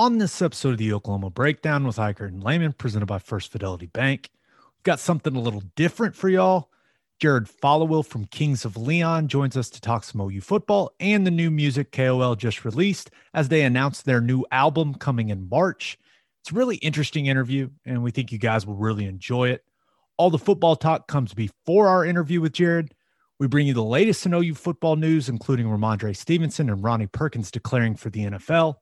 On 0.00 0.16
this 0.16 0.40
episode 0.40 0.70
of 0.70 0.78
the 0.78 0.94
Oklahoma 0.94 1.28
Breakdown 1.28 1.86
with 1.86 1.96
Ikard 1.96 2.28
and 2.28 2.42
Lehman, 2.42 2.72
presented 2.72 3.04
by 3.04 3.18
First 3.18 3.52
Fidelity 3.52 3.84
Bank, 3.84 4.30
we've 4.78 4.82
got 4.82 4.98
something 4.98 5.36
a 5.36 5.40
little 5.40 5.62
different 5.76 6.16
for 6.16 6.30
y'all. 6.30 6.70
Jared 7.20 7.44
Followill 7.44 8.06
from 8.06 8.24
Kings 8.24 8.64
of 8.64 8.78
Leon 8.78 9.28
joins 9.28 9.58
us 9.58 9.68
to 9.68 9.78
talk 9.78 10.04
some 10.04 10.22
OU 10.22 10.40
football 10.40 10.90
and 11.00 11.26
the 11.26 11.30
new 11.30 11.50
music 11.50 11.92
KOL 11.92 12.34
just 12.34 12.64
released 12.64 13.10
as 13.34 13.50
they 13.50 13.60
announce 13.60 14.00
their 14.00 14.22
new 14.22 14.42
album 14.50 14.94
coming 14.94 15.28
in 15.28 15.50
March. 15.50 15.98
It's 16.40 16.50
a 16.50 16.54
really 16.54 16.76
interesting 16.76 17.26
interview, 17.26 17.68
and 17.84 18.02
we 18.02 18.10
think 18.10 18.32
you 18.32 18.38
guys 18.38 18.66
will 18.66 18.76
really 18.76 19.04
enjoy 19.04 19.50
it. 19.50 19.66
All 20.16 20.30
the 20.30 20.38
football 20.38 20.76
talk 20.76 21.08
comes 21.08 21.34
before 21.34 21.88
our 21.88 22.06
interview 22.06 22.40
with 22.40 22.54
Jared. 22.54 22.94
We 23.38 23.48
bring 23.48 23.66
you 23.66 23.74
the 23.74 23.84
latest 23.84 24.24
in 24.24 24.32
OU 24.32 24.54
football 24.54 24.96
news, 24.96 25.28
including 25.28 25.66
Rhamondre 25.66 26.16
Stevenson 26.16 26.70
and 26.70 26.82
Ronnie 26.82 27.06
Perkins 27.06 27.50
declaring 27.50 27.96
for 27.96 28.08
the 28.08 28.20
NFL 28.20 28.76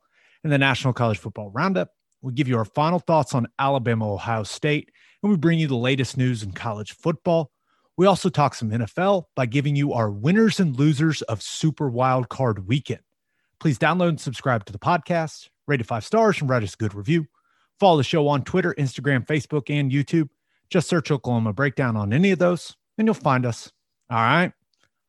and 0.49 0.53
the 0.55 0.57
National 0.57 0.95
College 0.95 1.19
Football 1.19 1.51
Roundup. 1.51 1.91
We 2.23 2.33
give 2.33 2.49
you 2.49 2.57
our 2.57 2.65
final 2.65 3.01
thoughts 3.01 3.35
on 3.35 3.49
Alabama, 3.59 4.15
Ohio 4.15 4.45
State, 4.45 4.91
and 5.23 5.31
we 5.31 5.37
bring 5.37 5.59
you 5.59 5.67
the 5.67 5.77
latest 5.77 6.17
news 6.17 6.43
in 6.43 6.53
college 6.53 6.93
football. 6.93 7.51
We 7.99 8.07
also 8.07 8.31
talk 8.31 8.55
some 8.55 8.71
NFL 8.71 9.25
by 9.37 9.45
giving 9.45 9.77
you 9.77 9.93
our 9.93 10.11
winners 10.11 10.59
and 10.59 10.75
losers 10.75 11.21
of 11.21 11.43
Super 11.43 11.91
Wild 11.91 12.31
Card 12.31 12.67
Weekend. 12.67 13.03
Please 13.61 13.79
download 13.79 14.09
and 14.09 14.21
subscribe 14.21 14.65
to 14.65 14.73
the 14.73 14.79
podcast, 14.79 15.51
rate 15.67 15.83
it 15.83 15.87
five 15.87 16.03
stars, 16.03 16.41
and 16.41 16.49
write 16.49 16.63
us 16.63 16.73
a 16.73 16.79
good 16.79 16.95
review. 16.95 17.27
Follow 17.79 17.99
the 17.99 18.05
show 18.05 18.27
on 18.27 18.43
Twitter, 18.43 18.75
Instagram, 18.79 19.27
Facebook, 19.27 19.69
and 19.69 19.93
YouTube. 19.93 20.31
Just 20.71 20.89
search 20.89 21.11
Oklahoma 21.11 21.53
Breakdown 21.53 21.95
on 21.95 22.15
any 22.15 22.31
of 22.31 22.39
those, 22.39 22.75
and 22.97 23.07
you'll 23.07 23.13
find 23.13 23.45
us. 23.45 23.71
All 24.09 24.17
right. 24.17 24.51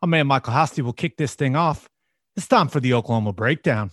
My 0.01 0.07
man 0.09 0.27
Michael 0.27 0.51
Hosty 0.51 0.84
will 0.84 0.91
kick 0.91 1.15
this 1.15 1.35
thing 1.35 1.55
off. 1.55 1.87
It's 2.35 2.48
time 2.48 2.67
for 2.67 2.81
the 2.81 2.93
Oklahoma 2.93 3.31
Breakdown. 3.31 3.91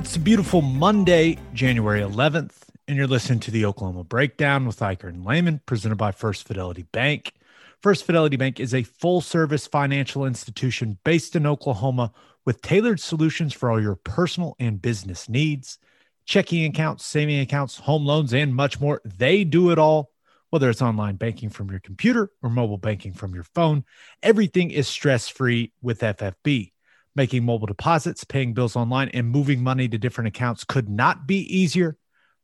It's 0.00 0.16
a 0.16 0.18
beautiful 0.18 0.62
Monday, 0.62 1.36
January 1.52 2.00
11th, 2.00 2.54
and 2.88 2.96
you're 2.96 3.06
listening 3.06 3.38
to 3.40 3.50
the 3.50 3.66
Oklahoma 3.66 4.02
Breakdown 4.02 4.66
with 4.66 4.78
Ikard 4.78 5.10
and 5.10 5.26
Lehman, 5.26 5.60
presented 5.66 5.96
by 5.96 6.10
First 6.10 6.48
Fidelity 6.48 6.84
Bank. 6.84 7.34
First 7.82 8.06
Fidelity 8.06 8.38
Bank 8.38 8.58
is 8.58 8.72
a 8.72 8.82
full 8.82 9.20
service 9.20 9.66
financial 9.66 10.24
institution 10.24 10.96
based 11.04 11.36
in 11.36 11.46
Oklahoma 11.46 12.12
with 12.46 12.62
tailored 12.62 12.98
solutions 12.98 13.52
for 13.52 13.70
all 13.70 13.78
your 13.78 13.94
personal 13.94 14.56
and 14.58 14.80
business 14.80 15.28
needs. 15.28 15.76
Checking 16.24 16.64
accounts, 16.64 17.04
saving 17.04 17.38
accounts, 17.38 17.76
home 17.76 18.06
loans, 18.06 18.32
and 18.32 18.54
much 18.54 18.80
more. 18.80 19.02
They 19.04 19.44
do 19.44 19.70
it 19.70 19.78
all, 19.78 20.12
whether 20.48 20.70
it's 20.70 20.80
online 20.80 21.16
banking 21.16 21.50
from 21.50 21.70
your 21.70 21.80
computer 21.80 22.30
or 22.42 22.48
mobile 22.48 22.78
banking 22.78 23.12
from 23.12 23.34
your 23.34 23.44
phone. 23.44 23.84
Everything 24.22 24.70
is 24.70 24.88
stress 24.88 25.28
free 25.28 25.74
with 25.82 26.00
FFB. 26.00 26.72
Making 27.16 27.44
mobile 27.44 27.66
deposits, 27.66 28.24
paying 28.24 28.54
bills 28.54 28.76
online, 28.76 29.08
and 29.08 29.28
moving 29.28 29.62
money 29.62 29.88
to 29.88 29.98
different 29.98 30.28
accounts 30.28 30.64
could 30.64 30.88
not 30.88 31.26
be 31.26 31.38
easier. 31.38 31.96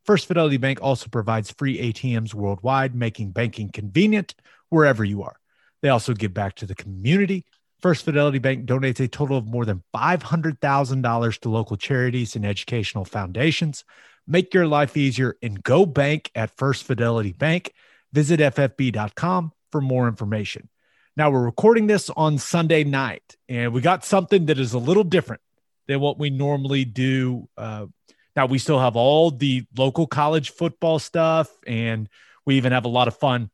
First 0.04 0.26
Fidelity 0.26 0.56
Bank 0.56 0.78
also 0.82 1.08
provides 1.08 1.50
free 1.52 1.92
ATMs 1.92 2.34
worldwide, 2.34 2.94
making 2.94 3.30
banking 3.32 3.70
convenient 3.70 4.34
wherever 4.68 5.04
you 5.04 5.22
are. 5.22 5.36
They 5.82 5.88
also 5.88 6.14
give 6.14 6.34
back 6.34 6.56
to 6.56 6.66
the 6.66 6.74
community. 6.74 7.44
First 7.80 8.04
Fidelity 8.04 8.38
Bank 8.38 8.66
donates 8.66 9.00
a 9.00 9.08
total 9.08 9.38
of 9.38 9.46
more 9.46 9.64
than 9.64 9.82
$500,000 9.94 11.40
to 11.40 11.48
local 11.48 11.76
charities 11.76 12.34
and 12.34 12.46
educational 12.46 13.04
foundations. 13.04 13.84
Make 14.26 14.54
your 14.54 14.66
life 14.66 14.96
easier 14.96 15.36
and 15.42 15.62
go 15.62 15.86
bank 15.86 16.30
at 16.34 16.56
First 16.56 16.84
Fidelity 16.84 17.32
Bank. 17.32 17.72
Visit 18.12 18.40
ffb.com 18.40 19.52
for 19.70 19.80
more 19.80 20.08
information. 20.08 20.68
Now, 21.16 21.30
we're 21.30 21.44
recording 21.44 21.86
this 21.86 22.10
on 22.10 22.36
Sunday 22.36 22.84
night, 22.84 23.36
and 23.48 23.72
we 23.72 23.80
got 23.80 24.04
something 24.04 24.46
that 24.46 24.58
is 24.58 24.74
a 24.74 24.78
little 24.78 25.04
different 25.04 25.40
than 25.88 26.00
what 26.00 26.18
we 26.18 26.28
normally 26.28 26.84
do. 26.84 27.48
Uh, 27.56 27.86
now, 28.34 28.44
we 28.44 28.58
still 28.58 28.78
have 28.78 28.96
all 28.96 29.30
the 29.30 29.64
local 29.76 30.06
college 30.06 30.50
football 30.50 30.98
stuff, 30.98 31.48
and 31.66 32.08
we 32.44 32.56
even 32.56 32.72
have 32.72 32.84
a 32.84 32.88
lot 32.88 33.08
of 33.08 33.16
fun 33.16 33.50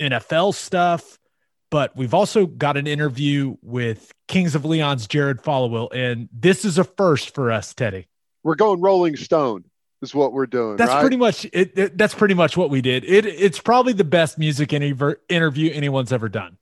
NFL 0.00 0.54
stuff. 0.54 1.18
But 1.70 1.96
we've 1.96 2.14
also 2.14 2.46
got 2.46 2.76
an 2.76 2.88
interview 2.88 3.56
with 3.62 4.12
Kings 4.26 4.56
of 4.56 4.64
Leon's 4.64 5.06
Jared 5.06 5.38
Followill, 5.42 5.88
and 5.94 6.28
this 6.32 6.64
is 6.64 6.76
a 6.76 6.84
first 6.84 7.34
for 7.34 7.52
us, 7.52 7.72
Teddy. 7.72 8.08
we're 8.42 8.54
going 8.56 8.80
Rolling 8.80 9.16
Stone 9.16 9.64
is 10.02 10.12
what 10.14 10.32
we're 10.32 10.46
doing. 10.46 10.76
That's 10.76 10.90
right? 10.90 11.00
pretty 11.00 11.16
much 11.16 11.44
it, 11.52 11.78
it- 11.78 11.98
That's 11.98 12.14
pretty 12.14 12.34
much 12.34 12.56
what 12.56 12.70
we 12.70 12.80
did. 12.80 13.04
It 13.04 13.26
it's 13.26 13.60
probably 13.60 13.92
the 13.92 14.04
best 14.04 14.38
music 14.38 14.70
interv- 14.70 15.16
interview 15.28 15.72
anyone's 15.72 16.12
ever 16.12 16.28
done. 16.28 16.56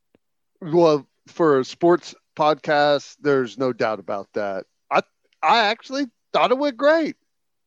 Well 0.73 1.07
for 1.29 1.59
a 1.59 1.65
sports 1.65 2.15
podcast. 2.37 3.17
There's 3.21 3.59
no 3.59 3.73
doubt 3.73 3.99
about 4.01 4.29
that. 4.35 4.67
I 4.91 5.03
I 5.43 5.67
actually 5.67 6.07
thought 6.33 6.51
it 6.51 6.59
went 6.59 6.77
great. 6.77 7.17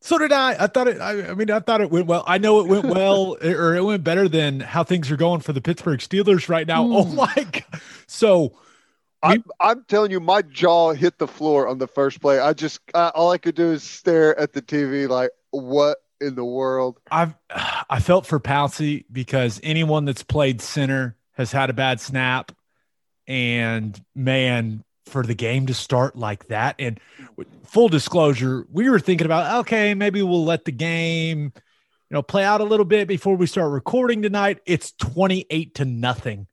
So 0.00 0.16
did 0.16 0.32
I. 0.32 0.64
I 0.64 0.66
thought 0.68 0.86
it. 0.86 1.00
I, 1.00 1.30
I 1.30 1.34
mean, 1.34 1.50
I 1.50 1.58
thought 1.58 1.80
it 1.80 1.90
went 1.90 2.06
well. 2.06 2.22
I 2.26 2.38
know 2.38 2.60
it 2.60 2.68
went 2.68 2.86
well, 2.86 3.36
or 3.42 3.74
it 3.74 3.84
went 3.84 4.04
better 4.04 4.28
than 4.28 4.60
how 4.60 4.84
things 4.84 5.10
are 5.10 5.16
going 5.16 5.40
for 5.40 5.52
the 5.52 5.60
Pittsburgh 5.60 5.98
Steelers 6.00 6.48
right 6.48 6.66
now. 6.66 6.82
Oh 6.88 7.04
my 7.04 7.34
god! 7.34 7.80
So 8.06 8.54
I'm 9.22 9.44
I'm 9.60 9.84
telling 9.88 10.10
you, 10.10 10.20
my 10.20 10.42
jaw 10.42 10.92
hit 10.92 11.18
the 11.18 11.26
floor 11.26 11.66
on 11.66 11.78
the 11.78 11.88
first 11.88 12.20
play. 12.20 12.38
I 12.38 12.52
just 12.52 12.80
uh, 12.94 13.10
all 13.14 13.32
I 13.32 13.38
could 13.38 13.54
do 13.54 13.72
is 13.72 13.82
stare 13.82 14.38
at 14.38 14.52
the 14.52 14.62
TV 14.62 15.08
like, 15.08 15.30
what 15.50 15.98
in 16.20 16.34
the 16.34 16.44
world? 16.44 17.00
I've 17.10 17.34
I 17.90 18.00
felt 18.00 18.26
for 18.26 18.38
Pouncey 18.38 19.04
because 19.10 19.60
anyone 19.62 20.04
that's 20.04 20.22
played 20.22 20.60
center 20.60 21.16
has 21.32 21.52
had 21.52 21.70
a 21.70 21.72
bad 21.72 22.00
snap, 22.00 22.52
and 23.28 24.00
man, 24.16 24.82
for 25.06 25.22
the 25.22 25.34
game 25.34 25.66
to 25.66 25.74
start 25.74 26.16
like 26.16 26.48
that, 26.48 26.74
and 26.80 26.98
full 27.64 27.88
disclosure, 27.88 28.66
we 28.72 28.90
were 28.90 28.98
thinking 28.98 29.26
about 29.26 29.60
okay, 29.60 29.94
maybe 29.94 30.20
we'll 30.22 30.44
let 30.44 30.64
the 30.64 30.72
game, 30.72 31.52
you 31.54 32.10
know, 32.10 32.22
play 32.22 32.42
out 32.42 32.60
a 32.60 32.64
little 32.64 32.84
bit 32.84 33.06
before 33.06 33.36
we 33.36 33.46
start 33.46 33.70
recording 33.70 34.22
tonight. 34.22 34.58
It's 34.66 34.90
twenty 34.92 35.46
eight 35.50 35.76
to 35.76 35.84
nothing, 35.84 36.48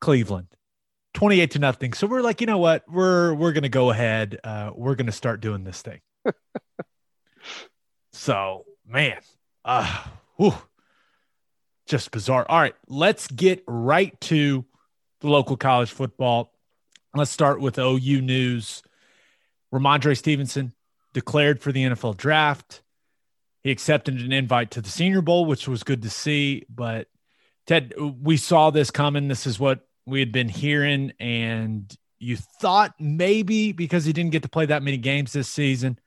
Cleveland. 0.00 0.48
28 1.14 1.52
to 1.52 1.58
nothing. 1.60 1.92
So 1.92 2.08
we're 2.08 2.22
like, 2.22 2.40
you 2.40 2.48
know 2.48 2.58
what? 2.58 2.82
We're 2.88 3.34
we're 3.34 3.52
gonna 3.52 3.68
go 3.68 3.90
ahead. 3.90 4.40
Uh, 4.42 4.72
we're 4.74 4.96
gonna 4.96 5.12
start 5.12 5.40
doing 5.40 5.62
this 5.62 5.80
thing. 5.80 6.00
So, 8.14 8.64
man, 8.86 9.18
uh, 9.64 10.04
whew, 10.36 10.54
just 11.86 12.12
bizarre. 12.12 12.46
All 12.48 12.60
right, 12.60 12.76
let's 12.86 13.26
get 13.26 13.64
right 13.66 14.18
to 14.22 14.64
the 15.24 15.30
local 15.30 15.56
college 15.56 15.90
football. 15.90 16.52
Let's 17.14 17.30
start 17.30 17.58
with 17.58 17.78
OU 17.78 18.20
news. 18.20 18.82
Rhamondre 19.72 20.16
Stevenson 20.16 20.74
declared 21.14 21.60
for 21.62 21.72
the 21.72 21.82
NFL 21.82 22.18
draft. 22.18 22.82
He 23.62 23.70
accepted 23.70 24.20
an 24.20 24.32
invite 24.32 24.72
to 24.72 24.82
the 24.82 24.90
Senior 24.90 25.22
Bowl, 25.22 25.46
which 25.46 25.66
was 25.66 25.82
good 25.82 26.02
to 26.02 26.10
see. 26.10 26.66
But 26.68 27.08
Ted, 27.66 27.94
we 28.20 28.36
saw 28.36 28.68
this 28.68 28.90
coming. 28.90 29.28
This 29.28 29.46
is 29.46 29.58
what 29.58 29.80
we 30.04 30.20
had 30.20 30.30
been 30.30 30.50
hearing, 30.50 31.14
and 31.18 31.90
you 32.18 32.36
thought 32.36 32.92
maybe 33.00 33.72
because 33.72 34.04
he 34.04 34.12
didn't 34.12 34.32
get 34.32 34.42
to 34.42 34.50
play 34.50 34.66
that 34.66 34.82
many 34.82 34.98
games 34.98 35.32
this 35.32 35.48
season 35.48 35.98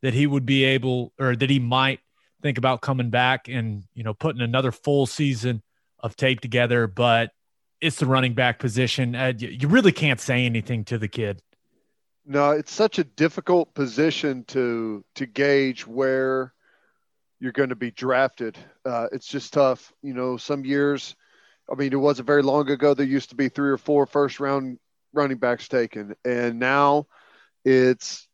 that 0.00 0.14
he 0.14 0.26
would 0.26 0.46
be 0.46 0.64
able 0.64 1.12
or 1.20 1.36
that 1.36 1.50
he 1.50 1.58
might 1.58 2.00
think 2.40 2.56
about 2.56 2.80
coming 2.80 3.10
back 3.10 3.48
and 3.48 3.84
you 3.94 4.02
know 4.02 4.14
putting 4.14 4.42
another 4.42 4.72
full 4.72 5.06
season 5.06 5.62
of 6.00 6.16
tape 6.16 6.40
together 6.40 6.86
but 6.86 7.30
it's 7.84 7.96
the 7.96 8.06
running 8.06 8.34
back 8.34 8.58
position 8.58 9.14
uh, 9.14 9.32
you, 9.36 9.68
really 9.68 9.92
can't 9.92 10.20
say 10.20 10.44
anything 10.44 10.84
to 10.84 10.98
the 10.98 11.08
kid 11.08 11.42
No, 12.26 12.50
it's 12.50 12.72
such 12.72 12.98
a 12.98 13.04
difficult 13.04 13.74
position 13.74 14.44
to 14.44 15.04
to 15.14 15.26
gauge 15.26 15.86
where 15.86 16.54
you're 17.44 17.52
going 17.52 17.68
to 17.68 17.76
be 17.76 17.90
drafted. 17.90 18.56
Uh, 18.86 19.08
it's 19.12 19.26
just 19.26 19.52
tough. 19.52 19.92
You 20.02 20.14
know, 20.14 20.38
some 20.38 20.64
years, 20.64 21.14
I 21.70 21.74
mean, 21.74 21.92
it 21.92 21.96
wasn't 21.96 22.26
very 22.26 22.42
long 22.42 22.70
ago. 22.70 22.94
There 22.94 23.04
used 23.04 23.28
to 23.30 23.36
be 23.36 23.50
three 23.50 23.70
or 23.70 23.76
four 23.76 24.06
first 24.06 24.40
round 24.40 24.78
running 25.12 25.36
backs 25.36 25.68
taken, 25.68 26.14
and 26.24 26.58
now 26.58 27.06
it's 27.64 28.26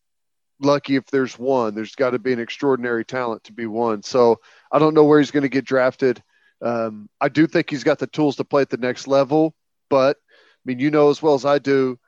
lucky 0.61 0.95
if 0.95 1.07
there's 1.07 1.37
one. 1.37 1.75
There's 1.75 1.95
got 1.95 2.11
to 2.11 2.19
be 2.19 2.31
an 2.31 2.39
extraordinary 2.39 3.03
talent 3.03 3.43
to 3.45 3.53
be 3.53 3.65
one. 3.65 4.01
So 4.01 4.39
I 4.71 4.79
don't 4.79 4.93
know 4.93 5.03
where 5.03 5.19
he's 5.19 5.31
going 5.31 5.43
to 5.43 5.49
get 5.49 5.65
drafted. 5.65 6.23
Um, 6.61 7.09
I 7.19 7.29
do 7.29 7.47
think 7.47 7.69
he's 7.69 7.83
got 7.83 7.99
the 7.99 8.07
tools 8.07 8.35
to 8.37 8.43
play 8.43 8.61
at 8.61 8.69
the 8.69 8.77
next 8.77 9.07
level, 9.07 9.55
but 9.89 10.17
I 10.17 10.63
mean, 10.65 10.79
you 10.79 10.91
know 10.91 11.09
as 11.09 11.21
well 11.21 11.33
as 11.33 11.45
I 11.45 11.57
do, 11.59 11.99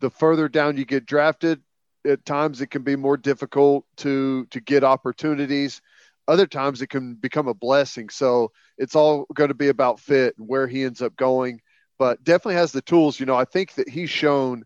the 0.00 0.10
further 0.10 0.48
down 0.48 0.76
you 0.76 0.84
get 0.84 1.06
drafted, 1.06 1.60
at 2.06 2.24
times 2.24 2.60
it 2.60 2.68
can 2.68 2.82
be 2.82 2.96
more 2.96 3.16
difficult 3.16 3.84
to 3.98 4.46
to 4.46 4.60
get 4.60 4.84
opportunities. 4.84 5.80
Other 6.26 6.46
times 6.46 6.82
it 6.82 6.88
can 6.88 7.14
become 7.14 7.48
a 7.48 7.54
blessing. 7.54 8.08
So 8.08 8.52
it's 8.76 8.94
all 8.94 9.26
going 9.34 9.48
to 9.48 9.54
be 9.54 9.68
about 9.68 10.00
fit 10.00 10.34
and 10.38 10.48
where 10.48 10.66
he 10.66 10.84
ends 10.84 11.02
up 11.02 11.16
going. 11.16 11.60
But 11.98 12.22
definitely 12.22 12.54
has 12.54 12.72
the 12.72 12.82
tools. 12.82 13.18
You 13.18 13.26
know, 13.26 13.34
I 13.34 13.44
think 13.44 13.74
that 13.74 13.88
he's 13.88 14.10
shown 14.10 14.64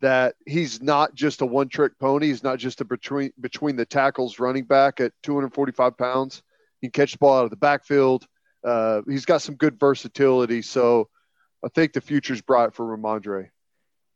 that 0.00 0.34
he's 0.46 0.82
not 0.82 1.14
just 1.14 1.40
a 1.40 1.46
one 1.46 1.68
trick 1.68 1.98
pony. 1.98 2.26
He's 2.26 2.42
not 2.42 2.58
just 2.58 2.80
a 2.80 2.84
between 2.84 3.32
between 3.40 3.76
the 3.76 3.86
tackles 3.86 4.38
running 4.38 4.64
back 4.64 5.00
at 5.00 5.12
245 5.22 5.96
pounds. 5.96 6.42
He 6.80 6.88
can 6.88 6.92
catch 6.92 7.12
the 7.12 7.18
ball 7.18 7.38
out 7.38 7.44
of 7.44 7.50
the 7.50 7.56
backfield. 7.56 8.26
Uh, 8.66 9.02
he's 9.08 9.24
got 9.24 9.42
some 9.42 9.54
good 9.54 9.78
versatility. 9.78 10.60
So 10.60 11.08
I 11.64 11.68
think 11.68 11.92
the 11.92 12.00
future's 12.00 12.42
bright 12.42 12.74
for 12.74 12.84
Rhamondre. 12.84 13.50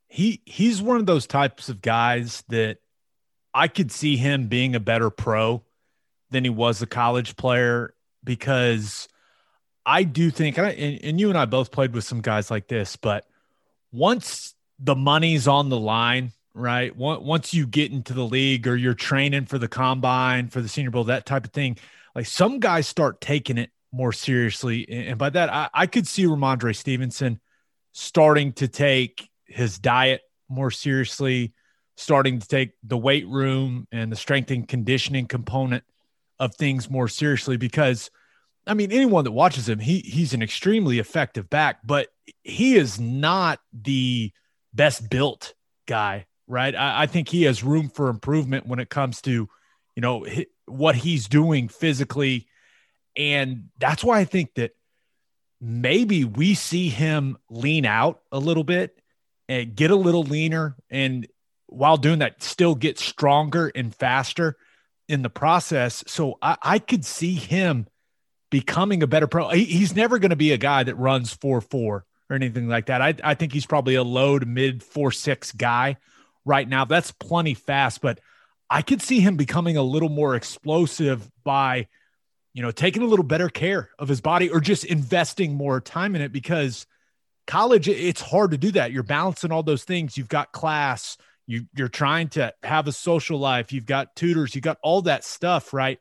He 0.09 0.43
he's 0.45 0.83
one 0.83 0.97
of 0.97 1.07
those 1.07 1.29
types 1.29 1.69
of 1.69 1.81
guys 1.81 2.43
that 2.49 2.79
I 3.55 3.69
could 3.69 3.93
see 3.93 4.17
him 4.17 4.49
being 4.49 4.75
a 4.75 4.81
better 4.81 5.09
pro 5.09 5.63
than 6.31 6.43
he 6.45 6.51
was 6.51 6.83
a 6.83 6.87
college 6.87 7.37
player 7.37 7.95
because 8.25 9.09
I 9.87 10.03
do 10.03 10.31
think, 10.31 10.59
and, 10.59 10.67
I, 10.67 10.71
and 10.71 11.19
you 11.21 11.29
and 11.29 11.39
I 11.39 11.47
both 11.47 11.71
played 11.71 11.95
with 11.95 12.05
some 12.05 12.21
guys 12.21 12.51
like 12.51 12.69
this, 12.69 12.97
but 12.97 13.27
once 13.93 14.55
the 14.79 14.95
money's 14.95 15.49
on 15.49 15.69
the 15.69 15.79
line, 15.79 16.33
right? 16.55 16.95
Once 16.97 17.55
you 17.55 17.67
get 17.67 17.93
into 17.93 18.13
the 18.13 18.25
league 18.25 18.67
or 18.67 18.77
you're 18.77 18.95
training 18.95 19.47
for 19.47 19.59
the 19.59 19.69
combine, 19.69 20.49
for 20.49 20.61
the 20.61 20.69
Senior 20.69 20.91
Bowl, 20.91 21.05
that 21.05 21.27
type 21.27 21.45
of 21.45 21.53
thing, 21.53 21.77
like 22.15 22.27
some 22.27 22.61
guys 22.61 22.87
start 22.87 23.21
taking 23.21 23.59
it 23.59 23.71
more 23.93 24.13
seriously. 24.13 24.89
And 24.89 25.19
by 25.19 25.31
that, 25.31 25.53
I, 25.53 25.69
I 25.73 25.87
could 25.87 26.07
see 26.07 26.25
Rhamondre 26.25 26.77
Stevenson 26.77 27.41
starting 27.93 28.53
to 28.55 28.69
take 28.69 29.29
his 29.47 29.79
diet 29.79 30.23
more 30.49 30.71
seriously, 30.71 31.55
starting 31.97 32.39
to 32.39 32.47
take 32.47 32.73
the 32.83 32.97
weight 32.97 33.27
room 33.29 33.87
and 33.93 34.11
the 34.11 34.17
strength 34.17 34.51
and 34.51 34.67
conditioning 34.67 35.27
component 35.27 35.85
of 36.39 36.55
things 36.55 36.91
more 36.91 37.07
seriously 37.07 37.59
because 37.59 38.11
I 38.67 38.75
mean 38.75 38.91
anyone 38.91 39.25
that 39.25 39.33
watches 39.33 39.69
him 39.69 39.79
he 39.79 39.99
he's 39.99 40.33
an 40.33 40.43
extremely 40.43 40.99
effective 40.99 41.51
back 41.51 41.81
but 41.85 42.09
he 42.43 42.77
is 42.77 42.99
not 42.99 43.61
the 43.75 44.33
best 44.73 45.11
built 45.11 45.53
guy 45.87 46.25
right 46.47 46.75
I, 46.75 47.03
I 47.03 47.07
think 47.07 47.29
he 47.29 47.43
has 47.43 47.63
room 47.63 47.91
for 47.91 48.09
improvement 48.09 48.67
when 48.67 48.79
it 48.79 48.89
comes 48.89 49.21
to 49.23 49.31
you 49.31 50.01
know 50.01 50.27
what 50.65 50.95
he's 50.95 51.29
doing 51.29 51.69
physically 51.69 52.47
and 53.21 53.69
that's 53.79 54.03
why 54.03 54.19
I 54.19 54.25
think 54.25 54.55
that 54.55 54.75
maybe 55.61 56.25
we 56.25 56.55
see 56.55 56.89
him 56.89 57.37
lean 57.51 57.85
out 57.85 58.23
a 58.33 58.39
little 58.39 58.65
bit 58.65 58.99
and 59.47 59.77
get 59.77 59.91
a 59.91 59.97
little 59.97 60.23
leaner 60.23 60.75
and 60.89 61.29
while 61.67 61.99
doing 61.99 62.21
that 62.21 62.43
still 62.43 62.75
get 62.75 62.99
stronger 62.99 63.71
and 63.75 63.95
faster 63.95 64.57
in 65.07 65.21
the 65.21 65.29
process. 65.29 66.03
So 66.07 66.39
I, 66.41 66.57
I 66.63 66.79
could 66.79 67.05
see 67.05 67.35
him 67.35 67.89
becoming 68.51 69.03
a 69.03 69.07
better 69.07 69.27
pro. 69.27 69.51
He, 69.51 69.65
he's 69.67 69.95
never 69.95 70.19
going 70.19 70.31
to 70.31 70.37
be 70.37 70.53
a 70.53 70.59
guy 70.59 70.83
that 70.83 70.95
runs 70.95 71.35
4 71.35 71.61
4 71.61 72.07
or 72.31 72.35
anything 72.35 72.69
like 72.69 72.87
that. 72.87 73.03
I, 73.03 73.15
I 73.23 73.35
think 73.35 73.53
he's 73.53 73.67
probably 73.67 73.97
a 73.97 74.03
low 74.03 74.39
to 74.39 74.47
mid 74.47 74.83
4 74.83 75.13
6 75.13 75.53
guy 75.53 75.99
right 76.47 76.67
now. 76.67 76.87
That's 76.87 77.13
plenty 77.13 77.53
fast, 77.53 78.01
but 78.01 78.19
I 78.71 78.81
could 78.81 79.03
see 79.03 79.21
him 79.21 79.37
becoming 79.37 79.77
a 79.77 79.83
little 79.83 80.09
more 80.09 80.35
explosive 80.37 81.31
by, 81.45 81.89
you 82.53 82.63
know, 82.63 82.71
taking 82.71 83.03
a 83.03 83.07
little 83.07 83.25
better 83.25 83.49
care 83.49 83.91
of 83.99 84.09
his 84.09 84.21
body 84.21 84.51
or 84.51 84.61
just 84.61 84.85
investing 84.85 85.55
more 85.55 85.81
time 85.81 86.17
in 86.17 86.23
it 86.23 86.33
because 86.33 86.87
college, 87.47 87.89
it's 87.89 88.21
hard 88.21 88.51
to 88.53 88.59
do 88.59 88.73
that. 88.73 88.93
You're 88.93 89.03
balancing 89.03 89.53
all 89.53 89.63
those 89.63 89.85
things. 89.85 90.17
You've 90.17 90.29
got 90.29 90.53
class, 90.53 91.17
you 91.47 91.67
you're 91.75 91.89
trying 91.89 92.29
to 92.31 92.55
have 92.63 92.87
a 92.87 92.93
social 92.93 93.39
life. 93.39 93.73
You've 93.73 93.87
got 93.87 94.15
tutors. 94.15 94.55
You 94.55 94.61
got 94.61 94.79
all 94.83 95.03
that 95.03 95.25
stuff 95.25 95.73
right? 95.73 95.99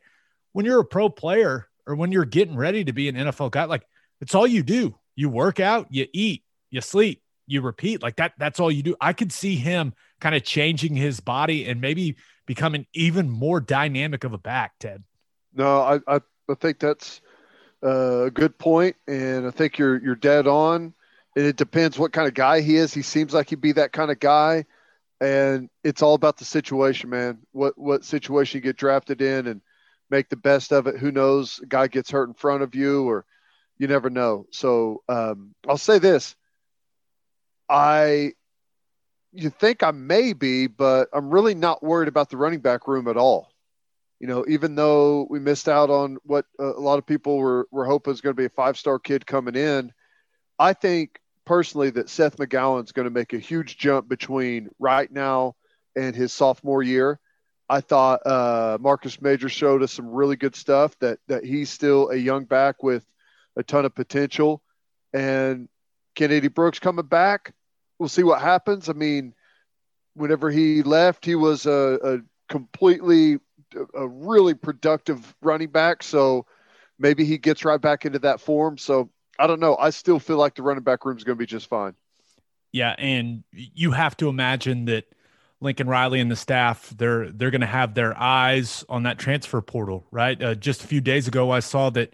When 0.54 0.66
you're 0.66 0.80
a 0.80 0.86
pro 0.86 1.10
player 1.10 1.68
or 1.88 1.96
when 1.96 2.12
you're 2.12 2.26
getting 2.26 2.56
ready 2.56 2.84
to 2.84 2.94
be 2.94 3.10
an 3.10 3.16
NFL 3.16 3.52
guy 3.52 3.66
like 3.66 3.84
it's 4.22 4.36
all 4.36 4.48
you 4.48 4.64
do. 4.64 4.96
You 5.16 5.30
work 5.30 5.60
out 5.60 5.88
you 5.90 6.08
eat 6.14 6.44
you 6.70 6.82
sleep 6.82 7.22
you 7.48 7.62
repeat. 7.62 8.02
Like 8.02 8.18
that 8.18 8.34
that's 8.38 8.60
all 8.60 8.72
you 8.72 8.84
do. 8.84 8.96
I 9.02 9.14
could 9.14 9.32
see 9.32 9.56
him 9.56 9.94
kind 10.22 10.36
of 10.36 10.44
changing 10.44 10.96
his 10.96 11.20
body 11.20 11.66
and 11.66 11.82
maybe 11.82 12.18
becoming 12.46 12.86
even 12.94 13.30
more 13.30 13.60
dynamic 13.60 14.24
of 14.24 14.34
a 14.34 14.38
back 14.38 14.74
ted. 14.80 15.04
No 15.54 15.82
i 15.82 16.00
i, 16.08 16.22
I 16.50 16.56
think 16.56 16.80
that's 16.80 17.22
a 17.82 18.30
good 18.34 18.58
point 18.58 18.98
and 19.08 19.48
i 19.48 19.52
think 19.52 19.78
you're 19.78 20.02
you're 20.04 20.14
dead 20.14 20.48
on 20.48 20.94
and 21.38 21.46
it 21.46 21.56
depends 21.56 21.98
what 21.98 22.12
kind 22.12 22.28
of 22.28 22.34
guy 22.34 22.60
he 22.60 22.76
is 22.76 22.94
he 22.94 23.02
seems 23.02 23.34
like 23.34 23.50
he'd 23.50 23.62
be 23.62 23.72
that 23.72 23.94
kind 23.94 24.12
of 24.12 24.20
guy 24.20 24.66
and 25.22 25.70
it's 25.84 26.02
all 26.02 26.14
about 26.14 26.38
the 26.38 26.46
situation, 26.46 27.10
man. 27.10 27.40
What 27.52 27.78
what 27.78 28.06
situation 28.06 28.58
you 28.58 28.62
get 28.62 28.78
drafted 28.78 29.22
in, 29.22 29.48
and 29.48 29.62
make 30.10 30.30
the 30.30 30.38
best 30.38 30.72
of 30.72 30.88
it. 30.88 30.98
Who 30.98 31.12
knows? 31.12 31.60
A 31.62 31.66
guy 31.66 31.88
gets 31.88 32.12
hurt 32.12 32.30
in 32.30 32.34
front 32.34 32.64
of 32.64 32.76
you, 32.76 33.08
or 33.08 33.26
you 33.78 33.88
never 33.88 34.10
know. 34.10 34.46
So 34.52 35.04
um, 35.10 35.54
I'll 35.68 35.78
say 35.78 36.00
this: 36.00 36.36
I 37.68 38.34
you 39.34 39.50
think 39.50 39.84
I 39.84 39.92
may 39.92 40.34
be, 40.34 40.68
but 40.68 41.10
I'm 41.14 41.30
really 41.30 41.56
not 41.56 41.84
worried 41.84 42.08
about 42.08 42.30
the 42.30 42.38
running 42.38 42.62
back 42.62 42.88
room 42.88 43.08
at 43.08 43.18
all. 43.18 43.49
You 44.20 44.28
know, 44.28 44.46
even 44.48 44.76
though 44.76 45.28
we 45.30 45.40
missed 45.40 45.70
out 45.70 45.90
on 45.90 46.18
what 46.24 46.46
a 46.60 46.66
lot 46.66 47.00
of 47.00 47.06
people 47.06 47.38
were 47.38 47.68
were 47.72 47.86
hoping 47.86 48.14
is 48.14 48.22
going 48.22 48.36
to 48.36 48.42
be 48.42 48.46
a 48.46 48.50
five 48.50 48.78
star 48.78 49.00
kid 49.00 49.26
coming 49.26 49.56
in, 49.56 49.94
I 50.58 50.74
think 50.74 51.20
personally 51.46 51.90
that 51.92 52.10
Seth 52.10 52.38
McGowan's 52.38 52.92
going 52.92 53.06
to 53.06 53.12
make 53.12 53.34
a 53.34 53.40
huge 53.40 53.78
jump 53.78 54.10
between 54.10 54.70
right 54.78 55.10
now 55.12 55.56
and 55.96 56.16
his 56.16 56.34
sophomore 56.34 56.84
year. 56.84 57.20
I 57.70 57.82
thought 57.82 58.26
uh, 58.26 58.78
Marcus 58.82 59.22
Major 59.22 59.48
showed 59.48 59.84
us 59.84 59.94
some 59.94 60.10
really 60.10 60.36
good 60.36 60.56
stuff. 60.56 60.98
That 61.00 61.20
that 61.28 61.46
he's 61.46 61.70
still 61.70 62.10
a 62.10 62.16
young 62.16 62.46
back 62.46 62.84
with 62.84 63.06
a 63.56 63.64
ton 63.64 63.86
of 63.86 63.96
potential, 63.96 64.62
and 65.14 65.70
Kennedy 66.16 66.50
Brooks 66.50 66.80
coming 66.80 67.06
back. 67.06 67.54
We'll 68.00 68.10
see 68.10 68.24
what 68.24 68.42
happens. 68.42 68.90
I 68.90 68.94
mean, 68.94 69.34
whenever 70.14 70.50
he 70.50 70.84
left, 70.84 71.26
he 71.26 71.36
was 71.36 71.66
a, 71.66 72.00
a 72.04 72.18
completely 72.48 73.40
a 73.94 74.08
really 74.08 74.54
productive 74.54 75.36
running 75.42 75.70
back. 75.70 76.04
So 76.04 76.46
maybe 76.98 77.26
he 77.26 77.38
gets 77.38 77.66
right 77.66 77.82
back 77.82 78.06
into 78.06 78.20
that 78.20 78.42
form. 78.42 78.78
So 78.78 79.10
I 79.38 79.48
don't 79.48 79.60
know. 79.60 79.76
I 79.78 79.90
still 79.90 80.20
feel 80.20 80.38
like 80.38 80.56
the 80.56 80.64
running 80.64 80.84
back 80.84 81.06
room 81.06 81.18
is 81.18 81.24
going 81.24 81.38
to 81.38 81.40
be 81.40 81.46
just 81.46 81.68
fine. 81.68 81.96
Yeah, 82.72 82.94
and 82.98 83.44
you 83.54 83.92
have 83.92 84.16
to 84.18 84.30
imagine 84.30 84.86
that 84.86 85.06
Lincoln 85.62 85.88
Riley 85.88 86.20
and 86.20 86.30
the 86.30 86.36
staff 86.36 86.94
they're 86.96 87.30
they're 87.32 87.52
going 87.52 87.62
to 87.62 87.68
have 87.68 87.96
their 87.96 88.18
eyes 88.18 88.84
on 88.88 89.04
that 89.04 89.18
transfer 89.18 89.62
portal, 89.62 90.06
right? 90.12 90.42
Uh, 90.42 90.56
just 90.56 90.84
a 90.84 90.88
few 90.88 91.02
days 91.02 91.28
ago, 91.28 91.52
I 91.52 91.62
saw 91.62 91.90
that 91.92 92.14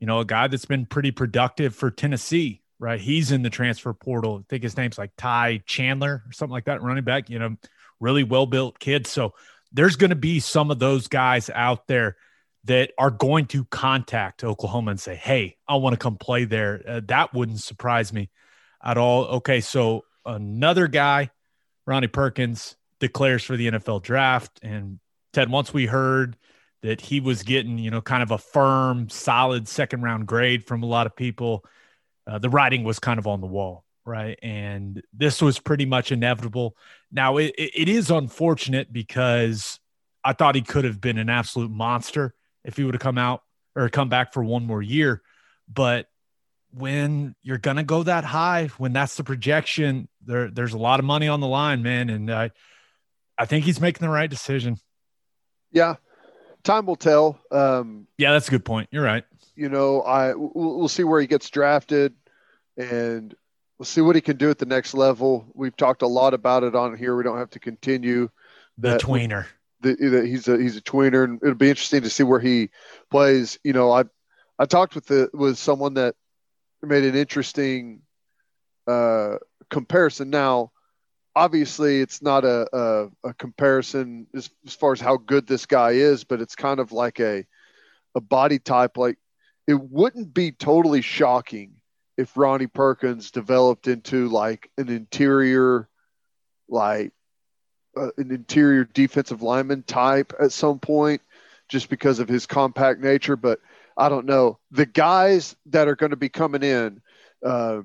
you 0.00 0.06
know 0.06 0.20
a 0.20 0.24
guy 0.24 0.48
that's 0.48 0.64
been 0.64 0.86
pretty 0.86 1.12
productive 1.12 1.76
for 1.76 1.90
Tennessee, 1.90 2.62
right? 2.80 3.00
He's 3.00 3.30
in 3.30 3.42
the 3.42 3.50
transfer 3.50 3.92
portal. 3.92 4.40
I 4.40 4.44
think 4.48 4.64
his 4.64 4.76
name's 4.76 4.98
like 4.98 5.12
Ty 5.16 5.62
Chandler 5.64 6.24
or 6.26 6.32
something 6.32 6.52
like 6.52 6.64
that, 6.64 6.82
running 6.82 7.04
back. 7.04 7.30
You 7.30 7.38
know, 7.38 7.56
really 8.00 8.24
well 8.24 8.46
built 8.46 8.80
kid. 8.80 9.06
So 9.06 9.34
there's 9.74 9.96
going 9.96 10.10
to 10.10 10.16
be 10.16 10.40
some 10.40 10.70
of 10.70 10.78
those 10.78 11.08
guys 11.08 11.50
out 11.50 11.86
there 11.86 12.16
that 12.64 12.92
are 12.96 13.10
going 13.10 13.44
to 13.46 13.64
contact 13.66 14.42
Oklahoma 14.42 14.92
and 14.92 15.00
say, 15.00 15.14
"Hey, 15.14 15.56
I 15.68 15.76
want 15.76 15.92
to 15.92 15.98
come 15.98 16.16
play 16.16 16.44
there." 16.44 16.82
Uh, 16.86 17.00
that 17.08 17.34
wouldn't 17.34 17.60
surprise 17.60 18.12
me 18.12 18.30
at 18.82 18.96
all. 18.96 19.24
Okay, 19.24 19.60
so 19.60 20.04
another 20.24 20.86
guy, 20.86 21.30
Ronnie 21.86 22.06
Perkins, 22.06 22.76
declares 23.00 23.44
for 23.44 23.56
the 23.56 23.66
NFL 23.70 24.02
draft, 24.02 24.60
and 24.62 24.98
Ted. 25.32 25.50
Once 25.50 25.74
we 25.74 25.86
heard 25.86 26.36
that 26.82 27.00
he 27.00 27.20
was 27.20 27.42
getting, 27.42 27.78
you 27.78 27.90
know, 27.90 28.00
kind 28.00 28.22
of 28.22 28.30
a 28.30 28.38
firm, 28.38 29.08
solid 29.08 29.68
second 29.68 30.02
round 30.02 30.26
grade 30.26 30.66
from 30.66 30.82
a 30.82 30.86
lot 30.86 31.06
of 31.06 31.16
people, 31.16 31.64
uh, 32.26 32.38
the 32.38 32.50
writing 32.50 32.84
was 32.84 32.98
kind 32.98 33.18
of 33.18 33.26
on 33.26 33.40
the 33.40 33.46
wall, 33.46 33.84
right? 34.04 34.38
And 34.42 35.02
this 35.12 35.40
was 35.40 35.58
pretty 35.58 35.86
much 35.86 36.12
inevitable. 36.12 36.76
Now 37.10 37.38
it, 37.38 37.54
it 37.56 37.88
is 37.88 38.10
unfortunate 38.10 38.92
because 38.92 39.78
I 40.22 40.32
thought 40.32 40.54
he 40.54 40.62
could 40.62 40.84
have 40.84 41.00
been 41.00 41.18
an 41.18 41.28
absolute 41.28 41.70
monster 41.70 42.34
if 42.64 42.76
he 42.76 42.84
would 42.84 42.94
have 42.94 43.02
come 43.02 43.18
out 43.18 43.42
or 43.76 43.88
come 43.88 44.08
back 44.08 44.32
for 44.32 44.42
one 44.42 44.66
more 44.66 44.82
year. 44.82 45.22
But 45.72 46.06
when 46.72 47.34
you're 47.42 47.58
going 47.58 47.76
to 47.76 47.82
go 47.82 48.02
that 48.02 48.24
high, 48.24 48.66
when 48.78 48.92
that's 48.92 49.16
the 49.16 49.24
projection, 49.24 50.08
there 50.24 50.50
there's 50.50 50.74
a 50.74 50.78
lot 50.78 50.98
of 50.98 51.06
money 51.06 51.28
on 51.28 51.40
the 51.40 51.46
line, 51.46 51.82
man. 51.82 52.10
And 52.10 52.30
I, 52.32 52.50
I 53.38 53.46
think 53.46 53.64
he's 53.64 53.80
making 53.80 54.04
the 54.04 54.12
right 54.12 54.28
decision. 54.28 54.78
Yeah, 55.72 55.96
time 56.62 56.86
will 56.86 56.96
tell. 56.96 57.38
Um, 57.50 58.06
yeah, 58.18 58.32
that's 58.32 58.48
a 58.48 58.50
good 58.50 58.64
point. 58.64 58.88
You're 58.90 59.04
right. 59.04 59.24
You 59.54 59.68
know, 59.68 60.02
I 60.02 60.34
we'll, 60.34 60.78
we'll 60.78 60.88
see 60.88 61.04
where 61.04 61.20
he 61.20 61.26
gets 61.26 61.50
drafted, 61.50 62.14
and 62.76 63.34
we'll 63.78 63.86
see 63.86 64.00
what 64.00 64.16
he 64.16 64.20
can 64.20 64.36
do 64.36 64.50
at 64.50 64.58
the 64.58 64.66
next 64.66 64.94
level. 64.94 65.46
We've 65.54 65.76
talked 65.76 66.02
a 66.02 66.06
lot 66.06 66.34
about 66.34 66.62
it 66.62 66.74
on 66.74 66.96
here. 66.96 67.16
We 67.16 67.24
don't 67.24 67.38
have 67.38 67.50
to 67.50 67.60
continue. 67.60 68.28
The 68.78 68.96
tweener 68.96 69.46
that 69.84 70.26
he's 70.26 70.48
a 70.48 70.58
he's 70.58 70.76
a 70.76 70.82
tweener, 70.82 71.24
and 71.24 71.40
it'll 71.42 71.54
be 71.54 71.68
interesting 71.68 72.02
to 72.02 72.10
see 72.10 72.22
where 72.22 72.40
he 72.40 72.70
plays. 73.10 73.58
You 73.62 73.72
know, 73.72 73.92
I 73.92 74.04
I 74.58 74.66
talked 74.66 74.94
with 74.94 75.06
the 75.06 75.30
with 75.32 75.58
someone 75.58 75.94
that 75.94 76.16
made 76.82 77.04
an 77.04 77.14
interesting 77.14 78.02
uh, 78.86 79.36
comparison. 79.70 80.30
Now, 80.30 80.72
obviously, 81.36 82.00
it's 82.00 82.20
not 82.20 82.44
a, 82.44 82.68
a, 82.76 83.28
a 83.28 83.34
comparison 83.34 84.26
as, 84.34 84.50
as 84.66 84.74
far 84.74 84.92
as 84.92 85.00
how 85.00 85.16
good 85.16 85.46
this 85.46 85.66
guy 85.66 85.92
is, 85.92 86.24
but 86.24 86.40
it's 86.40 86.56
kind 86.56 86.80
of 86.80 86.92
like 86.92 87.20
a 87.20 87.44
a 88.14 88.20
body 88.20 88.58
type. 88.58 88.96
Like 88.96 89.18
it 89.66 89.80
wouldn't 89.80 90.34
be 90.34 90.52
totally 90.52 91.02
shocking 91.02 91.74
if 92.16 92.36
Ronnie 92.36 92.66
Perkins 92.66 93.30
developed 93.30 93.88
into 93.88 94.28
like 94.28 94.70
an 94.78 94.88
interior, 94.88 95.88
like 96.68 97.12
uh, 97.96 98.10
an 98.16 98.30
interior 98.30 98.84
defensive 98.84 99.42
lineman 99.42 99.82
type 99.82 100.32
at 100.40 100.52
some 100.52 100.78
point, 100.78 101.22
just 101.68 101.88
because 101.88 102.18
of 102.18 102.28
his 102.28 102.46
compact 102.46 103.00
nature. 103.00 103.36
But 103.36 103.60
I 103.96 104.08
don't 104.08 104.26
know. 104.26 104.58
The 104.70 104.86
guys 104.86 105.56
that 105.66 105.88
are 105.88 105.96
going 105.96 106.10
to 106.10 106.16
be 106.16 106.28
coming 106.28 106.62
in, 106.62 107.00
uh, 107.44 107.82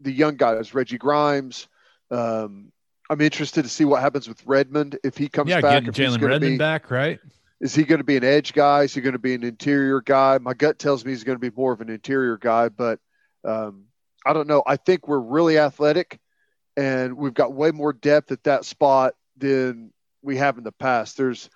the 0.00 0.12
young 0.12 0.36
guys, 0.36 0.74
Reggie 0.74 0.98
Grimes. 0.98 1.68
Um, 2.10 2.72
I'm 3.10 3.20
interested 3.20 3.62
to 3.62 3.68
see 3.68 3.84
what 3.84 4.00
happens 4.00 4.28
with 4.28 4.44
Redmond 4.46 4.98
if 5.04 5.16
he 5.16 5.28
comes 5.28 5.50
yeah, 5.50 5.60
back. 5.60 5.84
getting 5.84 5.92
Jalen 5.92 6.20
Redmond 6.22 6.40
be, 6.40 6.58
back, 6.58 6.90
right? 6.90 7.20
Is 7.60 7.74
he 7.74 7.84
going 7.84 7.98
to 7.98 8.04
be 8.04 8.16
an 8.16 8.24
edge 8.24 8.54
guy? 8.54 8.82
Is 8.82 8.94
he 8.94 9.00
going 9.00 9.12
to 9.12 9.18
be 9.18 9.34
an 9.34 9.44
interior 9.44 10.00
guy? 10.00 10.38
My 10.38 10.54
gut 10.54 10.78
tells 10.78 11.04
me 11.04 11.12
he's 11.12 11.24
going 11.24 11.36
to 11.36 11.50
be 11.50 11.54
more 11.54 11.72
of 11.72 11.80
an 11.80 11.90
interior 11.90 12.36
guy, 12.36 12.68
but 12.68 12.98
um, 13.44 13.84
I 14.24 14.32
don't 14.32 14.48
know. 14.48 14.62
I 14.66 14.76
think 14.76 15.08
we're 15.08 15.18
really 15.18 15.58
athletic, 15.58 16.18
and 16.76 17.16
we've 17.16 17.34
got 17.34 17.52
way 17.52 17.70
more 17.70 17.92
depth 17.92 18.32
at 18.32 18.44
that 18.44 18.64
spot 18.64 19.14
than 19.36 19.92
we 20.22 20.36
have 20.36 20.58
in 20.58 20.64
the 20.64 20.72
past. 20.72 21.16
There's 21.16 21.50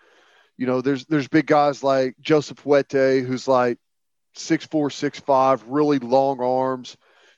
you 0.56 0.66
know, 0.66 0.80
there's 0.80 1.04
there's 1.06 1.28
big 1.28 1.46
guys 1.46 1.82
like 1.82 2.16
Joseph 2.20 2.64
Wette, 2.64 3.24
who's 3.24 3.46
like 3.46 3.78
six 4.34 4.64
four, 4.66 4.90
six 4.90 5.20
five, 5.20 5.62
really 5.68 5.98
long 5.98 6.40
arms, 6.40 6.96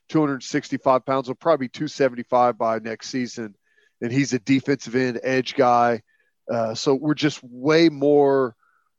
265 0.08 1.04
pounds, 1.04 1.28
will 1.28 1.34
probably 1.34 1.66
be 1.66 1.70
275 1.70 2.56
by 2.56 2.78
next 2.78 3.08
season. 3.08 3.54
And 4.00 4.12
he's 4.12 4.32
a 4.32 4.38
defensive 4.38 4.94
end 4.94 5.20
edge 5.22 5.54
guy. 5.54 6.02
Uh, 6.50 6.74
so 6.74 6.94
we're 6.94 7.14
just 7.14 7.42
way 7.42 7.88
more 7.88 8.54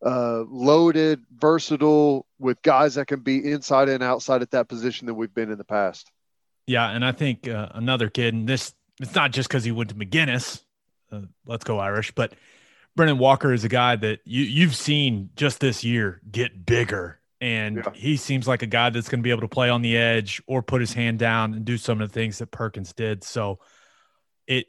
uh, 0.06 0.44
loaded, 0.50 1.24
versatile 1.38 2.26
with 2.40 2.62
guys 2.62 2.96
that 2.96 3.08
can 3.08 3.20
be 3.20 3.52
inside 3.52 3.90
and 3.90 4.04
outside 4.04 4.42
at 4.42 4.52
that 4.52 4.68
position 4.68 5.08
than 5.08 5.16
we've 5.16 5.34
been 5.34 5.52
in 5.52 5.58
the 5.58 5.64
past. 5.64 6.12
Yeah, 6.68 6.90
and 6.90 7.04
I 7.04 7.12
think 7.12 7.48
uh, 7.48 7.70
another 7.74 8.10
kid, 8.10 8.34
and 8.34 8.48
this 8.48 8.74
it's 9.00 9.16
not 9.16 9.32
just 9.32 9.50
because 9.50 9.64
he 9.64 9.72
went 9.72 9.90
to 9.90 9.96
McGuinness. 9.96 10.62
Uh, 11.12 11.22
let's 11.46 11.64
go 11.64 11.80
Irish, 11.80 12.12
but 12.12 12.34
Brynden 12.98 13.18
Walker 13.18 13.54
is 13.54 13.64
a 13.64 13.70
guy 13.70 13.96
that 13.96 14.20
you 14.26 14.44
you've 14.44 14.76
seen 14.76 15.32
just 15.36 15.60
this 15.60 15.84
year 15.84 16.22
get 16.30 16.66
bigger, 16.66 17.20
and 17.42 17.78
yeah. 17.78 17.92
he 17.94 18.18
seems 18.18 18.48
like 18.48 18.62
a 18.62 18.68
guy 18.68 18.90
that's 18.90 19.10
going 19.10 19.20
to 19.20 19.24
be 19.24 19.32
able 19.32 19.42
to 19.42 19.48
play 19.48 19.70
on 19.70 19.82
the 19.82 19.98
edge 19.98 20.42
or 20.48 20.62
put 20.62 20.82
his 20.82 20.94
hand 20.94 21.18
down 21.18 21.54
and 21.54 21.66
do 21.66 21.78
some 21.78 22.02
of 22.02 22.10
the 22.10 22.14
things 22.14 22.38
that 22.38 22.52
Perkins 22.52 22.94
did. 22.94 23.24
So, 23.24 23.60
it 24.48 24.68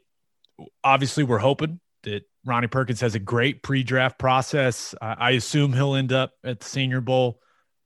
obviously 0.83 1.23
we're 1.23 1.37
hoping 1.37 1.79
that 2.03 2.23
Ronnie 2.45 2.67
Perkins 2.67 3.01
has 3.01 3.15
a 3.15 3.19
great 3.19 3.61
pre-draft 3.61 4.17
process. 4.17 4.95
I, 5.01 5.13
I 5.13 5.31
assume 5.31 5.73
he'll 5.73 5.95
end 5.95 6.11
up 6.11 6.33
at 6.43 6.59
the 6.59 6.65
Senior 6.65 7.01
Bowl. 7.01 7.39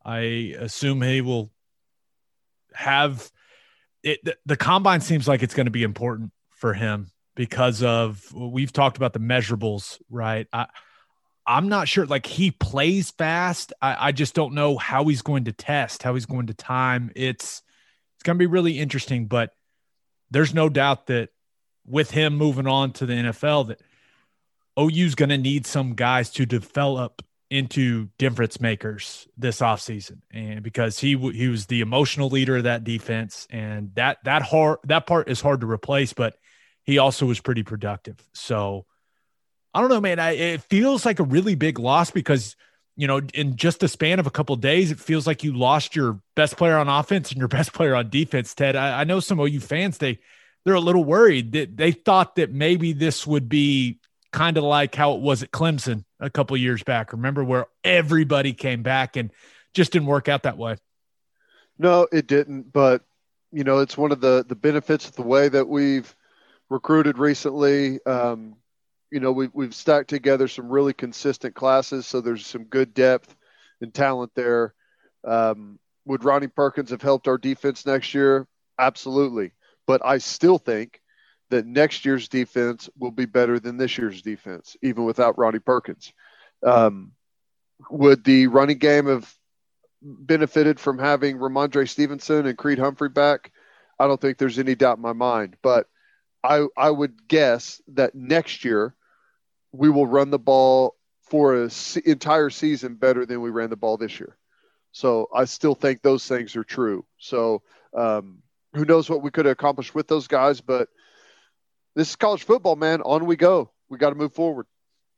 I 0.03 0.53
assume 0.57 1.01
he 1.01 1.21
will 1.21 1.51
have 2.73 3.29
it. 4.03 4.23
The, 4.23 4.37
the 4.45 4.57
combine 4.57 5.01
seems 5.01 5.27
like 5.27 5.43
it's 5.43 5.55
going 5.55 5.65
to 5.65 5.71
be 5.71 5.83
important 5.83 6.31
for 6.51 6.73
him 6.73 7.11
because 7.35 7.83
of 7.83 8.23
we've 8.33 8.71
talked 8.71 8.97
about 8.97 9.13
the 9.13 9.19
measurables, 9.19 9.99
right? 10.09 10.47
I 10.53 10.67
I'm 11.47 11.69
not 11.69 11.87
sure. 11.87 12.05
Like 12.05 12.25
he 12.25 12.51
plays 12.51 13.11
fast. 13.11 13.73
I, 13.81 14.07
I 14.07 14.11
just 14.11 14.33
don't 14.33 14.53
know 14.53 14.77
how 14.77 15.05
he's 15.05 15.21
going 15.21 15.45
to 15.45 15.51
test, 15.51 16.01
how 16.01 16.13
he's 16.13 16.25
going 16.25 16.47
to 16.47 16.53
time. 16.53 17.11
It's 17.15 17.61
it's 18.15 18.23
gonna 18.23 18.39
be 18.39 18.47
really 18.47 18.79
interesting, 18.79 19.27
but 19.27 19.51
there's 20.31 20.53
no 20.53 20.69
doubt 20.69 21.07
that 21.07 21.29
with 21.85 22.09
him 22.11 22.35
moving 22.35 22.67
on 22.67 22.93
to 22.93 23.05
the 23.05 23.13
NFL, 23.13 23.67
that 23.67 23.81
OU's 24.79 25.15
gonna 25.15 25.37
need 25.37 25.65
some 25.65 25.93
guys 25.93 26.29
to 26.31 26.45
develop 26.45 27.21
into 27.51 28.09
difference 28.17 28.59
makers 28.59 29.27
this 29.37 29.59
offseason 29.59 30.17
and 30.33 30.63
because 30.63 30.97
he 30.97 31.15
he 31.31 31.47
was 31.47 31.67
the 31.67 31.81
emotional 31.81 32.27
leader 32.27 32.57
of 32.57 32.63
that 32.63 32.83
defense 32.83 33.47
and 33.51 33.93
that 33.93 34.17
that 34.23 34.41
hard 34.41 34.79
that 34.83 35.05
part 35.05 35.29
is 35.29 35.41
hard 35.41 35.61
to 35.61 35.69
replace 35.69 36.11
but 36.11 36.35
he 36.85 36.99
also 36.99 37.25
was 37.25 37.41
pretty 37.41 37.63
productive. 37.63 38.17
So 38.33 38.85
I 39.73 39.81
don't 39.81 39.89
know, 39.89 39.99
man. 39.99 40.19
I, 40.19 40.31
it 40.31 40.61
feels 40.63 41.05
like 41.05 41.19
a 41.19 41.23
really 41.23 41.55
big 41.55 41.79
loss 41.79 42.11
because 42.11 42.55
you 42.97 43.07
know, 43.07 43.19
in 43.33 43.57
just 43.57 43.81
the 43.81 43.89
span 43.89 44.19
of 44.19 44.27
a 44.27 44.31
couple 44.31 44.55
of 44.55 44.61
days, 44.61 44.89
it 44.89 45.01
feels 45.01 45.27
like 45.27 45.43
you 45.43 45.51
lost 45.51 45.97
your 45.97 46.21
best 46.33 46.55
player 46.55 46.77
on 46.77 46.87
offense 46.87 47.31
and 47.31 47.39
your 47.39 47.47
best 47.49 47.73
player 47.73 47.93
on 47.93 48.09
defense. 48.09 48.55
Ted, 48.55 48.77
I, 48.77 49.01
I 49.01 49.03
know 49.03 49.19
some 49.19 49.39
you 49.39 49.59
fans 49.59 49.97
they 49.97 50.19
they're 50.63 50.75
a 50.75 50.79
little 50.79 51.03
worried 51.03 51.51
that 51.51 51.75
they 51.75 51.91
thought 51.91 52.37
that 52.37 52.51
maybe 52.51 52.93
this 52.93 53.27
would 53.27 53.49
be 53.49 53.99
kind 54.35 54.57
of 54.57 54.65
like 54.65 54.93
how 54.93 55.13
it 55.13 55.21
was 55.21 55.41
at 55.43 55.51
Clemson 55.51 56.03
a 56.19 56.29
couple 56.29 56.57
years 56.57 56.83
back. 56.83 57.13
Remember 57.13 57.41
where 57.41 57.67
everybody 57.85 58.51
came 58.51 58.83
back 58.83 59.15
and 59.15 59.31
just 59.73 59.93
didn't 59.93 60.09
work 60.09 60.27
out 60.27 60.43
that 60.43 60.57
way. 60.57 60.75
No, 61.79 62.05
it 62.11 62.27
didn't. 62.27 62.73
But 62.73 63.03
you 63.53 63.63
know, 63.63 63.79
it's 63.79 63.97
one 63.97 64.11
of 64.11 64.19
the 64.19 64.45
the 64.47 64.55
benefits 64.55 65.07
of 65.07 65.15
the 65.15 65.21
way 65.21 65.47
that 65.47 65.67
we've 65.67 66.13
recruited 66.69 67.17
recently. 67.17 68.05
Um, 68.05 68.57
you 69.09 69.21
know, 69.21 69.31
we've, 69.31 69.51
we've 69.53 69.73
stacked 69.73 70.09
together 70.09 70.49
some 70.49 70.67
really 70.67 70.93
consistent 70.93 71.55
classes, 71.55 72.05
so 72.05 72.19
there's 72.19 72.45
some 72.45 72.65
good 72.65 72.93
depth 72.93 73.33
and 73.79 73.93
talent 73.93 74.31
there. 74.35 74.73
Um, 75.23 75.79
would 76.05 76.25
Ronnie 76.25 76.47
Perkins 76.47 76.89
have 76.89 77.01
helped 77.01 77.29
our 77.29 77.37
defense 77.37 77.85
next 77.85 78.13
year? 78.13 78.47
Absolutely. 78.77 79.51
But 79.87 80.05
I 80.05 80.17
still 80.17 80.57
think 80.57 80.99
that 81.49 81.65
next 81.65 82.05
year's 82.05 82.27
defense 82.27 82.89
will 82.97 83.11
be 83.11 83.25
better 83.25 83.59
than 83.59 83.77
this 83.77 83.97
year's 83.97 84.21
defense, 84.21 84.75
even 84.81 85.05
without 85.05 85.37
Ronnie 85.37 85.59
Perkins. 85.59 86.13
Um, 86.63 87.11
would 87.89 88.23
the 88.23 88.47
running 88.47 88.77
game 88.77 89.07
have 89.07 89.31
benefited 90.01 90.79
from 90.79 90.97
having 90.97 91.37
Rhamondre 91.37 91.87
Stevenson 91.87 92.45
and 92.45 92.57
Creed 92.57 92.79
Humphrey 92.79 93.09
back? 93.09 93.51
I 93.99 94.07
don't 94.07 94.19
think 94.19 94.37
there's 94.37 94.59
any 94.59 94.75
doubt 94.75 94.97
in 94.97 95.03
my 95.03 95.13
mind. 95.13 95.57
But 95.61 95.87
I 96.43 96.65
I 96.77 96.89
would 96.89 97.27
guess 97.27 97.81
that 97.89 98.15
next 98.15 98.65
year 98.65 98.95
we 99.71 99.89
will 99.89 100.07
run 100.07 100.29
the 100.29 100.39
ball 100.39 100.95
for 101.21 101.55
a 101.55 101.69
se- 101.69 102.03
entire 102.05 102.49
season 102.49 102.95
better 102.95 103.25
than 103.25 103.41
we 103.41 103.49
ran 103.49 103.69
the 103.69 103.75
ball 103.75 103.97
this 103.97 104.19
year. 104.19 104.37
So 104.91 105.27
I 105.35 105.45
still 105.45 105.75
think 105.75 106.01
those 106.01 106.25
things 106.27 106.55
are 106.55 106.63
true. 106.63 107.05
So 107.17 107.63
um, 107.93 108.41
who 108.73 108.85
knows 108.85 109.09
what 109.09 109.21
we 109.21 109.31
could 109.31 109.45
have 109.45 109.53
accomplished 109.53 109.95
with 109.95 110.07
those 110.07 110.27
guys, 110.27 110.61
but 110.61 110.87
this 111.95 112.09
is 112.09 112.15
college 112.15 112.43
football, 112.43 112.75
man. 112.75 113.01
On 113.01 113.25
we 113.25 113.35
go. 113.35 113.71
We 113.89 113.97
got 113.97 114.09
to 114.09 114.15
move 114.15 114.33
forward. 114.33 114.67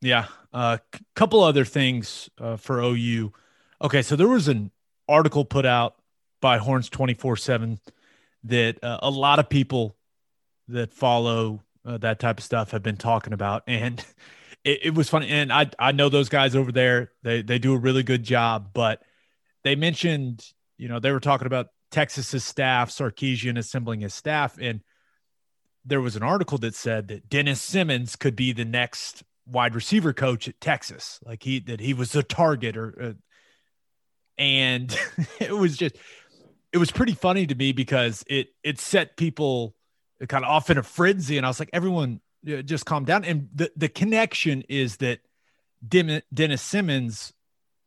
Yeah. 0.01 0.25
A 0.53 0.57
uh, 0.57 0.77
c- 0.93 1.01
couple 1.15 1.43
other 1.43 1.65
things 1.65 2.29
uh, 2.39 2.57
for 2.57 2.79
OU. 2.79 3.34
Okay, 3.81 4.01
so 4.01 4.15
there 4.15 4.27
was 4.27 4.48
an 4.48 4.72
article 5.07 5.46
put 5.46 5.65
out 5.65 5.96
by 6.41 6.57
Horns 6.57 6.89
twenty 6.89 7.13
four 7.13 7.36
seven 7.36 7.79
that 8.43 8.84
uh, 8.84 9.00
a 9.01 9.10
lot 9.10 9.39
of 9.39 9.50
people 9.50 9.96
that 10.67 10.93
follow 10.93 11.63
uh, 11.86 11.98
that 11.98 12.19
type 12.19 12.38
of 12.38 12.43
stuff 12.43 12.72
have 12.72 12.84
been 12.84 12.98
talking 12.98 13.34
about, 13.34 13.63
and 13.67 14.03
it, 14.63 14.79
it, 14.86 14.93
was 14.93 15.10
funny. 15.10 15.29
And 15.29 15.51
I 15.51 15.69
I 15.79 15.91
know 15.91 16.10
those 16.10 16.29
guys 16.29 16.55
over 16.55 16.72
there; 16.72 17.12
they 17.24 17.41
they 17.41 17.60
do 17.60 17.74
a 17.74 17.77
really 17.77 18.03
good 18.03 18.24
job. 18.24 18.72
But 18.74 19.01
they 19.63 19.75
mentioned, 19.75 20.46
you 20.77 20.88
know, 20.88 21.00
they 21.00 21.12
were 21.12 21.19
talking 21.19 21.48
about 21.48 21.67
Texas's 21.91 22.43
staff, 22.43 22.89
Sarkisian 22.89 23.57
assembling 23.57 24.01
his 24.01 24.13
staff, 24.13 24.57
and 24.60 24.81
there 25.88 26.01
was 26.01 26.15
an 26.15 26.24
article 26.24 26.58
that 26.60 26.75
said 26.75 27.08
that 27.08 27.29
Dennis 27.29 27.62
Simmons 27.62 28.15
could 28.15 28.36
be 28.36 28.53
the 28.53 28.65
next 28.65 29.24
wide 29.46 29.74
receiver 29.74 30.13
coach 30.13 30.48
at 30.48 30.60
Texas, 30.60 31.20
like 31.24 31.44
he 31.44 31.60
that 31.62 31.79
he 31.79 31.94
was 31.94 32.15
a 32.15 32.24
target 32.24 32.77
or. 32.77 33.01
Uh, 33.01 33.13
and 34.39 34.96
it 35.39 35.51
was 35.51 35.77
just 35.77 35.96
it 36.72 36.77
was 36.77 36.91
pretty 36.91 37.13
funny 37.13 37.48
to 37.48 37.56
me 37.56 37.72
because 37.72 38.24
it 38.27 38.50
it 38.63 38.79
set 38.79 39.17
people 39.17 39.75
kind 40.27 40.44
of 40.44 40.50
off 40.50 40.70
in 40.70 40.77
a 40.77 40.84
frenzy. 40.84 41.38
And 41.38 41.46
I 41.46 41.50
was 41.50 41.60
like, 41.60 41.70
everyone 41.74 42.22
just 42.44 42.86
calm 42.86 43.06
down. 43.06 43.24
And 43.25 43.50
the, 43.53 43.72
the 43.75 43.89
connection 43.89 44.63
is 44.70 44.98
that 44.98 45.20
Dennis 45.88 46.62
Simmons 46.62 47.34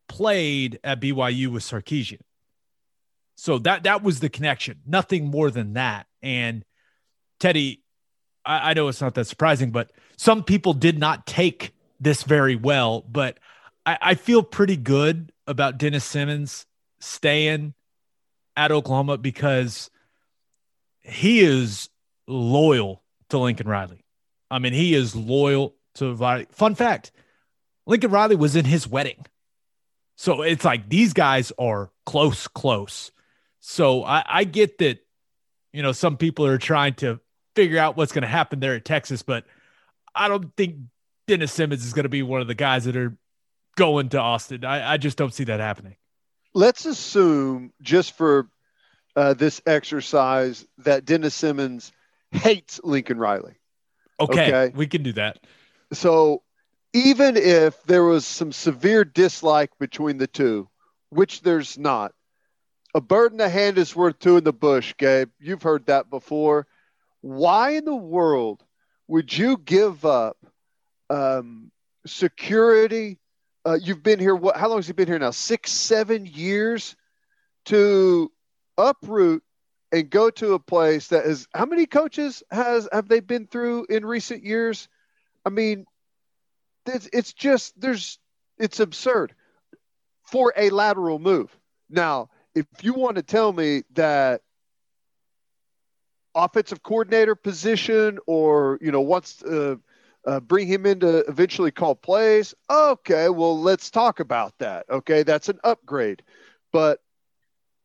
played 0.08 0.78
at 0.84 1.00
BYU 1.00 1.48
with 1.48 1.62
Sarkisian. 1.62 2.20
So 3.36 3.58
that 3.60 3.84
that 3.84 4.02
was 4.02 4.20
the 4.20 4.28
connection, 4.28 4.80
nothing 4.86 5.26
more 5.26 5.50
than 5.50 5.72
that. 5.74 6.06
And 6.22 6.62
Teddy, 7.38 7.82
I, 8.50 8.70
I 8.70 8.74
know 8.74 8.88
it's 8.88 9.00
not 9.00 9.14
that 9.14 9.26
surprising, 9.26 9.70
but 9.70 9.92
some 10.16 10.42
people 10.42 10.72
did 10.72 10.98
not 10.98 11.26
take 11.26 11.72
this 12.00 12.24
very 12.24 12.56
well. 12.56 13.04
But 13.08 13.38
I, 13.86 13.98
I 14.02 14.14
feel 14.14 14.42
pretty 14.42 14.76
good 14.76 15.32
about 15.46 15.78
Dennis 15.78 16.04
Simmons 16.04 16.66
staying 16.98 17.74
at 18.56 18.72
Oklahoma 18.72 19.18
because 19.18 19.88
he 21.00 21.40
is 21.40 21.88
loyal 22.26 23.02
to 23.28 23.38
Lincoln 23.38 23.68
Riley. 23.68 24.04
I 24.50 24.58
mean, 24.58 24.72
he 24.72 24.94
is 24.94 25.14
loyal 25.14 25.76
to 25.94 26.14
Riley. 26.14 26.48
Fun 26.50 26.74
fact 26.74 27.12
Lincoln 27.86 28.10
Riley 28.10 28.36
was 28.36 28.56
in 28.56 28.64
his 28.64 28.86
wedding. 28.86 29.24
So 30.16 30.42
it's 30.42 30.64
like 30.64 30.88
these 30.88 31.12
guys 31.12 31.52
are 31.58 31.90
close, 32.04 32.48
close. 32.48 33.12
So 33.60 34.04
I, 34.04 34.24
I 34.26 34.44
get 34.44 34.78
that, 34.78 34.98
you 35.72 35.82
know, 35.82 35.92
some 35.92 36.16
people 36.16 36.46
are 36.46 36.58
trying 36.58 36.94
to 36.94 37.20
figure 37.54 37.78
out 37.78 37.96
what's 37.96 38.12
going 38.12 38.22
to 38.22 38.28
happen 38.28 38.60
there 38.60 38.74
at 38.74 38.84
Texas, 38.84 39.22
but 39.22 39.44
I 40.14 40.28
don't 40.28 40.54
think 40.56 40.76
Dennis 41.26 41.52
Simmons 41.52 41.84
is 41.84 41.92
going 41.92 42.04
to 42.04 42.08
be 42.08 42.22
one 42.22 42.40
of 42.40 42.46
the 42.46 42.54
guys 42.54 42.84
that 42.84 42.96
are 42.96 43.16
going 43.76 44.08
to 44.10 44.18
Austin. 44.18 44.64
I, 44.64 44.92
I 44.92 44.96
just 44.96 45.16
don't 45.16 45.32
see 45.32 45.44
that 45.44 45.60
happening. 45.60 45.96
Let's 46.54 46.84
assume, 46.86 47.72
just 47.80 48.16
for 48.16 48.48
uh, 49.14 49.34
this 49.34 49.62
exercise, 49.66 50.66
that 50.78 51.04
Dennis 51.04 51.34
Simmons 51.34 51.92
hates 52.32 52.80
Lincoln 52.82 53.18
Riley. 53.18 53.54
Okay, 54.18 54.48
okay, 54.48 54.76
we 54.76 54.86
can 54.86 55.02
do 55.02 55.12
that. 55.12 55.38
So 55.92 56.42
even 56.92 57.36
if 57.36 57.82
there 57.84 58.04
was 58.04 58.26
some 58.26 58.52
severe 58.52 59.04
dislike 59.04 59.70
between 59.78 60.18
the 60.18 60.26
two, 60.26 60.68
which 61.10 61.42
there's 61.42 61.78
not, 61.78 62.12
a 62.94 63.00
bird 63.00 63.32
in 63.32 63.38
the 63.38 63.48
hand 63.48 63.78
is 63.78 63.94
worth 63.94 64.18
two 64.18 64.36
in 64.36 64.44
the 64.44 64.52
bush, 64.52 64.94
Gabe. 64.98 65.30
You've 65.38 65.62
heard 65.62 65.86
that 65.86 66.10
before. 66.10 66.66
Why 67.20 67.70
in 67.72 67.84
the 67.84 67.94
world 67.94 68.64
would 69.08 69.36
you 69.36 69.56
give 69.58 70.04
up 70.04 70.36
um, 71.08 71.70
security? 72.06 73.18
Uh, 73.66 73.78
you've 73.80 74.02
been 74.02 74.18
here. 74.18 74.34
What? 74.34 74.56
How 74.56 74.68
long 74.68 74.78
has 74.78 74.86
he 74.86 74.92
been 74.92 75.08
here 75.08 75.18
now? 75.18 75.30
Six, 75.30 75.70
seven 75.70 76.26
years 76.26 76.96
to 77.66 78.32
uproot 78.78 79.42
and 79.92 80.08
go 80.08 80.30
to 80.30 80.54
a 80.54 80.58
place 80.58 81.08
that 81.08 81.26
is. 81.26 81.46
How 81.54 81.66
many 81.66 81.86
coaches 81.86 82.42
has 82.50 82.88
have 82.92 83.08
they 83.08 83.20
been 83.20 83.46
through 83.46 83.86
in 83.90 84.06
recent 84.06 84.44
years? 84.44 84.88
I 85.44 85.50
mean, 85.50 85.84
it's, 86.86 87.08
it's 87.12 87.32
just 87.32 87.78
there's 87.78 88.18
it's 88.58 88.80
absurd 88.80 89.34
for 90.22 90.54
a 90.56 90.70
lateral 90.70 91.18
move. 91.18 91.54
Now, 91.88 92.30
if 92.54 92.66
you 92.82 92.94
want 92.94 93.16
to 93.16 93.22
tell 93.22 93.52
me 93.52 93.82
that 93.94 94.42
offensive 96.34 96.82
coordinator 96.82 97.34
position 97.34 98.18
or 98.26 98.78
you 98.80 98.92
know 98.92 99.00
wants 99.00 99.36
to 99.36 99.80
uh, 100.26 100.40
bring 100.40 100.66
him 100.66 100.86
in 100.86 101.00
to 101.00 101.18
eventually 101.28 101.70
call 101.70 101.94
plays. 101.94 102.54
Okay 102.70 103.28
well 103.28 103.58
let's 103.60 103.90
talk 103.90 104.20
about 104.20 104.58
that. 104.58 104.86
Okay 104.90 105.22
that's 105.22 105.48
an 105.48 105.58
upgrade. 105.64 106.22
But 106.72 107.00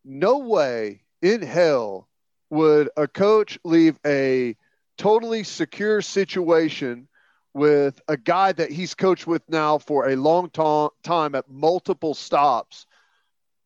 no 0.03 0.39
way 0.39 1.01
in 1.21 1.41
hell 1.41 2.07
would 2.49 2.89
a 2.95 3.07
coach 3.07 3.57
leave 3.63 3.99
a 4.05 4.55
totally 4.97 5.43
secure 5.43 6.01
situation 6.01 7.07
with 7.53 8.01
a 8.07 8.17
guy 8.17 8.51
that 8.51 8.69
he's 8.69 8.93
coached 8.93 9.25
with 9.25 9.41
now 9.49 9.77
for 9.77 10.09
a 10.09 10.15
long 10.15 10.49
time 10.49 11.35
at 11.35 11.49
multiple 11.49 12.13
stops. 12.13 12.85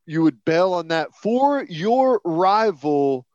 You 0.06 0.22
would 0.22 0.44
bail 0.44 0.72
on 0.74 0.88
that 0.88 1.14
for 1.14 1.64
your 1.64 2.20
rival 2.24 3.26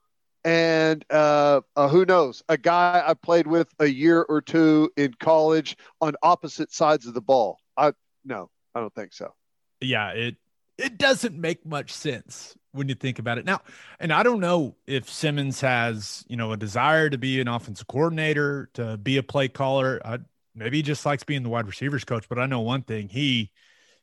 and 0.45 1.03
uh, 1.09 1.61
uh, 1.75 1.87
who 1.87 2.05
knows, 2.05 2.43
a 2.47 2.57
guy 2.57 3.03
I 3.05 3.15
played 3.15 3.47
with 3.47 3.67
a 3.79 3.87
year 3.87 4.21
or 4.21 4.41
two 4.41 4.91
in 4.95 5.15
college 5.19 5.75
on 5.99 6.13
opposite 6.21 6.71
sides 6.71 7.07
of 7.07 7.15
the 7.15 7.21
ball. 7.21 7.57
I 7.75 7.93
no, 8.23 8.51
I 8.75 8.79
don't 8.79 8.93
think 8.93 9.11
so. 9.11 9.33
Yeah, 9.81 10.11
it 10.11 10.35
it 10.77 10.99
doesn't 10.99 11.35
make 11.35 11.65
much 11.65 11.91
sense 11.91 12.55
when 12.73 12.87
you 12.87 12.95
think 12.95 13.17
about 13.17 13.39
it 13.39 13.45
now. 13.45 13.61
And 13.99 14.13
I 14.13 14.21
don't 14.21 14.39
know 14.39 14.75
if 14.85 15.09
Simmons 15.09 15.61
has 15.61 16.23
you 16.27 16.37
know 16.37 16.51
a 16.51 16.57
desire 16.57 17.09
to 17.09 17.17
be 17.17 17.41
an 17.41 17.47
offensive 17.47 17.87
coordinator, 17.87 18.69
to 18.75 18.97
be 18.97 19.17
a 19.17 19.23
play 19.23 19.47
caller. 19.47 19.99
I, 20.05 20.19
maybe 20.53 20.77
he 20.77 20.83
just 20.83 21.07
likes 21.07 21.23
being 21.23 21.41
the 21.41 21.49
wide 21.49 21.65
receivers 21.65 22.05
coach. 22.05 22.29
But 22.29 22.37
I 22.37 22.45
know 22.45 22.61
one 22.61 22.83
thing: 22.83 23.09
he, 23.09 23.49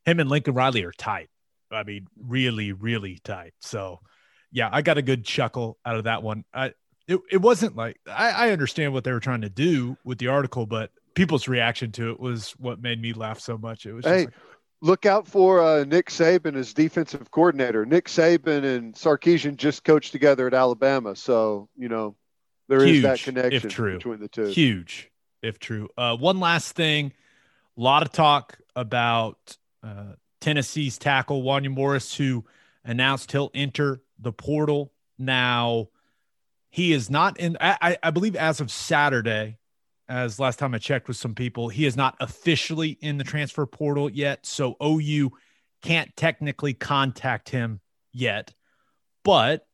him, 0.04 0.18
and 0.18 0.28
Lincoln 0.28 0.54
Riley 0.54 0.82
are 0.82 0.92
tight. 0.92 1.30
I 1.70 1.84
mean, 1.84 2.08
really, 2.20 2.72
really 2.72 3.20
tight. 3.22 3.54
So 3.60 4.00
yeah, 4.52 4.68
I 4.70 4.82
got 4.82 4.98
a 4.98 5.02
good 5.02 5.24
chuckle 5.24 5.78
out 5.84 5.96
of 5.96 6.04
that 6.04 6.22
one. 6.22 6.44
I 6.52 6.74
it, 7.08 7.20
it 7.30 7.38
wasn't 7.38 7.76
like 7.76 7.98
I, 8.06 8.30
I 8.30 8.50
understand 8.50 8.92
what 8.92 9.04
they 9.04 9.12
were 9.12 9.20
trying 9.20 9.40
to 9.40 9.48
do 9.48 9.96
with 10.04 10.18
the 10.18 10.28
article, 10.28 10.66
but 10.66 10.90
people's 11.14 11.48
reaction 11.48 11.90
to 11.92 12.10
it 12.10 12.20
was 12.20 12.52
what 12.52 12.80
made 12.80 13.00
me 13.00 13.12
laugh 13.12 13.40
so 13.40 13.58
much. 13.58 13.86
It 13.86 13.92
was 13.92 14.04
hey, 14.04 14.26
like, 14.26 14.34
look 14.80 15.06
out 15.06 15.26
for 15.26 15.60
uh, 15.60 15.84
Nick 15.84 16.10
Saban 16.10 16.54
as 16.54 16.74
defensive 16.74 17.30
coordinator. 17.30 17.84
Nick 17.84 18.06
Saban 18.06 18.64
and 18.64 18.94
Sarkisian 18.94 19.56
just 19.56 19.84
coached 19.84 20.12
together 20.12 20.46
at 20.46 20.54
Alabama, 20.54 21.16
so 21.16 21.68
you 21.76 21.88
know 21.88 22.14
there 22.68 22.84
is 22.84 23.02
that 23.02 23.20
connection 23.20 23.66
if 23.66 23.72
true. 23.72 23.96
between 23.96 24.20
the 24.20 24.28
two. 24.28 24.46
Huge, 24.46 25.10
if 25.42 25.58
true. 25.58 25.88
Uh, 25.96 26.16
one 26.16 26.40
last 26.40 26.72
thing, 26.76 27.12
a 27.76 27.80
lot 27.80 28.02
of 28.02 28.12
talk 28.12 28.58
about 28.76 29.56
uh, 29.82 30.12
Tennessee's 30.40 30.98
tackle 30.98 31.42
Wanya 31.42 31.70
Morris, 31.70 32.14
who 32.14 32.44
announced 32.84 33.32
he'll 33.32 33.50
enter 33.54 34.02
the 34.18 34.32
portal. 34.32 34.92
Now, 35.18 35.88
he 36.70 36.92
is 36.92 37.10
not 37.10 37.38
in, 37.38 37.56
I, 37.60 37.96
I 38.02 38.10
believe, 38.10 38.34
as 38.34 38.60
of 38.60 38.70
Saturday, 38.70 39.58
as 40.08 40.38
last 40.38 40.58
time 40.58 40.74
I 40.74 40.78
checked 40.78 41.08
with 41.08 41.16
some 41.16 41.34
people, 41.34 41.68
he 41.68 41.86
is 41.86 41.96
not 41.96 42.16
officially 42.20 42.98
in 43.00 43.18
the 43.18 43.24
transfer 43.24 43.66
portal 43.66 44.10
yet. 44.10 44.46
So 44.46 44.76
OU 44.82 45.32
can't 45.82 46.14
technically 46.16 46.74
contact 46.74 47.50
him 47.50 47.80
yet. 48.12 48.54
But 49.24 49.66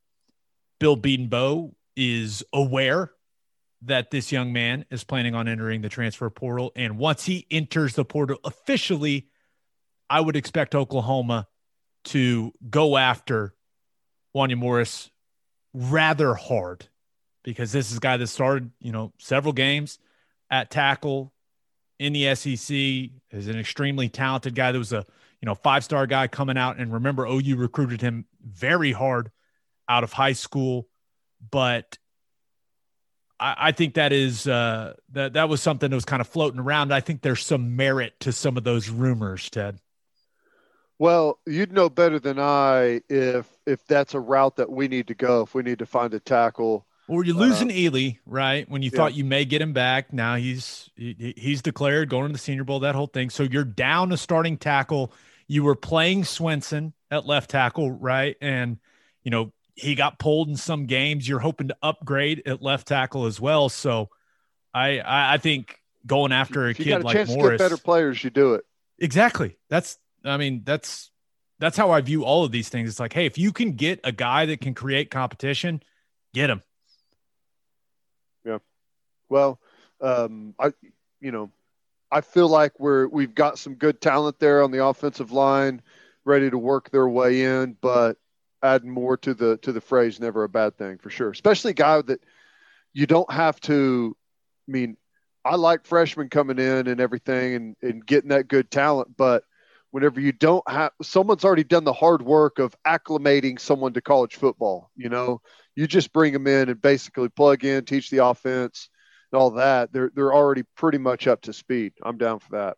Bill 0.80 0.96
Bedenbaugh 0.96 1.72
is 1.96 2.44
aware 2.52 3.12
that 3.82 4.10
this 4.10 4.32
young 4.32 4.52
man 4.52 4.84
is 4.90 5.04
planning 5.04 5.34
on 5.34 5.48
entering 5.48 5.82
the 5.82 5.88
transfer 5.88 6.28
portal. 6.30 6.72
And 6.74 6.98
once 6.98 7.24
he 7.24 7.46
enters 7.50 7.94
the 7.94 8.04
portal 8.04 8.38
officially, 8.44 9.28
I 10.10 10.20
would 10.20 10.36
expect 10.36 10.74
Oklahoma 10.74 11.46
to 12.08 12.52
go 12.68 12.96
after 12.96 13.54
Wanya 14.34 14.56
Morris 14.56 15.10
rather 15.72 16.34
hard 16.34 16.86
because 17.42 17.72
this 17.72 17.90
is 17.90 17.98
a 17.98 18.00
guy 18.00 18.16
that 18.16 18.26
started, 18.26 18.70
you 18.80 18.92
know, 18.92 19.12
several 19.18 19.52
games 19.52 19.98
at 20.50 20.70
tackle 20.70 21.32
in 21.98 22.12
the 22.12 22.34
SEC, 22.34 22.76
is 23.30 23.48
an 23.48 23.58
extremely 23.58 24.08
talented 24.08 24.54
guy. 24.54 24.72
That 24.72 24.78
was 24.78 24.92
a, 24.92 25.04
you 25.40 25.46
know, 25.46 25.54
five 25.54 25.84
star 25.84 26.06
guy 26.06 26.28
coming 26.28 26.56
out. 26.56 26.78
And 26.78 26.92
remember, 26.92 27.26
OU 27.26 27.56
recruited 27.56 28.00
him 28.00 28.26
very 28.42 28.92
hard 28.92 29.30
out 29.88 30.04
of 30.04 30.12
high 30.12 30.32
school. 30.32 30.88
But 31.50 31.98
I, 33.40 33.54
I 33.58 33.72
think 33.72 33.94
that 33.94 34.12
is 34.12 34.46
uh, 34.46 34.94
that 35.12 35.34
that 35.34 35.48
was 35.48 35.60
something 35.60 35.90
that 35.90 35.96
was 35.96 36.04
kind 36.04 36.20
of 36.20 36.28
floating 36.28 36.60
around. 36.60 36.92
I 36.92 37.00
think 37.00 37.22
there's 37.22 37.44
some 37.44 37.76
merit 37.76 38.18
to 38.20 38.32
some 38.32 38.56
of 38.56 38.64
those 38.64 38.88
rumors, 38.88 39.48
Ted. 39.50 39.78
Well, 40.98 41.38
you'd 41.46 41.72
know 41.72 41.88
better 41.88 42.18
than 42.18 42.38
I 42.40 43.02
if 43.08 43.46
if 43.66 43.86
that's 43.86 44.14
a 44.14 44.20
route 44.20 44.56
that 44.56 44.70
we 44.70 44.88
need 44.88 45.06
to 45.08 45.14
go. 45.14 45.42
If 45.42 45.54
we 45.54 45.62
need 45.62 45.78
to 45.78 45.86
find 45.86 46.12
a 46.12 46.20
tackle, 46.20 46.86
or 47.08 47.24
you're 47.24 47.36
losing 47.36 47.70
uh, 47.70 47.74
Ealy, 47.74 48.18
right? 48.26 48.68
When 48.68 48.82
you 48.82 48.90
yeah. 48.92 48.96
thought 48.96 49.14
you 49.14 49.24
may 49.24 49.44
get 49.44 49.62
him 49.62 49.72
back, 49.72 50.12
now 50.12 50.34
he's 50.34 50.90
he, 50.96 51.34
he's 51.36 51.62
declared 51.62 52.10
going 52.10 52.26
to 52.26 52.32
the 52.32 52.38
Senior 52.38 52.64
Bowl. 52.64 52.80
That 52.80 52.94
whole 52.94 53.06
thing. 53.06 53.30
So 53.30 53.44
you're 53.44 53.64
down 53.64 54.12
a 54.12 54.16
starting 54.16 54.58
tackle. 54.58 55.12
You 55.46 55.64
were 55.64 55.76
playing 55.76 56.24
Swenson 56.24 56.92
at 57.10 57.26
left 57.26 57.50
tackle, 57.50 57.90
right? 57.92 58.36
And 58.40 58.78
you 59.22 59.30
know 59.30 59.52
he 59.74 59.94
got 59.94 60.18
pulled 60.18 60.48
in 60.48 60.56
some 60.56 60.86
games. 60.86 61.28
You're 61.28 61.38
hoping 61.38 61.68
to 61.68 61.76
upgrade 61.82 62.42
at 62.44 62.60
left 62.60 62.88
tackle 62.88 63.26
as 63.26 63.40
well. 63.40 63.68
So 63.68 64.10
I 64.74 64.98
I, 64.98 65.34
I 65.34 65.38
think 65.38 65.80
going 66.06 66.32
after 66.32 66.66
a 66.66 66.70
if 66.70 66.76
kid 66.76 67.04
like 67.04 67.28
Morris, 67.28 67.58
better 67.58 67.76
players, 67.76 68.22
you 68.22 68.30
do 68.30 68.54
it. 68.54 68.64
Exactly. 68.98 69.56
That's 69.70 69.96
I 70.24 70.36
mean, 70.36 70.62
that's 70.64 71.10
that's 71.58 71.76
how 71.76 71.90
I 71.90 72.00
view 72.00 72.24
all 72.24 72.44
of 72.44 72.52
these 72.52 72.68
things. 72.68 72.88
It's 72.88 73.00
like, 73.00 73.12
hey, 73.12 73.26
if 73.26 73.36
you 73.38 73.52
can 73.52 73.72
get 73.72 74.00
a 74.04 74.12
guy 74.12 74.46
that 74.46 74.60
can 74.60 74.74
create 74.74 75.10
competition, 75.10 75.82
get 76.32 76.50
him. 76.50 76.62
Yeah. 78.44 78.58
Well, 79.28 79.60
um, 80.00 80.54
I, 80.58 80.72
you 81.20 81.32
know, 81.32 81.50
I 82.10 82.20
feel 82.20 82.48
like 82.48 82.78
we're 82.78 83.08
we've 83.08 83.34
got 83.34 83.58
some 83.58 83.74
good 83.74 84.00
talent 84.00 84.38
there 84.38 84.62
on 84.62 84.70
the 84.70 84.84
offensive 84.84 85.32
line, 85.32 85.82
ready 86.24 86.48
to 86.50 86.58
work 86.58 86.90
their 86.90 87.08
way 87.08 87.42
in. 87.42 87.76
But 87.80 88.16
adding 88.62 88.90
more 88.90 89.16
to 89.18 89.34
the 89.34 89.56
to 89.58 89.72
the 89.72 89.80
phrase 89.80 90.20
never 90.20 90.44
a 90.44 90.48
bad 90.48 90.76
thing 90.76 90.98
for 90.98 91.10
sure. 91.10 91.30
Especially 91.30 91.72
a 91.72 91.74
guy 91.74 92.00
that 92.02 92.20
you 92.92 93.06
don't 93.06 93.30
have 93.32 93.60
to. 93.62 94.16
I 94.68 94.70
mean, 94.70 94.96
I 95.44 95.56
like 95.56 95.86
freshmen 95.86 96.28
coming 96.28 96.58
in 96.58 96.88
and 96.88 97.00
everything 97.00 97.54
and, 97.54 97.76
and 97.82 98.04
getting 98.04 98.30
that 98.30 98.48
good 98.48 98.70
talent, 98.70 99.16
but 99.16 99.44
whenever 99.90 100.20
you 100.20 100.32
don't 100.32 100.68
have 100.68 100.92
someone's 101.02 101.44
already 101.44 101.64
done 101.64 101.84
the 101.84 101.92
hard 101.92 102.22
work 102.22 102.58
of 102.58 102.74
acclimating 102.86 103.58
someone 103.58 103.92
to 103.92 104.00
college 104.00 104.36
football 104.36 104.90
you 104.96 105.08
know? 105.08 105.40
You 105.76 105.86
just 105.86 106.12
bring 106.12 106.32
them 106.32 106.46
in 106.46 106.68
and 106.68 106.80
basically 106.80 107.28
plug 107.28 107.64
in 107.64 107.84
teach 107.84 108.10
the 108.10 108.24
offense 108.24 108.88
and 109.32 109.40
all 109.40 109.52
that 109.52 109.92
they're 109.92 110.10
they're 110.14 110.34
already 110.34 110.64
pretty 110.76 110.98
much 110.98 111.26
up 111.26 111.42
to 111.42 111.52
speed. 111.52 111.92
I'm 112.02 112.18
down 112.18 112.38
for 112.40 112.56
that. 112.56 112.76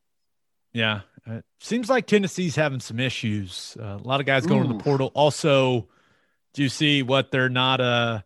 Yeah. 0.72 1.00
It 1.26 1.44
seems 1.60 1.90
like 1.90 2.06
tennessee's 2.06 2.56
having 2.56 2.80
some 2.80 2.98
issues. 2.98 3.76
Uh, 3.78 3.98
a 4.02 4.06
lot 4.06 4.20
of 4.20 4.26
guys 4.26 4.46
going 4.46 4.64
Ooh. 4.64 4.68
to 4.68 4.74
the 4.74 4.84
portal. 4.84 5.10
Also 5.14 5.88
do 6.54 6.62
you 6.62 6.68
see 6.68 7.02
what 7.02 7.30
they're 7.30 7.48
not 7.48 7.80
uh 7.80 8.20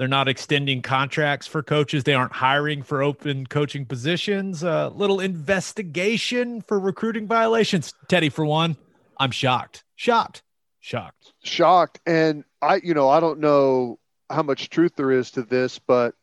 they're 0.00 0.08
not 0.08 0.28
extending 0.28 0.80
contracts 0.80 1.46
for 1.46 1.62
coaches. 1.62 2.04
They 2.04 2.14
aren't 2.14 2.32
hiring 2.32 2.82
for 2.82 3.02
open 3.02 3.46
coaching 3.46 3.84
positions. 3.84 4.62
A 4.62 4.70
uh, 4.70 4.88
little 4.88 5.20
investigation 5.20 6.62
for 6.62 6.80
recruiting 6.80 7.26
violations. 7.26 7.92
Teddy, 8.08 8.30
for 8.30 8.46
one. 8.46 8.78
I'm 9.18 9.30
shocked, 9.30 9.84
shocked, 9.96 10.42
shocked, 10.78 11.34
shocked. 11.44 12.00
And 12.06 12.44
I, 12.62 12.76
you 12.76 12.94
know, 12.94 13.10
I 13.10 13.20
don't 13.20 13.40
know 13.40 13.98
how 14.30 14.42
much 14.42 14.70
truth 14.70 14.92
there 14.96 15.10
is 15.10 15.32
to 15.32 15.42
this, 15.42 15.78
but 15.78 16.14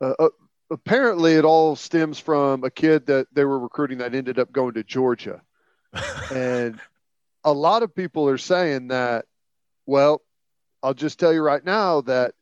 uh, 0.00 0.14
uh, 0.16 0.28
apparently 0.70 1.32
it 1.32 1.44
all 1.44 1.74
stems 1.74 2.20
from 2.20 2.62
a 2.62 2.70
kid 2.70 3.06
that 3.06 3.26
they 3.32 3.44
were 3.44 3.58
recruiting 3.58 3.98
that 3.98 4.14
ended 4.14 4.38
up 4.38 4.52
going 4.52 4.74
to 4.74 4.84
Georgia. 4.84 5.42
and 6.32 6.78
a 7.42 7.52
lot 7.52 7.82
of 7.82 7.96
people 7.96 8.28
are 8.28 8.38
saying 8.38 8.86
that, 8.88 9.24
well, 9.86 10.22
I'll 10.84 10.94
just 10.94 11.18
tell 11.18 11.32
you 11.32 11.42
right 11.42 11.64
now 11.64 12.02
that 12.02 12.34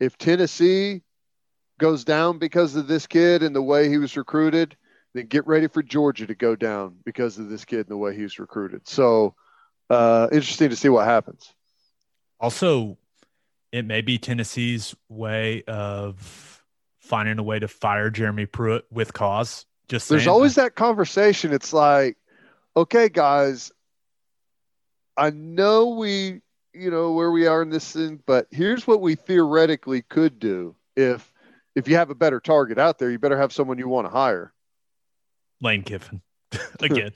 if 0.00 0.16
Tennessee 0.18 1.02
goes 1.78 2.04
down 2.04 2.38
because 2.38 2.76
of 2.76 2.88
this 2.88 3.06
kid 3.06 3.42
and 3.42 3.54
the 3.54 3.62
way 3.62 3.88
he 3.88 3.98
was 3.98 4.16
recruited, 4.16 4.76
then 5.14 5.26
get 5.26 5.46
ready 5.46 5.68
for 5.68 5.82
Georgia 5.82 6.26
to 6.26 6.34
go 6.34 6.56
down 6.56 6.96
because 7.04 7.38
of 7.38 7.48
this 7.48 7.64
kid 7.64 7.80
and 7.80 7.88
the 7.88 7.96
way 7.96 8.14
he 8.14 8.22
was 8.22 8.38
recruited. 8.38 8.86
So, 8.86 9.34
uh, 9.90 10.28
interesting 10.32 10.70
to 10.70 10.76
see 10.76 10.88
what 10.88 11.06
happens. 11.06 11.52
Also, 12.40 12.98
it 13.72 13.84
may 13.84 14.00
be 14.00 14.18
Tennessee's 14.18 14.94
way 15.08 15.62
of 15.64 16.62
finding 17.00 17.38
a 17.38 17.42
way 17.42 17.58
to 17.58 17.68
fire 17.68 18.10
Jeremy 18.10 18.46
Pruitt 18.46 18.86
with 18.90 19.12
cause. 19.12 19.66
Just 19.88 20.08
there's 20.08 20.26
always 20.26 20.56
that 20.56 20.74
conversation. 20.74 21.52
It's 21.52 21.72
like, 21.72 22.18
okay, 22.76 23.08
guys, 23.08 23.72
I 25.16 25.30
know 25.30 25.88
we, 25.88 26.42
you 26.72 26.90
know, 26.90 27.12
where 27.12 27.30
we 27.30 27.46
are 27.46 27.62
in 27.62 27.70
this 27.70 27.92
thing, 27.92 28.22
but 28.26 28.46
here's 28.50 28.86
what 28.86 29.00
we 29.00 29.14
theoretically 29.14 30.02
could 30.02 30.38
do 30.38 30.76
if 30.96 31.32
if 31.74 31.86
you 31.88 31.96
have 31.96 32.10
a 32.10 32.14
better 32.14 32.40
target 32.40 32.78
out 32.78 32.98
there, 32.98 33.10
you 33.10 33.18
better 33.18 33.38
have 33.38 33.52
someone 33.52 33.78
you 33.78 33.88
want 33.88 34.06
to 34.06 34.10
hire. 34.10 34.52
Lane 35.60 35.82
Kiffin 35.82 36.22
again. 36.80 37.12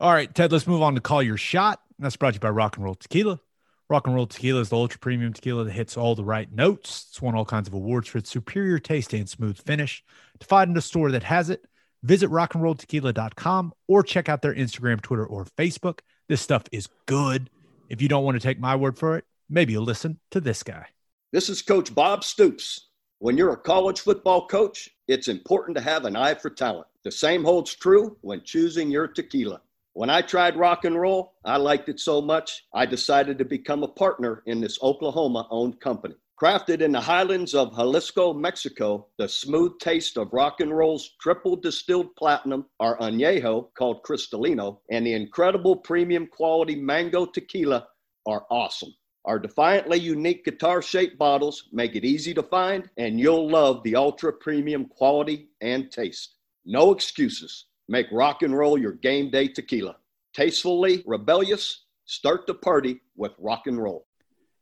All 0.00 0.12
right, 0.12 0.34
Ted, 0.34 0.50
let's 0.50 0.66
move 0.66 0.82
on 0.82 0.94
to 0.94 1.00
call 1.00 1.22
your 1.22 1.36
shot. 1.36 1.80
That's 1.98 2.16
brought 2.16 2.30
to 2.32 2.36
you 2.36 2.40
by 2.40 2.50
Rock 2.50 2.76
and 2.76 2.84
Roll 2.84 2.94
Tequila. 2.94 3.40
Rock 3.88 4.06
and 4.06 4.14
Roll 4.14 4.26
Tequila 4.26 4.60
is 4.60 4.70
the 4.70 4.76
ultra 4.76 4.98
premium 4.98 5.32
tequila 5.32 5.64
that 5.64 5.72
hits 5.72 5.96
all 5.96 6.14
the 6.14 6.24
right 6.24 6.50
notes. 6.50 7.06
It's 7.10 7.20
won 7.20 7.34
all 7.34 7.44
kinds 7.44 7.68
of 7.68 7.74
awards 7.74 8.08
for 8.08 8.18
its 8.18 8.30
superior 8.30 8.78
taste 8.78 9.12
and 9.12 9.28
smooth 9.28 9.58
finish. 9.58 10.02
To 10.40 10.46
find 10.46 10.76
a 10.76 10.80
store 10.80 11.10
that 11.12 11.22
has 11.22 11.50
it, 11.50 11.64
visit 12.02 12.28
rock 12.28 12.54
and 12.54 12.62
roll 12.62 12.74
rockandrolltequila.com 12.74 13.72
or 13.86 14.02
check 14.02 14.28
out 14.28 14.42
their 14.42 14.54
Instagram, 14.54 15.02
Twitter, 15.02 15.26
or 15.26 15.44
Facebook. 15.58 16.00
This 16.28 16.40
stuff 16.40 16.64
is 16.72 16.88
good. 17.06 17.50
If 17.88 18.00
you 18.00 18.08
don't 18.08 18.24
want 18.24 18.40
to 18.40 18.46
take 18.46 18.58
my 18.58 18.74
word 18.76 18.98
for 18.98 19.16
it, 19.18 19.24
maybe 19.48 19.72
you'll 19.72 19.84
listen 19.84 20.18
to 20.30 20.40
this 20.40 20.62
guy. 20.62 20.86
This 21.32 21.48
is 21.48 21.62
Coach 21.62 21.94
Bob 21.94 22.24
Stoops. 22.24 22.88
When 23.18 23.36
you're 23.36 23.52
a 23.52 23.56
college 23.56 24.00
football 24.00 24.46
coach, 24.46 24.90
it's 25.06 25.28
important 25.28 25.76
to 25.76 25.82
have 25.82 26.04
an 26.04 26.16
eye 26.16 26.34
for 26.34 26.50
talent. 26.50 26.86
The 27.04 27.12
same 27.12 27.44
holds 27.44 27.74
true 27.74 28.16
when 28.22 28.42
choosing 28.42 28.90
your 28.90 29.06
tequila. 29.06 29.60
When 29.92 30.10
I 30.10 30.22
tried 30.22 30.56
rock 30.56 30.84
and 30.84 30.98
roll, 30.98 31.34
I 31.44 31.56
liked 31.58 31.88
it 31.88 32.00
so 32.00 32.20
much, 32.20 32.64
I 32.72 32.86
decided 32.86 33.38
to 33.38 33.44
become 33.44 33.82
a 33.82 33.88
partner 33.88 34.42
in 34.46 34.60
this 34.60 34.78
Oklahoma 34.82 35.46
owned 35.50 35.78
company. 35.80 36.16
Crafted 36.40 36.80
in 36.80 36.90
the 36.90 37.00
highlands 37.00 37.54
of 37.54 37.76
Jalisco, 37.76 38.34
Mexico, 38.34 39.06
the 39.18 39.28
smooth 39.28 39.78
taste 39.78 40.16
of 40.16 40.32
rock 40.32 40.58
and 40.58 40.76
roll's 40.76 41.10
triple 41.20 41.54
distilled 41.54 42.16
platinum, 42.16 42.66
our 42.80 42.98
añejo 42.98 43.68
called 43.78 44.02
Cristalino, 44.02 44.80
and 44.90 45.06
the 45.06 45.12
incredible 45.12 45.76
premium 45.76 46.26
quality 46.26 46.74
mango 46.74 47.24
tequila 47.24 47.86
are 48.26 48.46
awesome. 48.50 48.92
Our 49.26 49.38
defiantly 49.38 50.00
unique 50.00 50.44
guitar 50.44 50.82
shaped 50.82 51.18
bottles 51.18 51.68
make 51.72 51.94
it 51.94 52.04
easy 52.04 52.34
to 52.34 52.42
find, 52.42 52.90
and 52.96 53.20
you'll 53.20 53.48
love 53.48 53.84
the 53.84 53.94
ultra 53.94 54.32
premium 54.32 54.86
quality 54.86 55.50
and 55.60 55.88
taste. 55.92 56.34
No 56.66 56.90
excuses. 56.90 57.66
Make 57.88 58.06
rock 58.10 58.42
and 58.42 58.56
roll 58.56 58.76
your 58.76 58.92
game 58.92 59.30
day 59.30 59.46
tequila. 59.46 59.98
Tastefully 60.34 61.04
rebellious, 61.06 61.84
start 62.06 62.48
the 62.48 62.54
party 62.54 63.00
with 63.16 63.32
rock 63.38 63.68
and 63.68 63.80
roll. 63.80 64.08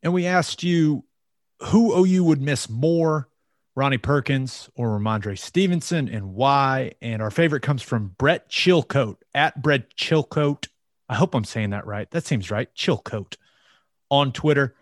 And 0.02 0.12
we 0.12 0.26
asked 0.26 0.62
you 0.62 1.04
who 1.64 2.04
OU 2.04 2.24
would 2.24 2.42
miss 2.42 2.68
more, 2.68 3.28
Ronnie 3.74 3.98
Perkins 3.98 4.68
or 4.74 4.98
Rhamondre 4.98 5.38
Stevenson, 5.38 6.08
and 6.08 6.34
why. 6.34 6.92
And 7.00 7.22
our 7.22 7.30
favorite 7.30 7.62
comes 7.62 7.82
from 7.82 8.14
Brett 8.18 8.50
Chilcote 8.50 9.18
at 9.34 9.60
Brett 9.62 9.94
Chilcote. 9.96 10.68
I 11.08 11.14
hope 11.14 11.34
I'm 11.34 11.44
saying 11.44 11.70
that 11.70 11.86
right. 11.86 12.10
That 12.10 12.26
seems 12.26 12.50
right. 12.50 12.72
Chilcote 12.74 13.36
on 14.10 14.32
Twitter. 14.32 14.74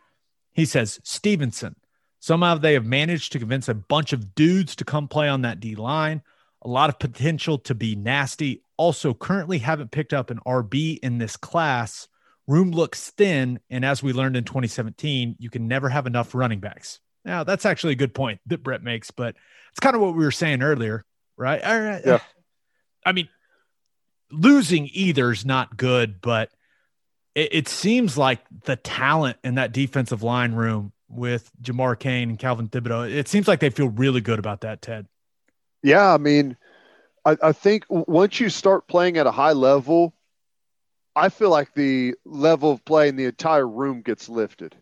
He 0.53 0.65
says 0.65 1.01
Stevenson. 1.05 1.77
Somehow 2.19 2.57
they 2.57 2.75
have 2.75 2.85
managed 2.85 3.33
to 3.33 3.39
convince 3.39 3.69
a 3.69 3.75
bunch 3.75 4.13
of 4.13 4.35
dudes 4.35 4.77
to 4.77 4.85
come 4.85 5.09
play 5.09 5.29
on 5.29 5.43
that 5.43 5.61
D 5.61 5.75
line 5.75 6.23
a 6.63 6.69
lot 6.69 6.91
of 6.91 6.99
potential 6.99 7.59
to 7.59 7.75
be 7.75 7.97
nasty. 7.97 8.63
Also, 8.77 9.15
currently 9.15 9.59
haven't 9.59 9.91
picked 9.91 10.13
up 10.13 10.31
an 10.31 10.41
RB 10.47 10.99
in 11.03 11.19
this 11.19 11.37
class. 11.37 12.09
Room 12.51 12.73
looks 12.73 13.11
thin. 13.11 13.61
And 13.71 13.85
as 13.85 14.03
we 14.03 14.13
learned 14.13 14.37
in 14.37 14.43
2017, 14.43 15.37
you 15.39 15.51
can 15.51 15.69
never 15.69 15.89
have 15.89 16.09
enough 16.09 16.35
running 16.35 16.59
backs. 16.59 16.99
Now, 17.25 17.45
that's 17.45 17.65
actually 17.65 17.93
a 17.93 17.97
good 17.97 18.13
point 18.13 18.41
that 18.47 18.63
Brett 18.63 18.83
makes, 18.83 19.13
but 19.13 19.37
it's 19.71 19.79
kind 19.79 19.95
of 19.95 20.03
what 20.03 20.17
we 20.17 20.25
were 20.25 20.33
saying 20.33 20.61
earlier, 20.61 21.05
right? 21.37 21.61
Yeah. 21.63 22.19
I 23.07 23.13
mean, 23.13 23.29
losing 24.33 24.89
either 24.93 25.31
is 25.31 25.45
not 25.45 25.77
good, 25.77 26.21
but 26.21 26.51
it, 27.37 27.55
it 27.55 27.69
seems 27.69 28.19
like 28.19 28.41
the 28.65 28.75
talent 28.75 29.37
in 29.45 29.55
that 29.55 29.71
defensive 29.71 30.25
line 30.25 30.53
room 30.53 30.93
with 31.09 31.51
Jamar 31.63 31.97
Cain 31.97 32.31
and 32.31 32.39
Calvin 32.39 32.69
Thibodeaux, 32.69 33.13
it 33.13 33.29
seems 33.29 33.47
like 33.47 33.61
they 33.61 33.71
feel 33.71 33.91
really 33.91 34.21
good 34.21 34.41
about 34.41 34.63
that, 34.63 34.83
Ted. 34.83 35.07
Yeah, 35.85 36.13
I 36.13 36.19
mean, 36.19 36.57
I, 37.25 37.37
I 37.43 37.53
think 37.53 37.85
once 37.89 38.41
you 38.41 38.49
start 38.49 38.89
playing 38.89 39.19
at 39.19 39.27
a 39.27 39.31
high 39.31 39.53
level, 39.53 40.15
I 41.17 41.29
feel 41.29 41.51
like 41.51 41.75
the 41.75 42.15
level 42.25 42.71
of 42.73 42.85
play 42.85 43.09
in 43.09 43.17
the 43.17 43.25
entire 43.25 43.67
room 43.67 44.03
gets 44.03 44.29
lifted. 44.29 44.77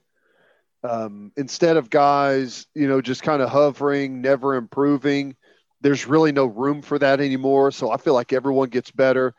Um, 0.85 1.33
instead 1.37 1.77
of 1.77 1.91
guys, 1.91 2.67
you 2.75 2.89
know, 2.89 3.01
just 3.01 3.23
kind 3.23 3.43
of 3.43 3.49
hovering, 3.49 4.21
never 4.21 4.55
improving, 4.55 5.37
there's 5.81 6.07
really 6.07 6.33
no 6.33 6.47
room 6.47 6.83
for 6.83 6.99
that 6.99 7.21
anymore. 7.21 7.71
So 7.71 7.91
I 7.91 7.97
feel 7.97 8.15
like 8.15 8.33
everyone 8.33 8.69
gets 8.69 8.91
better. 8.91 9.35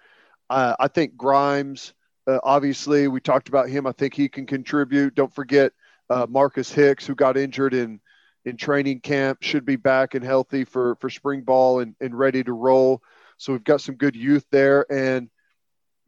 Uh, 0.49 0.75
I 0.79 0.87
think 0.87 1.15
Grimes, 1.15 1.93
uh, 2.27 2.39
obviously, 2.43 3.07
we 3.07 3.19
talked 3.19 3.49
about 3.49 3.69
him. 3.69 3.87
I 3.87 3.91
think 3.91 4.13
he 4.13 4.29
can 4.29 4.45
contribute. 4.45 5.15
Don't 5.15 5.33
forget 5.33 5.71
uh, 6.09 6.27
Marcus 6.29 6.71
Hicks, 6.71 7.05
who 7.05 7.15
got 7.15 7.37
injured 7.37 7.73
in 7.73 7.99
in 8.45 8.55
training 8.55 9.01
camp, 9.01 9.39
should 9.41 9.65
be 9.65 9.75
back 9.75 10.15
and 10.15 10.23
healthy 10.23 10.63
for 10.63 10.95
for 10.95 11.09
spring 11.09 11.41
ball 11.41 11.81
and, 11.81 11.95
and 12.01 12.17
ready 12.17 12.43
to 12.43 12.53
roll. 12.53 13.01
So 13.37 13.53
we've 13.53 13.63
got 13.63 13.81
some 13.81 13.95
good 13.95 14.15
youth 14.15 14.45
there, 14.51 14.85
and 14.91 15.29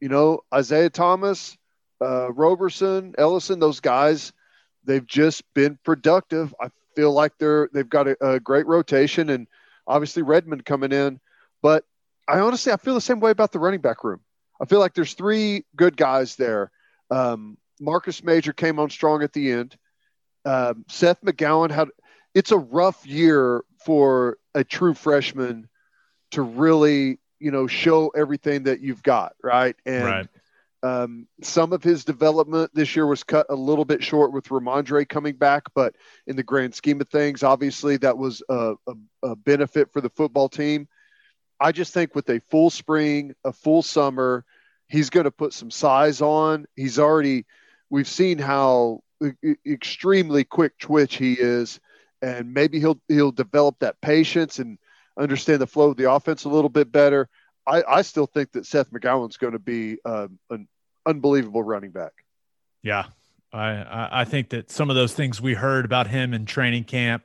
you 0.02 0.10
know 0.10 0.42
Isaiah 0.54 0.90
Thomas, 0.90 1.58
uh, 2.02 2.32
Roberson, 2.34 3.16
Ellison, 3.18 3.60
those 3.60 3.80
guys, 3.80 4.34
they've 4.84 5.06
just 5.06 5.44
been 5.54 5.80
productive. 5.84 6.54
I 6.60 6.70
feel 6.96 7.14
like 7.14 7.38
they're 7.38 7.70
they've 7.74 7.88
got 7.88 8.08
a, 8.08 8.34
a 8.34 8.40
great 8.40 8.68
rotation, 8.68 9.30
and 9.30 9.48
obviously 9.88 10.24
Redmond 10.24 10.66
coming 10.66 10.92
in, 10.92 11.20
but 11.62 11.86
I 12.28 12.40
honestly 12.40 12.74
I 12.74 12.78
feel 12.78 12.96
the 12.96 13.02
same 13.02 13.20
way 13.20 13.32
about 13.32 13.52
the 13.52 13.60
running 13.60 13.82
back 13.82 14.04
room. 14.04 14.20
I 14.62 14.66
feel 14.66 14.80
like 14.80 14.94
there's 14.94 15.14
three 15.14 15.66
good 15.76 15.96
guys 15.96 16.36
there. 16.36 16.72
Um, 17.10 17.58
Marcus 17.80 18.24
Major 18.24 18.54
came 18.54 18.80
on 18.80 18.90
strong 18.90 19.24
at 19.24 19.34
the 19.34 19.52
end. 19.52 19.76
Um, 20.46 20.86
Seth 20.88 21.22
McGowan 21.22 21.72
had 21.72 21.90
it's 22.34 22.52
a 22.52 22.58
rough 22.58 23.06
year 23.06 23.64
for 23.84 24.38
a 24.56 24.64
true 24.64 24.94
freshman 24.94 25.68
to 26.32 26.42
really, 26.42 27.20
you 27.42 27.52
know, 27.52 27.68
show 27.68 28.10
everything 28.10 28.64
that 28.64 28.82
you've 28.82 29.04
got, 29.04 29.34
right? 29.44 29.76
And 29.86 30.06
right. 30.06 30.28
Um, 30.84 31.28
some 31.44 31.74
of 31.74 31.84
his 31.84 32.06
development 32.06 32.72
this 32.74 32.96
year 32.96 33.06
was 33.06 33.24
cut 33.24 33.46
a 33.50 33.56
little 33.56 33.86
bit 33.86 34.04
short 34.04 34.34
with 34.34 34.48
Rhamondre 34.48 35.08
coming 35.08 35.36
back, 35.36 35.66
but 35.76 35.96
in 36.26 36.36
the 36.36 36.42
grand 36.42 36.74
scheme 36.74 37.00
of 37.02 37.08
things, 37.08 37.44
obviously 37.44 37.98
that 37.98 38.18
was 38.18 38.42
a, 38.50 38.74
a, 38.88 38.94
a 39.22 39.36
benefit 39.36 39.94
for 39.94 40.02
the 40.02 40.10
football 40.10 40.50
team. 40.50 40.88
I 41.60 41.72
just 41.72 41.94
think 41.94 42.16
with 42.16 42.28
a 42.30 42.42
full 42.50 42.72
spring, 42.72 43.36
a 43.46 43.54
full 43.54 43.84
summer, 43.84 44.44
he's 44.88 45.12
going 45.12 45.26
to 45.26 45.32
put 45.32 45.54
some 45.54 45.70
size 45.70 46.20
on. 46.20 46.66
He's 46.76 46.98
already, 46.98 47.46
we've 47.92 48.08
seen 48.08 48.40
how 48.40 49.04
extremely 49.64 50.44
quick 50.44 50.80
twitch 50.80 51.18
he 51.18 51.34
is 51.34 51.80
and 52.22 52.54
maybe 52.54 52.80
he'll 52.80 53.00
he'll 53.08 53.32
develop 53.32 53.80
that 53.80 54.00
patience 54.02 54.60
and 54.60 54.78
understand 55.22 55.62
the 55.62 55.68
flow 55.68 55.92
of 55.92 55.98
the 55.98 56.12
offense 56.12 56.44
a 56.46 56.50
little 56.50 56.70
bit 56.70 56.92
better. 56.92 57.30
I, 57.66 57.84
I 57.88 58.02
still 58.02 58.26
think 58.26 58.52
that 58.54 58.66
Seth 58.66 58.92
McGowan's 58.92 59.38
going 59.38 59.54
to 59.54 59.60
be 59.60 59.98
um, 60.04 60.40
an 60.50 60.68
unbelievable 61.06 61.64
running 61.64 61.92
back. 61.92 62.14
Yeah, 62.82 63.06
I 63.54 64.22
I 64.22 64.26
think 64.26 64.50
that 64.50 64.72
some 64.72 64.90
of 64.90 64.96
those 64.96 65.14
things 65.14 65.40
we 65.40 65.54
heard 65.54 65.86
about 65.86 66.08
him 66.08 66.34
in 66.34 66.46
training 66.46 66.86
camp, 66.86 67.24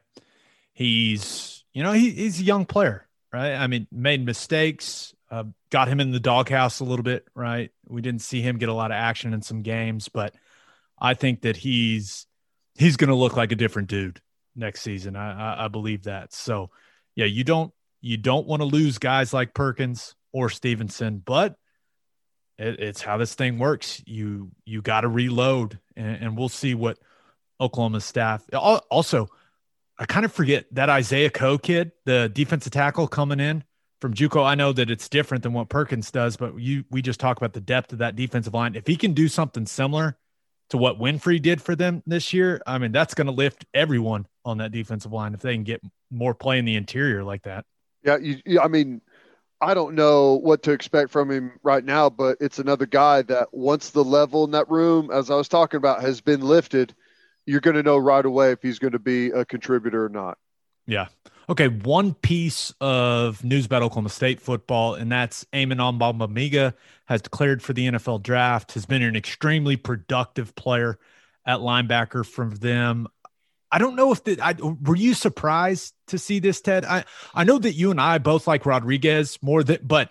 he's 0.74 1.64
you 1.72 1.82
know 1.82 1.92
he, 1.92 2.10
he's 2.10 2.40
a 2.40 2.44
young 2.44 2.66
player, 2.66 3.06
right? 3.32 3.54
I 3.54 3.66
mean, 3.66 3.86
made 3.90 4.24
mistakes, 4.24 5.14
uh, 5.30 5.44
got 5.70 5.88
him 5.88 6.00
in 6.00 6.10
the 6.10 6.20
doghouse 6.20 6.80
a 6.80 6.84
little 6.84 7.02
bit, 7.02 7.26
right? 7.34 7.70
We 7.88 8.02
didn't 8.02 8.22
see 8.22 8.42
him 8.42 8.58
get 8.58 8.68
a 8.68 8.74
lot 8.74 8.90
of 8.90 8.96
action 8.96 9.32
in 9.32 9.40
some 9.40 9.62
games, 9.62 10.08
but 10.08 10.34
I 10.98 11.14
think 11.14 11.42
that 11.42 11.56
he's 11.56 12.26
he's 12.74 12.96
going 12.96 13.08
to 13.08 13.16
look 13.16 13.36
like 13.36 13.52
a 13.52 13.56
different 13.56 13.88
dude 13.88 14.20
next 14.54 14.82
season. 14.82 15.16
I, 15.16 15.54
I, 15.54 15.64
I 15.64 15.68
believe 15.68 16.04
that. 16.04 16.34
So 16.34 16.70
yeah, 17.14 17.24
you 17.24 17.44
don't 17.44 17.72
you 18.06 18.16
don't 18.16 18.46
want 18.46 18.62
to 18.62 18.66
lose 18.66 18.98
guys 18.98 19.32
like 19.32 19.52
Perkins 19.52 20.14
or 20.32 20.48
Stevenson, 20.48 21.20
but 21.24 21.56
it, 22.56 22.78
it's 22.78 23.02
how 23.02 23.16
this 23.16 23.34
thing 23.34 23.58
works. 23.58 24.00
You 24.06 24.52
you 24.64 24.80
got 24.80 25.00
to 25.00 25.08
reload, 25.08 25.80
and, 25.96 26.16
and, 26.22 26.38
we'll 26.38 26.48
see 26.48 26.74
what 26.74 26.98
Oklahoma 27.60 28.00
staff. 28.00 28.44
Also, 28.54 29.26
I 29.98 30.06
kind 30.06 30.24
of 30.24 30.32
forget 30.32 30.66
that 30.72 30.88
Isaiah 30.88 31.30
Coe 31.30 31.58
kid, 31.58 31.90
the 32.04 32.30
defensive 32.32 32.72
tackle 32.72 33.08
coming 33.08 33.40
in 33.40 33.64
from 34.00 34.14
JUCO. 34.14 34.44
I 34.44 34.54
know 34.54 34.72
that 34.72 34.88
it's 34.88 35.08
different 35.08 35.42
than 35.42 35.52
what 35.52 35.68
Perkins 35.68 36.12
does, 36.12 36.36
but 36.36 36.56
you 36.60 36.84
we 36.92 37.02
just 37.02 37.18
talk 37.18 37.36
about 37.36 37.54
the 37.54 37.60
depth 37.60 37.92
of 37.92 37.98
that 37.98 38.14
defensive 38.14 38.54
line. 38.54 38.76
If 38.76 38.86
he 38.86 38.96
can 38.96 39.14
do 39.14 39.26
something 39.26 39.66
similar 39.66 40.16
to 40.70 40.78
what 40.78 41.00
Winfrey 41.00 41.42
did 41.42 41.60
for 41.60 41.74
them 41.74 42.04
this 42.06 42.32
year, 42.32 42.62
I 42.68 42.78
mean 42.78 42.92
that's 42.92 43.14
going 43.14 43.26
to 43.26 43.32
lift 43.32 43.64
everyone 43.74 44.26
on 44.44 44.58
that 44.58 44.70
defensive 44.70 45.12
line 45.12 45.34
if 45.34 45.40
they 45.40 45.54
can 45.54 45.64
get 45.64 45.82
more 46.08 46.34
play 46.36 46.60
in 46.60 46.64
the 46.64 46.76
interior 46.76 47.24
like 47.24 47.42
that. 47.42 47.64
Yeah, 48.04 48.18
you, 48.18 48.60
I 48.60 48.68
mean 48.68 49.00
I 49.60 49.74
don't 49.74 49.94
know 49.94 50.34
what 50.34 50.62
to 50.64 50.72
expect 50.72 51.10
from 51.10 51.30
him 51.30 51.58
right 51.62 51.84
now, 51.84 52.10
but 52.10 52.36
it's 52.40 52.58
another 52.58 52.86
guy 52.86 53.22
that 53.22 53.48
once 53.52 53.90
the 53.90 54.04
level 54.04 54.44
in 54.44 54.50
that 54.50 54.68
room, 54.70 55.10
as 55.10 55.30
I 55.30 55.34
was 55.34 55.48
talking 55.48 55.78
about, 55.78 56.02
has 56.02 56.20
been 56.20 56.42
lifted, 56.42 56.94
you're 57.46 57.60
going 57.60 57.76
to 57.76 57.82
know 57.82 57.96
right 57.96 58.24
away 58.24 58.52
if 58.52 58.60
he's 58.60 58.78
going 58.78 58.92
to 58.92 58.98
be 58.98 59.30
a 59.30 59.44
contributor 59.44 60.04
or 60.04 60.08
not. 60.10 60.36
Yeah. 60.86 61.06
Okay. 61.48 61.68
One 61.68 62.12
piece 62.12 62.74
of 62.80 63.42
news 63.44 63.64
about 63.64 63.82
Oklahoma 63.82 64.10
State 64.10 64.40
football, 64.40 64.94
and 64.94 65.10
that's 65.10 65.46
Amen 65.54 65.78
Ogbongbemiga 65.78 66.74
has 67.06 67.22
declared 67.22 67.62
for 67.62 67.72
the 67.72 67.88
NFL 67.88 68.22
draft, 68.22 68.72
has 68.72 68.84
been 68.84 69.02
an 69.02 69.16
extremely 69.16 69.76
productive 69.76 70.54
player 70.54 70.98
at 71.46 71.60
linebacker 71.60 72.26
from 72.26 72.50
them. 72.56 73.06
I 73.70 73.78
don't 73.78 73.96
know 73.96 74.12
if 74.12 74.22
the, 74.24 74.40
I 74.40 74.54
were 74.54 74.96
you 74.96 75.14
surprised 75.14 75.94
to 76.08 76.18
see 76.18 76.38
this, 76.38 76.60
Ted? 76.60 76.84
I 76.84 77.04
I 77.34 77.44
know 77.44 77.58
that 77.58 77.74
you 77.74 77.90
and 77.90 78.00
I 78.00 78.18
both 78.18 78.46
like 78.46 78.66
Rodriguez 78.66 79.38
more 79.42 79.62
than, 79.62 79.78
but 79.82 80.10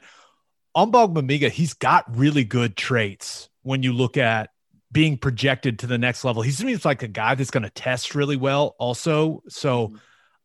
mamiga 0.76 1.50
he's 1.50 1.74
got 1.74 2.16
really 2.16 2.44
good 2.44 2.76
traits 2.76 3.50
when 3.64 3.82
you 3.82 3.94
look 3.94 4.18
at 4.18 4.50
being 4.92 5.18
projected 5.18 5.80
to 5.80 5.88
the 5.88 5.98
next 5.98 6.24
level. 6.24 6.42
He 6.42 6.52
seems 6.52 6.86
like 6.86 7.04
a 7.04 7.08
guy 7.08 7.36
that's 7.36 7.52
going 7.52 7.64
to 7.64 7.70
test 7.70 8.16
really 8.16 8.38
well, 8.38 8.76
also. 8.80 9.44
So 9.50 9.88
mm-hmm. 9.88 9.96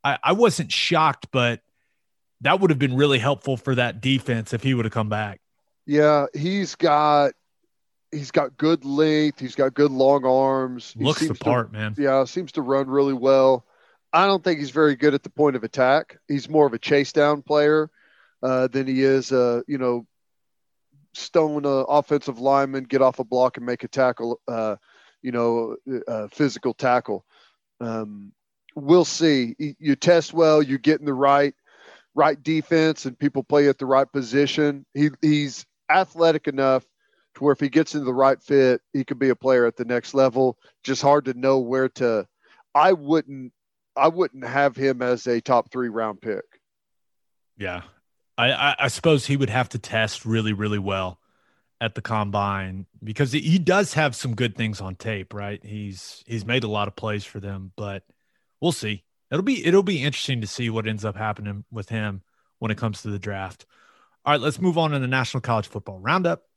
I, 0.03 0.19
I 0.25 0.33
wasn't 0.33 0.73
shocked, 0.73 1.29
but 1.31 1.61
that 2.41 2.61
would 2.61 2.71
have 2.71 2.79
been 2.79 2.97
really 2.97 3.19
helpful 3.19 3.57
for 3.57 3.75
that 3.75 4.01
defense 4.01 4.53
if 4.53 4.63
he 4.63 4.75
would 4.75 4.87
have 4.87 4.93
come 4.93 5.09
back. 5.09 5.41
Yeah, 5.87 6.27
he's 6.35 6.75
got 6.75 7.33
he's 8.13 8.31
got 8.31 8.57
good 8.57 8.85
length. 8.85 9.41
He's 9.41 9.55
got 9.55 9.75
good 9.75 9.91
long 9.91 10.25
arms. 10.25 10.95
He 10.97 11.05
Looks 11.05 11.27
the 11.27 11.35
part, 11.35 11.73
to, 11.73 11.79
man. 11.79 11.95
Yeah, 11.97 12.25
seems 12.25 12.53
to 12.53 12.63
run 12.63 12.89
really 12.89 13.15
well. 13.15 13.65
I 14.13 14.27
don't 14.27 14.43
think 14.43 14.59
he's 14.59 14.71
very 14.71 14.97
good 14.97 15.15
at 15.15 15.23
the 15.23 15.31
point 15.31 15.57
of 15.57 15.65
attack. 15.65 16.19
He's 16.27 16.49
more 16.49 16.67
of 16.67 16.73
a 16.73 16.79
chase 16.79 17.13
down 17.13 17.43
player 17.43 17.91
uh, 18.43 18.67
than 18.67 18.87
he 18.87 19.03
is, 19.03 19.31
uh, 19.31 19.63
you 19.69 19.79
know, 19.79 20.07
stone 21.13 21.65
a 21.65 21.69
offensive 21.69 22.39
lineman, 22.39 22.85
get 22.85 23.03
off 23.03 23.19
a 23.19 23.25
block 23.25 23.57
and 23.57 23.67
make 23.67 23.85
a 23.85 23.89
tackle, 23.89 24.41
uh, 24.49 24.77
you 25.23 25.33
know, 25.33 25.77
a 26.09 26.29
physical 26.29 26.75
tackle. 26.75 27.25
Um, 27.81 28.33
we'll 28.75 29.05
see. 29.05 29.55
You 29.79 29.97
test 29.97 30.33
well, 30.33 30.63
you 30.63 30.79
get 30.79 31.01
in 31.01 31.07
the 31.07 31.15
right 31.15 31.55
right 32.15 32.43
defense, 32.43 33.07
and 33.07 33.17
people 33.19 33.45
play 33.45 33.69
at 33.69 33.79
the 33.79 33.87
right 33.87 34.11
position. 34.11 34.85
He, 34.95 35.11
he's 35.23 35.65
athletic 35.89 36.49
enough 36.49 36.85
to 37.41 37.45
where 37.45 37.53
if 37.53 37.61
he 37.61 37.69
gets 37.69 37.95
into 37.95 38.05
the 38.05 38.15
right 38.15 38.41
fit, 38.41 38.81
he 38.93 39.05
could 39.05 39.19
be 39.19 39.31
a 39.31 39.37
player 39.37 39.67
at 39.67 39.77
the 39.77 39.85
next 39.85 40.15
level. 40.15 40.57
Just 40.85 41.03
hard 41.03 41.25
to 41.25 41.35
know 41.35 41.59
where 41.59 41.89
to. 41.89 42.27
I 42.75 42.93
wouldn't. 42.93 43.53
I 43.97 44.09
wouldn't 44.09 44.47
have 44.47 44.77
him 44.77 45.03
as 45.03 45.27
a 45.27 45.41
top 45.41 45.73
three 45.73 45.89
round 45.89 46.23
pick. 46.23 46.45
Yeah, 47.57 47.83
I, 48.39 48.75
I, 48.79 48.89
suppose 48.89 49.27
he 49.27 49.37
would 49.37 49.51
have 49.51 49.69
to 49.71 49.79
test 49.79 50.25
really, 50.25 50.55
really 50.55 50.79
well 50.79 51.19
at 51.81 51.95
the 51.95 52.01
combine 52.01 52.87
because 53.03 53.33
he 53.33 53.59
does 53.59 53.95
have 53.95 54.15
some 54.15 54.35
good 54.35 54.57
things 54.57 54.81
on 54.81 54.95
tape, 54.95 55.35
right? 55.35 55.63
He's 55.63 56.23
he's 56.27 56.47
made 56.47 56.65
a 56.65 56.69
lot 56.69 56.89
of 56.89 56.97
plays 56.97 57.25
for 57.25 57.41
them, 57.41 57.73
but 57.77 58.05
we'll 58.61 58.73
see. 58.73 59.03
It'll 59.31 59.43
be 59.43 59.67
it'll 59.67 59.83
be 59.83 60.03
interesting 60.03 60.41
to 60.41 60.47
see 60.47 60.71
what 60.71 60.87
ends 60.87 61.05
up 61.05 61.17
happening 61.17 61.65
with 61.71 61.89
him 61.89 62.23
when 62.61 62.71
it 62.71 62.79
comes 62.79 63.03
to 63.03 63.11
the 63.11 63.19
draft. 63.19 63.67
All 64.25 64.33
right, 64.33 64.41
let's 64.41 64.61
move 64.61 64.79
on 64.79 64.93
to 64.93 64.99
the 64.99 65.07
National 65.07 65.41
College 65.41 65.69
Football 65.69 65.99
Roundup. 65.99 66.45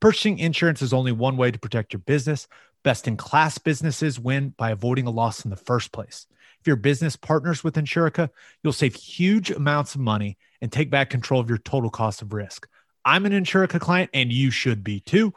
Purchasing 0.00 0.38
insurance 0.38 0.80
is 0.80 0.92
only 0.92 1.12
one 1.12 1.36
way 1.36 1.50
to 1.50 1.58
protect 1.58 1.92
your 1.92 2.00
business. 2.00 2.46
Best 2.84 3.08
in 3.08 3.16
class 3.16 3.58
businesses 3.58 4.20
win 4.20 4.54
by 4.56 4.70
avoiding 4.70 5.06
a 5.06 5.10
loss 5.10 5.44
in 5.44 5.50
the 5.50 5.56
first 5.56 5.92
place. 5.92 6.26
If 6.60 6.66
your 6.66 6.76
business 6.76 7.16
partners 7.16 7.64
with 7.64 7.74
Insurica, 7.74 8.30
you'll 8.62 8.72
save 8.72 8.94
huge 8.94 9.50
amounts 9.50 9.94
of 9.94 10.00
money 10.00 10.38
and 10.60 10.70
take 10.70 10.90
back 10.90 11.10
control 11.10 11.40
of 11.40 11.48
your 11.48 11.58
total 11.58 11.90
cost 11.90 12.22
of 12.22 12.32
risk. 12.32 12.68
I'm 13.04 13.26
an 13.26 13.32
Insurica 13.32 13.80
client 13.80 14.10
and 14.14 14.32
you 14.32 14.50
should 14.50 14.84
be 14.84 15.00
too. 15.00 15.32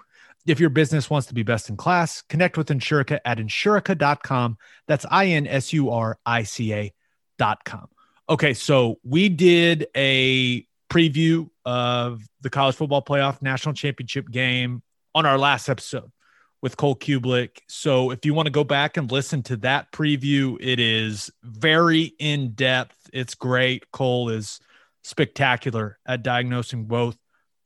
If 0.46 0.60
your 0.60 0.70
business 0.70 1.10
wants 1.10 1.28
to 1.28 1.34
be 1.34 1.44
best 1.44 1.70
in 1.70 1.78
class, 1.78 2.22
connect 2.24 2.58
with 2.58 2.68
Insurica 2.68 3.20
at 3.26 3.38
insurica.com. 3.38 4.58
That's 4.88 5.06
I 5.10 5.28
N 5.28 5.48
S 5.48 5.72
U 5.74 5.92
R 5.92 6.18
I 6.26 6.44
C 6.44 6.74
A.com. 6.74 7.88
Okay, 8.30 8.54
so 8.54 9.00
we 9.04 9.30
did 9.30 9.88
a 9.96 10.66
preview 10.92 11.50
of 11.64 12.22
the 12.42 12.50
college 12.50 12.76
football 12.76 13.02
playoff 13.02 13.42
national 13.42 13.74
championship 13.74 14.30
game 14.30 14.84
on 15.16 15.26
our 15.26 15.38
last 15.38 15.70
episode 15.70 16.12
with 16.62 16.76
Cole 16.76 16.98
Cubelic. 16.98 17.60
So 17.70 18.12
if 18.12 18.26
you 18.26 18.34
want 18.34 18.48
to 18.48 18.52
go 18.52 18.66
back 18.66 18.98
and 18.98 19.10
listen 19.10 19.42
to 19.44 19.56
that 19.58 19.92
preview, 19.94 20.58
it 20.60 20.80
is 20.80 21.32
very 21.44 22.14
in 22.20 22.52
depth. 22.52 23.10
It's 23.14 23.36
great. 23.36 23.90
Cole 23.92 24.30
is 24.30 24.60
spectacular 25.04 25.98
at 26.06 26.24
diagnosing 26.24 26.86
both 26.86 27.18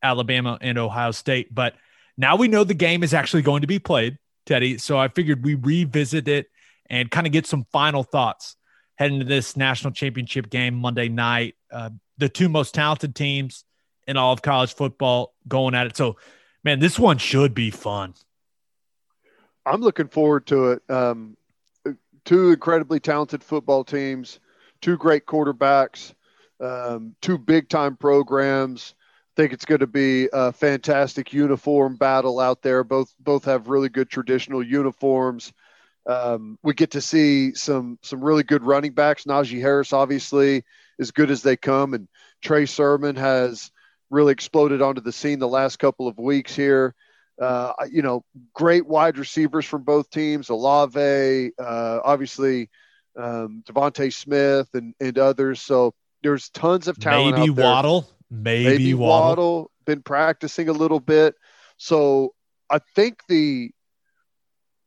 Alabama 0.03 0.59
and 0.61 0.77
Ohio 0.77 1.11
State. 1.11 1.53
But 1.53 1.73
now 2.17 2.35
we 2.35 2.47
know 2.47 2.63
the 2.63 2.75
game 2.75 3.01
is 3.01 3.13
actually 3.13 3.41
going 3.41 3.61
to 3.61 3.67
be 3.67 3.79
played, 3.79 4.19
Teddy. 4.45 4.77
So 4.77 4.99
I 4.99 5.07
figured 5.07 5.43
we 5.43 5.55
revisit 5.55 6.27
it 6.27 6.45
and 6.91 7.09
kind 7.09 7.25
of 7.25 7.33
get 7.33 7.47
some 7.47 7.65
final 7.71 8.03
thoughts 8.03 8.55
heading 8.97 9.19
to 9.19 9.25
this 9.25 9.57
national 9.57 9.93
championship 9.93 10.51
game 10.51 10.75
Monday 10.75 11.09
night. 11.09 11.55
Uh, 11.71 11.89
the 12.17 12.30
two 12.30 12.49
most 12.49 12.73
talented 12.73 13.15
teams 13.15 13.65
in 14.08 14.17
all 14.17 14.34
of 14.34 14.41
college 14.41 14.73
football 14.73 15.34
going 15.47 15.75
at 15.75 15.88
it. 15.88 15.97
So, 15.97 16.17
man, 16.63 16.80
this 16.80 16.99
one 16.99 17.17
should 17.17 17.54
be 17.54 17.71
fun. 17.71 18.13
I'm 19.65 19.82
looking 19.82 20.08
forward 20.08 20.45
to 20.47 20.71
it. 20.73 20.89
Um, 20.89 21.38
two 22.23 22.49
incredibly 22.51 22.99
talented 22.99 23.43
football 23.43 23.84
teams, 23.84 24.39
two 24.82 24.97
great 24.97 25.25
quarterbacks, 25.25 26.13
um, 26.60 27.15
two 27.21 27.38
big 27.38 27.69
time 27.69 27.95
programs. 27.95 28.95
I 29.36 29.41
think 29.41 29.54
it's 29.54 29.65
going 29.65 29.80
to 29.80 29.88
be 29.88 30.30
a 30.32 30.51
fantastic 30.51 31.34
uniform 31.34 31.97
battle 31.97 32.39
out 32.39 32.62
there. 32.62 32.84
Both 32.84 33.13
both 33.19 33.45
have 33.45 33.67
really 33.67 33.89
good 33.89 34.10
traditional 34.10 34.63
uniforms. 34.63 35.51
Um, 36.08 36.58
we 36.63 36.73
get 36.73 36.91
to 36.91 37.01
see 37.01 37.54
some 37.54 37.99
some 38.01 38.23
really 38.23 38.43
good 38.43 38.63
running 38.63 38.93
backs. 38.93 39.25
Najee 39.25 39.60
Harris, 39.60 39.91
obviously, 39.91 40.63
as 40.99 41.12
good 41.12 41.31
as 41.31 41.41
they 41.41 41.58
come, 41.58 41.93
and 41.93 42.08
Trey 42.41 42.65
Sermon 42.65 43.15
has 43.15 43.71
really 44.10 44.31
exploded 44.31 44.81
onto 44.81 45.01
the 45.01 45.12
scene 45.12 45.39
the 45.39 45.47
last 45.47 45.77
couple 45.77 46.08
of 46.08 46.17
weeks 46.17 46.55
here. 46.55 46.93
Uh, 47.41 47.73
you 47.91 48.01
know, 48.01 48.23
great 48.53 48.86
wide 48.86 49.17
receivers 49.17 49.65
from 49.65 49.84
both 49.84 50.10
teams. 50.10 50.49
Olave, 50.49 51.51
uh, 51.60 51.99
obviously, 52.03 52.69
um, 53.17 53.63
DeVonta 53.67 54.13
Smith, 54.13 54.69
and, 54.73 54.93
and 55.01 55.17
others. 55.17 55.62
So 55.62 55.93
there's 56.23 56.49
tons 56.49 56.88
of 56.88 56.97
talent. 56.99 57.38
Maybe 57.38 57.49
Waddle. 57.49 58.10
Maybe, 58.29 58.69
Maybe 58.69 58.93
Waddle. 58.93 59.27
Waddle. 59.27 59.71
Been 59.86 60.01
practicing 60.01 60.69
a 60.69 60.73
little 60.73 60.99
bit. 60.99 61.36
So 61.77 62.34
I 62.69 62.79
think 62.95 63.19
the, 63.27 63.71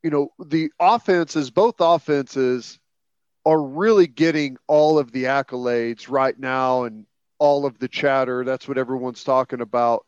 you 0.03 0.11
know, 0.11 0.31
the 0.39 0.71
offenses, 0.81 1.51
both 1.51 1.77
offenses, 1.81 2.79
are 3.45 3.61
really 3.61 4.07
getting 4.07 4.57
all 4.67 4.99
of 4.99 5.13
the 5.13 5.25
accolades 5.25 6.11
right 6.11 6.39
now 6.39 6.85
and 6.85 7.07
all 7.39 7.67
of 7.67 7.79
the 7.79 7.89
chatter. 7.89 8.45
That's 8.45 8.69
what 8.69 8.79
everyone's 8.79 9.25
talking 9.25 9.61
about. 9.61 10.05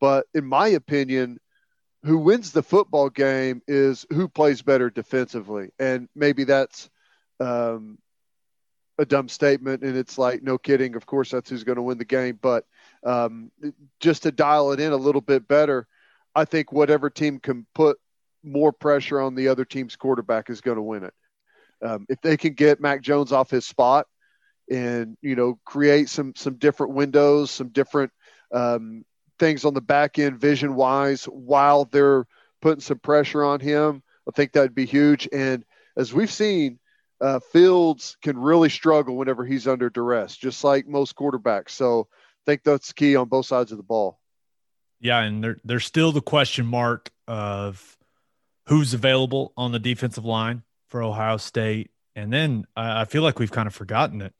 But 0.00 0.26
in 0.34 0.44
my 0.44 0.68
opinion, 0.68 1.38
who 2.02 2.18
wins 2.18 2.52
the 2.52 2.62
football 2.62 3.08
game 3.08 3.62
is 3.66 4.04
who 4.12 4.28
plays 4.28 4.60
better 4.60 4.90
defensively. 4.90 5.70
And 5.78 6.08
maybe 6.14 6.44
that's 6.44 6.90
um, 7.40 7.98
a 8.98 9.06
dumb 9.06 9.28
statement. 9.28 9.82
And 9.82 9.96
it's 9.96 10.18
like, 10.18 10.42
no 10.42 10.58
kidding. 10.58 10.96
Of 10.96 11.06
course, 11.06 11.30
that's 11.30 11.48
who's 11.48 11.64
going 11.64 11.76
to 11.76 11.82
win 11.82 11.98
the 11.98 12.04
game. 12.04 12.38
But 12.40 12.66
um, 13.04 13.50
just 14.00 14.24
to 14.24 14.32
dial 14.32 14.72
it 14.72 14.80
in 14.80 14.92
a 14.92 14.96
little 14.96 15.22
bit 15.22 15.48
better, 15.48 15.86
I 16.34 16.44
think 16.44 16.72
whatever 16.72 17.08
team 17.08 17.38
can 17.38 17.66
put 17.74 17.98
more 18.42 18.72
pressure 18.72 19.20
on 19.20 19.34
the 19.34 19.48
other 19.48 19.64
team's 19.64 19.96
quarterback 19.96 20.50
is 20.50 20.60
going 20.60 20.76
to 20.76 20.82
win 20.82 21.04
it. 21.04 21.14
Um, 21.84 22.06
if 22.08 22.20
they 22.20 22.36
can 22.36 22.54
get 22.54 22.80
Mac 22.80 23.02
Jones 23.02 23.30
off 23.32 23.50
his 23.50 23.66
spot 23.66 24.06
and 24.70 25.16
you 25.20 25.36
know 25.36 25.58
create 25.64 26.08
some 26.08 26.34
some 26.34 26.54
different 26.54 26.94
windows, 26.94 27.50
some 27.50 27.68
different 27.68 28.10
um, 28.52 29.04
things 29.38 29.64
on 29.64 29.74
the 29.74 29.80
back 29.80 30.18
end 30.18 30.40
vision 30.40 30.74
wise 30.74 31.24
while 31.24 31.84
they're 31.84 32.26
putting 32.62 32.80
some 32.80 32.98
pressure 32.98 33.44
on 33.44 33.60
him, 33.60 34.02
I 34.26 34.32
think 34.32 34.52
that'd 34.52 34.74
be 34.74 34.86
huge. 34.86 35.28
And 35.32 35.64
as 35.96 36.14
we've 36.14 36.32
seen, 36.32 36.78
uh, 37.20 37.40
Fields 37.40 38.16
can 38.22 38.38
really 38.38 38.70
struggle 38.70 39.16
whenever 39.16 39.44
he's 39.44 39.68
under 39.68 39.90
duress, 39.90 40.36
just 40.36 40.64
like 40.64 40.86
most 40.86 41.14
quarterbacks. 41.14 41.70
So 41.70 42.08
I 42.10 42.42
think 42.46 42.62
that's 42.64 42.92
key 42.92 43.16
on 43.16 43.28
both 43.28 43.46
sides 43.46 43.72
of 43.72 43.78
the 43.78 43.84
ball. 43.84 44.18
Yeah, 45.00 45.20
and 45.20 45.44
there, 45.44 45.56
there's 45.64 45.84
still 45.84 46.12
the 46.12 46.22
question 46.22 46.64
mark 46.66 47.10
of 47.28 47.98
who's 48.66 48.94
available 48.94 49.52
on 49.56 49.72
the 49.72 49.78
defensive 49.78 50.24
line 50.24 50.62
for 50.94 51.02
Ohio 51.02 51.38
State. 51.38 51.90
And 52.14 52.32
then 52.32 52.66
I 52.76 53.04
feel 53.04 53.22
like 53.22 53.40
we've 53.40 53.50
kind 53.50 53.66
of 53.66 53.74
forgotten 53.74 54.22
it. 54.22 54.32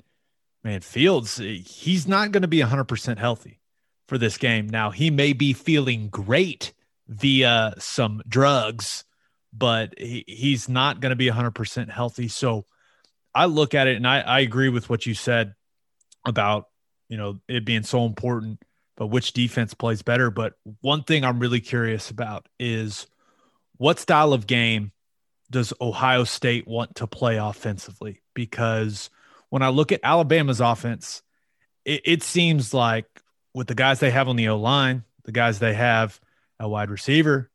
Man, 0.62 0.83
Fields, 0.83 1.38
he's 1.38 2.07
not 2.07 2.31
going 2.31 2.43
to 2.43 2.49
be 2.49 2.61
100% 2.61 3.19
healthy 3.19 3.59
for 4.07 4.19
this 4.19 4.38
game. 4.38 4.69
Now, 4.69 4.90
he 4.90 5.11
may 5.11 5.33
be 5.33 5.53
feeling 5.53 6.11
great 6.11 6.73
via 7.09 7.75
some 7.79 8.23
drugs, 8.29 9.03
but 9.53 9.99
he, 9.99 10.25
he's 10.29 10.69
not 10.69 11.01
going 11.01 11.11
to 11.11 11.17
be 11.17 11.29
100% 11.29 11.90
healthy. 11.90 12.29
So 12.29 12.67
I 13.35 13.47
look 13.47 13.75
at 13.75 13.88
it 13.88 13.97
and 13.97 14.07
I, 14.07 14.21
I 14.21 14.38
agree 14.38 14.69
with 14.69 14.88
what 14.88 15.07
you 15.07 15.14
said 15.14 15.55
about, 16.25 16.69
you 17.09 17.17
know, 17.17 17.40
it 17.49 17.64
being 17.64 17.83
so 17.83 18.07
important, 18.07 18.62
but 18.97 19.09
which 19.09 19.33
defense 19.33 19.75
plays 19.75 20.03
better. 20.03 20.31
But 20.31 20.53
one 20.83 21.03
thing 21.03 21.25
I'm 21.25 21.40
really 21.40 21.61
curious 21.61 22.11
about 22.11 22.47
is 22.61 23.09
what 23.77 23.99
style 23.99 24.33
of 24.33 24.47
game 24.47 24.93
does 25.55 25.73
Ohio 25.81 26.25
State 26.25 26.67
want 26.67 26.97
to 26.97 27.07
play 27.07 27.37
offensively? 27.37 28.21
Because 28.35 29.09
when 29.51 29.62
I 29.62 29.69
look 29.69 29.93
at 29.93 30.01
Alabama's 30.03 30.61
offense, 30.61 31.23
it, 31.85 32.03
it 32.05 32.23
seems 32.25 32.75
like 32.75 33.07
with 33.55 33.69
the 33.69 33.77
guys 33.77 34.01
they 34.01 34.11
have 34.11 34.29
on 34.29 34.35
the 34.35 34.49
O 34.49 34.59
line, 34.59 35.05
the 35.25 35.31
guys 35.31 35.61
they 35.61 35.75
have 35.75 36.21
a 36.59 36.69
wide 36.69 36.90
receiver, 36.90 37.53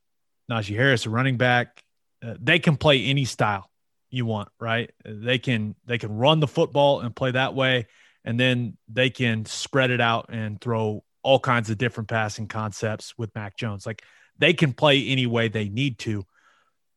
Najee 0.50 0.74
Harris, 0.74 1.04
a 1.04 1.10
running 1.10 1.36
back, 1.36 1.84
uh, 2.24 2.36
they 2.40 2.58
can 2.58 2.78
play 2.78 3.04
any 3.04 3.26
style 3.26 3.70
you 4.10 4.24
want, 4.24 4.48
right? 4.58 4.90
They 5.04 5.38
can 5.38 5.74
they 5.84 5.98
can 5.98 6.16
run 6.16 6.40
the 6.40 6.48
football 6.48 7.00
and 7.00 7.14
play 7.14 7.32
that 7.32 7.54
way, 7.54 7.86
and 8.24 8.40
then 8.40 8.78
they 8.88 9.10
can 9.10 9.44
spread 9.44 9.90
it 9.90 10.00
out 10.00 10.30
and 10.30 10.58
throw 10.58 11.04
all 11.22 11.38
kinds 11.38 11.68
of 11.68 11.76
different 11.76 12.08
passing 12.08 12.48
concepts 12.48 13.12
with 13.18 13.34
Mac 13.34 13.58
Jones. 13.58 13.84
Like 13.84 14.02
they 14.38 14.54
can 14.54 14.72
play 14.72 15.06
any 15.06 15.26
way 15.26 15.48
they 15.48 15.68
need 15.68 15.98
to. 15.98 16.24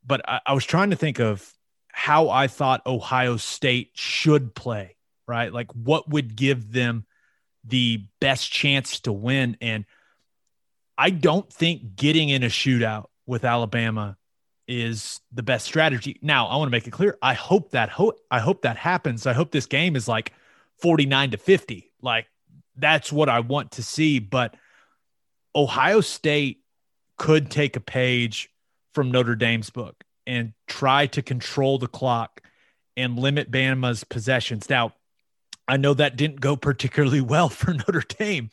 But 0.05 0.27
I, 0.27 0.39
I 0.47 0.53
was 0.53 0.65
trying 0.65 0.89
to 0.91 0.95
think 0.95 1.19
of 1.19 1.53
how 1.91 2.29
I 2.29 2.47
thought 2.47 2.81
Ohio 2.85 3.37
State 3.37 3.91
should 3.93 4.55
play, 4.55 4.95
right? 5.27 5.53
Like 5.53 5.71
what 5.73 6.09
would 6.09 6.35
give 6.35 6.71
them 6.71 7.05
the 7.63 8.05
best 8.19 8.51
chance 8.51 8.99
to 9.01 9.13
win. 9.13 9.57
And 9.61 9.85
I 10.97 11.11
don't 11.11 11.51
think 11.51 11.95
getting 11.95 12.29
in 12.29 12.43
a 12.43 12.47
shootout 12.47 13.05
with 13.25 13.45
Alabama 13.45 14.17
is 14.67 15.21
the 15.31 15.43
best 15.43 15.65
strategy. 15.65 16.19
Now, 16.21 16.47
I 16.47 16.57
want 16.57 16.67
to 16.67 16.71
make 16.71 16.87
it 16.87 16.91
clear. 16.91 17.17
I 17.21 17.33
hope 17.33 17.71
that 17.71 17.89
ho- 17.89 18.17
I 18.31 18.39
hope 18.39 18.63
that 18.63 18.77
happens. 18.77 19.27
I 19.27 19.33
hope 19.33 19.51
this 19.51 19.65
game 19.65 19.95
is 19.95 20.07
like 20.07 20.33
49 20.79 21.31
to 21.31 21.37
50. 21.37 21.91
Like 22.01 22.27
that's 22.75 23.11
what 23.11 23.29
I 23.29 23.41
want 23.41 23.71
to 23.73 23.83
see, 23.83 24.19
but 24.19 24.55
Ohio 25.55 26.01
State 26.01 26.63
could 27.17 27.51
take 27.51 27.75
a 27.75 27.79
page 27.79 28.49
from 28.93 29.11
Notre 29.11 29.35
Dame's 29.35 29.69
book 29.69 30.03
and 30.25 30.53
try 30.67 31.07
to 31.07 31.21
control 31.21 31.77
the 31.77 31.87
clock 31.87 32.41
and 32.95 33.17
limit 33.17 33.51
Bama's 33.51 34.03
possessions. 34.03 34.69
Now, 34.69 34.93
I 35.67 35.77
know 35.77 35.93
that 35.93 36.15
didn't 36.15 36.41
go 36.41 36.55
particularly 36.55 37.21
well 37.33 37.49
for 37.49 37.73
Notre 37.73 38.03
Dame 38.07 38.49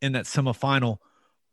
in 0.00 0.12
that 0.12 0.24
semifinal, 0.24 0.98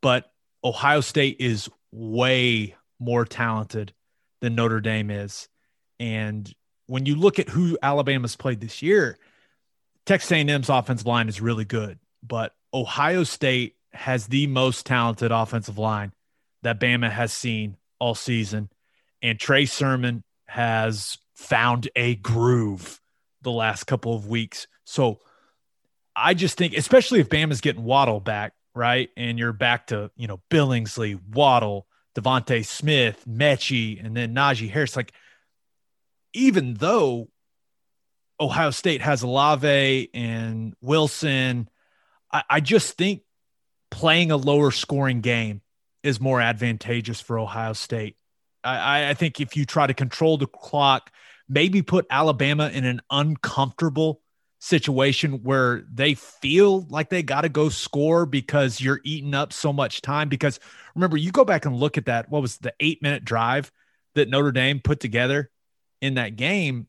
but 0.00 0.30
Ohio 0.64 1.00
State 1.00 1.36
is 1.40 1.68
way 1.92 2.76
more 2.98 3.24
talented 3.24 3.92
than 4.40 4.54
Notre 4.54 4.80
Dame 4.80 5.10
is. 5.10 5.48
And 6.00 6.52
when 6.86 7.06
you 7.06 7.16
look 7.16 7.38
at 7.38 7.48
who 7.48 7.78
Alabama's 7.82 8.36
played 8.36 8.60
this 8.60 8.82
year, 8.82 9.18
Texas 10.06 10.32
A&M's 10.32 10.68
offensive 10.68 11.06
line 11.06 11.28
is 11.28 11.40
really 11.40 11.64
good, 11.64 11.98
but 12.26 12.54
Ohio 12.72 13.24
State 13.24 13.76
has 13.92 14.26
the 14.26 14.46
most 14.46 14.86
talented 14.86 15.32
offensive 15.32 15.78
line 15.78 16.12
that 16.62 16.80
Bama 16.80 17.10
has 17.10 17.32
seen 17.32 17.76
all 17.98 18.14
season. 18.14 18.70
And 19.22 19.38
Trey 19.38 19.66
Sermon 19.66 20.22
has 20.46 21.18
found 21.34 21.88
a 21.94 22.14
groove 22.16 23.00
the 23.42 23.50
last 23.50 23.84
couple 23.84 24.14
of 24.14 24.26
weeks. 24.26 24.66
So 24.84 25.20
I 26.14 26.34
just 26.34 26.58
think, 26.58 26.76
especially 26.76 27.20
if 27.20 27.28
Bama's 27.28 27.60
getting 27.60 27.84
Waddle 27.84 28.20
back, 28.20 28.52
right? 28.74 29.10
And 29.16 29.38
you're 29.38 29.52
back 29.52 29.88
to, 29.88 30.10
you 30.16 30.26
know, 30.26 30.40
Billingsley, 30.50 31.20
Waddle, 31.32 31.86
DeVonta 32.16 32.64
Smith, 32.64 33.24
Metchie, 33.28 34.04
and 34.04 34.16
then 34.16 34.34
Najee 34.34 34.70
Harris. 34.70 34.96
Like, 34.96 35.12
even 36.32 36.74
though 36.74 37.28
Ohio 38.40 38.70
State 38.70 39.02
has 39.02 39.22
Olave 39.22 40.10
and 40.12 40.74
Wilson, 40.80 41.68
I, 42.32 42.42
I 42.50 42.60
just 42.60 42.96
think 42.96 43.22
playing 43.90 44.30
a 44.30 44.36
lower 44.36 44.70
scoring 44.70 45.20
game 45.20 45.62
is 46.02 46.20
more 46.20 46.40
advantageous 46.40 47.20
for 47.20 47.38
Ohio 47.38 47.72
State. 47.72 48.16
I, 48.64 49.10
I 49.10 49.14
think 49.14 49.40
if 49.40 49.56
you 49.56 49.64
try 49.64 49.86
to 49.86 49.94
control 49.94 50.36
the 50.36 50.46
clock, 50.46 51.10
maybe 51.48 51.82
put 51.82 52.06
Alabama 52.10 52.68
in 52.72 52.84
an 52.84 53.00
uncomfortable 53.10 54.20
situation 54.60 55.42
where 55.44 55.84
they 55.92 56.14
feel 56.14 56.86
like 56.88 57.10
they 57.10 57.22
got 57.22 57.42
to 57.42 57.48
go 57.48 57.68
score 57.68 58.26
because 58.26 58.80
you're 58.80 59.00
eating 59.04 59.34
up 59.34 59.52
so 59.52 59.72
much 59.72 60.02
time. 60.02 60.28
Because 60.28 60.58
remember, 60.94 61.16
you 61.16 61.30
go 61.30 61.44
back 61.44 61.64
and 61.64 61.76
look 61.76 61.96
at 61.96 62.06
that. 62.06 62.28
What 62.28 62.42
was 62.42 62.58
the 62.58 62.74
eight 62.80 63.02
minute 63.02 63.24
drive 63.24 63.70
that 64.14 64.28
Notre 64.28 64.52
Dame 64.52 64.80
put 64.80 65.00
together 65.00 65.50
in 66.00 66.14
that 66.14 66.36
game? 66.36 66.88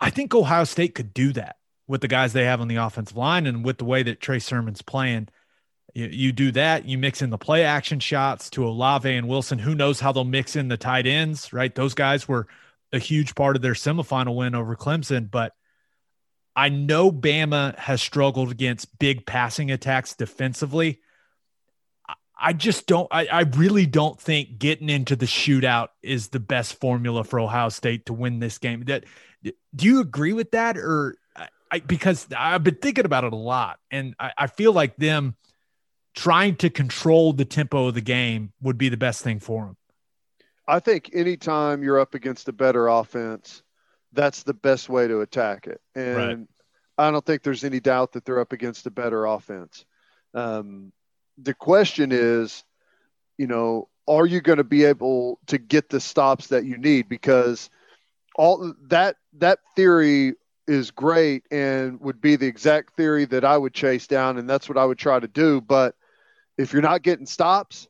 I 0.00 0.10
think 0.10 0.34
Ohio 0.34 0.64
State 0.64 0.94
could 0.94 1.14
do 1.14 1.32
that 1.34 1.56
with 1.86 2.00
the 2.00 2.08
guys 2.08 2.32
they 2.32 2.44
have 2.44 2.60
on 2.60 2.68
the 2.68 2.76
offensive 2.76 3.16
line 3.16 3.46
and 3.46 3.64
with 3.64 3.78
the 3.78 3.84
way 3.84 4.02
that 4.02 4.20
Trey 4.20 4.38
Sermon's 4.38 4.82
playing. 4.82 5.28
You, 5.94 6.06
you 6.06 6.32
do 6.32 6.52
that, 6.52 6.86
you 6.86 6.96
mix 6.96 7.20
in 7.20 7.30
the 7.30 7.38
play 7.38 7.64
action 7.64 8.00
shots 8.00 8.48
to 8.50 8.66
Olave 8.66 9.10
and 9.10 9.28
Wilson. 9.28 9.58
Who 9.58 9.74
knows 9.74 10.00
how 10.00 10.12
they'll 10.12 10.24
mix 10.24 10.56
in 10.56 10.68
the 10.68 10.76
tight 10.76 11.06
ends, 11.06 11.52
right? 11.52 11.74
Those 11.74 11.94
guys 11.94 12.26
were 12.26 12.46
a 12.92 12.98
huge 12.98 13.34
part 13.34 13.56
of 13.56 13.62
their 13.62 13.74
semifinal 13.74 14.34
win 14.34 14.54
over 14.54 14.74
Clemson. 14.74 15.30
But 15.30 15.52
I 16.56 16.68
know 16.68 17.10
Bama 17.10 17.76
has 17.78 18.00
struggled 18.00 18.50
against 18.50 18.98
big 18.98 19.26
passing 19.26 19.70
attacks 19.70 20.14
defensively. 20.14 21.00
I 22.38 22.52
just 22.52 22.86
don't, 22.86 23.06
I, 23.10 23.26
I 23.26 23.40
really 23.42 23.86
don't 23.86 24.20
think 24.20 24.58
getting 24.58 24.90
into 24.90 25.14
the 25.14 25.26
shootout 25.26 25.88
is 26.02 26.28
the 26.28 26.40
best 26.40 26.80
formula 26.80 27.22
for 27.22 27.38
Ohio 27.38 27.68
State 27.68 28.06
to 28.06 28.12
win 28.12 28.40
this 28.40 28.58
game. 28.58 28.84
That 28.86 29.04
do 29.42 29.86
you 29.86 30.00
agree 30.00 30.32
with 30.32 30.50
that? 30.50 30.76
Or 30.76 31.16
I, 31.70 31.80
because 31.80 32.26
I've 32.36 32.64
been 32.64 32.76
thinking 32.76 33.04
about 33.04 33.24
it 33.24 33.32
a 33.32 33.36
lot 33.36 33.78
and 33.90 34.14
I, 34.18 34.32
I 34.36 34.46
feel 34.48 34.72
like 34.72 34.96
them 34.96 35.36
trying 36.14 36.56
to 36.56 36.70
control 36.70 37.32
the 37.32 37.44
tempo 37.44 37.88
of 37.88 37.94
the 37.94 38.00
game 38.00 38.52
would 38.60 38.78
be 38.78 38.88
the 38.88 38.96
best 38.96 39.22
thing 39.22 39.40
for 39.40 39.66
them. 39.66 39.76
I 40.68 40.78
think 40.78 41.10
anytime 41.12 41.82
you're 41.82 41.98
up 41.98 42.14
against 42.14 42.48
a 42.48 42.52
better 42.52 42.88
offense, 42.88 43.62
that's 44.12 44.42
the 44.42 44.54
best 44.54 44.88
way 44.88 45.08
to 45.08 45.20
attack 45.20 45.66
it. 45.66 45.80
And 45.94 46.16
right. 46.16 46.38
I 46.98 47.10
don't 47.10 47.24
think 47.24 47.42
there's 47.42 47.64
any 47.64 47.80
doubt 47.80 48.12
that 48.12 48.24
they're 48.24 48.40
up 48.40 48.52
against 48.52 48.86
a 48.86 48.90
better 48.90 49.26
offense. 49.26 49.84
Um, 50.34 50.92
the 51.38 51.54
question 51.54 52.10
is, 52.12 52.64
you 53.38 53.46
know, 53.46 53.88
are 54.06 54.26
you 54.26 54.40
going 54.40 54.58
to 54.58 54.64
be 54.64 54.84
able 54.84 55.38
to 55.46 55.58
get 55.58 55.88
the 55.88 56.00
stops 56.00 56.48
that 56.48 56.64
you 56.64 56.76
need? 56.76 57.08
Because 57.08 57.70
all 58.36 58.74
that 58.88 59.16
that 59.38 59.60
theory 59.74 60.34
is 60.66 60.90
great 60.90 61.44
and 61.50 62.00
would 62.00 62.20
be 62.20 62.36
the 62.36 62.46
exact 62.46 62.96
theory 62.96 63.24
that 63.26 63.44
I 63.44 63.56
would 63.56 63.74
chase 63.74 64.06
down, 64.06 64.38
and 64.38 64.48
that's 64.48 64.68
what 64.68 64.78
I 64.78 64.84
would 64.84 64.98
try 64.98 65.18
to 65.18 65.28
do. 65.28 65.60
But 65.60 65.94
if 66.62 66.72
you're 66.72 66.80
not 66.82 67.02
getting 67.02 67.26
stops, 67.26 67.88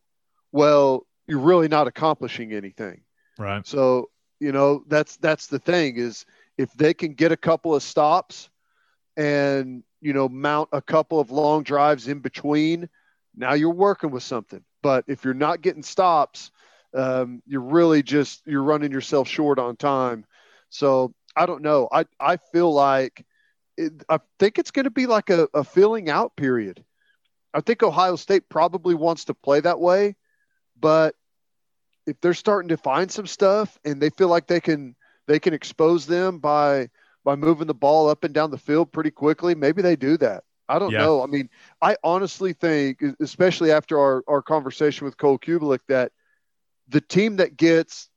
well, 0.50 1.06
you're 1.26 1.38
really 1.38 1.68
not 1.68 1.86
accomplishing 1.86 2.52
anything. 2.52 3.02
Right. 3.38 3.66
So, 3.66 4.10
you 4.40 4.50
know, 4.50 4.84
that's 4.88 5.16
that's 5.18 5.46
the 5.46 5.58
thing 5.58 5.96
is 5.96 6.24
if 6.56 6.72
they 6.72 6.94
can 6.94 7.12
get 7.14 7.32
a 7.32 7.36
couple 7.36 7.74
of 7.74 7.82
stops 7.82 8.50
and, 9.16 9.82
you 10.00 10.12
know, 10.12 10.28
mount 10.28 10.70
a 10.72 10.82
couple 10.82 11.20
of 11.20 11.30
long 11.30 11.62
drives 11.62 12.08
in 12.08 12.20
between, 12.20 12.88
now 13.36 13.52
you're 13.52 13.70
working 13.70 14.10
with 14.10 14.22
something. 14.22 14.64
But 14.82 15.04
if 15.06 15.24
you're 15.24 15.34
not 15.34 15.60
getting 15.60 15.82
stops, 15.82 16.50
um, 16.94 17.42
you're 17.46 17.60
really 17.60 18.02
just 18.02 18.42
you're 18.46 18.62
running 18.62 18.90
yourself 18.90 19.28
short 19.28 19.58
on 19.58 19.76
time. 19.76 20.24
So 20.70 21.14
I 21.36 21.46
don't 21.46 21.62
know. 21.62 21.88
I 21.92 22.06
I 22.18 22.36
feel 22.36 22.72
like 22.72 23.24
it, 23.76 23.92
I 24.08 24.18
think 24.38 24.58
it's 24.58 24.70
going 24.70 24.84
to 24.84 24.90
be 24.90 25.06
like 25.06 25.30
a, 25.30 25.48
a 25.54 25.62
filling 25.62 26.10
out 26.10 26.36
period. 26.36 26.84
I 27.54 27.60
think 27.60 27.82
Ohio 27.82 28.16
State 28.16 28.48
probably 28.48 28.94
wants 28.94 29.26
to 29.26 29.34
play 29.34 29.60
that 29.60 29.80
way, 29.80 30.16
but 30.78 31.14
if 32.06 32.20
they're 32.20 32.34
starting 32.34 32.70
to 32.70 32.76
find 32.76 33.10
some 33.10 33.26
stuff 33.26 33.78
and 33.84 34.00
they 34.00 34.10
feel 34.10 34.28
like 34.28 34.46
they 34.46 34.60
can 34.60 34.96
they 35.26 35.38
can 35.38 35.54
expose 35.54 36.06
them 36.06 36.38
by 36.38 36.88
by 37.24 37.36
moving 37.36 37.66
the 37.66 37.74
ball 37.74 38.08
up 38.08 38.24
and 38.24 38.34
down 38.34 38.50
the 38.50 38.58
field 38.58 38.92
pretty 38.92 39.10
quickly, 39.10 39.54
maybe 39.54 39.82
they 39.82 39.96
do 39.96 40.16
that. 40.16 40.42
I 40.68 40.78
don't 40.78 40.92
Yeah. 40.92 41.00
know. 41.00 41.22
I 41.22 41.26
mean, 41.26 41.50
I 41.80 41.96
honestly 42.02 42.52
think, 42.52 43.02
especially 43.20 43.70
after 43.70 43.98
our, 43.98 44.24
our 44.26 44.42
conversation 44.42 45.04
with 45.04 45.16
Cole 45.18 45.38
Cubelic, 45.38 45.80
that 45.88 46.12
the 46.88 47.00
team 47.00 47.36
that 47.36 47.56
gets 47.56 48.08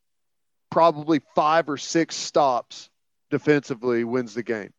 probably 0.71 1.21
five 1.35 1.69
or 1.69 1.77
six 1.77 2.15
stops 2.15 2.89
defensively 3.29 4.03
wins 4.03 4.33
the 4.33 4.43
game. 4.43 4.73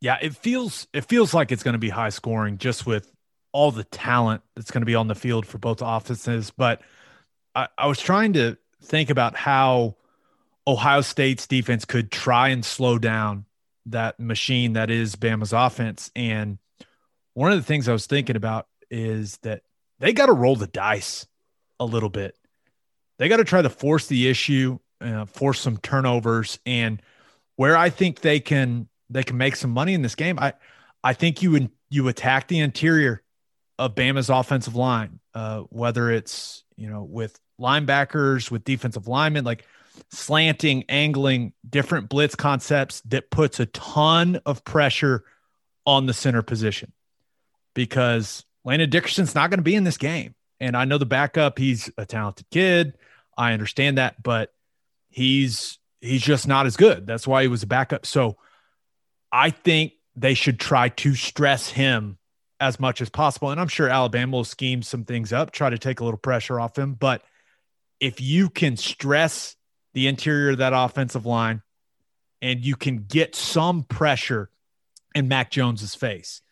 Yeah, 0.00 0.18
it 0.20 0.34
feels 0.34 0.86
it 0.92 1.04
feels 1.04 1.34
like 1.34 1.52
it's 1.52 1.62
going 1.62 1.74
to 1.74 1.78
be 1.78 1.90
high 1.90 2.08
scoring 2.08 2.58
just 2.58 2.86
with 2.86 3.10
all 3.52 3.70
the 3.70 3.84
talent 3.84 4.42
that's 4.54 4.70
going 4.70 4.82
to 4.82 4.86
be 4.86 4.94
on 4.94 5.08
the 5.08 5.14
field 5.14 5.46
for 5.46 5.58
both 5.58 5.82
offenses. 5.82 6.50
But 6.50 6.82
I, 7.54 7.68
I 7.76 7.86
was 7.86 8.00
trying 8.00 8.34
to 8.34 8.56
think 8.82 9.10
about 9.10 9.36
how 9.36 9.96
Ohio 10.66 11.00
State's 11.00 11.46
defense 11.46 11.84
could 11.84 12.10
try 12.10 12.48
and 12.48 12.64
slow 12.64 12.98
down 12.98 13.44
that 13.86 14.20
machine 14.20 14.74
that 14.74 14.90
is 14.90 15.16
Bama's 15.16 15.52
offense. 15.52 16.10
And 16.14 16.58
one 17.34 17.52
of 17.52 17.58
the 17.58 17.64
things 17.64 17.88
I 17.88 17.92
was 17.92 18.06
thinking 18.06 18.36
about 18.36 18.68
is 18.90 19.38
that 19.38 19.62
they 19.98 20.12
got 20.12 20.26
to 20.26 20.32
roll 20.32 20.56
the 20.56 20.66
dice 20.66 21.26
a 21.78 21.84
little 21.84 22.08
bit. 22.08 22.36
They 23.18 23.28
got 23.28 23.38
to 23.38 23.44
try 23.44 23.62
to 23.62 23.70
force 23.70 24.06
the 24.06 24.28
issue, 24.28 24.78
uh, 25.00 25.26
force 25.26 25.60
some 25.60 25.76
turnovers, 25.76 26.58
and 26.64 27.02
where 27.56 27.76
I 27.76 27.90
think 27.90 28.20
they 28.20 28.40
can 28.40 28.88
they 29.10 29.22
can 29.22 29.36
make 29.36 29.56
some 29.56 29.70
money 29.70 29.94
in 29.94 30.02
this 30.02 30.14
game. 30.14 30.38
I 30.38 30.54
I 31.02 31.12
think 31.12 31.42
you 31.42 31.50
would 31.52 31.70
you 31.88 32.08
attack 32.08 32.48
the 32.48 32.60
interior 32.60 33.22
of 33.78 33.94
Bama's 33.94 34.30
offensive 34.30 34.76
line, 34.76 35.20
uh, 35.34 35.60
whether 35.70 36.10
it's 36.10 36.64
you 36.76 36.88
know 36.88 37.02
with 37.02 37.38
linebackers, 37.60 38.50
with 38.50 38.64
defensive 38.64 39.08
linemen, 39.08 39.44
like 39.44 39.66
slanting, 40.10 40.84
angling, 40.88 41.52
different 41.68 42.08
blitz 42.08 42.34
concepts 42.34 43.00
that 43.02 43.30
puts 43.30 43.60
a 43.60 43.66
ton 43.66 44.40
of 44.46 44.64
pressure 44.64 45.24
on 45.86 46.06
the 46.06 46.14
center 46.14 46.42
position 46.42 46.92
because 47.74 48.44
Landon 48.64 48.90
Dickerson's 48.90 49.34
not 49.34 49.50
going 49.50 49.58
to 49.58 49.64
be 49.64 49.74
in 49.74 49.84
this 49.84 49.98
game. 49.98 50.34
And 50.58 50.76
I 50.76 50.84
know 50.84 50.98
the 50.98 51.06
backup, 51.06 51.58
he's 51.58 51.90
a 51.96 52.04
talented 52.04 52.46
kid. 52.50 52.98
I 53.36 53.52
understand 53.52 53.98
that, 53.98 54.22
but 54.22 54.52
he's 55.08 55.78
he's 56.00 56.22
just 56.22 56.46
not 56.46 56.66
as 56.66 56.76
good. 56.76 57.06
That's 57.06 57.26
why 57.26 57.42
he 57.42 57.48
was 57.48 57.62
a 57.62 57.66
backup. 57.66 58.04
So 58.04 58.36
I 59.32 59.50
think 59.50 59.92
they 60.16 60.34
should 60.34 60.58
try 60.58 60.88
to 60.88 61.14
stress 61.14 61.70
him 61.70 62.18
as 62.58 62.78
much 62.78 63.00
as 63.00 63.08
possible. 63.08 63.50
And 63.50 63.60
I'm 63.60 63.68
sure 63.68 63.88
Alabama 63.88 64.38
will 64.38 64.44
scheme 64.44 64.82
some 64.82 65.04
things 65.04 65.32
up, 65.32 65.50
try 65.50 65.70
to 65.70 65.78
take 65.78 66.00
a 66.00 66.04
little 66.04 66.18
pressure 66.18 66.60
off 66.60 66.78
him. 66.78 66.94
But 66.94 67.22
if 68.00 68.20
you 68.20 68.50
can 68.50 68.76
stress 68.76 69.56
the 69.94 70.06
interior 70.06 70.50
of 70.50 70.58
that 70.58 70.72
offensive 70.74 71.26
line 71.26 71.62
and 72.42 72.64
you 72.64 72.76
can 72.76 73.04
get 73.08 73.34
some 73.34 73.82
pressure 73.82 74.50
in 75.14 75.28
Mac 75.28 75.50
Jones's 75.50 75.94
face, 75.94 76.42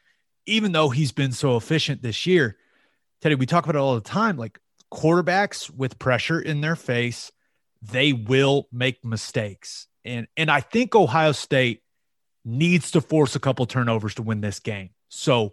even 0.46 0.72
though 0.72 0.88
he's 0.88 1.12
been 1.12 1.32
so 1.32 1.56
efficient 1.56 2.02
this 2.02 2.26
year, 2.26 2.56
Teddy, 3.20 3.34
we 3.34 3.46
talk 3.46 3.64
about 3.64 3.76
it 3.76 3.80
all 3.80 3.94
the 3.94 4.00
time. 4.00 4.36
Like 4.36 4.58
quarterbacks 4.92 5.70
with 5.70 5.98
pressure 5.98 6.40
in 6.40 6.60
their 6.60 6.76
face, 6.76 7.30
they 7.82 8.12
will 8.12 8.66
make 8.72 9.04
mistakes. 9.04 9.88
And 10.04 10.26
and 10.36 10.50
I 10.50 10.60
think 10.60 10.94
Ohio 10.94 11.32
State 11.32 11.82
needs 12.48 12.90
to 12.92 13.00
force 13.00 13.36
a 13.36 13.40
couple 13.40 13.66
turnovers 13.66 14.14
to 14.14 14.22
win 14.22 14.40
this 14.40 14.58
game. 14.58 14.90
So 15.08 15.52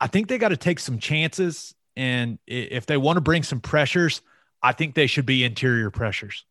I 0.00 0.08
think 0.08 0.28
they 0.28 0.38
got 0.38 0.48
to 0.48 0.56
take 0.56 0.80
some 0.80 0.98
chances. 0.98 1.74
And 1.96 2.38
if 2.46 2.86
they 2.86 2.96
want 2.96 3.16
to 3.16 3.20
bring 3.20 3.42
some 3.42 3.60
pressures, 3.60 4.20
I 4.62 4.72
think 4.72 4.94
they 4.94 5.06
should 5.06 5.26
be 5.26 5.44
interior 5.44 5.90
pressures. 5.90 6.44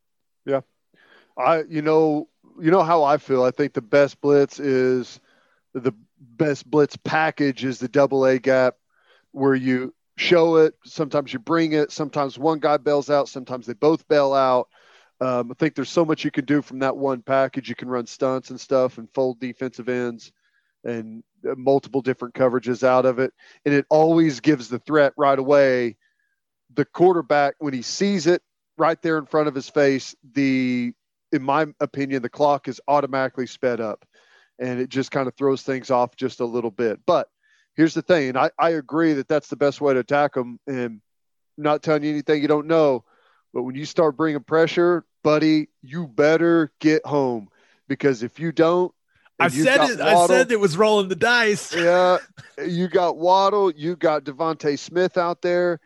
Yeah. 0.46 0.62
I, 1.38 1.64
you 1.70 1.82
know, 1.82 2.30
you 2.60 2.72
know 2.72 2.84
how 2.84 3.04
I 3.04 3.18
feel. 3.18 3.44
I 3.44 3.52
think 3.52 3.74
the 3.74 3.82
best 3.82 4.22
blitz 4.22 4.60
is 4.60 5.20
the 5.74 5.94
best 6.20 6.70
blitz 6.70 6.98
package 6.98 7.64
is 7.64 7.80
the 7.80 7.88
double 7.88 8.26
A 8.26 8.40
gap, 8.40 8.76
where 9.32 9.54
you 9.54 9.94
show 10.16 10.56
it. 10.56 10.74
Sometimes 10.84 11.32
you 11.32 11.40
bring 11.40 11.74
it. 11.74 11.92
Sometimes 11.92 12.40
one 12.40 12.60
guy 12.60 12.78
bails 12.78 13.10
out. 13.10 13.30
Sometimes 13.30 13.68
they 13.68 13.74
both 13.74 14.08
bail 14.08 14.34
out. 14.34 14.70
Um, 15.20 15.52
I 15.52 15.56
think 15.56 15.76
there's 15.76 15.90
so 15.90 16.06
much 16.06 16.24
you 16.24 16.32
can 16.32 16.46
do 16.46 16.62
from 16.62 16.80
that 16.80 16.96
one 16.96 17.22
package. 17.22 17.70
You 17.70 17.76
can 17.76 17.90
run 17.90 18.06
stunts 18.06 18.50
and 18.50 18.60
stuff 18.60 18.98
and 18.98 19.10
fold 19.14 19.40
defensive 19.40 19.90
ends 19.90 20.32
and 20.84 21.24
uh, 21.50 21.56
multiple 21.56 22.02
different 22.02 22.36
coverages 22.36 22.84
out 22.84 23.06
of 23.06 23.20
it. 23.20 23.34
And 23.66 23.74
it 23.74 23.86
always 23.90 24.40
gives 24.40 24.70
the 24.70 24.80
threat 24.80 25.14
right 25.18 25.38
away. 25.38 25.98
The 26.76 26.86
quarterback, 26.86 27.56
when 27.60 27.74
he 27.74 27.82
sees 27.82 28.28
it 28.28 28.44
right 28.78 29.02
there 29.02 29.18
in 29.18 29.26
front 29.26 29.48
of 29.48 29.56
his 29.56 29.70
face, 29.70 30.16
the 30.34 30.94
in 31.32 31.44
my 31.44 31.66
opinion, 31.80 32.22
the 32.22 32.30
clock 32.30 32.68
is 32.68 32.80
automatically 32.88 33.48
sped 33.48 33.82
up 33.82 34.06
and 34.60 34.80
it 34.80 34.90
just 34.90 35.12
kind 35.12 35.28
of 35.28 35.36
throws 35.36 35.62
things 35.62 35.92
off 35.92 36.16
just 36.16 36.40
a 36.40 36.46
little 36.46 36.72
bit. 36.72 37.00
But 37.06 37.28
here's 37.76 37.94
the 37.94 38.02
thing, 38.02 38.30
and 38.30 38.38
I, 38.38 38.50
I 38.58 38.72
agree 38.72 39.14
that 39.14 39.28
that's 39.28 39.50
the 39.50 39.56
best 39.56 39.82
way 39.82 39.94
to 39.94 40.00
attack 40.00 40.34
them. 40.34 40.60
And 40.68 40.80
I'm 40.80 41.02
not 41.58 41.84
telling 41.84 42.04
you 42.04 42.10
anything 42.12 42.42
you 42.42 42.48
don't 42.48 42.68
know, 42.68 43.04
but 43.54 43.64
when 43.64 43.76
you 43.76 43.86
start 43.86 44.18
bringing 44.18 44.44
pressure, 44.44 45.06
buddy, 45.24 45.70
you 45.82 46.08
better 46.08 46.72
get 46.80 47.06
home 47.06 47.50
because 47.88 48.24
if 48.24 48.40
you 48.40 48.52
don't, 48.52 48.94
I 49.40 49.50
said 49.50 49.90
it. 49.90 50.02
I 50.02 50.26
said 50.26 50.52
it 50.52 50.60
was 50.60 50.78
rolling 50.78 51.10
the 51.10 51.16
dice. 51.16 51.74
yeah, 51.76 52.18
you 52.66 52.88
got 52.88 53.18
Waddle, 53.18 53.72
you 53.72 53.96
got 53.96 54.24
DeVonta 54.24 54.78
Smith 54.80 55.18
out 55.18 55.42
there, 55.42 55.80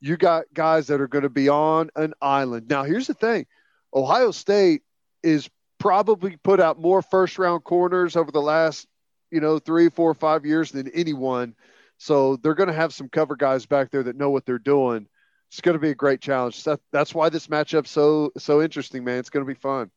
you 0.00 0.16
got 0.16 0.46
guys 0.52 0.88
that 0.88 1.00
are 1.00 1.08
going 1.08 1.22
to 1.22 1.28
be 1.28 1.48
on 1.48 1.90
an 1.94 2.14
island. 2.20 2.68
Now, 2.68 2.82
here's 2.82 3.06
the 3.06 3.14
thing: 3.14 3.46
Ohio 3.94 4.32
State 4.32 4.82
is 5.22 5.48
probably 5.78 6.36
put 6.36 6.60
out 6.60 6.80
more 6.80 7.02
first 7.02 7.38
round 7.38 7.64
corners 7.64 8.16
over 8.16 8.32
the 8.32 8.42
last, 8.42 8.86
you 9.30 9.40
know, 9.40 9.58
three, 9.58 9.88
four, 9.88 10.12
five 10.14 10.44
years 10.44 10.72
than 10.72 10.88
anyone. 10.88 11.54
So 11.98 12.36
they're 12.36 12.54
going 12.54 12.68
to 12.68 12.74
have 12.74 12.92
some 12.92 13.08
cover 13.08 13.36
guys 13.36 13.66
back 13.66 13.90
there 13.90 14.02
that 14.04 14.16
know 14.16 14.30
what 14.30 14.44
they're 14.46 14.58
doing. 14.58 15.06
It's 15.50 15.60
going 15.60 15.74
to 15.74 15.80
be 15.80 15.90
a 15.90 15.94
great 15.94 16.20
challenge. 16.20 16.64
That, 16.64 16.80
that's 16.92 17.14
why 17.14 17.30
this 17.30 17.46
matchup's 17.46 17.90
so 17.90 18.32
so 18.36 18.60
interesting, 18.62 19.04
man. 19.04 19.18
It's 19.18 19.30
going 19.30 19.44
to 19.44 19.48
be 19.48 19.58
fun. 19.58 19.90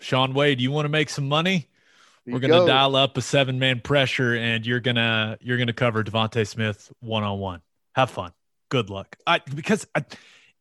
Shaun 0.00 0.34
Wade, 0.34 0.60
you 0.60 0.70
want 0.70 0.86
to 0.86 0.90
make 0.90 1.10
some 1.10 1.28
money? 1.28 1.68
We're 2.26 2.40
you 2.40 2.48
gonna 2.48 2.66
dial 2.66 2.96
up 2.96 3.16
a 3.18 3.22
seven 3.22 3.58
man 3.58 3.80
pressure, 3.80 4.34
and 4.34 4.66
you're 4.66 4.80
gonna 4.80 5.36
you're 5.40 5.58
gonna 5.58 5.74
cover 5.74 6.02
DeVonta 6.02 6.46
Smith 6.46 6.90
one 7.00 7.22
on 7.22 7.38
one. 7.38 7.60
Have 7.94 8.10
fun. 8.10 8.32
Good 8.70 8.88
luck. 8.88 9.16
I 9.26 9.40
because 9.54 9.86
I, 9.94 10.04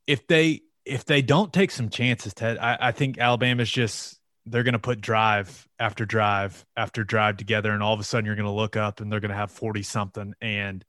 if 0.05 0.27
they 0.27 0.61
if 0.85 1.05
they 1.05 1.21
don't 1.21 1.53
take 1.53 1.71
some 1.71 1.89
chances, 1.89 2.33
Ted, 2.33 2.57
I, 2.57 2.77
I 2.79 2.91
think 2.91 3.17
Alabama's 3.17 3.71
just 3.71 4.19
they're 4.45 4.63
gonna 4.63 4.79
put 4.79 4.99
drive 4.99 5.65
after 5.79 6.05
drive 6.05 6.65
after 6.75 7.05
drive 7.05 7.37
together, 7.37 7.71
and 7.71 7.81
all 7.81 7.93
of 7.93 7.99
a 8.01 8.03
sudden 8.03 8.25
you're 8.25 8.35
gonna 8.35 8.53
look 8.53 8.75
up 8.75 8.99
and 8.99 9.09
they're 9.09 9.21
gonna 9.21 9.33
have 9.33 9.51
forty 9.51 9.83
something. 9.83 10.33
And 10.41 10.83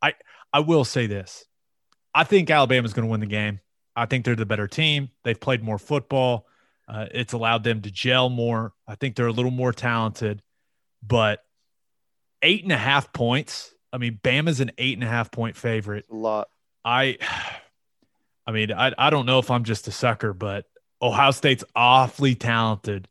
I 0.00 0.14
I 0.52 0.60
will 0.60 0.84
say 0.84 1.08
this, 1.08 1.44
I 2.14 2.24
think 2.24 2.50
Alabama's 2.50 2.92
gonna 2.92 3.08
win 3.08 3.20
the 3.20 3.26
game. 3.26 3.60
I 3.94 4.06
think 4.06 4.24
they're 4.24 4.36
the 4.36 4.46
better 4.46 4.68
team. 4.68 5.10
They've 5.24 5.38
played 5.38 5.62
more 5.62 5.78
football. 5.78 6.46
Uh, 6.88 7.06
it's 7.12 7.32
allowed 7.32 7.64
them 7.64 7.80
to 7.82 7.90
gel 7.90 8.28
more. 8.28 8.72
I 8.86 8.94
think 8.96 9.16
they're 9.16 9.26
a 9.26 9.32
little 9.32 9.50
more 9.50 9.72
talented, 9.72 10.42
but 11.02 11.40
eight 12.42 12.62
and 12.62 12.72
a 12.72 12.76
half 12.76 13.12
points. 13.12 13.74
I 13.92 13.98
mean, 13.98 14.18
Bama's 14.22 14.60
an 14.60 14.72
eight 14.78 14.94
and 14.96 15.04
a 15.04 15.08
half 15.08 15.30
point 15.30 15.56
favorite. 15.56 16.06
a 16.10 16.14
lot. 16.14 16.48
I, 16.84 17.18
I 18.46 18.52
mean, 18.52 18.72
I, 18.72 18.92
I 18.98 19.10
don't 19.10 19.26
know 19.26 19.38
if 19.38 19.50
I'm 19.50 19.64
just 19.64 19.86
a 19.88 19.92
sucker, 19.92 20.32
but 20.32 20.64
Ohio 21.00 21.30
State's 21.30 21.64
awfully 21.76 22.34
talented 22.34 23.08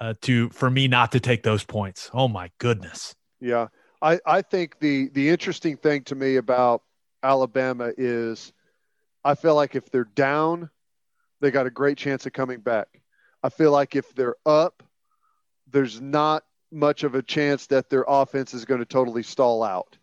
uh, 0.00 0.14
to 0.22 0.48
for 0.50 0.70
me 0.70 0.88
not 0.88 1.12
to 1.12 1.20
take 1.20 1.42
those 1.42 1.64
points. 1.64 2.10
Oh 2.14 2.28
my 2.28 2.50
goodness. 2.58 3.14
Yeah, 3.40 3.68
I, 4.00 4.20
I 4.26 4.42
think 4.42 4.78
the 4.80 5.08
the 5.10 5.28
interesting 5.28 5.76
thing 5.76 6.04
to 6.04 6.14
me 6.14 6.36
about 6.36 6.82
Alabama 7.22 7.92
is 7.96 8.52
I 9.24 9.34
feel 9.34 9.54
like 9.54 9.74
if 9.74 9.90
they're 9.90 10.04
down, 10.04 10.70
they 11.40 11.50
got 11.50 11.66
a 11.66 11.70
great 11.70 11.98
chance 11.98 12.26
of 12.26 12.32
coming 12.32 12.60
back. 12.60 13.00
I 13.42 13.48
feel 13.48 13.72
like 13.72 13.94
if 13.94 14.14
they're 14.14 14.36
up, 14.46 14.82
there's 15.70 16.00
not 16.00 16.44
much 16.70 17.04
of 17.04 17.14
a 17.14 17.22
chance 17.22 17.66
that 17.66 17.88
their 17.90 18.04
offense 18.06 18.54
is 18.54 18.64
going 18.64 18.80
to 18.80 18.86
totally 18.86 19.22
stall 19.22 19.62
out. 19.62 19.96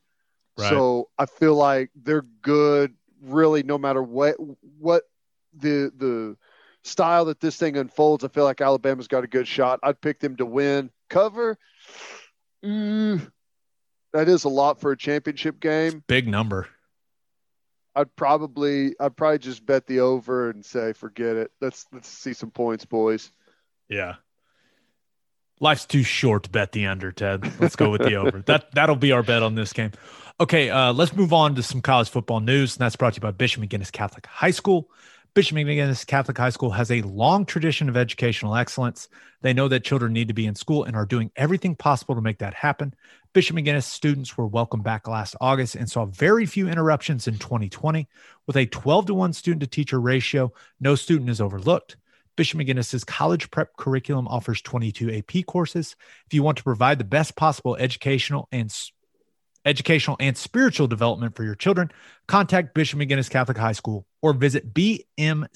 Right. 0.58 0.70
So 0.70 1.10
I 1.18 1.26
feel 1.26 1.56
like 1.56 1.92
they're 1.96 2.26
good, 2.42 2.94
really, 3.22 3.64
no 3.64 3.78
matter 3.78 4.02
what 4.02 4.36
what 4.80 5.04
the 5.54 5.92
the 5.96 6.38
style 6.84 7.26
that 7.26 7.40
this 7.40 7.58
thing 7.58 7.78
unfolds. 7.78 8.24
I 8.24 8.30
feel 8.30 8.46
like 8.46 8.62
Alabama's 8.62 9.08
got 9.08 9.24
a 9.24 9.28
good 9.28 9.48
shot. 9.48 9.80
I'd 9.84 10.00
pick 10.00 10.20
them 10.20 10.38
to 10.38 10.46
win. 10.46 10.92
Cover, 11.10 11.58
mm, 12.64 13.32
that 14.14 14.30
is 14.30 14.44
a 14.46 14.50
lot 14.50 14.80
for 14.80 14.92
a 14.92 14.98
championship 14.98 15.60
game. 15.60 16.04
Big 16.08 16.28
number. 16.28 16.68
I'd 17.96 18.16
probably 18.16 18.96
I'd 19.00 19.16
probably 19.16 19.40
just 19.40 19.66
bet 19.66 19.88
the 19.88 20.02
over 20.02 20.50
and 20.50 20.66
say 20.66 20.94
forget 20.94 21.36
it. 21.36 21.52
Let's 21.62 21.86
let's 21.94 22.10
see 22.10 22.34
some 22.34 22.52
points, 22.52 22.86
boys. 22.86 23.32
Yeah. 23.90 24.16
Life's 25.62 25.86
too 25.86 26.04
short 26.04 26.44
to 26.44 26.50
bet 26.50 26.74
the 26.74 26.86
under, 26.88 27.14
Ted. 27.14 27.50
Let's 27.62 27.78
go 27.78 27.90
with 27.90 28.02
the 28.02 28.16
over. 28.16 28.42
that 28.48 28.74
that'll 28.74 28.98
be 28.98 29.14
our 29.14 29.24
bet 29.24 29.42
on 29.42 29.56
this 29.56 29.72
game. 29.72 29.92
Okay, 30.40 30.70
uh, 30.70 30.92
let's 30.92 31.16
move 31.16 31.32
on 31.32 31.56
to 31.56 31.64
some 31.64 31.82
college 31.82 32.10
football 32.10 32.42
news, 32.42 32.76
and 32.76 32.82
that's 32.82 32.98
brought 32.98 33.14
to 33.14 33.18
you 33.18 33.22
by 33.22 33.32
Bishop 33.32 33.64
McGuinness 33.64 33.92
Catholic 33.92 34.26
High 34.26 34.52
School. 34.52 34.90
Bishop 35.36 35.58
McGuinness 35.58 36.08
Catholic 36.08 36.38
High 36.38 36.50
School 36.50 36.70
has 36.70 36.90
a 36.90 37.02
long 37.02 37.46
tradition 37.46 37.90
of 37.90 37.98
educational 37.98 38.56
excellence. 38.56 39.10
They 39.42 39.52
know 39.52 39.68
that 39.68 39.84
children 39.84 40.14
need 40.14 40.30
to 40.30 40.34
be 40.34 40.46
in 40.46 40.56
school 40.56 40.86
and 40.86 40.96
are 40.96 41.06
doing 41.06 41.30
everything 41.36 41.76
possible 41.76 42.16
to 42.16 42.22
make 42.22 42.38
that 42.38 42.54
happen. 42.54 42.94
Bishop 43.34 43.58
McGuinness 43.58 43.84
students 43.84 44.38
were 44.38 44.48
welcomed 44.48 44.86
back 44.86 45.10
last 45.10 45.36
August 45.42 45.76
and 45.76 45.92
saw 45.92 46.06
very 46.06 46.46
few 46.46 46.70
interruptions 46.70 47.28
in 47.28 47.38
2020. 47.38 48.08
With 48.48 48.56
a 48.56 48.66
12 48.66 49.08
to 49.08 49.14
1 49.14 49.34
student 49.34 49.60
to 49.60 49.68
teacher 49.68 50.00
ratio, 50.00 50.54
no 50.80 50.96
student 50.96 51.30
is 51.30 51.42
overlooked. 51.42 51.98
Bishop 52.38 52.62
McGuinness's 52.62 53.04
college 53.04 53.52
prep 53.52 53.76
curriculum 53.76 54.30
offers 54.30 54.62
22 54.62 55.12
AP 55.18 55.46
courses. 55.46 55.98
If 56.28 56.34
you 56.34 56.44
want 56.44 56.58
to 56.60 56.64
provide 56.64 56.98
the 56.98 57.04
best 57.04 57.36
possible 57.36 57.76
educational 57.76 58.48
and 58.54 58.72
educational 59.66 60.16
and 60.20 60.38
spiritual 60.38 60.88
development 60.88 61.36
for 61.36 61.44
your 61.44 61.56
children, 61.56 61.92
contact 62.28 62.74
Bishop 62.74 63.00
McGuinness 63.00 63.30
Catholic 63.30 63.58
High 63.58 63.74
School 63.74 64.06
or 64.22 64.34
visit 64.34 64.74
bmchs.org. 64.74 65.50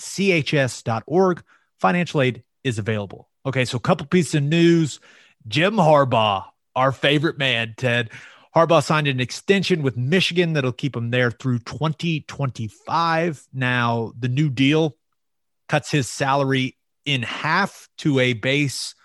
Financial 1.79 2.21
aid 2.21 2.43
is 2.63 2.79
available. 2.79 3.29
Okay, 3.45 3.65
so 3.65 3.77
a 3.77 3.81
couple 3.81 4.05
pieces 4.07 4.35
of 4.35 4.43
news. 4.43 4.99
Jim 5.47 5.75
Harbaugh 5.75 6.45
our 6.79 6.91
favorite 6.93 7.37
man, 7.37 7.73
Ted. 7.77 8.09
Harbaugh 8.55 8.83
signed 8.83 9.07
an 9.07 9.19
extension 9.19 9.83
with 9.83 9.97
Michigan 9.97 10.53
that'll 10.53 10.71
keep 10.71 10.95
him 10.95 11.11
there 11.11 11.29
through 11.29 11.59
2025. 11.59 13.47
Now, 13.53 14.13
the 14.17 14.29
new 14.29 14.49
deal 14.49 14.95
cuts 15.67 15.91
his 15.91 16.07
salary 16.07 16.77
in 17.05 17.21
half 17.23 17.89
to 17.97 18.19
a 18.19 18.33
base 18.33 18.95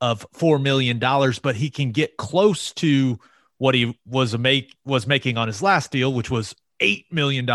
of 0.00 0.30
$4 0.32 0.62
million, 0.62 0.98
but 1.42 1.56
he 1.56 1.70
can 1.70 1.90
get 1.90 2.16
close 2.16 2.72
to 2.74 3.18
what 3.58 3.74
he 3.74 3.98
was 4.06 4.36
make 4.38 4.76
was 4.84 5.06
making 5.06 5.36
on 5.36 5.48
his 5.48 5.62
last 5.62 5.90
deal, 5.90 6.12
which 6.12 6.30
was 6.30 6.54
$8 6.80 7.04
million. 7.10 7.46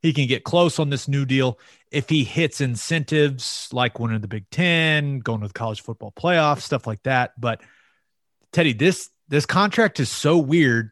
He 0.00 0.12
can 0.12 0.26
get 0.26 0.44
close 0.44 0.78
on 0.78 0.90
this 0.90 1.08
new 1.08 1.24
deal 1.24 1.58
if 1.90 2.08
he 2.08 2.24
hits 2.24 2.60
incentives 2.60 3.68
like 3.72 3.98
winning 3.98 4.20
the 4.20 4.28
Big 4.28 4.48
Ten, 4.50 5.18
going 5.18 5.40
to 5.40 5.48
the 5.48 5.52
college 5.52 5.80
football 5.80 6.12
playoff, 6.12 6.60
stuff 6.60 6.86
like 6.86 7.02
that. 7.02 7.32
But 7.40 7.62
Teddy, 8.52 8.72
this 8.72 9.10
this 9.28 9.46
contract 9.46 10.00
is 10.00 10.10
so 10.10 10.38
weird 10.38 10.90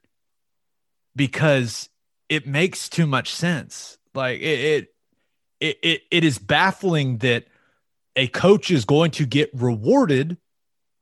because 1.15 1.89
it 2.29 2.47
makes 2.47 2.89
too 2.89 3.07
much 3.07 3.33
sense. 3.33 3.99
Like 4.15 4.41
it 4.41 4.89
it 5.61 5.79
it, 5.83 6.03
it 6.11 6.25
is 6.25 6.39
baffling 6.39 7.19
that 7.19 7.47
a 8.17 8.29
coach 8.29 8.71
is 8.71 8.85
going 8.85 9.13
to 9.13 9.27
get 9.27 9.51
rewarded 9.53 10.39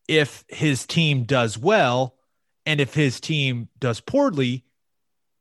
if 0.09 0.45
his 0.49 0.87
team 0.87 1.25
does 1.25 1.57
well 1.57 2.16
and 2.67 2.81
if 2.81 2.93
his 2.93 3.21
team 3.21 3.69
does 3.79 4.01
poorly, 4.01 4.65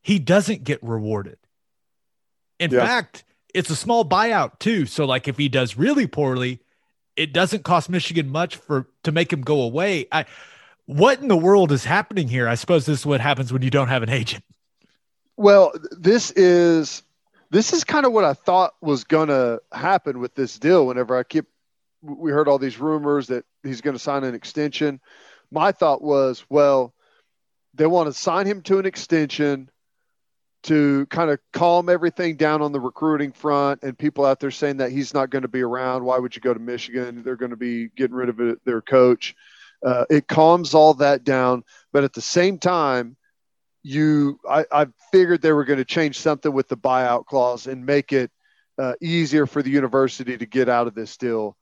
he 0.01 0.19
doesn't 0.19 0.63
get 0.63 0.81
rewarded. 0.83 1.37
In 2.59 2.71
yeah. 2.71 2.85
fact, 2.85 3.25
it's 3.53 3.69
a 3.69 3.75
small 3.75 4.05
buyout 4.05 4.59
too. 4.59 4.85
So 4.85 5.05
like 5.05 5.27
if 5.27 5.37
he 5.37 5.49
does 5.49 5.75
really 5.75 6.07
poorly, 6.07 6.61
it 7.15 7.33
doesn't 7.33 7.63
cost 7.63 7.89
Michigan 7.89 8.29
much 8.29 8.55
for 8.55 8.87
to 9.03 9.11
make 9.11 9.33
him 9.33 9.41
go 9.41 9.61
away. 9.61 10.07
I 10.11 10.25
what 10.85 11.19
in 11.19 11.27
the 11.27 11.37
world 11.37 11.71
is 11.71 11.83
happening 11.83 12.27
here? 12.27 12.47
I 12.47 12.55
suppose 12.55 12.85
this 12.85 12.99
is 12.99 13.05
what 13.05 13.19
happens 13.19 13.51
when 13.51 13.63
you 13.63 13.71
don't 13.71 13.87
have 13.87 14.03
an 14.03 14.09
agent. 14.09 14.43
Well, 15.35 15.73
this 15.91 16.31
is 16.31 17.01
this 17.49 17.73
is 17.73 17.83
kind 17.83 18.05
of 18.05 18.11
what 18.11 18.23
I 18.23 18.33
thought 18.33 18.75
was 18.81 19.03
going 19.03 19.29
to 19.29 19.61
happen 19.71 20.19
with 20.19 20.35
this 20.35 20.59
deal. 20.59 20.87
Whenever 20.87 21.17
I 21.17 21.23
keep, 21.23 21.45
we 22.01 22.31
heard 22.31 22.47
all 22.47 22.59
these 22.59 22.79
rumors 22.79 23.27
that 23.27 23.45
he's 23.63 23.81
going 23.81 23.95
to 23.95 23.99
sign 23.99 24.23
an 24.23 24.35
extension. 24.35 24.99
My 25.51 25.71
thought 25.71 26.01
was, 26.01 26.45
well, 26.49 26.93
they 27.75 27.85
want 27.85 28.07
to 28.07 28.13
sign 28.13 28.45
him 28.45 28.61
to 28.63 28.79
an 28.79 28.85
extension 28.85 29.69
to 30.63 31.05
kind 31.07 31.29
of 31.29 31.39
calm 31.53 31.89
everything 31.89 32.37
down 32.37 32.61
on 32.61 32.71
the 32.71 32.79
recruiting 32.79 33.31
front 33.31 33.83
and 33.83 33.97
people 33.97 34.25
out 34.25 34.39
there 34.39 34.49
saying 34.49 34.77
that 34.77 34.91
he's 34.91 35.13
not 35.13 35.29
going 35.29 35.43
to 35.43 35.47
be 35.47 35.61
around. 35.61 36.03
Why 36.03 36.17
would 36.17 36.35
you 36.35 36.41
go 36.41 36.53
to 36.53 36.59
Michigan? 36.59 37.21
They're 37.23 37.35
going 37.35 37.51
to 37.51 37.57
be 37.57 37.89
getting 37.89 38.15
rid 38.15 38.29
of 38.29 38.39
it, 38.39 38.63
their 38.65 38.81
coach 38.81 39.35
uh, 39.85 40.05
it 40.09 40.27
calms 40.27 40.73
all 40.73 40.95
that 40.95 41.23
down. 41.23 41.63
But 41.93 42.03
at 42.03 42.13
the 42.13 42.21
same 42.21 42.57
time, 42.57 43.15
you, 43.83 44.39
I, 44.49 44.65
I 44.71 44.87
figured 45.11 45.41
they 45.41 45.53
were 45.53 45.63
going 45.63 45.77
to 45.77 45.85
change 45.85 46.19
something 46.19 46.51
with 46.51 46.67
the 46.67 46.77
buyout 46.77 47.25
clause 47.25 47.67
and 47.67 47.85
make 47.85 48.11
it 48.11 48.31
uh, 48.77 48.93
easier 49.01 49.45
for 49.45 49.61
the 49.61 49.69
university 49.69 50.37
to 50.37 50.45
get 50.45 50.67
out 50.67 50.87
of 50.87 50.95
this 50.95 51.15
deal. 51.17 51.55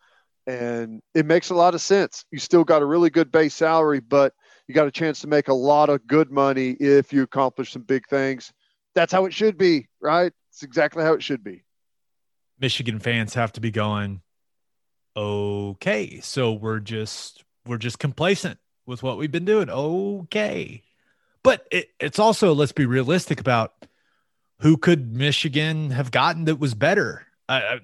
And 0.48 1.02
it 1.14 1.26
makes 1.26 1.50
a 1.50 1.56
lot 1.56 1.76
of 1.76 1.82
sense. 1.82 2.26
You 2.32 2.40
still 2.40 2.64
got 2.64 2.82
a 2.82 2.86
really 2.86 3.10
good 3.10 3.32
base 3.32 3.54
salary, 3.54 4.00
but 4.00 4.34
you 4.68 4.74
got 4.74 4.88
a 4.88 4.92
chance 4.92 5.20
to 5.22 5.28
make 5.28 5.48
a 5.48 5.54
lot 5.54 5.90
of 5.90 6.06
good 6.08 6.32
money 6.32 6.72
if 6.72 7.12
you 7.12 7.24
accomplish 7.24 7.72
some 7.72 7.84
big 7.84 8.08
things. 8.08 8.54
That's 8.96 9.12
how 9.12 9.26
it 9.26 9.34
should 9.34 9.58
be, 9.58 9.88
right? 10.02 10.32
It's 10.50 10.64
exactly 10.64 11.04
how 11.04 11.14
it 11.14 11.24
should 11.24 11.44
be. 11.44 11.64
Michigan 12.60 13.00
fans 13.00 13.34
have 13.34 13.52
to 13.54 13.62
be 13.62 13.72
going, 13.72 14.22
okay, 15.18 16.20
so 16.22 16.54
we're 16.54 16.80
just 16.80 17.44
we're 17.66 17.78
just 17.78 18.00
complacent 18.00 18.60
with 18.86 19.04
what 19.04 19.18
we've 19.18 19.32
been 19.32 19.46
doing. 19.46 19.70
Okay. 19.70 20.84
But 21.44 21.68
it, 21.72 21.90
it's 22.00 22.20
also, 22.20 22.54
let's 22.54 22.72
be 22.72 22.86
realistic 22.86 23.40
about 23.40 23.74
who 24.60 24.78
could 24.78 25.16
Michigan 25.16 25.92
have 25.92 26.12
gotten 26.12 26.46
that 26.46 26.60
was 26.60 26.74
better. 26.74 27.26
I, 27.50 27.56
I, 27.58 27.80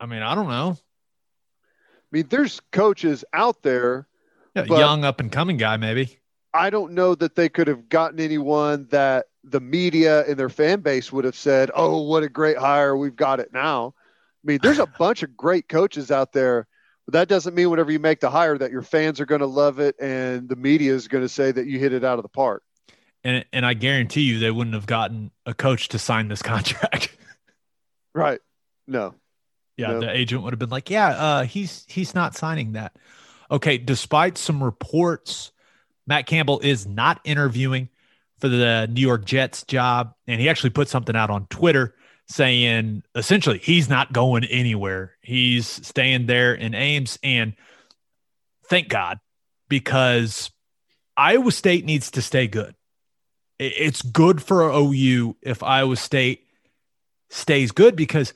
I 0.00 0.06
mean, 0.06 0.22
I 0.22 0.34
don't 0.34 0.48
know. 0.48 0.76
I 0.78 2.06
mean, 2.10 2.26
there's 2.28 2.60
coaches 2.72 3.24
out 3.32 3.62
there. 3.62 4.06
Yeah, 4.54 4.64
young 4.64 5.04
up 5.04 5.20
and 5.20 5.30
coming 5.30 5.56
guy, 5.56 5.76
maybe. 5.76 6.18
I 6.52 6.70
don't 6.70 6.92
know 6.92 7.14
that 7.14 7.36
they 7.36 7.48
could 7.48 7.68
have 7.68 7.88
gotten 7.88 8.18
anyone 8.18 8.88
that 8.90 9.26
the 9.44 9.60
media 9.60 10.26
and 10.26 10.36
their 10.36 10.48
fan 10.48 10.80
base 10.80 11.12
would 11.12 11.24
have 11.24 11.36
said, 11.36 11.70
"Oh, 11.74 12.02
what 12.02 12.22
a 12.22 12.28
great 12.28 12.58
hire! 12.58 12.96
We've 12.96 13.16
got 13.16 13.40
it 13.40 13.52
now." 13.52 13.94
I 13.96 14.44
mean, 14.44 14.58
there's 14.62 14.78
a 14.78 14.86
bunch 14.98 15.22
of 15.22 15.36
great 15.36 15.68
coaches 15.68 16.10
out 16.10 16.32
there 16.32 16.66
but 17.10 17.18
that 17.18 17.28
doesn't 17.28 17.54
mean 17.54 17.70
whenever 17.70 17.90
you 17.90 17.98
make 17.98 18.20
the 18.20 18.30
hire 18.30 18.56
that 18.56 18.70
your 18.70 18.82
fans 18.82 19.18
are 19.18 19.26
going 19.26 19.40
to 19.40 19.46
love 19.46 19.80
it 19.80 19.96
and 19.98 20.48
the 20.48 20.54
media 20.54 20.94
is 20.94 21.08
going 21.08 21.24
to 21.24 21.28
say 21.28 21.50
that 21.50 21.66
you 21.66 21.76
hit 21.76 21.92
it 21.92 22.04
out 22.04 22.20
of 22.20 22.22
the 22.22 22.28
park. 22.28 22.62
And 23.24 23.44
and 23.52 23.66
I 23.66 23.74
guarantee 23.74 24.20
you 24.20 24.38
they 24.38 24.52
wouldn't 24.52 24.74
have 24.74 24.86
gotten 24.86 25.32
a 25.44 25.52
coach 25.52 25.88
to 25.88 25.98
sign 25.98 26.28
this 26.28 26.40
contract. 26.44 27.16
right. 28.14 28.40
No. 28.86 29.14
Yeah, 29.76 29.88
no. 29.88 30.00
the 30.00 30.16
agent 30.16 30.42
would 30.42 30.52
have 30.52 30.58
been 30.58 30.70
like, 30.70 30.88
"Yeah, 30.88 31.08
uh, 31.08 31.42
he's 31.44 31.84
he's 31.88 32.14
not 32.14 32.36
signing 32.36 32.72
that." 32.72 32.94
Okay, 33.50 33.78
despite 33.78 34.38
some 34.38 34.62
reports, 34.62 35.50
Matt 36.06 36.26
Campbell 36.26 36.60
is 36.60 36.86
not 36.86 37.20
interviewing 37.24 37.88
for 38.38 38.48
the 38.48 38.88
New 38.90 39.00
York 39.00 39.24
Jets 39.24 39.64
job, 39.64 40.14
and 40.26 40.40
he 40.40 40.48
actually 40.48 40.70
put 40.70 40.88
something 40.88 41.16
out 41.16 41.30
on 41.30 41.46
Twitter 41.46 41.94
saying 42.28 43.02
essentially 43.16 43.58
he's 43.58 43.88
not 43.88 44.12
going 44.12 44.44
anywhere. 44.44 45.16
He's 45.20 45.66
staying 45.66 46.26
there 46.26 46.54
in 46.54 46.74
Ames. 46.74 47.18
And 47.24 47.54
thank 48.68 48.88
God, 48.88 49.18
because 49.68 50.50
Iowa 51.16 51.50
State 51.50 51.84
needs 51.84 52.12
to 52.12 52.22
stay 52.22 52.46
good. 52.46 52.74
It's 53.58 54.00
good 54.00 54.40
for 54.40 54.70
OU 54.70 55.36
if 55.42 55.62
Iowa 55.62 55.96
State 55.96 56.46
stays 57.28 57.72
good 57.72 57.94
because 57.94 58.32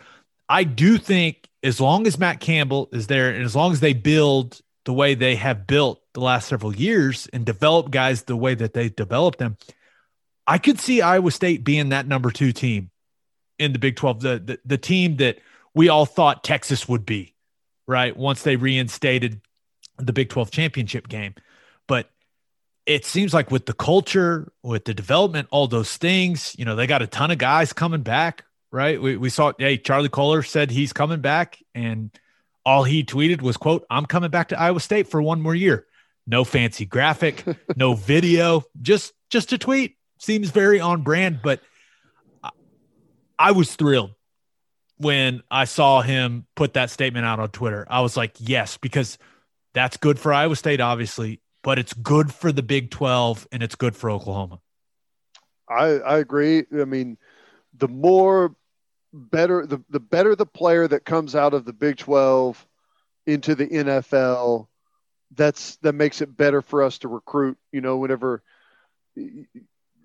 I 0.48 0.64
do 0.64 0.98
think 0.98 1.48
as 1.62 1.80
long 1.80 2.06
as 2.06 2.18
Matt 2.18 2.40
Campbell 2.40 2.88
is 2.92 3.06
there 3.06 3.30
and 3.30 3.42
as 3.42 3.56
long 3.56 3.72
as 3.72 3.80
they 3.80 3.94
build 3.94 4.60
the 4.84 4.92
way 4.92 5.14
they 5.14 5.36
have 5.36 5.66
built 5.66 6.00
the 6.12 6.20
last 6.20 6.48
several 6.48 6.74
years 6.74 7.26
and 7.32 7.44
developed 7.44 7.90
guys 7.90 8.22
the 8.22 8.36
way 8.36 8.54
that 8.54 8.74
they 8.74 8.88
developed 8.88 9.38
them, 9.38 9.56
I 10.46 10.58
could 10.58 10.78
see 10.78 11.00
Iowa 11.00 11.30
State 11.30 11.64
being 11.64 11.90
that 11.90 12.06
number 12.06 12.30
two 12.30 12.52
team 12.52 12.90
in 13.58 13.72
the 13.72 13.78
Big 13.78 13.96
12, 13.96 14.20
the, 14.20 14.38
the, 14.38 14.58
the 14.64 14.78
team 14.78 15.16
that 15.16 15.38
we 15.74 15.88
all 15.88 16.06
thought 16.06 16.44
Texas 16.44 16.88
would 16.88 17.06
be, 17.06 17.34
right? 17.86 18.16
Once 18.16 18.42
they 18.42 18.56
reinstated 18.56 19.40
the 19.98 20.12
Big 20.12 20.28
12 20.28 20.50
championship 20.50 21.08
game. 21.08 21.34
But 21.86 22.10
it 22.86 23.04
seems 23.04 23.32
like 23.32 23.50
with 23.50 23.66
the 23.66 23.72
culture, 23.72 24.52
with 24.62 24.84
the 24.84 24.94
development, 24.94 25.48
all 25.50 25.66
those 25.66 25.96
things, 25.96 26.54
you 26.58 26.64
know, 26.64 26.76
they 26.76 26.86
got 26.86 27.02
a 27.02 27.06
ton 27.06 27.30
of 27.30 27.38
guys 27.38 27.72
coming 27.72 28.02
back, 28.02 28.44
right? 28.70 29.00
We, 29.00 29.16
we 29.16 29.30
saw, 29.30 29.52
hey, 29.58 29.78
Charlie 29.78 30.08
Kolar 30.08 30.42
said 30.42 30.70
he's 30.70 30.92
coming 30.92 31.20
back, 31.20 31.62
and 31.74 32.10
all 32.64 32.84
he 32.84 33.04
tweeted 33.04 33.42
was, 33.42 33.56
quote, 33.56 33.86
I'm 33.90 34.06
coming 34.06 34.30
back 34.30 34.48
to 34.48 34.60
Iowa 34.60 34.80
State 34.80 35.08
for 35.08 35.20
one 35.20 35.40
more 35.40 35.54
year. 35.54 35.86
No 36.26 36.44
fancy 36.44 36.86
graphic, 36.86 37.44
no 37.76 37.94
video, 37.94 38.64
just 38.80 39.12
just 39.30 39.52
a 39.52 39.58
tweet. 39.58 39.96
Seems 40.18 40.50
very 40.50 40.80
on 40.80 41.02
brand, 41.02 41.40
but– 41.42 41.60
I 43.38 43.52
was 43.52 43.74
thrilled 43.74 44.14
when 44.96 45.42
I 45.50 45.64
saw 45.64 46.02
him 46.02 46.46
put 46.54 46.74
that 46.74 46.90
statement 46.90 47.26
out 47.26 47.40
on 47.40 47.50
Twitter. 47.50 47.86
I 47.90 48.00
was 48.00 48.16
like, 48.16 48.36
yes, 48.38 48.76
because 48.76 49.18
that's 49.72 49.96
good 49.96 50.18
for 50.18 50.32
Iowa 50.32 50.56
State, 50.56 50.80
obviously, 50.80 51.40
but 51.62 51.78
it's 51.78 51.92
good 51.92 52.32
for 52.32 52.52
the 52.52 52.62
Big 52.62 52.90
12 52.90 53.48
and 53.50 53.62
it's 53.62 53.74
good 53.74 53.96
for 53.96 54.10
Oklahoma. 54.10 54.60
I, 55.68 55.98
I 55.98 56.18
agree. 56.18 56.64
I 56.72 56.84
mean, 56.84 57.18
the 57.76 57.88
more 57.88 58.54
better, 59.14 59.66
the, 59.66 59.82
the 59.88 60.00
better 60.00 60.34
the 60.34 60.46
player 60.46 60.86
that 60.88 61.04
comes 61.04 61.34
out 61.34 61.54
of 61.54 61.64
the 61.64 61.72
Big 61.72 61.96
12 61.96 62.66
into 63.26 63.54
the 63.54 63.66
NFL, 63.66 64.66
that's 65.34 65.76
that 65.76 65.94
makes 65.94 66.20
it 66.20 66.36
better 66.36 66.60
for 66.62 66.82
us 66.82 66.98
to 66.98 67.08
recruit. 67.08 67.56
You 67.72 67.80
know, 67.80 67.96
whenever 67.96 68.42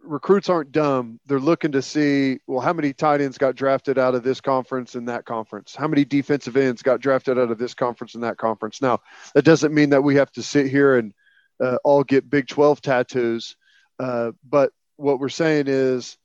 recruits 0.03 0.49
aren't 0.49 0.71
dumb, 0.71 1.19
they're 1.25 1.39
looking 1.39 1.71
to 1.73 1.81
see 1.81 2.39
well 2.47 2.61
how 2.61 2.73
many 2.73 2.93
tight 2.93 3.21
ends 3.21 3.37
got 3.37 3.55
drafted 3.55 3.97
out 3.97 4.15
of 4.15 4.23
this 4.23 4.41
conference 4.41 4.95
and 4.95 5.09
that 5.09 5.25
conference, 5.25 5.75
how 5.75 5.87
many 5.87 6.05
defensive 6.05 6.55
ends 6.55 6.81
got 6.81 7.01
drafted 7.01 7.37
out 7.37 7.51
of 7.51 7.57
this 7.57 7.73
conference 7.73 8.15
and 8.15 8.23
that 8.23 8.37
conference. 8.37 8.81
Now, 8.81 8.99
that 9.33 9.43
doesn't 9.45 9.73
mean 9.73 9.89
that 9.89 10.03
we 10.03 10.15
have 10.15 10.31
to 10.33 10.43
sit 10.43 10.67
here 10.67 10.97
and 10.97 11.13
uh, 11.59 11.77
all 11.83 12.03
get 12.03 12.29
Big 12.29 12.47
12 12.47 12.81
tattoos, 12.81 13.55
uh, 13.99 14.31
but 14.47 14.71
what 14.95 15.19
we're 15.19 15.29
saying 15.29 15.65
is 15.67 16.17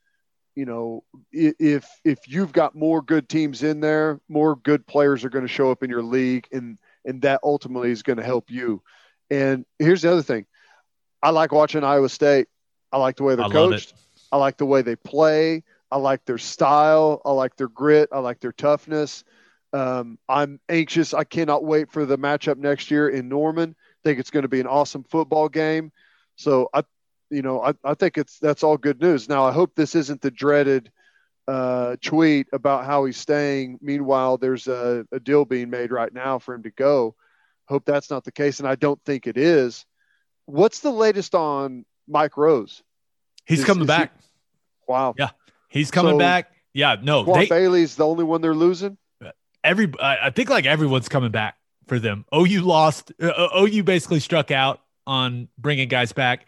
you 0.54 0.64
know, 0.64 1.04
if 1.32 1.88
if 2.04 2.28
you've 2.28 2.52
got 2.52 2.74
more 2.74 3.02
good 3.02 3.28
teams 3.28 3.62
in 3.62 3.80
there, 3.80 4.20
more 4.28 4.56
good 4.56 4.86
players 4.86 5.24
are 5.24 5.30
going 5.30 5.44
to 5.44 5.52
show 5.52 5.70
up 5.70 5.82
in 5.82 5.90
your 5.90 6.02
league, 6.02 6.46
and 6.52 6.78
and 7.04 7.22
that 7.22 7.40
ultimately 7.42 7.90
is 7.90 8.02
going 8.02 8.18
to 8.18 8.24
help 8.24 8.50
you. 8.50 8.82
And 9.30 9.64
here's 9.78 10.02
the 10.02 10.12
other 10.12 10.22
thing: 10.22 10.46
I 11.22 11.30
like 11.30 11.52
watching 11.52 11.84
Iowa 11.84 12.08
State. 12.08 12.48
I 12.92 12.98
like 12.98 13.16
the 13.16 13.24
way 13.24 13.34
they're 13.34 13.46
I 13.46 13.50
coached. 13.50 13.94
I 14.30 14.36
like 14.36 14.56
the 14.56 14.66
way 14.66 14.82
they 14.82 14.96
play. 14.96 15.64
I 15.90 15.96
like 15.96 16.24
their 16.24 16.38
style. 16.38 17.20
I 17.24 17.32
like 17.32 17.56
their 17.56 17.68
grit. 17.68 18.08
I 18.12 18.18
like 18.18 18.40
their 18.40 18.52
toughness. 18.52 19.24
Um, 19.72 20.18
I'm 20.28 20.60
anxious. 20.68 21.14
I 21.14 21.24
cannot 21.24 21.64
wait 21.64 21.90
for 21.90 22.06
the 22.06 22.16
matchup 22.16 22.58
next 22.58 22.90
year 22.90 23.08
in 23.08 23.28
Norman. 23.28 23.74
I 23.78 24.00
think 24.08 24.20
it's 24.20 24.30
going 24.30 24.42
to 24.42 24.48
be 24.48 24.60
an 24.60 24.66
awesome 24.68 25.02
football 25.02 25.48
game. 25.48 25.90
So 26.36 26.68
I, 26.72 26.84
you 27.30 27.42
know, 27.42 27.62
I, 27.62 27.74
I 27.84 27.94
think 27.94 28.18
it's 28.18 28.38
that's 28.38 28.62
all 28.62 28.76
good 28.76 29.00
news. 29.00 29.28
Now 29.28 29.44
I 29.44 29.52
hope 29.52 29.74
this 29.74 29.94
isn't 29.94 30.20
the 30.20 30.30
dreaded 30.30 30.90
uh, 31.46 31.96
tweet 32.02 32.48
about 32.52 32.84
how 32.84 33.04
he's 33.04 33.16
staying. 33.16 33.78
Meanwhile, 33.82 34.38
there's 34.38 34.66
a, 34.66 35.06
a, 35.12 35.20
deal 35.20 35.44
being 35.44 35.68
made 35.70 35.90
right 35.90 36.12
now 36.12 36.38
for 36.38 36.54
him 36.54 36.62
to 36.62 36.70
go. 36.70 37.14
Hope 37.66 37.84
that's 37.84 38.10
not 38.10 38.24
the 38.24 38.32
case, 38.32 38.60
and 38.60 38.68
I 38.68 38.76
don't 38.76 39.02
think 39.04 39.26
it 39.26 39.36
is. 39.36 39.84
What's 40.46 40.80
the 40.80 40.90
latest 40.90 41.34
on 41.34 41.84
Mike 42.08 42.36
Rose? 42.36 42.82
He's 43.46 43.60
is, 43.60 43.64
coming 43.64 43.82
is 43.82 43.88
back. 43.88 44.12
He, 44.18 44.26
wow. 44.88 45.14
Yeah, 45.18 45.30
he's 45.68 45.90
coming 45.90 46.14
so, 46.14 46.18
back. 46.18 46.50
Yeah, 46.72 46.96
no. 47.02 47.24
They, 47.24 47.46
Bailey's 47.46 47.96
the 47.96 48.06
only 48.06 48.24
one 48.24 48.40
they're 48.40 48.54
losing. 48.54 48.98
Every 49.62 49.90
I 49.98 50.28
think 50.28 50.50
like 50.50 50.66
everyone's 50.66 51.08
coming 51.08 51.30
back 51.30 51.56
for 51.86 51.98
them. 51.98 52.26
OU 52.34 52.60
lost. 52.62 53.12
Uh, 53.20 53.48
OU 53.58 53.82
basically 53.82 54.20
struck 54.20 54.50
out 54.50 54.80
on 55.06 55.48
bringing 55.58 55.88
guys 55.88 56.12
back 56.12 56.46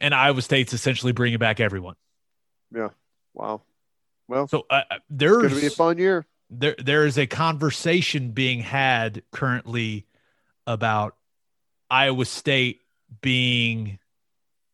and 0.00 0.14
Iowa 0.14 0.42
State's 0.42 0.72
essentially 0.72 1.12
bringing 1.12 1.38
back 1.38 1.60
everyone. 1.60 1.94
Yeah. 2.74 2.88
Wow. 3.34 3.62
Well, 4.28 4.46
so 4.46 4.66
uh, 4.68 4.82
there's 5.08 5.36
going 5.38 5.54
to 5.54 5.60
be 5.60 5.66
a 5.66 5.70
fun 5.70 5.98
year. 5.98 6.26
There, 6.50 6.76
there 6.78 7.06
is 7.06 7.18
a 7.18 7.26
conversation 7.26 8.30
being 8.32 8.60
had 8.60 9.22
currently 9.32 10.06
about 10.66 11.16
Iowa 11.90 12.24
State 12.24 12.82
being 13.20 13.98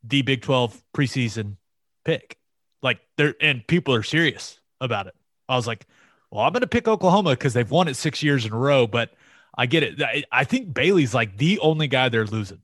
the 0.03 0.22
Big 0.22 0.43
12 0.43 0.83
preseason 0.95 1.57
pick. 2.05 2.37
Like 2.83 3.01
there, 3.16 3.35
and 3.41 3.66
people 3.66 3.95
are 3.95 4.03
serious 4.03 4.61
about 4.81 5.07
it. 5.07 5.14
I 5.49 5.57
was 5.57 5.66
like, 5.66 5.87
well, 6.31 6.45
I'm 6.45 6.53
going 6.53 6.62
to 6.62 6.66
pick 6.66 6.89
Oklahoma 6.89 7.31
because 7.31 7.55
they've 7.55 7.70
won 7.70 7.89
it 7.89 7.95
six 7.95 8.22
years 8.22 8.45
in 8.45 8.53
a 8.53 8.59
row, 8.59 8.87
but 8.87 9.14
I 9.57 9.66
get 9.66 9.85
it. 9.85 10.03
I, 10.03 10.25
I 10.33 10.45
think 10.45 10.75
Bailey's 10.75 11.14
like 11.14 11.37
the 11.37 11.61
only 11.61 11.87
guy 11.87 12.09
they're 12.09 12.27
losing. 12.27 12.61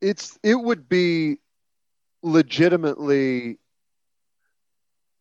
It's, 0.00 0.38
it 0.42 0.54
would 0.54 0.88
be 0.88 1.38
legitimately 2.22 3.58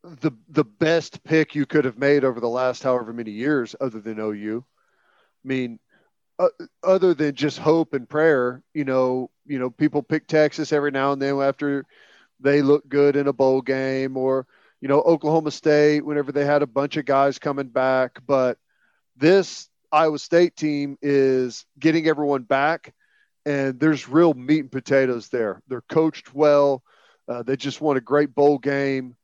the 0.03 0.31
the 0.49 0.63
best 0.63 1.23
pick 1.23 1.53
you 1.55 1.65
could 1.65 1.85
have 1.85 1.97
made 1.97 2.23
over 2.23 2.39
the 2.39 2.49
last 2.49 2.83
however 2.83 3.13
many 3.13 3.31
years, 3.31 3.75
other 3.79 3.99
than 3.99 4.19
OU. 4.19 4.63
I 5.43 5.47
mean, 5.47 5.79
uh, 6.39 6.49
other 6.83 7.13
than 7.13 7.35
just 7.35 7.59
hope 7.59 7.93
and 7.93 8.09
prayer, 8.09 8.63
you 8.73 8.83
know, 8.83 9.29
you 9.45 9.59
know, 9.59 9.69
people 9.69 10.01
pick 10.01 10.27
Texas 10.27 10.73
every 10.73 10.91
now 10.91 11.11
and 11.11 11.21
then 11.21 11.39
after 11.39 11.85
they 12.39 12.61
look 12.61 12.87
good 12.89 13.15
in 13.15 13.27
a 13.27 13.33
bowl 13.33 13.61
game, 13.61 14.17
or 14.17 14.47
you 14.81 14.87
know, 14.87 15.01
Oklahoma 15.01 15.51
State 15.51 16.03
whenever 16.03 16.31
they 16.31 16.45
had 16.45 16.63
a 16.63 16.67
bunch 16.67 16.97
of 16.97 17.05
guys 17.05 17.37
coming 17.37 17.67
back. 17.67 18.19
But 18.25 18.57
this 19.15 19.69
Iowa 19.91 20.17
State 20.17 20.55
team 20.55 20.97
is 21.01 21.65
getting 21.77 22.07
everyone 22.07 22.43
back, 22.43 22.93
and 23.45 23.79
there's 23.79 24.07
real 24.07 24.33
meat 24.33 24.59
and 24.59 24.71
potatoes 24.71 25.29
there. 25.29 25.61
They're 25.67 25.81
coached 25.81 26.33
well. 26.33 26.83
Uh, 27.27 27.43
they 27.43 27.55
just 27.55 27.81
won 27.81 27.97
a 27.97 28.01
great 28.01 28.35
bowl 28.35 28.57
game, 28.57 29.15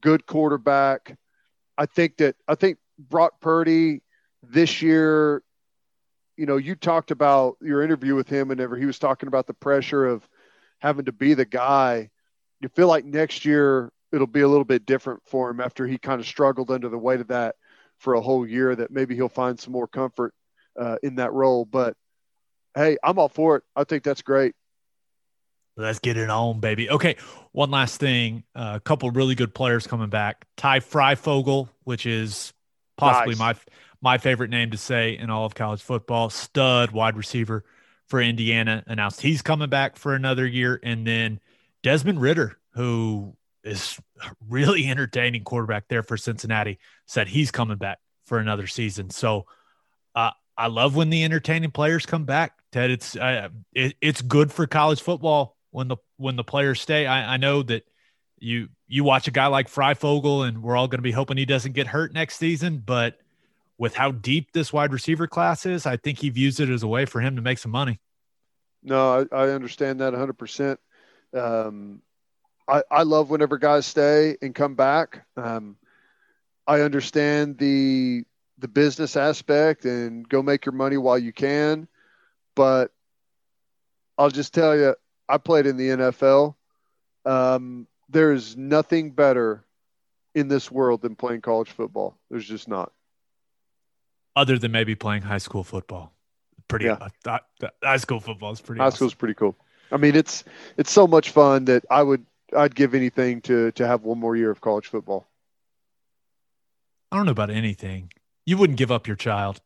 good 0.00 0.26
quarterback. 0.26 1.16
I 1.76 1.86
think 1.86 2.18
that 2.18 2.36
I 2.48 2.54
think 2.54 2.78
Brock 2.98 3.40
Purdy 3.40 4.02
this 4.42 4.82
year, 4.82 5.42
you 6.36 6.46
know, 6.46 6.56
you 6.56 6.74
talked 6.74 7.10
about 7.10 7.56
your 7.60 7.82
interview 7.82 8.14
with 8.14 8.28
him, 8.28 8.50
and 8.50 8.58
whenever 8.58 8.76
he 8.76 8.86
was 8.86 8.98
talking 8.98 9.26
about 9.26 9.46
the 9.46 9.54
pressure 9.54 10.06
of 10.06 10.28
having 10.78 11.06
to 11.06 11.12
be 11.12 11.34
the 11.34 11.44
guy. 11.44 12.10
You 12.60 12.68
feel 12.68 12.88
like 12.88 13.04
next 13.04 13.44
year 13.44 13.90
it'll 14.12 14.26
be 14.26 14.40
a 14.40 14.48
little 14.48 14.64
bit 14.64 14.86
different 14.86 15.22
for 15.26 15.50
him 15.50 15.60
after 15.60 15.86
he 15.86 15.98
kind 15.98 16.20
of 16.20 16.26
struggled 16.26 16.70
under 16.70 16.88
the 16.88 16.98
weight 16.98 17.20
of 17.20 17.28
that 17.28 17.56
for 17.98 18.14
a 18.14 18.20
whole 18.20 18.46
year. 18.46 18.74
That 18.74 18.90
maybe 18.90 19.14
he'll 19.14 19.28
find 19.28 19.58
some 19.58 19.72
more 19.72 19.88
comfort 19.88 20.34
uh, 20.78 20.96
in 21.02 21.16
that 21.16 21.32
role. 21.32 21.64
But 21.64 21.96
hey, 22.74 22.96
I'm 23.02 23.18
all 23.18 23.28
for 23.28 23.56
it. 23.56 23.62
I 23.76 23.84
think 23.84 24.02
that's 24.02 24.22
great. 24.22 24.54
Let's 25.76 25.98
get 25.98 26.16
it 26.16 26.30
on, 26.30 26.60
baby. 26.60 26.88
Okay, 26.88 27.16
one 27.52 27.70
last 27.70 27.98
thing. 27.98 28.44
Uh, 28.54 28.74
a 28.76 28.80
couple 28.80 29.10
really 29.10 29.34
good 29.34 29.54
players 29.54 29.86
coming 29.86 30.08
back. 30.08 30.46
Ty 30.56 30.80
Fryfogle, 30.80 31.68
which 31.82 32.06
is 32.06 32.52
possibly 32.96 33.34
nice. 33.34 33.38
my 33.38 33.54
my 34.00 34.18
favorite 34.18 34.50
name 34.50 34.70
to 34.70 34.76
say 34.76 35.16
in 35.16 35.30
all 35.30 35.46
of 35.46 35.54
college 35.54 35.82
football. 35.82 36.30
Stud 36.30 36.92
wide 36.92 37.16
receiver 37.16 37.64
for 38.06 38.20
Indiana 38.20 38.84
announced 38.86 39.20
he's 39.20 39.42
coming 39.42 39.68
back 39.68 39.96
for 39.96 40.14
another 40.14 40.46
year, 40.46 40.78
and 40.82 41.04
then 41.06 41.40
Desmond 41.82 42.20
Ridder, 42.20 42.56
who 42.74 43.34
is 43.64 43.98
really 44.48 44.86
entertaining 44.86 45.42
quarterback 45.42 45.88
there 45.88 46.02
for 46.02 46.16
Cincinnati, 46.16 46.78
said 47.06 47.26
he's 47.26 47.50
coming 47.50 47.78
back 47.78 47.98
for 48.26 48.38
another 48.38 48.66
season. 48.66 49.10
So 49.10 49.46
uh, 50.14 50.30
I 50.56 50.68
love 50.68 50.94
when 50.94 51.10
the 51.10 51.24
entertaining 51.24 51.70
players 51.70 52.06
come 52.06 52.24
back. 52.24 52.52
Ted, 52.74 52.90
it's 52.90 53.14
uh, 53.14 53.50
it, 53.72 53.94
it's 54.00 54.20
good 54.20 54.50
for 54.50 54.66
college 54.66 55.00
football 55.00 55.56
when 55.70 55.86
the 55.86 55.96
when 56.16 56.34
the 56.34 56.42
players 56.42 56.80
stay. 56.80 57.06
I, 57.06 57.34
I 57.34 57.36
know 57.36 57.62
that 57.62 57.84
you 58.40 58.68
you 58.88 59.04
watch 59.04 59.28
a 59.28 59.30
guy 59.30 59.46
like 59.46 59.70
Fryfogle, 59.70 60.44
and 60.48 60.60
we're 60.60 60.76
all 60.76 60.88
going 60.88 60.98
to 60.98 61.02
be 61.02 61.12
hoping 61.12 61.36
he 61.36 61.44
doesn't 61.44 61.72
get 61.72 61.86
hurt 61.86 62.12
next 62.12 62.36
season. 62.36 62.82
But 62.84 63.20
with 63.78 63.94
how 63.94 64.10
deep 64.10 64.50
this 64.50 64.72
wide 64.72 64.92
receiver 64.92 65.28
class 65.28 65.66
is, 65.66 65.86
I 65.86 65.96
think 65.96 66.18
he 66.18 66.30
views 66.30 66.58
it 66.58 66.68
as 66.68 66.82
a 66.82 66.88
way 66.88 67.04
for 67.04 67.20
him 67.20 67.36
to 67.36 67.42
make 67.42 67.58
some 67.58 67.70
money. 67.70 68.00
No, 68.82 69.24
I, 69.30 69.44
I 69.44 69.50
understand 69.50 70.00
that 70.00 70.12
100. 70.12 70.30
Um, 70.30 70.34
percent 70.34 70.80
I, 72.66 72.82
I 72.90 73.02
love 73.04 73.30
whenever 73.30 73.56
guys 73.56 73.86
stay 73.86 74.36
and 74.42 74.52
come 74.52 74.74
back. 74.74 75.24
Um, 75.36 75.76
I 76.66 76.80
understand 76.80 77.56
the 77.56 78.24
the 78.58 78.66
business 78.66 79.16
aspect 79.16 79.84
and 79.84 80.28
go 80.28 80.42
make 80.42 80.66
your 80.66 80.72
money 80.72 80.96
while 80.96 81.18
you 81.18 81.32
can, 81.32 81.86
but 82.54 82.92
I'll 84.18 84.30
just 84.30 84.54
tell 84.54 84.76
you, 84.76 84.94
I 85.28 85.38
played 85.38 85.66
in 85.66 85.76
the 85.76 85.88
NFL. 85.88 86.54
Um, 87.24 87.86
there 88.08 88.32
is 88.32 88.56
nothing 88.56 89.10
better 89.10 89.64
in 90.34 90.48
this 90.48 90.70
world 90.70 91.02
than 91.02 91.16
playing 91.16 91.40
college 91.40 91.70
football. 91.70 92.16
There's 92.30 92.46
just 92.46 92.68
not. 92.68 92.92
Other 94.36 94.58
than 94.58 94.72
maybe 94.72 94.94
playing 94.94 95.22
high 95.22 95.38
school 95.38 95.64
football. 95.64 96.12
Pretty 96.66 96.86
yeah. 96.86 97.08
uh, 97.26 97.38
high 97.82 97.98
school 97.98 98.20
football 98.20 98.52
is 98.52 98.60
pretty 98.60 98.80
High 98.80 98.86
awesome. 98.86 98.96
school's 98.96 99.14
pretty 99.14 99.34
cool. 99.34 99.54
I 99.92 99.96
mean, 99.96 100.16
it's 100.16 100.44
it's 100.76 100.90
so 100.90 101.06
much 101.06 101.30
fun 101.30 101.66
that 101.66 101.84
I 101.90 102.02
would 102.02 102.24
I'd 102.56 102.74
give 102.74 102.94
anything 102.94 103.42
to 103.42 103.70
to 103.72 103.86
have 103.86 104.02
one 104.02 104.18
more 104.18 104.34
year 104.34 104.50
of 104.50 104.60
college 104.60 104.86
football. 104.86 105.26
I 107.12 107.16
don't 107.16 107.26
know 107.26 107.32
about 107.32 107.50
anything. 107.50 108.12
You 108.46 108.56
wouldn't 108.56 108.78
give 108.78 108.90
up 108.90 109.06
your 109.06 109.16
child. 109.16 109.60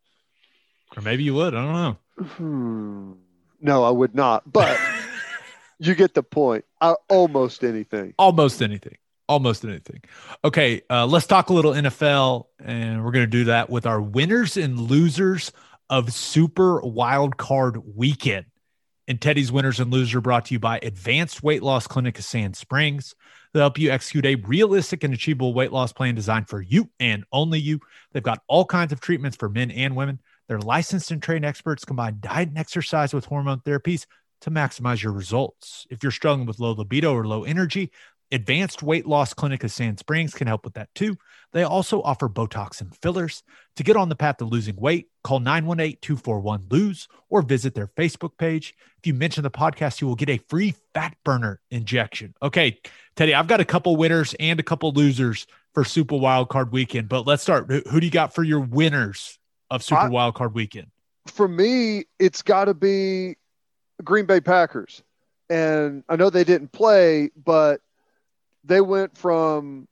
Or 0.95 1.01
maybe 1.01 1.23
you 1.23 1.33
would. 1.35 1.53
I 1.55 1.63
don't 1.63 1.73
know. 1.73 1.97
Hmm. 2.19 3.13
No, 3.61 3.83
I 3.83 3.89
would 3.89 4.15
not. 4.15 4.51
But 4.51 4.79
you 5.79 5.95
get 5.95 6.13
the 6.13 6.23
point. 6.23 6.65
Uh, 6.81 6.95
almost 7.09 7.63
anything. 7.63 8.13
Almost 8.17 8.61
anything. 8.61 8.97
Almost 9.27 9.63
anything. 9.63 10.01
Okay, 10.43 10.81
uh, 10.89 11.05
let's 11.05 11.27
talk 11.27 11.49
a 11.49 11.53
little 11.53 11.71
NFL, 11.71 12.45
and 12.63 13.05
we're 13.05 13.11
going 13.11 13.25
to 13.25 13.27
do 13.27 13.43
that 13.45 13.69
with 13.69 13.85
our 13.85 14.01
winners 14.01 14.57
and 14.57 14.79
losers 14.79 15.51
of 15.89 16.13
Super 16.13 16.81
Wild 16.81 17.37
Card 17.37 17.77
Weekend. 17.95 18.45
And 19.07 19.19
Teddy's 19.19 19.51
winners 19.51 19.79
and 19.79 19.91
losers 19.91 20.15
are 20.15 20.21
brought 20.21 20.45
to 20.45 20.53
you 20.53 20.59
by 20.59 20.79
Advanced 20.81 21.41
Weight 21.43 21.63
Loss 21.63 21.87
Clinic 21.87 22.17
of 22.19 22.25
Sand 22.25 22.55
Springs. 22.55 23.15
They'll 23.53 23.63
help 23.63 23.79
you 23.79 23.89
execute 23.89 24.25
a 24.25 24.35
realistic 24.35 25.03
and 25.03 25.13
achievable 25.13 25.53
weight 25.53 25.71
loss 25.71 25.91
plan 25.91 26.13
designed 26.13 26.47
for 26.49 26.61
you 26.61 26.89
and 26.99 27.23
only 27.31 27.59
you. 27.59 27.79
They've 28.11 28.21
got 28.21 28.43
all 28.47 28.65
kinds 28.65 28.91
of 28.91 28.99
treatments 28.99 29.37
for 29.37 29.49
men 29.49 29.71
and 29.71 29.95
women. 29.95 30.19
They're 30.49 30.59
licensed 30.59 31.11
and 31.11 31.21
trained 31.21 31.45
experts 31.45 31.85
combine 31.85 32.17
diet 32.19 32.49
and 32.49 32.57
exercise 32.57 33.13
with 33.13 33.25
hormone 33.25 33.59
therapies 33.59 34.07
to 34.41 34.49
maximize 34.49 35.03
your 35.03 35.13
results. 35.13 35.85
If 35.91 36.01
you're 36.01 36.11
struggling 36.11 36.47
with 36.47 36.59
low 36.59 36.71
libido 36.71 37.13
or 37.13 37.27
low 37.27 37.43
energy, 37.43 37.91
Advanced 38.31 38.81
Weight 38.81 39.05
Loss 39.05 39.35
Clinic 39.35 39.63
of 39.63 39.71
Sand 39.71 39.99
Springs 39.99 40.33
can 40.33 40.47
help 40.47 40.63
with 40.63 40.73
that 40.73 40.89
too. 40.95 41.17
They 41.53 41.63
also 41.63 42.01
offer 42.01 42.27
Botox 42.27 42.81
and 42.81 42.95
fillers. 42.95 43.43
To 43.75 43.83
get 43.83 43.95
on 43.95 44.09
the 44.09 44.15
path 44.15 44.37
to 44.37 44.45
losing 44.45 44.75
weight, 44.75 45.09
call 45.23 45.39
918 45.39 45.97
241 46.01 46.65
Lose 46.69 47.07
or 47.29 47.41
visit 47.43 47.75
their 47.75 47.87
Facebook 47.87 48.37
page. 48.37 48.75
If 48.97 49.07
you 49.07 49.13
mention 49.13 49.43
the 49.43 49.51
podcast, 49.51 50.01
you 50.01 50.07
will 50.07 50.15
get 50.15 50.29
a 50.29 50.41
free 50.49 50.75
fat 50.93 51.15
burner 51.23 51.59
injection. 51.71 52.33
Okay, 52.41 52.79
Teddy, 53.15 53.33
I've 53.33 53.47
got 53.47 53.61
a 53.61 53.65
couple 53.65 53.95
winners 53.95 54.35
and 54.39 54.59
a 54.59 54.63
couple 54.63 54.91
losers 54.91 55.47
for 55.73 55.83
Super 55.83 56.17
Wild 56.17 56.49
Card 56.49 56.71
Weekend, 56.71 57.07
but 57.07 57.25
let's 57.25 57.43
start. 57.43 57.69
Who 57.69 57.99
do 57.99 58.05
you 58.05 58.11
got 58.11 58.33
for 58.33 58.43
your 58.43 58.59
winners 58.59 59.38
of 59.71 59.83
Super 59.83 60.01
I- 60.01 60.09
Wild 60.09 60.35
Card 60.35 60.53
Weekend? 60.53 60.87
for 61.27 61.47
me, 61.47 62.05
it's 62.17 62.41
got 62.41 62.65
to 62.65 62.73
be 62.73 63.35
Green 64.03 64.25
Bay 64.25 64.41
Packers. 64.41 65.03
And 65.49 66.03
I 66.09 66.15
know 66.15 66.29
they 66.29 66.43
didn't 66.43 66.71
play, 66.71 67.29
but 67.35 67.81
they 68.63 68.81
went 68.81 69.17
from 69.17 69.87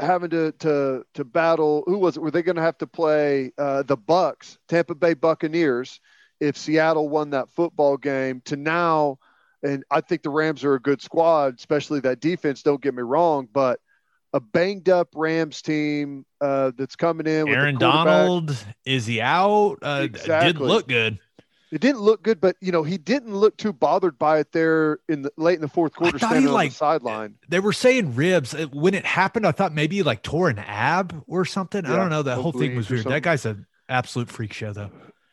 having 0.00 0.30
to 0.30 0.52
to 0.52 1.04
to 1.14 1.24
battle. 1.24 1.84
Who 1.86 1.98
was 1.98 2.16
it? 2.16 2.20
Were 2.20 2.30
they 2.30 2.42
going 2.42 2.56
to 2.56 2.62
have 2.62 2.78
to 2.78 2.86
play 2.86 3.52
uh, 3.58 3.82
the 3.82 3.96
Bucks, 3.96 4.58
Tampa 4.68 4.94
Bay 4.94 5.14
Buccaneers, 5.14 6.00
if 6.40 6.56
Seattle 6.56 7.08
won 7.08 7.30
that 7.30 7.50
football 7.50 7.96
game? 7.96 8.42
To 8.46 8.56
now, 8.56 9.18
and 9.62 9.84
I 9.90 10.00
think 10.00 10.22
the 10.22 10.30
Rams 10.30 10.64
are 10.64 10.74
a 10.74 10.80
good 10.80 11.02
squad, 11.02 11.54
especially 11.58 12.00
that 12.00 12.20
defense. 12.20 12.62
Don't 12.62 12.82
get 12.82 12.94
me 12.94 13.02
wrong, 13.02 13.48
but 13.52 13.80
a 14.34 14.40
banged 14.40 14.90
up 14.90 15.08
Rams 15.14 15.62
team 15.62 16.26
uh, 16.42 16.72
that's 16.76 16.96
coming 16.96 17.26
in. 17.26 17.46
With 17.48 17.56
Aaron 17.56 17.78
Donald, 17.78 18.54
is 18.84 19.06
he 19.06 19.20
out? 19.22 19.78
Uh, 19.80 20.08
Didn't 20.08 20.60
look 20.60 20.86
good. 20.88 21.18
It 21.70 21.80
didn't 21.80 22.02
look 22.02 22.22
good, 22.22 22.40
but 22.40 22.54
you 22.60 22.70
know 22.70 22.84
he 22.84 22.98
didn't 22.98 23.34
look 23.34 23.56
too 23.56 23.72
bothered 23.72 24.16
by 24.16 24.38
it 24.38 24.52
there 24.52 24.98
in 25.08 25.22
the 25.22 25.32
late 25.36 25.56
in 25.56 25.60
the 25.60 25.66
fourth 25.68 25.92
quarter, 25.94 26.18
thought 26.20 26.28
he, 26.28 26.34
standing 26.34 26.48
on 26.48 26.54
like- 26.54 26.70
the 26.70 26.76
sideline. 26.76 27.34
They 27.48 27.58
were 27.58 27.72
saying 27.72 28.14
ribs. 28.14 28.54
Uh, 28.54 28.66
When 28.72 28.94
it 28.94 29.04
happened, 29.04 29.44
I 29.46 29.50
thought 29.50 29.74
maybe 29.74 29.96
he, 29.96 30.02
like 30.04 30.22
tore 30.22 30.48
an 30.48 30.58
ab 30.60 31.24
or 31.26 31.44
something. 31.44 31.84
I 31.84 31.96
don't 31.96 32.10
know. 32.10 32.22
That 32.22 32.38
whole 32.38 32.52
thing 32.52 32.76
was 32.76 32.90
weird. 32.90 33.06
That 33.06 33.22
guy's 33.22 33.44
an 33.44 33.66
absolute 33.88 34.30
freak 34.30 34.52
show, 34.52 34.72
though. 34.72 34.90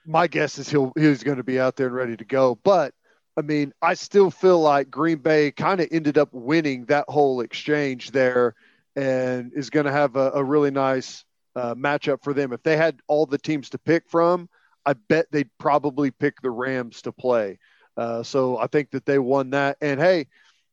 My 0.07 0.25
guess 0.25 0.57
is 0.57 0.67
he'll 0.67 0.93
he's 0.97 1.21
going 1.21 1.37
to 1.37 1.43
be 1.43 1.59
out 1.59 1.75
there 1.75 1.87
and 1.87 1.95
ready 1.95 2.17
to 2.17 2.25
go. 2.25 2.57
But 2.63 2.95
I 3.37 3.41
mean, 3.41 3.71
I 3.83 3.93
still 3.93 4.31
feel 4.31 4.59
like 4.59 4.89
Green 4.89 5.19
Bay 5.19 5.51
kind 5.51 5.79
of 5.79 5.89
ended 5.91 6.17
up 6.17 6.29
winning 6.31 6.85
that 6.85 7.05
whole 7.07 7.41
exchange 7.41 8.11
there, 8.11 8.55
and 8.95 9.51
is 9.55 9.69
going 9.69 9.85
to 9.85 9.91
have 9.91 10.15
a, 10.15 10.31
a 10.35 10.43
really 10.43 10.71
nice 10.71 11.23
uh, 11.55 11.75
matchup 11.75 12.23
for 12.23 12.33
them. 12.33 12.53
If 12.53 12.63
they 12.63 12.77
had 12.77 13.01
all 13.07 13.25
the 13.25 13.37
teams 13.37 13.69
to 13.71 13.77
pick 13.77 14.09
from, 14.09 14.49
I 14.85 14.93
bet 14.93 15.27
they'd 15.31 15.49
probably 15.57 16.11
pick 16.11 16.41
the 16.41 16.51
Rams 16.51 17.01
to 17.03 17.11
play. 17.11 17.59
Uh, 17.97 18.23
so 18.23 18.57
I 18.57 18.67
think 18.67 18.91
that 18.91 19.05
they 19.05 19.19
won 19.19 19.51
that. 19.51 19.77
And 19.81 19.99
hey, 19.99 20.27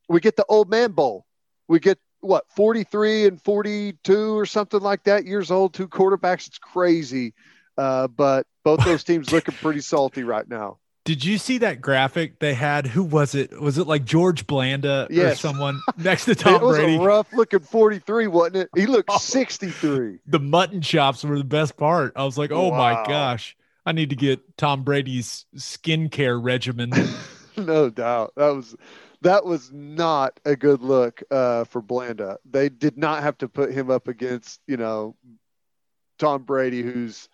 we 0.08 0.20
get 0.20 0.36
the 0.36 0.46
old 0.48 0.70
man 0.70 0.92
bowl. 0.92 1.26
We 1.66 1.80
get 1.80 1.98
what 2.20 2.44
43 2.56 3.26
and 3.26 3.42
42 3.42 4.36
or 4.36 4.46
something 4.46 4.80
like 4.80 5.04
that 5.04 5.24
years 5.24 5.50
old, 5.50 5.74
two 5.74 5.88
quarterbacks. 5.88 6.46
It's 6.46 6.58
crazy. 6.58 7.34
Uh, 7.76 8.08
but 8.08 8.46
both 8.64 8.84
those 8.84 9.04
teams 9.04 9.32
looking 9.32 9.54
pretty 9.54 9.80
salty 9.80 10.24
right 10.24 10.48
now. 10.48 10.78
Did 11.08 11.24
you 11.24 11.38
see 11.38 11.56
that 11.58 11.80
graphic 11.80 12.38
they 12.38 12.52
had? 12.52 12.86
Who 12.86 13.02
was 13.02 13.34
it? 13.34 13.58
Was 13.58 13.78
it 13.78 13.86
like 13.86 14.04
George 14.04 14.46
Blanda 14.46 15.06
or 15.08 15.12
Yes. 15.14 15.40
someone 15.40 15.80
next 15.96 16.26
to 16.26 16.34
Tom 16.34 16.58
Brady? 16.60 16.64
it 16.64 16.66
was 16.66 16.76
Brady? 16.76 16.96
a 16.96 17.00
rough 17.00 17.32
looking 17.32 17.60
43, 17.60 18.26
wasn't 18.26 18.56
it? 18.56 18.68
He 18.76 18.84
looked 18.84 19.08
Oh. 19.12 19.16
63. 19.16 20.18
the 20.26 20.38
mutton 20.38 20.82
chops 20.82 21.24
were 21.24 21.38
the 21.38 21.44
best 21.44 21.78
part. 21.78 22.12
I 22.14 22.24
was 22.26 22.36
like, 22.36 22.52
oh 22.52 22.70
my 22.72 22.92
gosh, 23.08 23.56
I 23.86 23.92
need 23.92 24.10
to 24.10 24.16
get 24.16 24.58
Tom 24.58 24.82
Brady's 24.84 25.46
skincare 25.56 26.38
regimen. 26.44 26.92
no 27.56 27.88
doubt. 27.88 28.34
That 28.36 28.50
was 28.54 28.76
that 29.22 29.46
was 29.46 29.72
not 29.72 30.38
a 30.44 30.56
good 30.56 30.82
look 30.82 31.22
uh, 31.30 31.64
for 31.64 31.80
Blanda. 31.80 32.36
They 32.44 32.68
did 32.68 32.98
not 32.98 33.22
have 33.22 33.38
to 33.38 33.48
put 33.48 33.72
him 33.72 33.90
up 33.90 34.08
against, 34.08 34.60
you 34.66 34.76
know, 34.76 35.16
Tom 36.18 36.42
Brady, 36.42 36.82
who's 36.82 37.30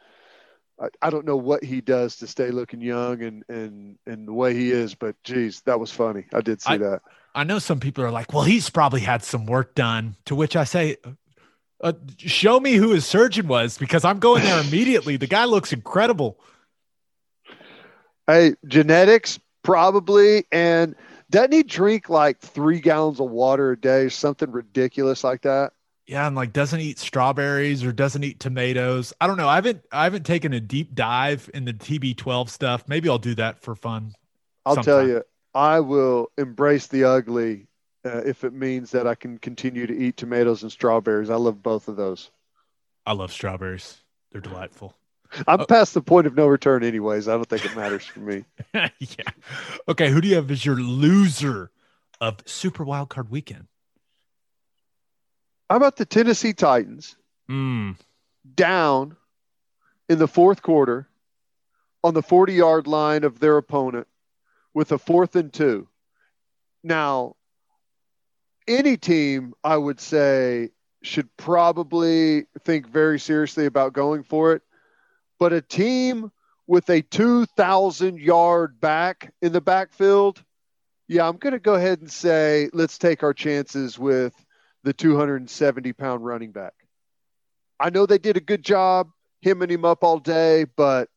I, 0.80 0.88
I 1.02 1.10
don't 1.10 1.24
know 1.24 1.36
what 1.36 1.62
he 1.62 1.80
does 1.80 2.16
to 2.16 2.26
stay 2.26 2.50
looking 2.50 2.80
young 2.80 3.22
and 3.22 3.44
and 3.48 3.98
and 4.06 4.26
the 4.28 4.32
way 4.32 4.54
he 4.54 4.70
is, 4.70 4.94
but 4.94 5.14
geez, 5.22 5.60
that 5.62 5.78
was 5.78 5.90
funny. 5.90 6.26
I 6.32 6.40
did 6.40 6.60
see 6.62 6.74
I- 6.74 6.78
that. 6.78 7.00
I 7.36 7.42
know 7.42 7.58
some 7.58 7.80
people 7.80 8.04
are 8.04 8.12
like, 8.12 8.32
well, 8.32 8.44
he's 8.44 8.70
probably 8.70 9.00
had 9.00 9.24
some 9.24 9.44
work 9.44 9.74
done. 9.74 10.14
To 10.26 10.36
which 10.36 10.54
I 10.54 10.62
say, 10.62 10.98
uh, 11.80 11.92
show 12.16 12.60
me 12.60 12.74
who 12.74 12.90
his 12.90 13.04
surgeon 13.06 13.48
was 13.48 13.76
because 13.76 14.04
I'm 14.04 14.20
going 14.20 14.44
there 14.44 14.60
immediately. 14.64 15.16
The 15.16 15.26
guy 15.26 15.44
looks 15.44 15.72
incredible. 15.72 16.38
Hey, 18.28 18.54
genetics 18.68 19.40
probably, 19.64 20.46
and 20.52 20.94
doesn't 21.28 21.52
he 21.52 21.62
drink 21.64 22.08
like 22.08 22.38
three 22.38 22.80
gallons 22.80 23.18
of 23.20 23.30
water 23.30 23.72
a 23.72 23.76
day, 23.76 24.08
something 24.08 24.50
ridiculous 24.50 25.24
like 25.24 25.42
that? 25.42 25.72
Yeah, 26.06 26.26
and 26.26 26.36
like 26.36 26.52
doesn't 26.52 26.80
eat 26.80 26.98
strawberries 26.98 27.82
or 27.82 27.92
doesn't 27.92 28.24
eat 28.24 28.38
tomatoes. 28.38 29.14
I 29.20 29.26
don't 29.26 29.38
know. 29.38 29.48
I 29.48 29.54
haven't 29.54 29.82
I 29.90 30.04
haven't 30.04 30.26
taken 30.26 30.52
a 30.52 30.60
deep 30.60 30.94
dive 30.94 31.50
in 31.54 31.64
the 31.64 31.72
TB12 31.72 32.50
stuff. 32.50 32.84
Maybe 32.88 33.08
I'll 33.08 33.18
do 33.18 33.34
that 33.36 33.60
for 33.60 33.74
fun. 33.74 34.14
I'll 34.66 34.76
tell 34.76 35.06
you, 35.06 35.22
I 35.54 35.80
will 35.80 36.30
embrace 36.36 36.86
the 36.88 37.04
ugly 37.04 37.68
uh, 38.04 38.18
if 38.24 38.44
it 38.44 38.52
means 38.52 38.90
that 38.90 39.06
I 39.06 39.14
can 39.14 39.38
continue 39.38 39.86
to 39.86 39.96
eat 39.96 40.16
tomatoes 40.16 40.62
and 40.62 40.70
strawberries. 40.70 41.30
I 41.30 41.36
love 41.36 41.62
both 41.62 41.88
of 41.88 41.96
those. 41.96 42.30
I 43.06 43.12
love 43.12 43.32
strawberries. 43.32 44.02
They're 44.32 44.40
delightful. 44.40 44.94
I'm 45.48 45.60
Oh. 45.60 45.66
past 45.66 45.94
the 45.94 46.02
point 46.02 46.26
of 46.26 46.36
no 46.36 46.46
return, 46.46 46.84
anyways. 46.84 47.28
I 47.28 47.32
don't 47.32 47.48
think 47.48 47.64
it 47.64 47.74
matters 47.74 48.04
for 48.04 48.20
me. 48.20 48.44
yeah. 48.74 48.90
Okay, 49.88 50.10
who 50.10 50.20
do 50.20 50.28
you 50.28 50.36
have 50.36 50.50
as 50.50 50.64
your 50.64 50.76
loser 50.76 51.70
of 52.20 52.38
Super 52.46 52.84
Wild 52.84 53.08
Card 53.08 53.30
Weekend? 53.30 53.66
How 55.70 55.76
about 55.76 55.96
the 55.96 56.04
Tennessee 56.06 56.52
Titans 56.52 57.16
Mm. 57.48 57.96
down 58.54 59.16
in 60.08 60.18
the 60.18 60.28
fourth 60.28 60.62
quarter 60.62 61.08
on 62.02 62.14
the 62.14 62.22
40 62.22 62.54
yard 62.54 62.86
line 62.86 63.24
of 63.24 63.40
their 63.40 63.56
opponent 63.56 64.06
with 64.72 64.92
a 64.92 64.98
fourth 64.98 65.36
and 65.36 65.52
two? 65.52 65.88
Now, 66.82 67.36
any 68.68 68.96
team, 68.96 69.54
I 69.62 69.76
would 69.76 70.00
say, 70.00 70.70
should 71.02 71.34
probably 71.36 72.46
think 72.60 72.86
very 72.86 73.18
seriously 73.18 73.66
about 73.66 73.92
going 73.92 74.22
for 74.22 74.52
it. 74.52 74.62
But 75.38 75.52
a 75.52 75.60
team 75.60 76.30
with 76.66 76.88
a 76.88 77.02
2,000 77.02 78.18
yard 78.18 78.80
back 78.80 79.32
in 79.42 79.52
the 79.52 79.60
backfield, 79.60 80.42
yeah, 81.08 81.28
I'm 81.28 81.36
going 81.36 81.52
to 81.52 81.58
go 81.58 81.74
ahead 81.74 82.00
and 82.00 82.10
say 82.10 82.70
let's 82.72 82.96
take 82.96 83.22
our 83.22 83.34
chances 83.34 83.98
with 83.98 84.34
the 84.84 84.92
270 84.92 85.92
pound 85.94 86.24
running 86.24 86.52
back. 86.52 86.74
I 87.80 87.90
know 87.90 88.06
they 88.06 88.18
did 88.18 88.36
a 88.36 88.40
good 88.40 88.62
job 88.62 89.10
hemming 89.42 89.70
him 89.70 89.84
up 89.84 90.04
all 90.04 90.18
day, 90.18 90.64
but 90.76 91.08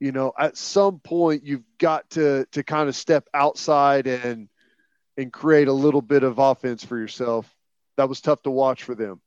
you 0.00 0.10
know, 0.12 0.32
at 0.38 0.56
some 0.56 0.98
point 0.98 1.44
you've 1.44 1.62
got 1.78 2.10
to 2.10 2.46
to 2.52 2.62
kind 2.64 2.88
of 2.88 2.96
step 2.96 3.28
outside 3.32 4.06
and 4.06 4.48
and 5.16 5.32
create 5.32 5.68
a 5.68 5.72
little 5.72 6.02
bit 6.02 6.24
of 6.24 6.38
offense 6.38 6.84
for 6.84 6.98
yourself. 6.98 7.48
That 7.96 8.08
was 8.08 8.20
tough 8.20 8.42
to 8.42 8.50
watch 8.50 8.82
for 8.82 8.96
them. 8.96 9.20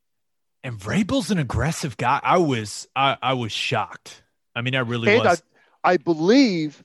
And 0.64 0.78
Vrabel's 0.78 1.32
an 1.32 1.38
aggressive 1.38 1.96
guy. 1.96 2.20
I 2.22 2.40
was 2.40 2.88
I, 2.96 3.18
I 3.22 3.34
was 3.34 3.52
shocked. 3.52 4.22
I 4.56 4.62
mean, 4.62 4.76
I 4.76 4.80
really 4.80 5.16
And 5.16 5.24
was. 5.24 5.42
I, 5.84 5.94
I 5.94 5.98
believe 5.98 6.84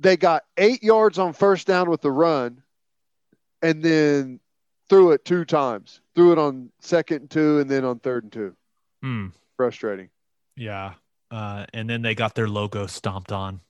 they 0.00 0.16
got 0.16 0.42
eight 0.58 0.82
yards 0.82 1.18
on 1.18 1.32
first 1.32 1.66
down 1.66 1.88
with 1.88 2.02
the 2.02 2.10
run 2.10 2.62
and 3.62 3.82
then 3.82 4.40
threw 4.88 5.12
it 5.12 5.24
two 5.24 5.44
times. 5.44 6.00
Threw 6.14 6.32
it 6.32 6.38
on 6.38 6.70
second 6.80 7.16
and 7.22 7.30
two 7.30 7.58
and 7.58 7.70
then 7.70 7.84
on 7.84 7.98
third 7.98 8.24
and 8.24 8.32
two. 8.32 8.56
Hmm. 9.02 9.26
Frustrating. 9.56 10.08
Yeah. 10.56 10.94
Uh, 11.30 11.66
and 11.72 11.88
then 11.88 12.02
they 12.02 12.14
got 12.14 12.34
their 12.34 12.48
logo 12.48 12.86
stomped 12.86 13.32
on. 13.32 13.60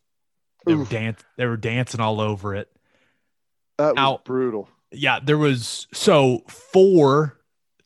They 0.66 0.74
were 0.74 0.84
dance 0.86 1.22
they 1.36 1.44
were 1.44 1.58
dancing 1.58 2.00
all 2.00 2.20
over 2.20 2.54
it. 2.54 2.70
That 3.76 3.96
was 3.96 4.20
brutal. 4.24 4.68
Yeah, 4.92 5.20
there 5.22 5.36
was 5.36 5.88
so 5.92 6.42
four 6.48 7.38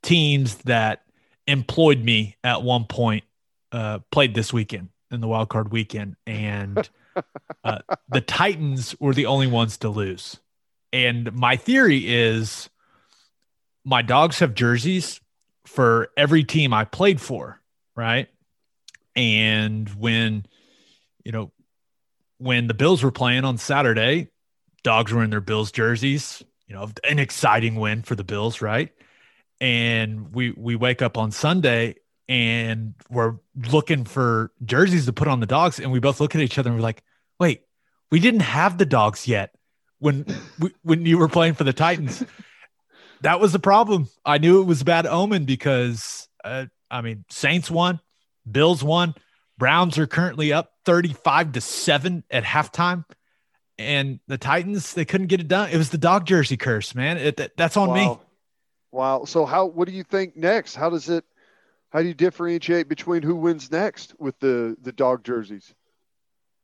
teams 0.02 0.56
that 0.58 1.02
employed 1.46 2.04
me 2.04 2.36
at 2.44 2.62
one 2.62 2.84
point 2.84 3.24
uh 3.72 3.98
played 4.12 4.34
this 4.34 4.52
weekend 4.52 4.90
in 5.10 5.20
the 5.20 5.26
wild 5.26 5.48
card 5.48 5.72
weekend 5.72 6.14
and 6.26 6.88
uh, 7.64 7.78
the 8.08 8.20
Titans 8.20 8.94
were 9.00 9.14
the 9.14 9.26
only 9.26 9.46
ones 9.46 9.78
to 9.78 9.88
lose. 9.88 10.38
And 10.92 11.32
my 11.32 11.56
theory 11.56 12.04
is 12.06 12.68
my 13.84 14.02
dogs 14.02 14.38
have 14.40 14.54
jerseys 14.54 15.20
for 15.66 16.08
every 16.16 16.44
team 16.44 16.72
I 16.72 16.84
played 16.84 17.20
for, 17.20 17.60
right? 17.94 18.28
And 19.14 19.88
when, 19.90 20.46
you 21.24 21.32
know, 21.32 21.52
when 22.38 22.68
the 22.68 22.74
Bills 22.74 23.02
were 23.02 23.10
playing 23.10 23.44
on 23.44 23.58
Saturday, 23.58 24.28
dogs 24.82 25.12
were 25.12 25.22
in 25.22 25.30
their 25.30 25.40
Bills 25.40 25.72
jerseys, 25.72 26.42
you 26.66 26.74
know, 26.74 26.88
an 27.04 27.18
exciting 27.18 27.76
win 27.76 28.02
for 28.02 28.14
the 28.14 28.24
Bills, 28.24 28.62
right? 28.62 28.90
And 29.60 30.32
we 30.32 30.52
we 30.52 30.76
wake 30.76 31.02
up 31.02 31.18
on 31.18 31.32
Sunday 31.32 31.96
and 32.28 32.94
we're 33.10 33.36
looking 33.70 34.04
for 34.04 34.52
jerseys 34.64 35.06
to 35.06 35.12
put 35.12 35.28
on 35.28 35.40
the 35.40 35.46
dogs 35.46 35.80
and 35.80 35.90
we 35.90 35.98
both 35.98 36.20
look 36.20 36.34
at 36.34 36.40
each 36.40 36.58
other 36.58 36.70
and 36.70 36.78
we're 36.78 36.82
like, 36.82 37.02
"Wait, 37.40 37.62
we 38.10 38.20
didn't 38.20 38.40
have 38.40 38.78
the 38.78 38.86
dogs 38.86 39.26
yet 39.26 39.54
when 39.98 40.26
when 40.82 41.04
you 41.06 41.18
were 41.18 41.28
playing 41.28 41.54
for 41.54 41.64
the 41.64 41.72
Titans." 41.72 42.22
That 43.22 43.40
was 43.40 43.52
the 43.52 43.58
problem. 43.58 44.08
I 44.24 44.38
knew 44.38 44.60
it 44.60 44.64
was 44.64 44.82
a 44.82 44.84
bad 44.84 45.06
omen 45.06 45.44
because, 45.44 46.28
uh, 46.44 46.66
I 46.90 47.00
mean, 47.00 47.24
Saints 47.30 47.70
won, 47.70 48.00
Bills 48.50 48.82
won, 48.82 49.14
Browns 49.58 49.98
are 49.98 50.06
currently 50.06 50.52
up 50.52 50.72
35 50.84 51.52
to 51.52 51.60
7 51.60 52.24
at 52.30 52.44
halftime. 52.44 53.04
And 53.76 54.20
the 54.26 54.38
Titans, 54.38 54.94
they 54.94 55.04
couldn't 55.04 55.28
get 55.28 55.40
it 55.40 55.48
done. 55.48 55.70
It 55.70 55.76
was 55.76 55.90
the 55.90 55.98
dog 55.98 56.26
jersey 56.26 56.56
curse, 56.56 56.94
man. 56.94 57.16
It, 57.16 57.56
that's 57.56 57.76
on 57.76 57.88
wow. 57.90 57.94
me. 57.94 58.18
Wow. 58.90 59.24
So 59.24 59.44
how 59.44 59.66
what 59.66 59.86
do 59.86 59.94
you 59.94 60.02
think 60.02 60.36
next? 60.36 60.74
How 60.74 60.90
does 60.90 61.08
it 61.08 61.24
how 61.90 62.00
do 62.00 62.08
you 62.08 62.14
differentiate 62.14 62.88
between 62.88 63.22
who 63.22 63.36
wins 63.36 63.70
next 63.70 64.14
with 64.18 64.38
the 64.40 64.76
the 64.80 64.92
dog 64.92 65.24
jerseys? 65.24 65.74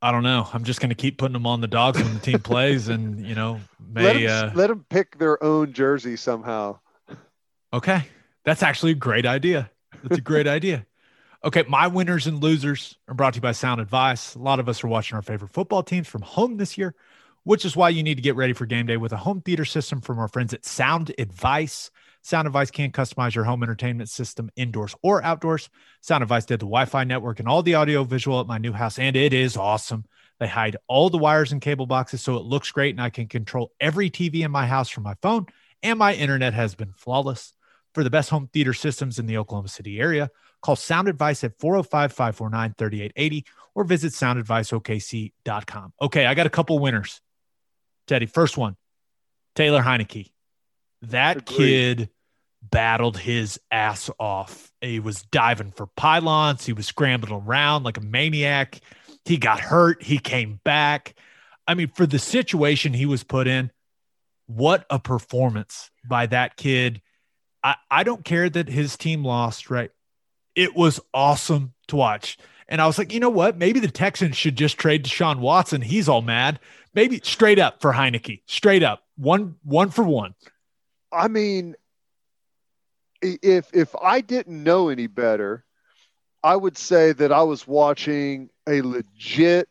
I 0.04 0.12
don't 0.12 0.22
know. 0.22 0.46
I'm 0.52 0.64
just 0.64 0.80
going 0.80 0.90
to 0.90 0.94
keep 0.94 1.16
putting 1.16 1.32
them 1.32 1.46
on 1.46 1.62
the 1.62 1.66
dogs 1.66 1.98
when 1.98 2.12
the 2.12 2.20
team 2.20 2.38
plays, 2.38 2.88
and 2.88 3.26
you 3.26 3.34
know, 3.34 3.58
may 3.90 4.02
let 4.02 4.12
them, 4.20 4.50
uh, 4.50 4.52
let 4.54 4.66
them 4.66 4.84
pick 4.90 5.16
their 5.16 5.42
own 5.42 5.72
jersey 5.72 6.16
somehow. 6.16 6.78
Okay, 7.72 8.06
that's 8.44 8.62
actually 8.62 8.92
a 8.92 8.96
great 8.96 9.24
idea. 9.24 9.70
That's 10.02 10.18
a 10.18 10.20
great 10.20 10.46
idea. 10.58 10.84
Okay, 11.42 11.64
my 11.68 11.86
winners 11.86 12.26
and 12.26 12.42
losers 12.42 12.98
are 13.08 13.14
brought 13.14 13.32
to 13.32 13.38
you 13.38 13.40
by 13.40 13.52
Sound 13.52 13.80
Advice. 13.80 14.34
A 14.34 14.40
lot 14.40 14.60
of 14.60 14.68
us 14.68 14.84
are 14.84 14.88
watching 14.88 15.16
our 15.16 15.22
favorite 15.22 15.54
football 15.54 15.82
teams 15.82 16.06
from 16.06 16.20
home 16.20 16.58
this 16.58 16.76
year, 16.76 16.94
which 17.44 17.64
is 17.64 17.74
why 17.74 17.88
you 17.88 18.02
need 18.02 18.16
to 18.16 18.22
get 18.22 18.36
ready 18.36 18.52
for 18.52 18.66
game 18.66 18.84
day 18.84 18.98
with 18.98 19.12
a 19.12 19.16
home 19.16 19.40
theater 19.40 19.64
system 19.64 20.02
from 20.02 20.18
our 20.18 20.28
friends 20.28 20.52
at 20.52 20.66
Sound 20.66 21.14
Advice. 21.16 21.90
Sound 22.24 22.46
Advice 22.46 22.70
can 22.70 22.90
customize 22.90 23.34
your 23.34 23.44
home 23.44 23.62
entertainment 23.62 24.08
system 24.08 24.50
indoors 24.56 24.94
or 25.02 25.22
outdoors. 25.22 25.68
Sound 26.00 26.22
Advice 26.22 26.46
did 26.46 26.58
the 26.58 26.64
Wi 26.64 26.86
Fi 26.86 27.04
network 27.04 27.38
and 27.38 27.46
all 27.46 27.62
the 27.62 27.74
audio 27.74 28.02
visual 28.02 28.40
at 28.40 28.46
my 28.46 28.56
new 28.56 28.72
house, 28.72 28.98
and 28.98 29.14
it 29.14 29.34
is 29.34 29.58
awesome. 29.58 30.06
They 30.40 30.48
hide 30.48 30.78
all 30.88 31.10
the 31.10 31.18
wires 31.18 31.52
and 31.52 31.60
cable 31.60 31.84
boxes 31.84 32.22
so 32.22 32.36
it 32.36 32.44
looks 32.44 32.70
great, 32.70 32.94
and 32.94 33.02
I 33.02 33.10
can 33.10 33.28
control 33.28 33.72
every 33.78 34.08
TV 34.08 34.42
in 34.42 34.50
my 34.50 34.66
house 34.66 34.88
from 34.88 35.02
my 35.02 35.16
phone, 35.20 35.44
and 35.82 35.98
my 35.98 36.14
internet 36.14 36.54
has 36.54 36.74
been 36.74 36.94
flawless. 36.94 37.52
For 37.92 38.02
the 38.02 38.10
best 38.10 38.30
home 38.30 38.48
theater 38.52 38.72
systems 38.72 39.18
in 39.18 39.26
the 39.26 39.36
Oklahoma 39.36 39.68
City 39.68 40.00
area, 40.00 40.30
call 40.62 40.76
Sound 40.76 41.08
Advice 41.08 41.44
at 41.44 41.58
405 41.60 42.10
549 42.10 42.74
3880 42.78 43.44
or 43.74 43.84
visit 43.84 44.12
soundadviceokc.com. 44.14 45.92
Okay, 46.00 46.24
I 46.24 46.32
got 46.34 46.46
a 46.46 46.50
couple 46.50 46.78
winners. 46.78 47.20
Teddy, 48.06 48.26
first 48.26 48.56
one 48.56 48.76
Taylor 49.54 49.82
Heinicke. 49.82 50.30
That 51.02 51.36
Agreed. 51.36 51.56
kid 51.56 52.10
battled 52.70 53.18
his 53.18 53.60
ass 53.70 54.10
off. 54.18 54.72
He 54.80 55.00
was 55.00 55.22
diving 55.22 55.72
for 55.72 55.86
pylons. 55.86 56.64
He 56.64 56.72
was 56.72 56.86
scrambling 56.86 57.32
around 57.32 57.84
like 57.84 57.96
a 57.96 58.02
maniac. 58.02 58.80
He 59.24 59.36
got 59.36 59.60
hurt. 59.60 60.02
He 60.02 60.18
came 60.18 60.60
back. 60.64 61.14
I 61.66 61.74
mean, 61.74 61.88
for 61.88 62.06
the 62.06 62.18
situation 62.18 62.92
he 62.92 63.06
was 63.06 63.24
put 63.24 63.46
in, 63.46 63.70
what 64.46 64.84
a 64.90 64.98
performance 64.98 65.90
by 66.06 66.26
that 66.26 66.56
kid. 66.56 67.00
I, 67.62 67.76
I 67.90 68.02
don't 68.02 68.24
care 68.24 68.48
that 68.50 68.68
his 68.68 68.96
team 68.96 69.24
lost, 69.24 69.70
right? 69.70 69.90
It 70.54 70.76
was 70.76 71.00
awesome 71.14 71.72
to 71.88 71.96
watch. 71.96 72.36
And 72.68 72.80
I 72.80 72.86
was 72.86 72.98
like, 72.98 73.12
you 73.12 73.20
know 73.20 73.30
what? 73.30 73.56
Maybe 73.56 73.80
the 73.80 73.90
Texans 73.90 74.36
should 74.36 74.56
just 74.56 74.78
trade 74.78 75.04
Deshaun 75.04 75.38
Watson. 75.38 75.80
He's 75.80 76.08
all 76.08 76.22
mad. 76.22 76.60
Maybe 76.94 77.20
straight 77.22 77.58
up 77.58 77.80
for 77.80 77.92
Heinicke. 77.92 78.42
Straight 78.46 78.82
up. 78.82 79.02
One 79.16 79.56
one 79.62 79.90
for 79.90 80.02
one. 80.02 80.34
I 81.12 81.28
mean, 81.28 81.74
if 83.42 83.70
if 83.72 83.94
I 84.02 84.20
didn't 84.20 84.62
know 84.62 84.88
any 84.88 85.06
better, 85.06 85.64
I 86.42 86.56
would 86.56 86.76
say 86.76 87.12
that 87.12 87.32
I 87.32 87.42
was 87.42 87.66
watching 87.66 88.50
a 88.68 88.82
legit 88.82 89.68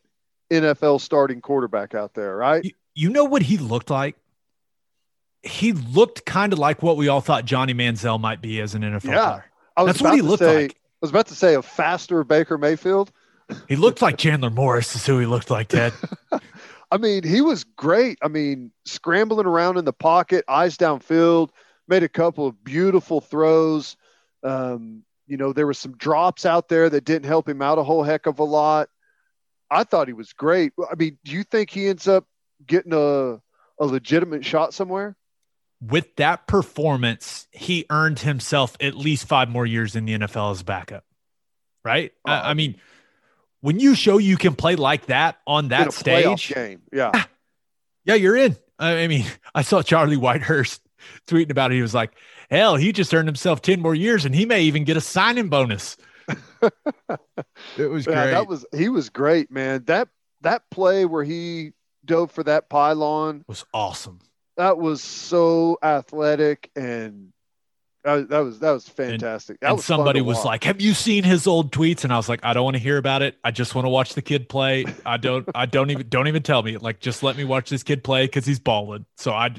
NFL 0.51 1.01
starting 1.01 1.41
quarterback 1.41 1.93
out 1.95 2.13
there, 2.13 2.35
right? 2.35 2.63
You, 2.65 2.71
you 2.95 3.09
know 3.09 3.25
what 3.25 3.41
he 3.43 3.57
looked 3.57 3.89
like? 3.89 4.15
He 5.41 5.73
looked 5.73 6.25
kind 6.25 6.53
of 6.53 6.59
like 6.59 6.81
what 6.81 6.95
we 6.97 7.07
all 7.07 7.21
thought 7.21 7.45
Johnny 7.45 7.73
Manziel 7.73 8.19
might 8.19 8.41
be 8.41 8.61
as 8.61 8.75
an 8.75 8.81
NFL 8.81 9.03
Yeah. 9.03 9.29
player. 9.29 9.45
I 9.75 9.83
was 9.83 9.89
That's 9.93 10.01
what 10.01 10.13
he 10.15 10.21
looked 10.21 10.39
say, 10.43 10.61
like. 10.63 10.71
I 10.73 10.77
was 11.01 11.09
about 11.09 11.27
to 11.27 11.35
say 11.35 11.55
a 11.55 11.61
faster 11.61 12.23
Baker 12.23 12.57
Mayfield. 12.57 13.11
He 13.67 13.75
looked 13.75 14.01
like 14.01 14.17
Chandler 14.17 14.49
Morris 14.49 14.95
is 14.95 15.05
who 15.05 15.19
he 15.19 15.25
looked 15.25 15.49
like, 15.49 15.67
Ted. 15.67 15.91
I 16.91 16.97
mean, 16.97 17.23
he 17.23 17.41
was 17.41 17.63
great. 17.63 18.19
I 18.21 18.27
mean, 18.27 18.71
scrambling 18.85 19.47
around 19.47 19.77
in 19.77 19.85
the 19.85 19.91
pocket, 19.93 20.45
eyes 20.47 20.77
downfield, 20.77 21.49
made 21.87 22.03
a 22.03 22.09
couple 22.09 22.47
of 22.47 22.63
beautiful 22.63 23.21
throws. 23.21 23.95
Um, 24.43 25.03
you 25.27 25.37
know, 25.37 25.53
there 25.53 25.65
were 25.65 25.73
some 25.73 25.95
drops 25.97 26.45
out 26.45 26.67
there 26.69 26.89
that 26.89 27.05
didn't 27.05 27.25
help 27.25 27.47
him 27.47 27.61
out 27.61 27.77
a 27.77 27.83
whole 27.83 28.03
heck 28.03 28.25
of 28.25 28.39
a 28.39 28.43
lot. 28.43 28.89
I 29.71 29.83
thought 29.85 30.07
he 30.07 30.13
was 30.13 30.33
great. 30.33 30.73
I 30.91 30.95
mean, 30.95 31.17
do 31.23 31.31
you 31.31 31.43
think 31.43 31.69
he 31.69 31.87
ends 31.87 32.07
up 32.07 32.25
getting 32.65 32.93
a 32.93 33.41
a 33.79 33.85
legitimate 33.85 34.45
shot 34.45 34.73
somewhere? 34.73 35.15
With 35.81 36.15
that 36.17 36.47
performance, 36.47 37.47
he 37.51 37.85
earned 37.89 38.19
himself 38.19 38.77
at 38.79 38.95
least 38.95 39.27
five 39.27 39.49
more 39.49 39.65
years 39.65 39.95
in 39.95 40.05
the 40.05 40.13
NFL 40.13 40.51
as 40.51 40.63
backup. 40.63 41.03
Right? 41.83 42.13
I- 42.25 42.35
Uh, 42.35 42.41
I 42.49 42.53
mean, 42.53 42.75
when 43.61 43.79
you 43.79 43.95
show 43.95 44.17
you 44.17 44.37
can 44.37 44.55
play 44.55 44.75
like 44.75 45.07
that 45.07 45.39
on 45.47 45.69
that 45.69 45.91
stage, 45.93 46.53
game. 46.53 46.81
Yeah. 46.91 47.23
yeah, 48.05 48.15
you're 48.15 48.35
in. 48.37 48.55
I 48.77 49.07
mean, 49.07 49.25
I 49.55 49.61
saw 49.63 49.81
Charlie 49.81 50.17
Whitehurst 50.17 50.79
tweeting 51.27 51.51
about 51.51 51.71
it. 51.71 51.75
He 51.75 51.81
was 51.81 51.93
like, 51.93 52.13
hell, 52.49 52.75
he 52.75 52.91
just 52.91 53.13
earned 53.13 53.27
himself 53.27 53.61
10 53.61 53.81
more 53.81 53.95
years 53.95 54.25
and 54.25 54.33
he 54.35 54.45
may 54.45 54.63
even 54.63 54.83
get 54.83 54.97
a 54.97 55.01
signing 55.01 55.49
bonus. 55.49 55.97
it 57.75 57.87
was 57.87 58.07
Yeah, 58.07 58.27
great. 58.27 58.31
that 58.31 58.47
was 58.47 58.65
he 58.75 58.89
was 58.89 59.09
great, 59.09 59.51
man. 59.51 59.83
That 59.85 60.09
that 60.41 60.69
play 60.69 61.05
where 61.05 61.23
he 61.23 61.73
dove 62.05 62.31
for 62.31 62.43
that 62.43 62.69
pylon, 62.69 63.45
was 63.47 63.65
awesome. 63.73 64.19
that 64.57 64.77
was 64.77 65.01
so 65.03 65.77
athletic 65.83 66.69
and 66.75 67.32
that, 68.03 68.27
that 68.29 68.39
was 68.39 68.59
that 68.59 68.71
was 68.71 68.87
fantastic. 68.87 69.59
that 69.61 69.67
and 69.67 69.77
was 69.77 69.85
somebody 69.85 70.19
was 70.21 70.37
watch. 70.37 70.45
like, 70.45 70.63
"Have 70.65 70.81
you 70.81 70.93
seen 70.93 71.23
his 71.23 71.47
old 71.47 71.71
tweets?" 71.71 72.03
And 72.03 72.11
I 72.11 72.17
was 72.17 72.27
like, 72.27 72.41
"I 72.43 72.53
don't 72.53 72.65
want 72.65 72.75
to 72.75 72.81
hear 72.83 72.97
about 72.97 73.21
it. 73.21 73.37
I 73.45 73.51
just 73.51 73.75
want 73.75 73.85
to 73.85 73.89
watch 73.89 74.13
the 74.13 74.21
kid 74.21 74.49
play. 74.49 74.85
I 75.05 75.15
don't. 75.15 75.47
I 75.55 75.65
don't 75.65 75.89
even. 75.89 76.09
Don't 76.09 76.27
even 76.27 76.43
tell 76.43 76.61
me. 76.63 76.75
Like, 76.77 76.99
just 76.99 77.23
let 77.23 77.37
me 77.37 77.45
watch 77.45 77.69
this 77.69 77.81
kid 77.81 78.03
play 78.03 78.25
because 78.25 78.45
he's 78.45 78.59
balling. 78.59 79.05
So 79.15 79.31
I, 79.31 79.49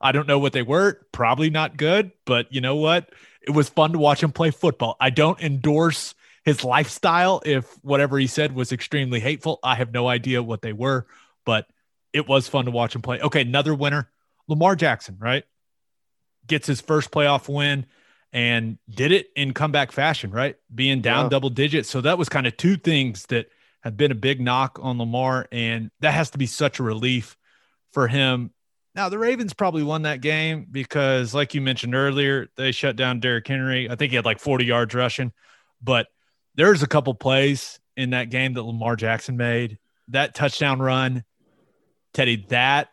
I 0.00 0.12
don't 0.12 0.26
know 0.26 0.38
what 0.38 0.54
they 0.54 0.62
were. 0.62 1.06
Probably 1.12 1.50
not 1.50 1.76
good, 1.76 2.12
but 2.24 2.52
you 2.52 2.62
know 2.62 2.76
what? 2.76 3.10
It 3.42 3.50
was 3.50 3.68
fun 3.68 3.92
to 3.92 3.98
watch 3.98 4.22
him 4.22 4.32
play 4.32 4.50
football. 4.50 4.96
I 4.98 5.10
don't 5.10 5.40
endorse 5.40 6.14
his 6.44 6.64
lifestyle. 6.64 7.42
If 7.44 7.66
whatever 7.82 8.18
he 8.18 8.26
said 8.26 8.54
was 8.54 8.72
extremely 8.72 9.20
hateful, 9.20 9.58
I 9.62 9.74
have 9.74 9.92
no 9.92 10.08
idea 10.08 10.42
what 10.42 10.62
they 10.62 10.72
were, 10.72 11.06
but 11.44 11.66
it 12.14 12.26
was 12.26 12.48
fun 12.48 12.64
to 12.64 12.70
watch 12.70 12.94
him 12.94 13.02
play. 13.02 13.20
Okay, 13.20 13.42
another 13.42 13.74
winner, 13.74 14.08
Lamar 14.48 14.76
Jackson. 14.76 15.18
Right, 15.20 15.44
gets 16.46 16.66
his 16.66 16.80
first 16.80 17.10
playoff 17.10 17.48
win 17.52 17.86
and 18.32 18.78
did 18.88 19.12
it 19.12 19.28
in 19.36 19.52
comeback 19.52 19.92
fashion, 19.92 20.30
right? 20.30 20.56
Being 20.74 21.00
down 21.00 21.24
Yeah. 21.26 21.28
double 21.30 21.50
digits. 21.50 21.88
So 21.90 22.00
that 22.00 22.18
was 22.18 22.28
kind 22.28 22.46
of 22.46 22.56
two 22.56 22.76
things 22.76 23.26
that 23.26 23.46
have 23.82 23.96
been 23.96 24.10
a 24.10 24.14
big 24.16 24.40
knock 24.40 24.78
on 24.80 24.98
Lamar. 24.98 25.46
And 25.52 25.90
that 26.00 26.14
has 26.14 26.30
to 26.30 26.38
be 26.38 26.46
such 26.46 26.78
a 26.78 26.82
relief 26.82 27.36
for 27.92 28.08
him. 28.08 28.52
Now, 28.94 29.08
the 29.08 29.18
Ravens 29.18 29.54
probably 29.54 29.82
won 29.82 30.02
that 30.02 30.20
game 30.20 30.66
because, 30.70 31.34
like 31.34 31.54
you 31.54 31.60
mentioned 31.62 31.94
earlier, 31.94 32.48
they 32.56 32.72
shut 32.72 32.96
down 32.96 33.20
Derrick 33.20 33.46
Henry. 33.48 33.90
I 33.90 33.96
think 33.96 34.10
he 34.10 34.16
had 34.16 34.24
like 34.24 34.38
40 34.38 34.64
yards 34.66 34.94
rushing, 34.94 35.32
but 35.82 36.08
there's 36.54 36.82
a 36.82 36.86
couple 36.86 37.14
plays 37.14 37.80
in 37.96 38.10
that 38.10 38.28
game 38.30 38.52
that 38.54 38.62
Lamar 38.62 38.96
Jackson 38.96 39.36
made. 39.36 39.78
That 40.08 40.34
touchdown 40.34 40.80
run, 40.80 41.24
Teddy, 42.12 42.44
that 42.48 42.88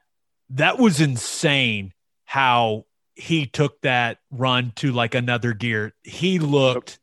that 0.51 0.79
was 0.79 1.01
insane 1.01 1.93
how 2.23 2.85
he 3.19 3.45
took 3.45 3.81
that 3.81 4.19
run 4.31 4.71
to 4.77 4.91
like 4.91 5.13
another 5.13 5.53
gear. 5.53 5.93
He 6.03 6.39
looked 6.39 6.99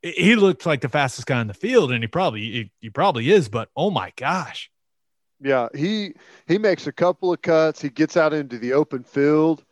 he 0.00 0.36
looked 0.36 0.66
like 0.66 0.80
the 0.82 0.88
fastest 0.88 1.26
guy 1.26 1.40
in 1.40 1.46
the 1.46 1.54
field 1.54 1.90
and 1.90 2.02
he 2.02 2.08
probably 2.08 2.40
he, 2.40 2.72
he 2.80 2.90
probably 2.90 3.30
is, 3.30 3.48
but 3.48 3.68
oh 3.76 3.90
my 3.90 4.12
gosh. 4.16 4.70
Yeah, 5.40 5.68
he 5.74 6.14
he 6.46 6.58
makes 6.58 6.86
a 6.86 6.92
couple 6.92 7.32
of 7.32 7.42
cuts. 7.42 7.82
He 7.82 7.90
gets 7.90 8.16
out 8.16 8.32
into 8.32 8.58
the 8.58 8.74
open 8.74 9.02
field, 9.02 9.64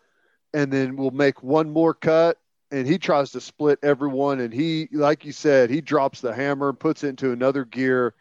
and 0.53 0.73
then 0.73 0.97
will 0.97 1.13
make 1.13 1.43
one 1.43 1.71
more 1.71 1.95
cut. 1.95 2.39
And 2.71 2.87
he 2.87 2.99
tries 2.99 3.31
to 3.33 3.41
split 3.41 3.79
everyone. 3.83 4.41
And 4.41 4.53
he, 4.53 4.89
like 4.93 5.25
you 5.25 5.33
said, 5.33 5.71
he 5.71 5.81
drops 5.81 6.21
the 6.21 6.35
hammer 6.35 6.71
and 6.71 6.81
puts 6.81 7.05
it 7.05 7.09
into 7.09 7.33
another 7.33 7.65
gear, 7.65 8.15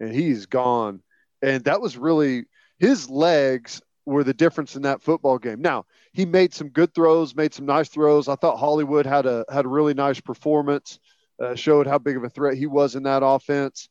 and 0.00 0.12
he's 0.12 0.46
gone. 0.46 1.02
And 1.40 1.64
that 1.64 1.80
was 1.80 1.96
really 1.96 2.46
his 2.78 3.08
legs 3.08 3.80
were 4.08 4.24
the 4.24 4.34
difference 4.34 4.74
in 4.74 4.82
that 4.82 5.02
football 5.02 5.38
game. 5.38 5.60
Now 5.60 5.84
he 6.12 6.24
made 6.24 6.54
some 6.54 6.68
good 6.68 6.94
throws, 6.94 7.36
made 7.36 7.52
some 7.52 7.66
nice 7.66 7.88
throws. 7.88 8.28
I 8.28 8.36
thought 8.36 8.58
Hollywood 8.58 9.06
had 9.06 9.26
a 9.26 9.44
had 9.50 9.66
a 9.66 9.68
really 9.68 9.94
nice 9.94 10.20
performance, 10.20 10.98
uh, 11.40 11.54
showed 11.54 11.86
how 11.86 11.98
big 11.98 12.16
of 12.16 12.24
a 12.24 12.30
threat 12.30 12.56
he 12.56 12.66
was 12.66 12.94
in 12.94 13.02
that 13.04 13.22
offense. 13.22 13.88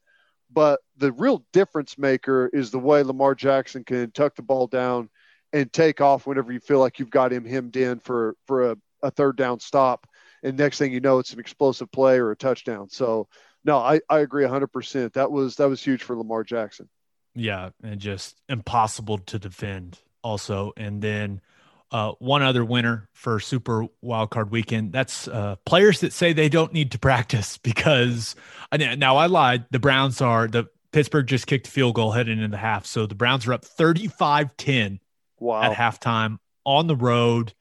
But 0.51 0.79
the 0.97 1.11
real 1.11 1.45
difference 1.53 1.97
maker 1.97 2.49
is 2.51 2.71
the 2.71 2.79
way 2.79 3.03
Lamar 3.03 3.35
Jackson 3.35 3.83
can 3.83 4.11
tuck 4.11 4.35
the 4.35 4.41
ball 4.41 4.67
down 4.67 5.09
and 5.53 5.71
take 5.71 6.01
off 6.01 6.25
whenever 6.25 6.51
you 6.51 6.59
feel 6.59 6.79
like 6.79 6.99
you've 6.99 7.09
got 7.09 7.31
him 7.31 7.45
hemmed 7.45 7.77
in 7.77 7.99
for 7.99 8.35
for 8.47 8.71
a, 8.71 8.77
a 9.03 9.11
third 9.11 9.37
down 9.37 9.59
stop. 9.59 10.07
And 10.43 10.57
next 10.57 10.77
thing 10.77 10.93
you 10.93 10.99
know, 10.99 11.19
it's 11.19 11.33
an 11.33 11.39
explosive 11.39 11.91
play 11.91 12.17
or 12.17 12.31
a 12.31 12.35
touchdown. 12.35 12.89
So 12.89 13.27
no, 13.63 13.77
I, 13.77 13.99
I 14.09 14.19
agree 14.19 14.45
100%. 14.45 15.13
That 15.13 15.31
was 15.31 15.55
that 15.57 15.69
was 15.69 15.83
huge 15.83 16.03
for 16.03 16.15
Lamar 16.15 16.43
Jackson. 16.43 16.89
Yeah, 17.35 17.69
and 17.83 17.99
just 17.99 18.41
impossible 18.49 19.19
to 19.19 19.37
defend 19.37 19.99
also. 20.27 20.73
And 20.77 21.01
then 21.01 21.41
Uh, 21.89 22.11
one 22.19 22.43
other 22.43 22.65
winner 22.65 23.07
for 23.13 23.39
Super 23.39 23.87
Wildcard 24.03 24.49
Weekend. 24.51 24.91
That's 24.91 25.25
uh, 25.29 25.55
players 25.65 26.01
that 26.01 26.11
say 26.11 26.33
they 26.33 26.49
don't 26.49 26.73
need 26.73 26.91
to 26.91 26.99
practice 27.09 27.57
because 27.57 28.35
now 28.77 29.15
I 29.15 29.27
lied. 29.27 29.63
The 29.71 29.79
Browns 29.79 30.19
are 30.19 30.49
the 30.49 30.65
Pittsburgh 30.91 31.27
just 31.27 31.47
kicked 31.47 31.65
a 31.69 31.71
field 31.71 31.95
goal 31.95 32.11
heading 32.11 32.39
into 32.39 32.49
the 32.49 32.57
half, 32.57 32.85
so 32.85 33.05
the 33.07 33.15
Browns 33.15 33.47
are 33.47 33.53
up 33.53 33.63
35-10 33.63 34.99
Wow. 35.39 35.61
at 35.61 35.77
halftime 35.77 36.39
on 36.65 36.87
the 36.87 36.95
road 36.97 37.53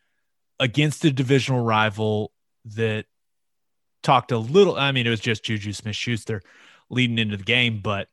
against 0.59 1.05
a 1.05 1.13
divisional 1.13 1.63
rival 1.63 2.33
that 2.75 3.05
talked 4.03 4.33
a 4.33 4.39
little. 4.39 4.75
I 4.77 4.91
mean, 4.91 5.07
it 5.07 5.11
was 5.11 5.21
just 5.21 5.45
Juju 5.45 5.73
Smith 5.73 5.95
Schuster 5.95 6.43
leading 6.91 7.19
into 7.19 7.37
the 7.37 7.45
game, 7.45 7.79
but 7.81 8.09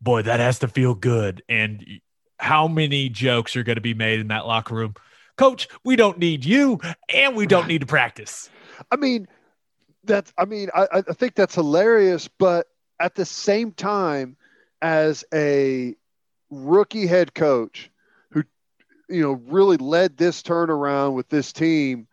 boy, 0.00 0.22
that 0.22 0.40
has 0.40 0.58
to 0.60 0.68
feel 0.68 0.94
good. 0.96 1.42
And 1.48 1.84
how 2.38 2.68
many 2.68 3.08
jokes 3.08 3.56
are 3.56 3.62
going 3.62 3.76
to 3.76 3.82
be 3.82 3.94
made 3.94 4.20
in 4.20 4.28
that 4.28 4.46
locker 4.46 4.74
room? 4.74 4.94
Coach, 5.36 5.68
we 5.84 5.96
don't 5.96 6.18
need 6.18 6.44
you 6.44 6.80
and 7.12 7.36
we 7.36 7.46
don't 7.46 7.68
need 7.68 7.80
to 7.82 7.86
practice. 7.86 8.50
I 8.90 8.96
mean, 8.96 9.28
that's. 10.04 10.32
I 10.38 10.44
mean, 10.44 10.68
I, 10.74 10.86
I 10.92 11.02
think 11.02 11.34
that's 11.34 11.54
hilarious, 11.54 12.28
but 12.28 12.66
at 12.98 13.14
the 13.14 13.24
same 13.24 13.72
time, 13.72 14.36
as 14.82 15.24
a 15.32 15.94
rookie 16.50 17.06
head 17.06 17.34
coach 17.34 17.90
who, 18.30 18.42
you 19.08 19.22
know, 19.22 19.32
really 19.46 19.76
led 19.76 20.16
this 20.16 20.42
turnaround 20.42 21.14
with 21.14 21.28
this 21.28 21.52
team, 21.52 22.06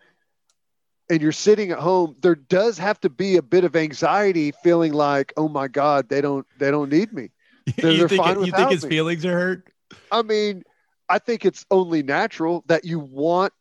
and 1.10 1.22
you're 1.22 1.32
sitting 1.32 1.72
at 1.72 1.80
home, 1.80 2.16
there 2.22 2.36
does 2.36 2.78
have 2.78 3.00
to 3.02 3.10
be 3.10 3.38
a 3.38 3.42
bit 3.42 3.64
of 3.64 3.76
anxiety, 3.76 4.52
feeling 4.64 4.94
like, 4.94 5.34
oh 5.38 5.48
my 5.48 5.68
God, 5.68 6.10
they 6.10 6.22
don't, 6.22 6.46
they 6.60 6.72
don't 6.72 6.92
need 6.92 7.14
me. 7.14 7.30
They're- 7.78 7.92
you 7.92 8.08
think, 8.08 8.26
you 8.26 8.52
think 8.52 8.72
his 8.72 8.84
me. 8.84 8.90
feelings 8.90 9.26
are 9.26 9.34
hurt? 9.38 9.68
I 10.12 10.22
mean, 10.22 10.64
I 11.10 11.20
think 11.20 11.46
it's 11.46 11.66
only 11.70 12.04
natural 12.04 12.64
that 12.68 12.86
you 12.86 13.00
want 13.00 13.54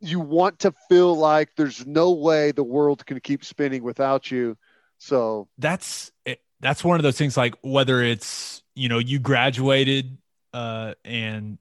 you 0.00 0.20
want 0.20 0.60
to 0.60 0.72
feel 0.88 1.16
like 1.16 1.50
there's 1.56 1.84
no 1.86 2.12
way 2.12 2.52
the 2.52 2.62
world 2.62 3.04
can 3.04 3.18
keep 3.20 3.44
spinning 3.44 3.82
without 3.82 4.30
you. 4.30 4.56
So 4.98 5.48
that's 5.58 6.12
it- 6.24 6.40
that's 6.60 6.82
one 6.84 6.96
of 6.96 7.02
those 7.02 7.16
things 7.16 7.36
like 7.36 7.54
whether 7.62 8.02
it's 8.02 8.62
you 8.74 8.88
know 8.88 8.98
you 8.98 9.18
graduated 9.18 10.18
uh 10.52 10.94
and 11.04 11.58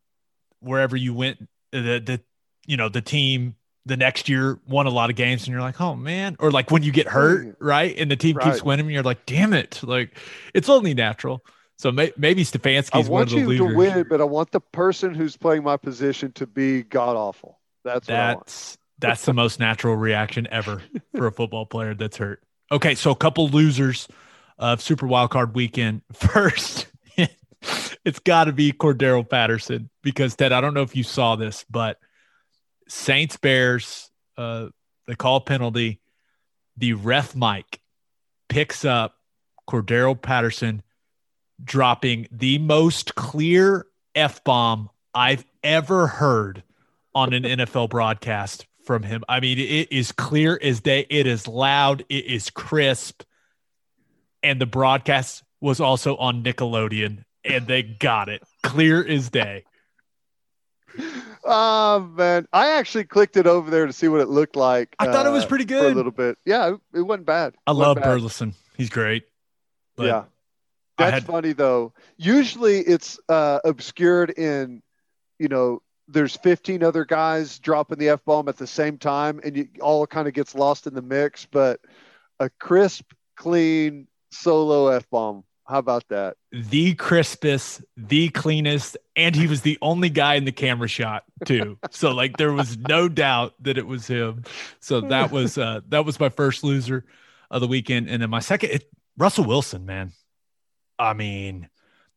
wherever 0.59 0.95
you 0.95 1.13
went 1.13 1.47
the 1.71 1.99
the 1.99 2.21
you 2.65 2.77
know 2.77 2.89
the 2.89 3.01
team 3.01 3.55
the 3.85 3.97
next 3.97 4.27
year 4.27 4.59
won 4.67 4.85
a 4.85 4.89
lot 4.89 5.09
of 5.09 5.15
games 5.15 5.43
and 5.43 5.53
you're 5.53 5.61
like 5.61 5.79
oh 5.79 5.95
man. 5.95 6.35
Or 6.39 6.51
like 6.51 6.71
when 6.71 6.83
you 6.83 6.91
get 6.91 7.07
hurt 7.07 7.57
right. 7.59 7.95
and 7.97 8.09
the 8.11 8.15
team 8.15 8.37
keeps 8.37 8.63
winning 8.63 8.85
and 8.87 8.93
you're 8.93 9.03
like 9.03 9.25
damn 9.25 9.53
it. 9.53 9.81
Like 9.83 10.17
it's 10.53 10.69
only 10.69 10.93
natural 10.93 11.43
so 11.77 11.91
may, 11.91 12.11
maybe 12.17 12.41
I 12.41 12.43
Stefanski's 12.43 13.07
one 13.07 13.19
want 13.19 13.29
of 13.29 13.35
the 13.35 13.41
you 13.41 13.47
leaders 13.47 13.71
to 13.71 13.75
win, 13.75 14.05
but 14.09 14.19
I 14.19 14.23
want 14.23 14.51
the 14.51 14.59
person 14.59 15.13
who's 15.13 15.37
playing 15.37 15.63
my 15.63 15.77
position 15.77 16.31
to 16.33 16.47
be 16.47 16.83
god 16.83 17.15
awful. 17.15 17.59
That's 17.83 18.07
what 18.07 18.17
I 18.17 18.33
want. 18.33 18.45
That's 18.47 18.77
that's 18.99 19.25
the 19.25 19.33
most 19.33 19.59
natural 19.59 19.95
reaction 19.95 20.47
ever 20.49 20.81
for 21.15 21.27
a 21.27 21.31
football 21.31 21.65
player 21.67 21.93
that's 21.93 22.17
hurt. 22.17 22.41
Okay, 22.71 22.95
so 22.95 23.11
a 23.11 23.15
couple 23.15 23.47
losers 23.49 24.07
of 24.57 24.81
Super 24.81 25.05
Wildcard 25.05 25.53
Weekend. 25.53 26.01
First, 26.13 26.87
it's 28.03 28.19
got 28.19 28.45
to 28.45 28.53
be 28.53 28.71
Cordarrelle 28.71 29.29
Patterson 29.29 29.89
because 30.01 30.35
Ted, 30.35 30.51
I 30.51 30.61
don't 30.61 30.73
know 30.73 30.81
if 30.81 30.95
you 30.95 31.03
saw 31.03 31.35
this, 31.35 31.63
but 31.69 31.99
Saints 32.87 33.37
Bears, 33.37 34.09
uh, 34.35 34.69
they 35.05 35.15
call 35.15 35.41
penalty. 35.41 36.01
The 36.77 36.93
ref 36.93 37.35
mic 37.35 37.79
picks 38.49 38.83
up 38.83 39.15
Cordarrelle 39.69 40.19
Patterson 40.19 40.81
dropping 41.63 42.27
the 42.31 42.57
most 42.59 43.15
clear 43.15 43.85
f 44.15 44.43
bomb 44.43 44.89
I've 45.13 45.45
ever 45.63 46.07
heard 46.07 46.63
on 47.15 47.33
an 47.33 47.43
NFL 47.43 47.89
broadcast 47.89 48.67
from 48.83 49.03
him. 49.03 49.23
I 49.27 49.39
mean, 49.39 49.59
it 49.59 49.91
is 49.91 50.11
clear 50.11 50.59
as 50.61 50.79
day. 50.79 51.05
It 51.09 51.27
is 51.27 51.47
loud. 51.47 52.03
It 52.09 52.25
is 52.25 52.49
crisp. 52.49 53.23
And 54.43 54.61
the 54.61 54.65
broadcast 54.65 55.43
was 55.59 55.79
also 55.79 56.15
on 56.17 56.43
Nickelodeon, 56.43 57.23
and 57.43 57.67
they 57.67 57.83
got 57.83 58.29
it 58.29 58.43
clear 58.63 59.05
as 59.05 59.29
day. 59.29 59.65
Oh 61.49 62.01
man, 62.01 62.45
I 62.51 62.71
actually 62.71 63.05
clicked 63.05 63.37
it 63.37 63.47
over 63.47 63.71
there 63.71 63.85
to 63.85 63.93
see 63.93 64.09
what 64.09 64.19
it 64.19 64.27
looked 64.27 64.57
like. 64.57 64.93
I 64.99 65.05
thought 65.05 65.25
it 65.25 65.29
was 65.29 65.45
uh, 65.45 65.47
pretty 65.47 65.63
for 65.65 65.87
a 65.87 65.93
little 65.93 66.11
bit. 66.11 66.37
Yeah, 66.45 66.73
it, 66.73 66.79
it 66.93 67.01
wasn't 67.03 67.25
bad. 67.25 67.55
I 67.65 67.71
It 67.71 67.75
love. 67.75 67.97
Burleson. 68.03 68.53
He's 68.75 68.89
great. 68.89 69.23
But 69.95 70.05
yeah. 70.07 70.23
That's 70.97 71.13
had- 71.13 71.25
funny 71.25 71.53
though. 71.53 71.93
Usually 72.17 72.79
it's 72.79 73.19
uh, 73.29 73.59
obscured 73.63 74.31
in, 74.31 74.81
you 75.39 75.47
know, 75.47 75.81
there's 76.07 76.35
15 76.37 76.83
other 76.83 77.03
guys 77.05 77.59
dropping 77.59 77.99
the 77.99 78.09
F 78.09 78.23
bomb 78.25 78.47
at 78.47 78.57
the 78.57 78.67
same 78.67 78.97
time 78.97 79.41
and 79.43 79.57
you 79.57 79.67
all 79.81 80.07
kind 80.07 80.27
of 80.27 80.33
gets 80.33 80.55
lost 80.55 80.87
in 80.87 80.93
the 80.93 81.01
mix. 81.01 81.45
But 81.45 81.81
a 82.39 82.49
crisp, 82.49 83.11
clean 83.35 84.07
solo 84.31 84.87
F 84.87 85.09
bomb. 85.09 85.43
How 85.67 85.79
about 85.79 86.07
that? 86.07 86.37
the 86.53 86.95
crispest, 86.95 87.83
the 87.97 88.29
cleanest, 88.29 88.97
and 89.15 89.35
he 89.35 89.47
was 89.47 89.61
the 89.61 89.77
only 89.81 90.09
guy 90.09 90.35
in 90.35 90.45
the 90.45 90.51
camera 90.51 90.87
shot 90.87 91.23
too. 91.45 91.77
so 91.91 92.13
like 92.13 92.37
there 92.37 92.53
was 92.53 92.77
no 92.77 93.09
doubt 93.09 93.53
that 93.61 93.77
it 93.77 93.85
was 93.85 94.07
him. 94.07 94.43
So 94.79 95.01
that 95.01 95.31
was 95.31 95.57
uh 95.57 95.81
that 95.89 96.05
was 96.05 96.19
my 96.19 96.29
first 96.29 96.63
loser 96.63 97.05
of 97.51 97.61
the 97.61 97.67
weekend, 97.67 98.09
and 98.09 98.21
then 98.21 98.29
my 98.29 98.39
second, 98.39 98.71
it, 98.71 98.89
Russell 99.17 99.43
Wilson, 99.45 99.85
man. 99.85 100.11
I 100.99 101.13
mean, 101.13 101.69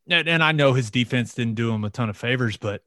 and, 0.09 0.27
and 0.27 0.43
I 0.43 0.51
know 0.51 0.73
his 0.73 0.91
defense 0.91 1.33
didn't 1.33 1.55
do 1.55 1.71
him 1.71 1.83
a 1.83 1.89
ton 1.89 2.09
of 2.09 2.17
favors, 2.17 2.57
but 2.57 2.83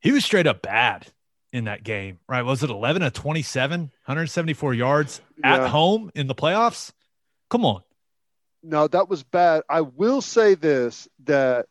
he 0.00 0.12
was 0.12 0.24
straight 0.24 0.46
up 0.46 0.62
bad 0.62 1.06
in 1.52 1.64
that 1.64 1.84
game, 1.84 2.18
right? 2.28 2.42
Was 2.42 2.62
it 2.62 2.70
11 2.70 3.02
to 3.02 3.10
27, 3.10 3.80
174 3.80 4.74
yards 4.74 5.20
Yeah. 5.38 5.64
at 5.64 5.68
home 5.70 6.10
in 6.14 6.26
the 6.26 6.34
playoffs? 6.34 6.92
Come 7.50 7.64
on. 7.64 7.82
No, 8.62 8.86
that 8.88 9.08
was 9.08 9.22
bad. 9.22 9.62
I 9.68 9.80
will 9.80 10.22
say 10.22 10.54
this 10.54 11.08
that 11.24 11.66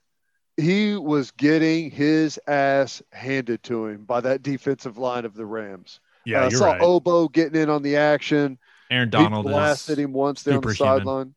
he 0.58 0.96
was 0.96 1.32
getting 1.32 1.90
his 1.90 2.40
ass 2.48 3.02
handed 3.12 3.64
to 3.64 3.88
him 3.88 4.04
by 4.04 4.22
that 4.22 4.44
defensive 4.44 4.98
line 4.98 5.26
of 5.26 5.34
the 5.34 5.46
Rams. 5.46 6.00
Yeah, 6.26 6.42
I 6.42 6.50
you're 6.50 6.60
saw 6.60 6.72
right. 6.74 6.82
Obo 6.82 7.30
getting 7.30 7.60
in 7.60 7.70
on 7.70 7.82
the 7.82 7.96
action. 7.96 8.60
Aaron 8.92 9.10
Donald 9.10 9.46
he 9.46 9.52
blasted 9.52 9.98
him 9.98 10.12
once 10.12 10.44
there 10.44 10.58
on 10.58 10.62
the 10.62 10.76
sideline. 10.76 11.34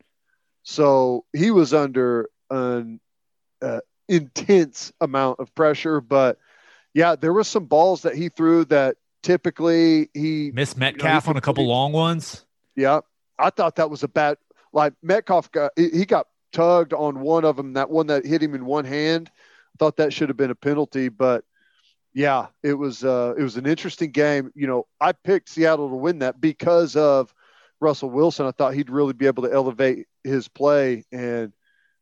So 0.64 1.24
he 1.32 1.50
was 1.50 1.72
under 1.72 2.28
an 2.50 3.00
uh, 3.62 3.80
intense 4.08 4.92
amount 5.00 5.38
of 5.38 5.54
pressure. 5.54 6.00
But 6.00 6.38
yeah, 6.94 7.16
there 7.16 7.32
was 7.32 7.48
some 7.48 7.66
balls 7.66 8.02
that 8.02 8.16
he 8.16 8.28
threw 8.30 8.64
that 8.66 8.96
typically 9.22 10.10
he, 10.14 10.50
Miss 10.52 10.76
Metcalf 10.76 11.24
he 11.24 11.30
on 11.30 11.36
a 11.36 11.40
couple 11.40 11.64
completely- 11.64 11.68
long 11.70 11.92
ones. 11.92 12.44
yeah, 12.76 13.00
I 13.38 13.50
thought 13.50 13.76
that 13.76 13.90
was 13.90 14.02
a 14.02 14.08
bad, 14.08 14.38
like 14.72 14.94
Metcalf 15.02 15.50
got, 15.52 15.72
he 15.76 15.90
he 15.90 16.04
got 16.04 16.26
tugged 16.52 16.92
on 16.92 17.20
one 17.20 17.44
of 17.44 17.56
them, 17.56 17.74
that 17.74 17.90
one 17.90 18.06
that 18.08 18.24
hit 18.24 18.42
him 18.42 18.54
in 18.54 18.64
one 18.64 18.84
hand. 18.84 19.30
I 19.36 19.76
thought 19.78 19.96
that 19.96 20.12
should 20.12 20.28
have 20.28 20.36
been 20.36 20.50
a 20.50 20.54
penalty, 20.54 21.08
but 21.08 21.44
yeah, 22.14 22.46
it 22.62 22.74
was, 22.74 23.02
uh, 23.04 23.34
it 23.36 23.42
was 23.42 23.56
an 23.56 23.66
interesting 23.66 24.12
game. 24.12 24.52
You 24.54 24.68
know, 24.68 24.86
I 25.00 25.12
picked 25.12 25.48
Seattle 25.48 25.88
to 25.88 25.96
win 25.96 26.20
that 26.20 26.40
because 26.40 26.94
of 26.94 27.34
Russell 27.80 28.08
Wilson. 28.10 28.46
I 28.46 28.52
thought 28.52 28.74
he'd 28.74 28.88
really 28.88 29.14
be 29.14 29.26
able 29.26 29.42
to 29.42 29.52
elevate 29.52 30.06
his 30.24 30.48
play, 30.48 31.04
and 31.12 31.52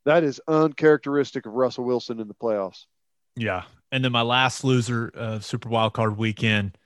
that 0.05 0.25
is 0.25 0.41
uncharacteristic 0.49 1.47
of 1.47 1.53
Russell 1.53 1.85
Wilson 1.85 2.21
in 2.21 2.29
the 2.29 2.35
playoffs. 2.35 2.85
Yeah. 3.37 3.65
And 3.91 4.05
then 4.05 4.13
my 4.13 4.23
last 4.23 4.65
loser 4.65 5.11
of 5.15 5.45
Super 5.45 5.69
Wild 5.69 5.93
Card 5.93 6.17
weekend, 6.17 6.79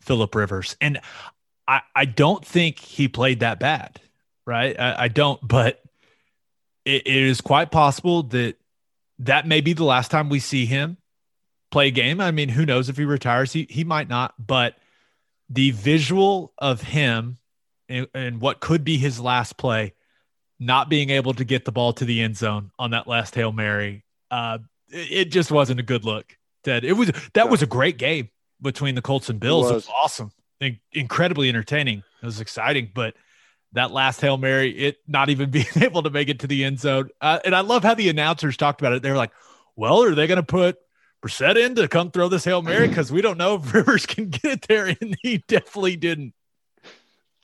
Philip 0.00 0.34
Rivers. 0.34 0.76
And 0.80 1.00
I, 1.66 1.82
I 1.94 2.04
don't 2.04 2.44
think 2.44 2.78
he 2.78 3.08
played 3.08 3.40
that 3.40 3.60
bad, 3.60 4.00
right? 4.46 4.78
I, 4.78 5.04
I 5.04 5.08
don't, 5.08 5.40
but 5.46 5.82
it, 6.84 7.06
it 7.06 7.22
is 7.22 7.40
quite 7.40 7.70
possible 7.70 8.24
that 8.24 8.56
that 9.20 9.46
may 9.46 9.60
be 9.60 9.72
the 9.72 9.84
last 9.84 10.10
time 10.10 10.28
we 10.28 10.40
see 10.40 10.66
him 10.66 10.96
play 11.70 11.88
a 11.88 11.92
game. 11.92 12.20
I 12.20 12.30
mean, 12.30 12.48
who 12.48 12.64
knows 12.64 12.88
if 12.88 12.96
he 12.96 13.04
retires? 13.04 13.52
He, 13.52 13.66
he 13.68 13.84
might 13.84 14.08
not, 14.08 14.34
but 14.38 14.76
the 15.50 15.70
visual 15.72 16.52
of 16.58 16.82
him 16.82 17.38
and, 17.88 18.06
and 18.14 18.40
what 18.40 18.60
could 18.60 18.84
be 18.84 18.98
his 18.98 19.20
last 19.20 19.56
play, 19.56 19.94
not 20.60 20.88
being 20.88 21.10
able 21.10 21.34
to 21.34 21.44
get 21.44 21.64
the 21.64 21.72
ball 21.72 21.92
to 21.94 22.04
the 22.04 22.20
end 22.20 22.36
zone 22.36 22.70
on 22.78 22.90
that 22.90 23.06
last 23.06 23.34
Hail 23.34 23.52
Mary, 23.52 24.04
uh, 24.30 24.58
it 24.90 25.12
it 25.12 25.24
just 25.32 25.50
wasn't 25.50 25.80
a 25.80 25.82
good 25.84 26.04
look. 26.04 26.36
Ted, 26.64 26.84
it 26.84 26.94
was 26.94 27.08
that 27.34 27.44
No. 27.44 27.46
was 27.46 27.62
a 27.62 27.66
great 27.66 27.98
game 27.98 28.28
between 28.60 28.94
the 28.94 29.02
Colts 29.02 29.28
and 29.28 29.38
Bills. 29.38 29.70
It 29.70 29.74
was, 29.74 29.86
was. 29.86 29.94
awesome, 30.02 30.32
In- 30.60 30.80
incredibly 30.92 31.48
entertaining. 31.48 32.02
It 32.22 32.26
was 32.26 32.40
exciting, 32.40 32.90
but 32.94 33.14
that 33.72 33.92
last 33.92 34.20
hail 34.20 34.36
mary, 34.38 34.70
it 34.76 34.96
not 35.06 35.28
even 35.30 35.50
being 35.58 35.66
able 35.76 36.02
to 36.02 36.10
make 36.10 36.28
it 36.28 36.40
to 36.40 36.46
the 36.46 36.64
end 36.64 36.80
zone. 36.80 37.10
Uh, 37.20 37.38
and 37.44 37.54
I 37.54 37.60
love 37.60 37.84
how 37.84 37.94
the 37.94 38.08
announcers 38.08 38.56
talked 38.56 38.80
about 38.80 38.92
it. 38.94 39.02
They 39.02 39.10
were 39.10 39.16
like, 39.16 39.30
"Well, 39.76 40.02
are 40.02 40.14
they 40.14 40.26
going 40.26 40.36
to 40.36 40.42
put 40.42 40.78
Brissett 41.22 41.56
in 41.56 41.74
to 41.76 41.86
come 41.86 42.10
throw 42.10 42.28
this 42.28 42.44
hail 42.44 42.62
mary? 42.62 42.88
Because 42.88 43.12
we 43.12 43.20
don't 43.22 43.38
know 43.38 43.54
if 43.56 43.72
Rivers 43.74 44.06
can 44.06 44.30
get 44.30 44.44
it 44.44 44.62
there." 44.68 44.86
And 45.00 45.16
he 45.22 45.38
definitely 45.46 45.94
didn't. 45.96 46.34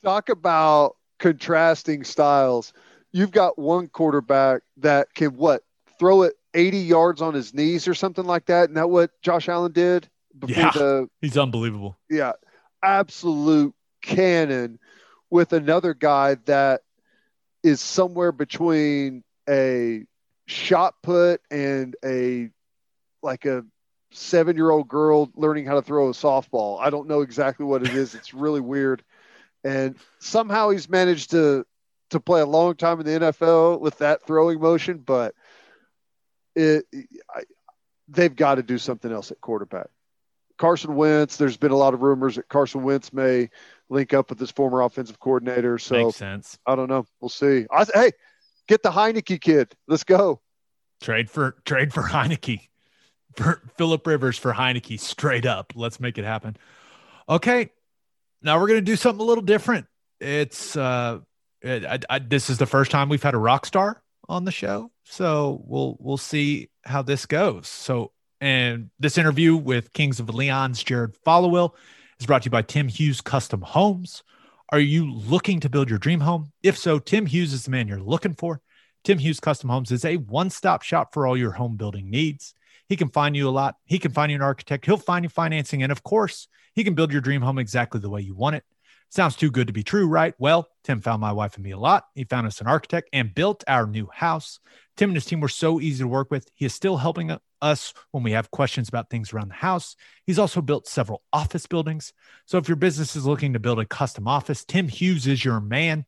talk 0.03 0.27
about 0.29 0.97
contrasting 1.19 2.03
styles. 2.03 2.73
You've 3.15 3.31
got 3.31 3.57
one 3.57 3.87
quarterback 3.87 4.63
that 4.77 5.13
can 5.13 5.37
what 5.37 5.63
throw 5.97 6.23
it 6.23 6.33
80 6.53 6.79
yards 6.79 7.21
on 7.21 7.33
his 7.33 7.53
knees 7.53 7.87
or 7.87 7.93
something 7.93 8.25
like 8.25 8.47
that. 8.47 8.67
And 8.67 8.75
that 8.75 8.89
what 8.89 9.09
Josh 9.21 9.47
Allen 9.47 9.71
did 9.71 10.09
before 10.37 10.63
Yeah. 10.63 10.71
the 10.73 11.09
He's 11.21 11.37
unbelievable. 11.37 11.95
yeah, 12.09 12.33
absolute 12.83 13.73
cannon 14.01 14.79
with 15.29 15.53
another 15.53 15.93
guy 15.93 16.35
that 16.45 16.81
is 17.63 17.79
somewhere 17.79 18.31
between 18.33 19.23
a 19.47 20.05
shot 20.47 20.95
put 21.01 21.39
and 21.49 21.95
a 22.03 22.49
like 23.23 23.45
a 23.45 23.63
seven 24.11 24.57
year 24.57 24.69
old 24.69 24.89
girl 24.89 25.31
learning 25.35 25.65
how 25.65 25.75
to 25.75 25.81
throw 25.81 26.09
a 26.09 26.11
softball. 26.11 26.79
I 26.81 26.89
don't 26.89 27.07
know 27.07 27.21
exactly 27.21 27.65
what 27.65 27.81
it 27.81 27.93
is. 27.93 28.13
It's 28.13 28.33
really 28.33 28.61
weird. 28.61 29.03
And 29.63 29.95
somehow 30.19 30.69
he's 30.69 30.89
managed 30.89 31.31
to 31.31 31.65
to 32.15 32.19
play 32.19 32.41
a 32.41 32.45
long 32.45 32.75
time 32.75 32.99
in 32.99 33.05
the 33.05 33.19
NFL 33.27 33.79
with 33.79 33.97
that 33.99 34.25
throwing 34.25 34.59
motion, 34.59 34.97
but 34.97 35.35
it 36.55 36.85
I, 37.33 37.43
they've 38.07 38.35
got 38.35 38.55
to 38.55 38.63
do 38.63 38.77
something 38.77 39.11
else 39.11 39.31
at 39.31 39.41
quarterback. 39.41 39.87
Carson 40.57 40.95
Wentz, 40.95 41.37
there's 41.37 41.57
been 41.57 41.71
a 41.71 41.77
lot 41.77 41.93
of 41.93 42.01
rumors 42.01 42.35
that 42.35 42.47
Carson 42.47 42.83
Wentz 42.83 43.11
may 43.11 43.49
link 43.89 44.13
up 44.13 44.29
with 44.29 44.39
his 44.39 44.51
former 44.51 44.81
offensive 44.81 45.19
coordinator. 45.19 45.77
So 45.77 46.05
Makes 46.05 46.17
sense. 46.17 46.57
I 46.65 46.75
don't 46.75 46.89
know. 46.89 47.05
We'll 47.19 47.29
see. 47.29 47.65
I, 47.69 47.85
hey, 47.93 48.11
get 48.67 48.81
the 48.81 48.91
Heinicke 48.91 49.41
kid. 49.41 49.75
Let's 49.87 50.05
go. 50.05 50.41
Trade 51.01 51.29
for 51.29 51.57
trade 51.65 51.93
for 51.93 52.03
Heinicke. 52.03 52.67
For 53.35 53.61
Philip 53.77 54.07
Rivers 54.07 54.37
for 54.37 54.53
Heinicke, 54.53 54.97
straight 54.97 55.45
up. 55.45 55.73
Let's 55.75 55.99
make 55.99 56.17
it 56.17 56.23
happen. 56.23 56.55
Okay. 57.27 57.69
Now 58.41 58.61
we're 58.61 58.67
gonna 58.67 58.79
do 58.79 58.95
something 58.95 59.21
a 59.21 59.27
little 59.27 59.43
different. 59.43 59.87
It's 60.21 60.77
uh 60.77 61.19
Uh, 61.65 61.97
I, 62.09 62.15
I, 62.15 62.19
this 62.19 62.49
is 62.49 62.57
the 62.57 62.65
first 62.65 62.91
time 62.91 63.09
we've 63.09 63.23
had 63.23 63.33
a 63.33 63.39
rock 63.39 63.65
star 63.65 64.01
on 64.29 64.45
the 64.45 64.51
show. 64.51 64.91
So 65.03 65.63
we'll 65.65 65.97
we'll 65.99 66.17
see 66.17 66.69
how 66.83 67.01
this 67.01 67.25
goes. 67.25 67.67
So 67.67 68.11
and 68.41 68.89
this 68.99 69.17
interview 69.17 69.55
with 69.55 69.93
Kings 69.93 70.19
of 70.19 70.29
Leon's 70.29 70.83
Jared 70.83 71.15
Followill 71.25 71.73
is 72.19 72.25
brought 72.25 72.43
to 72.43 72.47
you 72.47 72.51
by 72.51 72.61
Tim 72.61 72.87
Hughes 72.87 73.21
Custom 73.21 73.61
Homes. 73.61 74.23
Are 74.71 74.79
you 74.79 75.11
looking 75.11 75.59
to 75.61 75.69
build 75.69 75.89
your 75.89 75.99
dream 75.99 76.19
home? 76.19 76.51
If 76.63 76.77
so, 76.77 76.99
Tim 76.99 77.25
Hughes 77.25 77.53
is 77.53 77.65
the 77.65 77.71
man 77.71 77.87
you're 77.87 77.99
looking 77.99 78.33
for. 78.33 78.61
Tim 79.03 79.19
Hughes 79.19 79.39
Custom 79.39 79.69
Homes 79.69 79.91
is 79.91 80.03
a 80.03 80.17
one-stop 80.17 80.81
shop 80.81 81.13
for 81.13 81.27
all 81.27 81.37
your 81.37 81.51
home 81.51 81.77
building 81.77 82.09
needs. 82.09 82.55
He 82.89 82.95
can 82.95 83.09
find 83.09 83.35
you 83.35 83.47
a 83.47 83.51
lot. 83.51 83.75
He 83.85 83.99
can 83.99 84.11
find 84.11 84.31
you 84.31 84.37
an 84.37 84.41
architect. 84.41 84.85
He'll 84.85 84.97
find 84.97 85.23
you 85.23 85.29
financing. 85.29 85.83
And 85.83 85.91
of 85.91 86.03
course, 86.03 86.47
he 86.73 86.83
can 86.83 86.95
build 86.95 87.11
your 87.11 87.21
dream 87.21 87.41
home 87.41 87.59
exactly 87.59 87.99
the 87.99 88.09
way 88.09 88.21
you 88.21 88.35
want 88.35 88.55
it. 88.55 88.63
Sounds 89.15 89.37
too 89.37 89.49
good 89.49 89.67
to 89.67 89.73
be 89.73 89.81
true, 89.81 90.09
right? 90.09 90.33
Well, 90.39 90.67
Tim 90.83 90.99
found 90.99 91.21
my 91.21 91.31
wife 91.31 91.55
and 91.55 91.63
me 91.63 91.71
a 91.71 91.77
lot. 91.77 92.03
He 92.15 92.25
found 92.25 92.47
us 92.47 92.59
an 92.59 92.67
architect 92.67 93.09
and 93.13 93.33
built 93.33 93.63
our 93.65 93.87
new 93.87 94.09
house. 94.11 94.59
Tim 94.97 95.11
and 95.11 95.15
his 95.15 95.23
team 95.23 95.39
were 95.39 95.47
so 95.47 95.79
easy 95.79 96.03
to 96.03 96.07
work 96.09 96.31
with. 96.31 96.49
He 96.53 96.65
is 96.65 96.73
still 96.73 96.97
helping 96.97 97.33
us 97.61 97.93
when 98.11 98.25
we 98.25 98.33
have 98.33 98.51
questions 98.51 98.89
about 98.89 99.09
things 99.09 99.31
around 99.31 99.47
the 99.47 99.55
house. 99.55 99.95
He's 100.25 100.37
also 100.37 100.61
built 100.61 100.85
several 100.85 101.23
office 101.31 101.65
buildings. 101.65 102.11
So 102.45 102.57
if 102.57 102.67
your 102.67 102.75
business 102.75 103.15
is 103.15 103.25
looking 103.25 103.53
to 103.53 103.59
build 103.59 103.79
a 103.79 103.85
custom 103.85 104.27
office, 104.27 104.65
Tim 104.65 104.89
Hughes 104.89 105.27
is 105.27 105.45
your 105.45 105.61
man. 105.61 106.03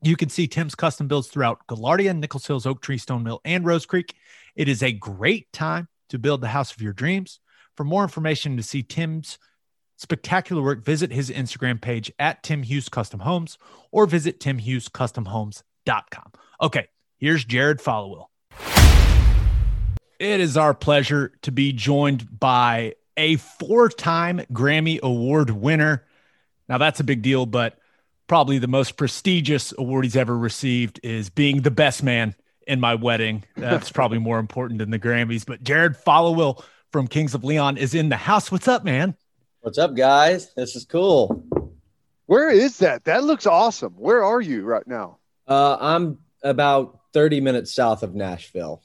You 0.00 0.14
can 0.14 0.28
see 0.28 0.46
Tim's 0.46 0.76
custom 0.76 1.08
builds 1.08 1.26
throughout 1.26 1.66
Gaillardia, 1.66 2.16
Nichols 2.16 2.46
Hills, 2.46 2.64
Oak 2.64 2.80
Tree, 2.80 2.98
Stone 2.98 3.24
Mill, 3.24 3.40
and 3.44 3.66
Rose 3.66 3.86
Creek. 3.86 4.14
It 4.54 4.68
is 4.68 4.84
a 4.84 4.92
great 4.92 5.52
time 5.52 5.88
to 6.10 6.18
build 6.20 6.42
the 6.42 6.46
house 6.46 6.72
of 6.72 6.80
your 6.80 6.92
dreams. 6.92 7.40
For 7.76 7.82
more 7.82 8.04
information 8.04 8.56
to 8.56 8.62
see 8.62 8.84
Tim's 8.84 9.36
spectacular 9.96 10.62
work, 10.62 10.84
visit 10.84 11.10
his 11.12 11.30
Instagram 11.30 11.80
page 11.80 12.12
at 12.18 12.42
Tim 12.42 12.62
Hughes 12.62 12.88
Custom 12.88 13.20
Homes 13.20 13.58
or 13.90 14.06
visit 14.06 14.40
timhughescustomhomes.com. 14.40 16.32
Okay, 16.62 16.88
here's 17.18 17.44
Jared 17.44 17.78
Followill. 17.78 18.26
It 20.18 20.40
is 20.40 20.56
our 20.56 20.72
pleasure 20.72 21.32
to 21.42 21.52
be 21.52 21.72
joined 21.72 22.38
by 22.38 22.94
a 23.16 23.36
four 23.36 23.88
time 23.88 24.40
Grammy 24.52 25.00
Award 25.00 25.50
winner. 25.50 26.06
Now, 26.68 26.78
that's 26.78 27.00
a 27.00 27.04
big 27.04 27.22
deal, 27.22 27.46
but 27.46 27.78
probably 28.26 28.58
the 28.58 28.68
most 28.68 28.96
prestigious 28.96 29.72
award 29.76 30.04
he's 30.04 30.16
ever 30.16 30.36
received 30.36 31.00
is 31.02 31.30
being 31.30 31.62
the 31.62 31.70
best 31.70 32.02
man 32.02 32.34
in 32.66 32.80
my 32.80 32.94
wedding. 32.94 33.44
That's 33.56 33.90
probably 33.92 34.18
more 34.18 34.38
important 34.38 34.78
than 34.78 34.90
the 34.90 34.98
Grammys. 34.98 35.46
But 35.46 35.62
Jared 35.62 35.96
Followill 35.96 36.62
from 36.90 37.08
Kings 37.08 37.34
of 37.34 37.44
Leon 37.44 37.76
is 37.76 37.94
in 37.94 38.08
the 38.08 38.16
house. 38.16 38.50
What's 38.50 38.68
up, 38.68 38.84
man? 38.84 39.16
What's 39.66 39.78
up, 39.78 39.96
guys? 39.96 40.54
This 40.54 40.76
is 40.76 40.84
cool. 40.84 41.44
Where 42.26 42.50
is 42.52 42.78
that? 42.78 43.02
That 43.06 43.24
looks 43.24 43.48
awesome. 43.48 43.94
Where 43.94 44.22
are 44.22 44.40
you 44.40 44.62
right 44.62 44.86
now? 44.86 45.18
Uh, 45.48 45.76
I'm 45.80 46.18
about 46.44 47.00
30 47.12 47.40
minutes 47.40 47.74
south 47.74 48.04
of 48.04 48.14
Nashville. 48.14 48.80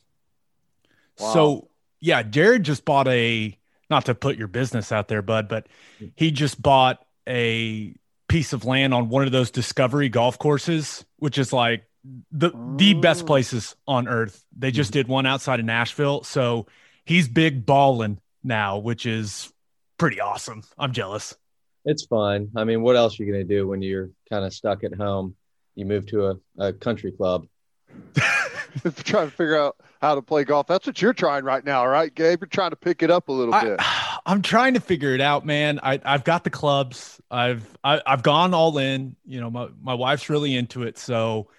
Wow. 1.20 1.34
So, 1.34 1.70
yeah, 2.00 2.24
Jared 2.24 2.64
just 2.64 2.84
bought 2.84 3.08
a, 3.08 3.56
not 3.92 4.06
to 4.06 4.16
put 4.16 4.38
your 4.40 4.48
business 4.48 4.92
out 4.92 5.08
there, 5.08 5.22
bud, 5.22 5.48
but 5.48 5.68
he 6.16 6.32
just 6.32 6.60
bought 6.60 7.06
a 7.30 7.96
piece 8.28 8.52
of 8.52 8.66
land 8.66 8.92
on 8.92 9.08
one 9.10 9.24
of 9.24 9.32
those 9.32 9.52
discovery 9.52 10.10
golf 10.10 10.40
courses, 10.40 11.06
which 11.18 11.38
is 11.38 11.54
like 11.54 11.84
the 12.32 12.50
the 12.78 12.96
best 12.96 13.22
Oh. 13.22 13.28
places 13.28 13.76
on 13.88 14.08
earth. 14.08 14.44
They 14.58 14.72
just 14.72 14.94
did 14.94 15.08
one 15.08 15.28
outside 15.28 15.60
of 15.60 15.66
Nashville. 15.68 16.24
So 16.24 16.66
he's 17.06 17.28
big 17.28 17.68
balling 17.68 18.20
now, 18.44 18.80
which 18.80 19.06
is 19.06 19.54
pretty 20.02 20.20
awesome. 20.20 20.64
I'm 20.80 20.94
jealous. 20.94 21.36
It's 21.86 22.08
fun. 22.08 22.50
I 22.56 22.64
mean, 22.64 22.82
what 22.82 22.96
else 22.96 23.20
are 23.20 23.24
you 23.24 23.32
going 23.32 23.48
to 23.48 23.56
do 23.56 23.68
when 23.68 23.84
you're 23.84 24.10
kind 24.32 24.44
of 24.44 24.52
stuck 24.52 24.84
at 24.84 24.96
home? 24.96 25.36
You 25.76 25.86
move 25.86 26.08
to 26.08 26.26
a, 26.26 26.36
a 26.58 26.74
country 26.74 27.12
club. 27.12 27.46
trying 29.04 29.30
to 29.30 29.36
figure 29.36 29.56
out 29.56 29.76
how 30.02 30.16
to 30.16 30.24
play 30.24 30.44
golf. 30.44 30.66
That's 30.66 30.88
what 30.88 31.00
you're 31.04 31.14
trying 31.14 31.44
right 31.44 31.64
now, 31.64 31.86
right, 31.86 32.12
Gabe? 32.14 32.40
You're 32.42 32.48
trying 32.48 32.72
to 32.72 32.76
pick 32.76 33.04
it 33.04 33.12
up 33.12 33.30
a 33.30 33.32
little 33.32 33.54
bit. 33.54 33.76
I, 33.78 34.18
I'm 34.26 34.42
trying 34.42 34.74
to 34.74 34.80
figure 34.80 35.14
it 35.14 35.22
out, 35.22 35.46
man. 35.46 35.80
I, 35.84 36.00
I've 36.04 36.24
got 36.24 36.44
the 36.44 36.50
clubs. 36.50 37.22
I've 37.30 37.78
I, 37.84 38.02
I've 38.04 38.24
gone 38.24 38.56
all 38.56 38.80
in. 38.80 39.16
You 39.24 39.40
know, 39.40 39.52
my, 39.52 39.68
my 39.84 39.94
wife's 39.94 40.32
really 40.32 40.56
into 40.56 40.82
it, 40.82 40.98
so 40.98 41.50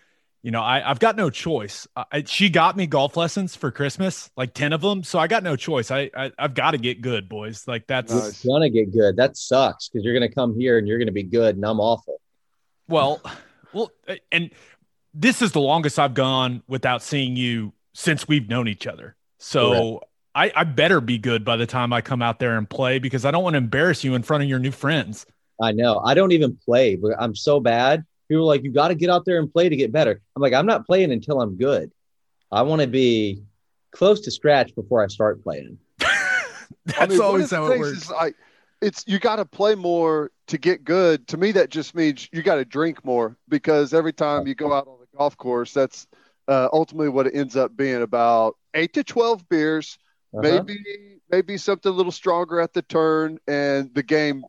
you 0.43 0.51
know 0.51 0.61
I, 0.61 0.89
I've 0.89 0.99
got 0.99 1.17
no 1.17 1.31
choice. 1.31 1.87
I, 1.97 2.25
she 2.27 2.51
got 2.51 2.77
me 2.77 2.87
golf 2.87 3.17
lessons 3.17 3.55
for 3.57 3.71
Christmas, 3.71 4.31
like 4.37 4.55
ten 4.55 4.73
of 4.73 4.81
them. 4.81 5.03
So 5.03 5.19
I 5.19 5.27
got 5.27 5.43
no 5.43 5.57
choice. 5.57 5.91
I, 5.91 6.11
I 6.17 6.33
I've 6.39 6.55
got 6.55 6.73
to 6.73 6.79
get 6.79 7.01
good, 7.01 7.29
boys. 7.29 7.67
Like 7.67 7.87
that's 7.87 8.13
Nice. 8.13 8.45
Going 8.45 8.63
to 8.63 8.71
get 8.71 8.93
good. 8.93 9.17
That 9.17 9.37
sucks 9.37 9.89
because 9.89 10.05
you're 10.05 10.19
going 10.19 10.29
to 10.29 10.35
come 10.35 10.59
here 10.59 10.79
and 10.79 10.87
you're 10.87 10.99
going 10.99 11.07
to 11.07 11.13
be 11.13 11.23
good 11.23 11.57
and 11.57 11.65
I'm 11.65 11.81
awful. 11.81 12.21
well, 12.89 13.21
well, 13.73 13.91
and 14.31 14.51
this 15.15 15.43
is 15.43 15.53
the 15.53 15.61
longest 15.61 15.99
I've 15.99 16.15
gone 16.15 16.63
without 16.67 17.03
seeing 17.03 17.37
you 17.37 17.73
since 17.95 18.27
we've 18.27 18.49
known 18.49 18.69
each 18.69 18.87
other. 18.87 19.17
So. 19.39 20.03
I, 20.35 20.51
I 20.57 20.65
better 20.65 21.03
be 21.03 21.19
good 21.19 21.45
by 21.45 21.59
the 21.59 21.67
time 21.67 21.93
I 21.93 22.01
come 22.01 22.23
out 22.23 22.39
there 22.39 22.57
and 22.57 22.67
play 22.67 22.99
because 22.99 23.27
I 23.27 23.31
don't 23.31 23.45
want 23.45 23.53
to 23.53 23.59
embarrass 23.59 24.03
you 24.03 24.15
in 24.15 24.23
front 24.23 24.43
of 24.43 24.49
your 24.49 24.59
new 24.59 24.71
friends. 24.71 25.27
I 25.61 25.73
know. 25.73 25.99
I 25.99 26.15
don't 26.15 26.33
even 26.33 26.59
play, 26.65 26.97
but 26.97 27.13
I'm 27.19 27.35
so 27.35 27.61
bad. 27.61 28.07
People 28.33 28.45
are 28.45 28.55
like, 28.55 28.63
you 28.65 28.73
got 28.73 28.89
to 28.89 28.95
get 28.95 29.11
out 29.11 29.27
there 29.27 29.39
and 29.39 29.53
play 29.53 29.69
to 29.69 29.77
get 29.77 29.93
better. 29.93 30.19
I'm 30.35 30.41
like, 30.41 30.55
I'm 30.55 30.65
not 30.65 30.87
playing 30.87 31.13
until 31.13 31.43
I'm 31.43 31.55
good. 31.59 31.93
I 32.51 32.63
want 32.63 32.81
to 32.81 32.89
be 32.89 33.43
close 33.91 34.23
to 34.23 34.31
scratch 34.31 34.75
before 34.75 35.05
I 35.05 35.09
start 35.09 35.45
playing. 35.45 35.77
That's 35.99 36.99
I 36.99 37.07
mean, 37.09 37.21
always 37.21 37.53
of 37.53 37.59
how 37.59 37.73
it 37.73 37.79
works. 37.79 37.99
is 37.99 38.11
like 38.11 38.35
it's 38.81 39.05
you 39.07 39.19
got 39.19 39.37
to 39.37 39.45
play 39.45 39.75
more 39.75 40.31
to 40.47 40.57
get 40.57 40.83
good. 40.83 41.29
To 41.29 41.37
me, 41.37 41.53
that 41.53 41.69
just 41.69 41.95
means 41.95 42.27
you 42.33 42.43
got 42.43 42.55
to 42.55 42.65
drink 42.65 43.05
more 43.05 43.37
because 43.51 43.93
every 43.93 44.15
time 44.15 44.47
you 44.47 44.55
go 44.55 44.73
out 44.73 44.89
on 44.89 44.97
the 44.99 45.19
golf 45.19 45.37
course, 45.37 45.75
that's 45.75 46.07
uh, 46.49 46.71
ultimately 46.73 47.11
what 47.11 47.27
it 47.27 47.35
ends 47.35 47.55
up 47.55 47.77
being 47.77 48.01
about 48.01 48.57
eight 48.73 48.95
to 48.95 49.05
twelve 49.05 49.47
beers, 49.51 49.99
Uh-huh. 50.33 50.41
maybe 50.43 51.21
maybe 51.31 51.59
something 51.59 51.93
a 51.93 51.95
little 51.95 52.11
stronger 52.11 52.61
at 52.63 52.73
the 52.73 52.81
turn, 52.81 53.39
and 53.47 53.95
the 53.95 54.03
game 54.03 54.43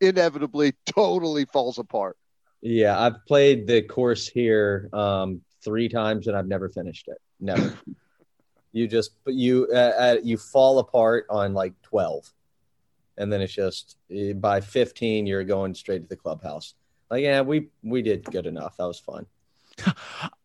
inevitably 0.00 0.72
totally 0.86 1.44
falls 1.44 1.78
apart. 1.78 2.16
Yeah, 2.68 2.98
I've 2.98 3.24
played 3.26 3.68
the 3.68 3.80
course 3.80 4.26
here 4.26 4.88
um, 4.92 5.40
three 5.62 5.88
times 5.88 6.26
and 6.26 6.36
I've 6.36 6.48
never 6.48 6.68
finished 6.68 7.06
it. 7.06 7.18
Never. 7.38 7.72
you 8.72 8.88
just 8.88 9.12
but 9.24 9.34
you 9.34 9.68
uh, 9.72 9.76
uh, 9.76 10.16
you 10.20 10.36
fall 10.36 10.80
apart 10.80 11.26
on 11.30 11.54
like 11.54 11.80
twelve, 11.82 12.28
and 13.18 13.32
then 13.32 13.40
it's 13.40 13.52
just 13.52 13.98
eh, 14.10 14.32
by 14.32 14.60
fifteen 14.60 15.26
you're 15.26 15.44
going 15.44 15.74
straight 15.74 16.02
to 16.02 16.08
the 16.08 16.16
clubhouse. 16.16 16.74
Like 17.08 17.22
yeah, 17.22 17.40
we 17.42 17.68
we 17.84 18.02
did 18.02 18.24
good 18.24 18.46
enough. 18.46 18.76
That 18.78 18.86
was 18.88 18.98
fun. 18.98 19.26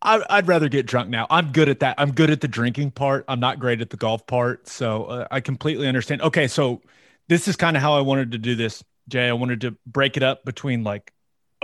I, 0.02 0.22
I'd 0.30 0.46
rather 0.46 0.68
get 0.68 0.86
drunk 0.86 1.10
now. 1.10 1.26
I'm 1.28 1.50
good 1.50 1.68
at 1.68 1.80
that. 1.80 1.96
I'm 1.98 2.12
good 2.12 2.30
at 2.30 2.40
the 2.40 2.48
drinking 2.48 2.92
part. 2.92 3.24
I'm 3.26 3.40
not 3.40 3.58
great 3.58 3.80
at 3.80 3.90
the 3.90 3.96
golf 3.96 4.28
part. 4.28 4.68
So 4.68 5.04
uh, 5.06 5.28
I 5.32 5.40
completely 5.40 5.88
understand. 5.88 6.22
Okay. 6.22 6.46
So 6.46 6.82
this 7.28 7.48
is 7.48 7.56
kind 7.56 7.76
of 7.76 7.82
how 7.82 7.94
I 7.94 8.00
wanted 8.00 8.30
to 8.32 8.38
do 8.38 8.54
this, 8.54 8.84
Jay. 9.08 9.28
I 9.28 9.32
wanted 9.32 9.62
to 9.62 9.76
break 9.86 10.16
it 10.16 10.22
up 10.22 10.44
between 10.44 10.84
like 10.84 11.12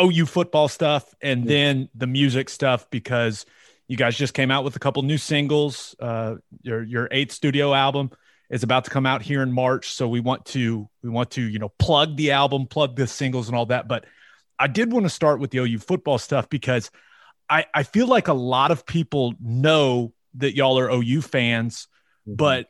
OU 0.01 0.27
football 0.27 0.69
stuff 0.69 1.15
and 1.21 1.45
Yeah. 1.45 1.49
then 1.49 1.89
the 1.95 2.07
music 2.07 2.49
stuff 2.49 2.89
because 2.91 3.45
you 3.89 3.97
guys 3.97 4.17
just 4.17 4.35
came 4.35 4.51
out 4.51 4.65
with 4.65 4.77
a 4.77 4.79
couple 4.79 5.03
new 5.03 5.19
singles. 5.19 5.95
Uh, 5.99 6.37
your 6.63 6.83
your 6.83 7.09
eighth 7.11 7.33
studio 7.33 7.73
album 7.75 8.11
is 8.51 8.63
about 8.63 8.85
to 8.85 8.91
come 8.91 9.07
out 9.07 9.23
here 9.23 9.43
in 9.43 9.53
March, 9.53 9.91
so 9.91 10.09
we 10.09 10.21
want 10.21 10.45
to 10.47 10.89
we 11.03 11.09
want 11.11 11.31
to 11.33 11.43
you 11.43 11.59
know 11.59 11.71
plug 11.79 12.17
the 12.17 12.33
album, 12.33 12.67
plug 12.67 12.97
the 12.97 13.07
singles 13.07 13.49
and 13.49 13.57
all 13.57 13.67
that. 13.67 13.89
But 13.89 14.05
I 14.59 14.67
did 14.67 14.93
want 14.93 15.05
to 15.07 15.11
start 15.11 15.41
with 15.41 15.51
the 15.51 15.59
OU 15.59 15.79
football 15.79 16.19
stuff 16.19 16.49
because 16.49 16.91
I 17.49 17.65
I 17.75 17.83
feel 17.83 18.07
like 18.07 18.29
a 18.29 18.35
lot 18.35 18.71
of 18.71 18.85
people 18.87 19.35
know 19.41 20.13
that 20.35 20.55
y'all 20.55 20.79
are 20.79 20.91
OU 20.91 21.23
fans, 21.23 21.89
Mm-hmm. 22.27 22.37
but 22.37 22.67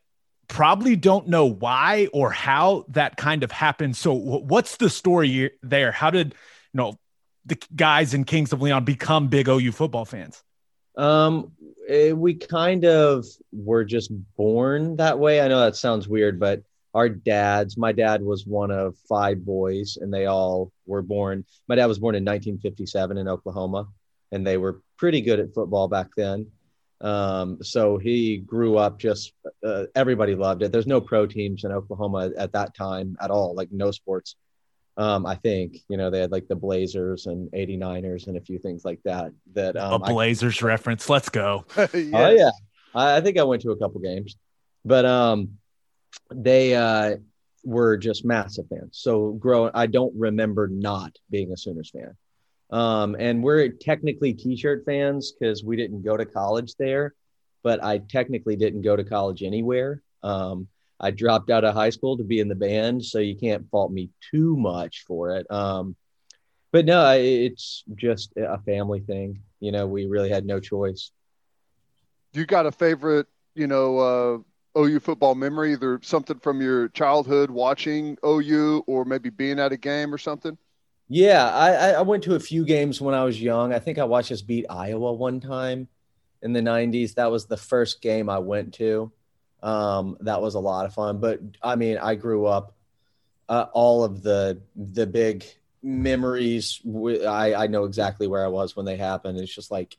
probably 0.46 0.96
don't 0.96 1.28
know 1.28 1.44
why 1.46 2.08
or 2.12 2.30
how 2.30 2.84
that 2.88 3.16
kind 3.16 3.42
of 3.42 3.50
happened. 3.52 3.96
So, 3.96 4.12
what's 4.14 4.76
the 4.76 4.88
story 4.88 5.50
there? 5.62 5.90
How 5.92 6.10
did 6.10 6.28
you 6.72 6.78
know 6.78 6.98
the 7.48 7.58
guys 7.74 8.14
in 8.14 8.24
Kings 8.24 8.52
of 8.52 8.62
Leon 8.62 8.84
become 8.84 9.28
big 9.28 9.48
OU 9.48 9.72
football 9.72 10.04
fans? 10.04 10.42
Um, 10.96 11.52
it, 11.88 12.16
we 12.16 12.34
kind 12.34 12.84
of 12.84 13.24
were 13.52 13.84
just 13.84 14.10
born 14.36 14.96
that 14.96 15.18
way. 15.18 15.40
I 15.40 15.48
know 15.48 15.60
that 15.60 15.76
sounds 15.76 16.08
weird, 16.08 16.38
but 16.38 16.62
our 16.94 17.08
dads, 17.08 17.76
my 17.76 17.92
dad 17.92 18.22
was 18.22 18.46
one 18.46 18.70
of 18.70 18.96
five 19.08 19.44
boys, 19.44 19.98
and 20.00 20.12
they 20.12 20.26
all 20.26 20.72
were 20.86 21.02
born. 21.02 21.44
My 21.68 21.76
dad 21.76 21.86
was 21.86 21.98
born 21.98 22.14
in 22.14 22.24
1957 22.24 23.18
in 23.18 23.28
Oklahoma, 23.28 23.88
and 24.32 24.46
they 24.46 24.56
were 24.56 24.82
pretty 24.96 25.20
good 25.20 25.40
at 25.40 25.54
football 25.54 25.88
back 25.88 26.08
then. 26.16 26.46
Um, 27.00 27.62
so 27.62 27.98
he 27.98 28.38
grew 28.38 28.76
up 28.76 28.98
just 28.98 29.32
uh, 29.64 29.84
everybody 29.94 30.34
loved 30.34 30.62
it. 30.62 30.72
There's 30.72 30.86
no 30.86 31.00
pro 31.00 31.26
teams 31.26 31.64
in 31.64 31.70
Oklahoma 31.70 32.32
at 32.36 32.52
that 32.52 32.74
time 32.74 33.16
at 33.20 33.30
all, 33.30 33.54
like 33.54 33.70
no 33.70 33.92
sports. 33.92 34.34
Um, 34.98 35.26
I 35.26 35.36
think 35.36 35.78
you 35.88 35.96
know 35.96 36.10
they 36.10 36.20
had 36.20 36.32
like 36.32 36.48
the 36.48 36.56
Blazers 36.56 37.26
and 37.26 37.48
89ers 37.52 38.26
and 38.26 38.36
a 38.36 38.40
few 38.40 38.58
things 38.58 38.84
like 38.84 39.00
that. 39.04 39.32
That 39.54 39.76
um, 39.76 39.94
a 39.94 39.98
Blazers 40.00 40.60
I, 40.62 40.66
reference. 40.66 41.08
Let's 41.08 41.28
go. 41.28 41.64
yes. 41.76 41.90
Oh 41.94 42.30
yeah, 42.30 42.50
I, 42.94 43.16
I, 43.16 43.20
think 43.20 43.38
I 43.38 43.44
went 43.44 43.62
to 43.62 43.70
a 43.70 43.76
couple 43.78 44.00
games, 44.00 44.36
but 44.84 45.04
um, 45.04 45.50
they 46.34 46.74
uh, 46.74 47.16
were 47.64 47.96
just 47.96 48.24
massive 48.24 48.66
fans. 48.68 48.98
So 49.00 49.32
growing, 49.32 49.70
I 49.72 49.86
don't 49.86 50.12
remember 50.16 50.66
not 50.66 51.16
being 51.30 51.52
a 51.52 51.56
Sooners 51.56 51.90
fan. 51.90 52.16
Um, 52.70 53.16
and 53.18 53.42
we're 53.42 53.68
technically 53.68 54.34
t-shirt 54.34 54.84
fans 54.84 55.32
because 55.32 55.64
we 55.64 55.76
didn't 55.76 56.02
go 56.02 56.16
to 56.16 56.26
college 56.26 56.74
there, 56.74 57.14
but 57.62 57.82
I 57.82 57.98
technically 57.98 58.56
didn't 58.56 58.82
go 58.82 58.96
to 58.96 59.04
college 59.04 59.42
anywhere. 59.42 60.02
Um, 60.22 60.68
I 61.00 61.10
dropped 61.10 61.50
out 61.50 61.64
of 61.64 61.74
high 61.74 61.90
school 61.90 62.16
to 62.16 62.24
be 62.24 62.40
in 62.40 62.48
the 62.48 62.54
band, 62.54 63.04
so 63.04 63.18
you 63.18 63.36
can't 63.36 63.68
fault 63.70 63.92
me 63.92 64.10
too 64.30 64.56
much 64.56 65.04
for 65.06 65.30
it. 65.36 65.50
Um, 65.50 65.96
but 66.72 66.84
no, 66.84 67.12
it's 67.16 67.84
just 67.94 68.32
a 68.36 68.58
family 68.62 69.00
thing. 69.00 69.42
You 69.60 69.72
know, 69.72 69.86
we 69.86 70.06
really 70.06 70.28
had 70.28 70.44
no 70.44 70.60
choice. 70.60 71.10
You 72.32 72.46
got 72.46 72.66
a 72.66 72.72
favorite, 72.72 73.26
you 73.54 73.66
know, 73.66 73.98
uh, 73.98 74.38
OU 74.78 75.00
football 75.00 75.34
memory, 75.34 75.72
either 75.72 75.98
something 76.02 76.38
from 76.38 76.60
your 76.60 76.88
childhood 76.88 77.50
watching 77.50 78.18
OU 78.24 78.84
or 78.86 79.04
maybe 79.04 79.30
being 79.30 79.58
at 79.58 79.72
a 79.72 79.76
game 79.76 80.12
or 80.12 80.18
something? 80.18 80.58
Yeah, 81.08 81.48
I, 81.48 81.92
I 81.92 82.02
went 82.02 82.24
to 82.24 82.34
a 82.34 82.40
few 82.40 82.66
games 82.66 83.00
when 83.00 83.14
I 83.14 83.24
was 83.24 83.40
young. 83.40 83.72
I 83.72 83.78
think 83.78 83.98
I 83.98 84.04
watched 84.04 84.30
us 84.30 84.42
beat 84.42 84.66
Iowa 84.68 85.12
one 85.14 85.40
time 85.40 85.88
in 86.42 86.52
the 86.52 86.60
90s. 86.60 87.14
That 87.14 87.30
was 87.30 87.46
the 87.46 87.56
first 87.56 88.02
game 88.02 88.28
I 88.28 88.38
went 88.38 88.74
to. 88.74 89.10
Um, 89.62 90.16
that 90.20 90.40
was 90.40 90.54
a 90.54 90.60
lot 90.60 90.86
of 90.86 90.94
fun. 90.94 91.18
But 91.18 91.40
I 91.62 91.76
mean, 91.76 91.98
I 91.98 92.14
grew 92.14 92.46
up 92.46 92.74
uh, 93.48 93.66
all 93.72 94.04
of 94.04 94.22
the 94.22 94.60
the 94.76 95.06
big 95.06 95.44
memories. 95.82 96.80
I, 96.86 97.54
I 97.54 97.66
know 97.66 97.84
exactly 97.84 98.26
where 98.26 98.44
I 98.44 98.48
was 98.48 98.76
when 98.76 98.86
they 98.86 98.96
happened. 98.96 99.38
It's 99.38 99.54
just 99.54 99.70
like 99.70 99.96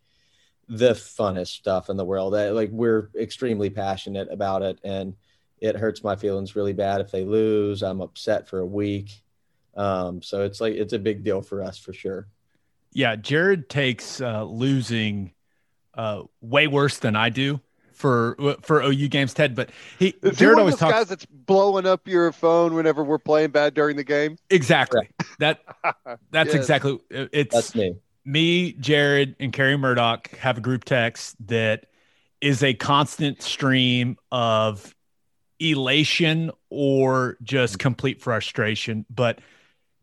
the 0.68 0.92
funnest 0.92 1.48
stuff 1.48 1.90
in 1.90 1.98
the 1.98 2.06
world. 2.06 2.36
I, 2.36 2.50
like 2.52 2.70
we're 2.72 3.10
extremely 3.20 3.70
passionate 3.70 4.30
about 4.32 4.62
it, 4.62 4.80
and 4.84 5.16
it 5.60 5.76
hurts 5.76 6.04
my 6.04 6.16
feelings 6.16 6.56
really 6.56 6.74
bad 6.74 7.02
if 7.02 7.12
they 7.12 7.26
lose. 7.26 7.84
I'm 7.84 8.02
upset 8.02 8.48
for 8.48 8.60
a 8.60 8.66
week 8.66 9.24
um, 9.80 10.22
so 10.22 10.44
it's 10.44 10.60
like 10.60 10.74
it's 10.74 10.92
a 10.94 11.00
big 11.00 11.24
deal 11.24 11.42
for 11.42 11.64
us 11.64 11.78
for 11.78 11.94
sure. 11.94 12.28
Yeah, 12.92 13.16
Jared 13.16 13.70
takes 13.70 14.20
uh, 14.20 14.44
losing 14.44 15.32
uh, 15.94 16.24
way 16.42 16.68
worse 16.68 16.98
than 16.98 17.16
I 17.16 17.30
do 17.30 17.62
for 18.00 18.36
uh, 18.40 18.56
for 18.62 18.82
OU 18.82 19.10
games, 19.10 19.34
Ted. 19.34 19.54
But 19.54 19.70
he 20.00 20.16
Is 20.24 20.38
Jared 20.38 20.58
he 20.58 20.62
always 20.62 20.78
talks. 20.78 20.94
Guys, 20.94 21.08
that's 21.10 21.26
blowing 21.26 21.86
up 21.86 22.08
your 22.08 22.32
phone 22.32 22.74
whenever 22.74 23.04
we're 23.04 23.20
playing 23.20 23.52
bad 23.52 23.74
during 23.74 23.98
the 23.98 24.04
game. 24.04 24.38
Exactly. 24.50 25.10
That 25.38 25.60
that's 26.32 26.54
yes. 26.54 26.56
exactly 26.56 27.00
uh, 27.14 27.28
it's 27.32 27.54
that's 27.54 27.76
me. 27.76 27.96
Me, 28.26 28.74
Jared, 28.74 29.36
and 29.40 29.52
Kerry 29.54 29.78
Murdoch 29.78 30.30
have 30.38 30.58
a 30.58 30.62
group 30.62 30.86
text 30.86 31.36
that 31.48 31.88
is 32.42 32.64
a 32.64 32.74
constant 32.74 33.42
stream 33.42 34.18
of 34.32 34.96
elation 35.60 36.52
or 36.70 37.38
just 37.44 37.76
mm. 37.76 37.80
complete 37.80 38.22
frustration. 38.22 39.06
But 39.10 39.40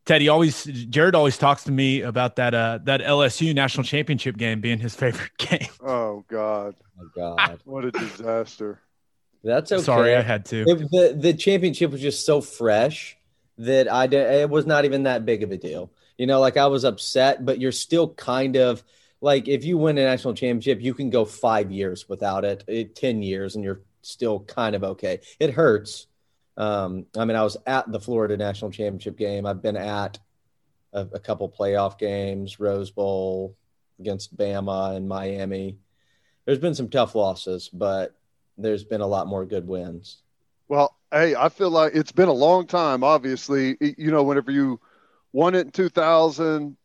Teddy 0.06 0.28
always 0.28 0.64
Jared 0.64 1.16
always 1.16 1.36
talks 1.36 1.64
to 1.64 1.72
me 1.72 2.00
about 2.00 2.36
that 2.36 2.54
uh 2.54 2.78
that 2.84 3.00
LSU 3.00 3.54
national 3.54 3.84
championship 3.84 4.36
game 4.36 4.60
being 4.60 4.78
his 4.78 4.94
favorite 5.02 5.36
game. 5.36 5.68
Oh 5.84 6.24
God. 6.28 6.76
Oh 6.98 7.10
God. 7.14 7.60
what 7.64 7.84
a 7.84 7.90
disaster. 7.90 8.80
That's 9.44 9.70
okay. 9.70 9.82
Sorry, 9.82 10.16
I 10.16 10.22
had 10.22 10.44
to. 10.46 10.62
It, 10.62 10.78
the 10.90 11.16
the 11.18 11.34
championship 11.34 11.90
was 11.90 12.00
just 12.00 12.24
so 12.24 12.40
fresh 12.40 13.16
that 13.58 13.90
I 13.90 14.06
did, 14.06 14.42
it 14.42 14.50
was 14.50 14.66
not 14.66 14.84
even 14.84 15.04
that 15.04 15.24
big 15.24 15.42
of 15.42 15.50
a 15.50 15.56
deal. 15.56 15.90
You 16.18 16.26
know, 16.26 16.40
like 16.40 16.56
I 16.56 16.66
was 16.66 16.84
upset, 16.84 17.44
but 17.44 17.60
you're 17.60 17.72
still 17.72 18.08
kind 18.14 18.56
of 18.56 18.82
like 19.20 19.48
if 19.48 19.64
you 19.64 19.78
win 19.78 19.98
a 19.98 20.04
national 20.04 20.34
championship, 20.34 20.80
you 20.80 20.94
can 20.94 21.10
go 21.10 21.24
five 21.24 21.70
years 21.70 22.08
without 22.08 22.44
it, 22.44 22.64
it 22.66 22.94
ten 22.94 23.22
years, 23.22 23.54
and 23.54 23.64
you're 23.64 23.82
still 24.02 24.40
kind 24.40 24.74
of 24.74 24.84
okay. 24.84 25.20
It 25.38 25.50
hurts, 25.50 26.06
um, 26.56 27.06
I 27.16 27.24
mean, 27.24 27.36
I 27.36 27.42
was 27.42 27.56
at 27.66 27.90
the 27.90 28.00
Florida 28.00 28.36
National 28.36 28.70
Championship 28.70 29.16
game. 29.16 29.46
I've 29.46 29.62
been 29.62 29.76
at 29.76 30.18
a, 30.92 31.00
a 31.12 31.20
couple 31.20 31.48
playoff 31.50 31.98
games, 31.98 32.58
Rose 32.58 32.90
Bowl 32.90 33.56
against 33.98 34.36
Bama 34.36 34.96
and 34.96 35.08
Miami. 35.08 35.78
There's 36.44 36.58
been 36.58 36.74
some 36.74 36.88
tough 36.88 37.14
losses, 37.14 37.68
but 37.68 38.16
there's 38.56 38.84
been 38.84 39.00
a 39.00 39.06
lot 39.06 39.26
more 39.26 39.44
good 39.44 39.66
wins. 39.66 40.22
Well, 40.68 40.96
hey, 41.12 41.34
I 41.34 41.48
feel 41.48 41.70
like 41.70 41.94
it's 41.94 42.12
been 42.12 42.28
a 42.28 42.32
long 42.32 42.66
time. 42.66 43.04
Obviously, 43.04 43.76
you 43.80 44.10
know, 44.10 44.22
whenever 44.22 44.50
you 44.50 44.80
won 45.32 45.54
it 45.54 45.66
in 45.66 45.70
2000, 45.70 46.76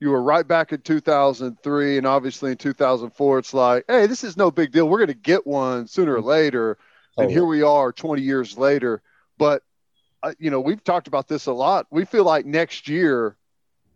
you 0.00 0.10
were 0.10 0.22
right 0.22 0.46
back 0.46 0.72
in 0.72 0.80
2003, 0.80 1.98
and 1.98 2.06
obviously 2.06 2.50
in 2.50 2.56
2004, 2.56 3.38
it's 3.38 3.54
like, 3.54 3.84
hey, 3.86 4.06
this 4.06 4.24
is 4.24 4.36
no 4.36 4.50
big 4.50 4.72
deal. 4.72 4.88
We're 4.88 4.98
going 4.98 5.06
to 5.08 5.14
get 5.14 5.46
one 5.46 5.86
sooner 5.86 6.16
or 6.16 6.20
later. 6.20 6.76
And 7.16 7.30
here 7.30 7.44
we 7.44 7.62
are 7.62 7.92
20 7.92 8.22
years 8.22 8.56
later. 8.56 9.02
But 9.38 9.62
uh, 10.22 10.32
you 10.38 10.50
know, 10.50 10.60
we've 10.60 10.82
talked 10.82 11.08
about 11.08 11.28
this 11.28 11.46
a 11.46 11.52
lot. 11.52 11.86
We 11.90 12.04
feel 12.04 12.24
like 12.24 12.46
next 12.46 12.88
year 12.88 13.36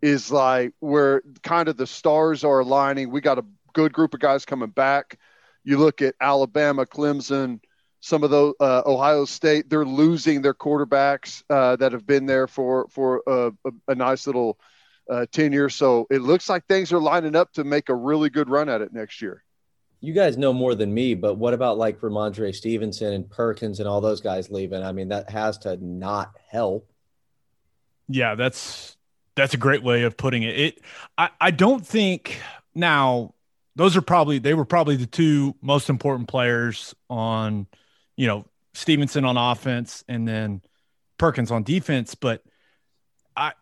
is 0.01 0.31
like 0.31 0.73
where 0.79 1.21
kind 1.43 1.69
of 1.69 1.77
the 1.77 1.87
stars 1.87 2.43
are 2.43 2.59
aligning. 2.59 3.11
We 3.11 3.21
got 3.21 3.39
a 3.39 3.45
good 3.73 3.93
group 3.93 4.13
of 4.13 4.19
guys 4.19 4.45
coming 4.45 4.69
back. 4.69 5.17
You 5.63 5.77
look 5.77 6.01
at 6.01 6.15
Alabama, 6.19 6.85
Clemson, 6.85 7.59
some 7.99 8.23
of 8.23 8.29
those 8.29 8.53
uh, 8.59 8.83
Ohio 8.85 9.25
State. 9.25 9.69
They're 9.69 9.85
losing 9.85 10.41
their 10.41 10.53
quarterbacks 10.53 11.43
uh, 11.49 11.77
that 11.77 11.93
have 11.93 12.05
been 12.05 12.25
there 12.25 12.47
for 12.47 12.87
for 12.89 13.23
a, 13.27 13.51
a, 13.65 13.71
a 13.89 13.95
nice 13.95 14.27
little 14.27 14.59
uh, 15.09 15.25
tenure. 15.31 15.69
So 15.69 16.07
it 16.09 16.21
looks 16.21 16.49
like 16.49 16.65
things 16.65 16.91
are 16.91 16.99
lining 16.99 17.35
up 17.35 17.53
to 17.53 17.63
make 17.63 17.89
a 17.89 17.95
really 17.95 18.29
good 18.29 18.49
run 18.49 18.69
at 18.69 18.81
it 18.81 18.93
next 18.93 19.21
year 19.21 19.43
you 19.99 20.13
guys 20.13 20.37
know 20.37 20.53
more 20.53 20.75
than 20.75 20.93
me, 20.93 21.15
but 21.15 21.35
what 21.35 21.53
about 21.53 21.77
like 21.77 21.99
Rhamondre 21.99 22.53
Stevenson 22.53 23.13
and 23.13 23.29
Perkins 23.29 23.79
and 23.79 23.87
all 23.87 24.01
those 24.01 24.21
guys 24.21 24.49
leaving? 24.51 24.83
I 24.83 24.91
mean, 24.91 25.09
that 25.09 25.29
has 25.29 25.57
to 25.59 25.77
not 25.83 26.35
help. 26.49 26.91
Yeah, 28.07 28.35
that's 28.35 28.95
that's 29.35 29.53
a 29.53 29.57
great 29.57 29.83
way 29.83 30.03
of 30.03 30.17
putting 30.17 30.43
it. 30.43 30.59
It 30.59 30.81
I, 31.17 31.29
I 31.41 31.51
don't 31.51 31.85
think 31.85 32.39
now 32.75 33.33
those 33.75 33.95
are 33.97 34.01
probably 34.01 34.39
they 34.39 34.53
were 34.53 34.65
probably 34.65 34.95
the 34.95 35.07
two 35.07 35.55
most 35.61 35.89
important 35.89 36.27
players 36.27 36.95
on, 37.09 37.67
you 38.15 38.27
know, 38.27 38.45
Stevenson 38.73 39.25
on 39.25 39.37
offense 39.37 40.03
and 40.07 40.27
then 40.27 40.61
Perkins 41.17 41.51
on 41.51 41.63
defense, 41.63 42.13
but 42.15 42.43
I 43.37 43.53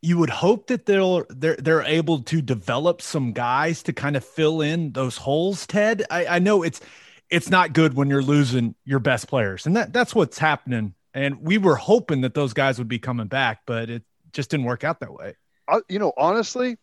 you 0.00 0.18
would 0.18 0.30
hope 0.30 0.68
that 0.68 0.86
they'll 0.86 1.24
they're 1.28 1.56
they're 1.56 1.82
able 1.82 2.22
to 2.22 2.40
develop 2.40 3.02
some 3.02 3.32
guys 3.32 3.82
to 3.84 3.92
kind 3.92 4.16
of 4.16 4.24
fill 4.24 4.60
in 4.60 4.92
those 4.92 5.16
holes. 5.16 5.66
Ted, 5.66 6.04
I, 6.10 6.26
I 6.26 6.38
know 6.38 6.62
it's 6.62 6.80
it's 7.28 7.50
not 7.50 7.72
good 7.72 7.94
when 7.94 8.08
you're 8.08 8.22
losing 8.22 8.76
your 8.84 9.00
best 9.00 9.26
players, 9.28 9.66
and 9.66 9.76
that 9.76 9.92
that's 9.92 10.14
what's 10.14 10.38
happening. 10.38 10.94
And 11.12 11.42
we 11.42 11.58
were 11.58 11.76
hoping 11.76 12.20
that 12.20 12.34
those 12.34 12.52
guys 12.52 12.78
would 12.78 12.88
be 12.88 12.98
coming 12.98 13.26
back, 13.26 13.62
but 13.66 13.90
it 13.90 14.04
just 14.32 14.50
didn't 14.50 14.66
work 14.66 14.84
out 14.84 15.00
that 15.00 15.12
way. 15.12 15.34
I, 15.66 15.80
you 15.88 15.98
know, 15.98 16.12
honestly, 16.16 16.76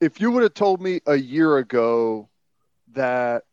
if 0.00 0.20
you 0.20 0.30
would 0.30 0.42
have 0.42 0.54
told 0.54 0.80
me 0.80 1.00
a 1.06 1.16
year 1.16 1.56
ago 1.56 2.28
that 2.92 3.44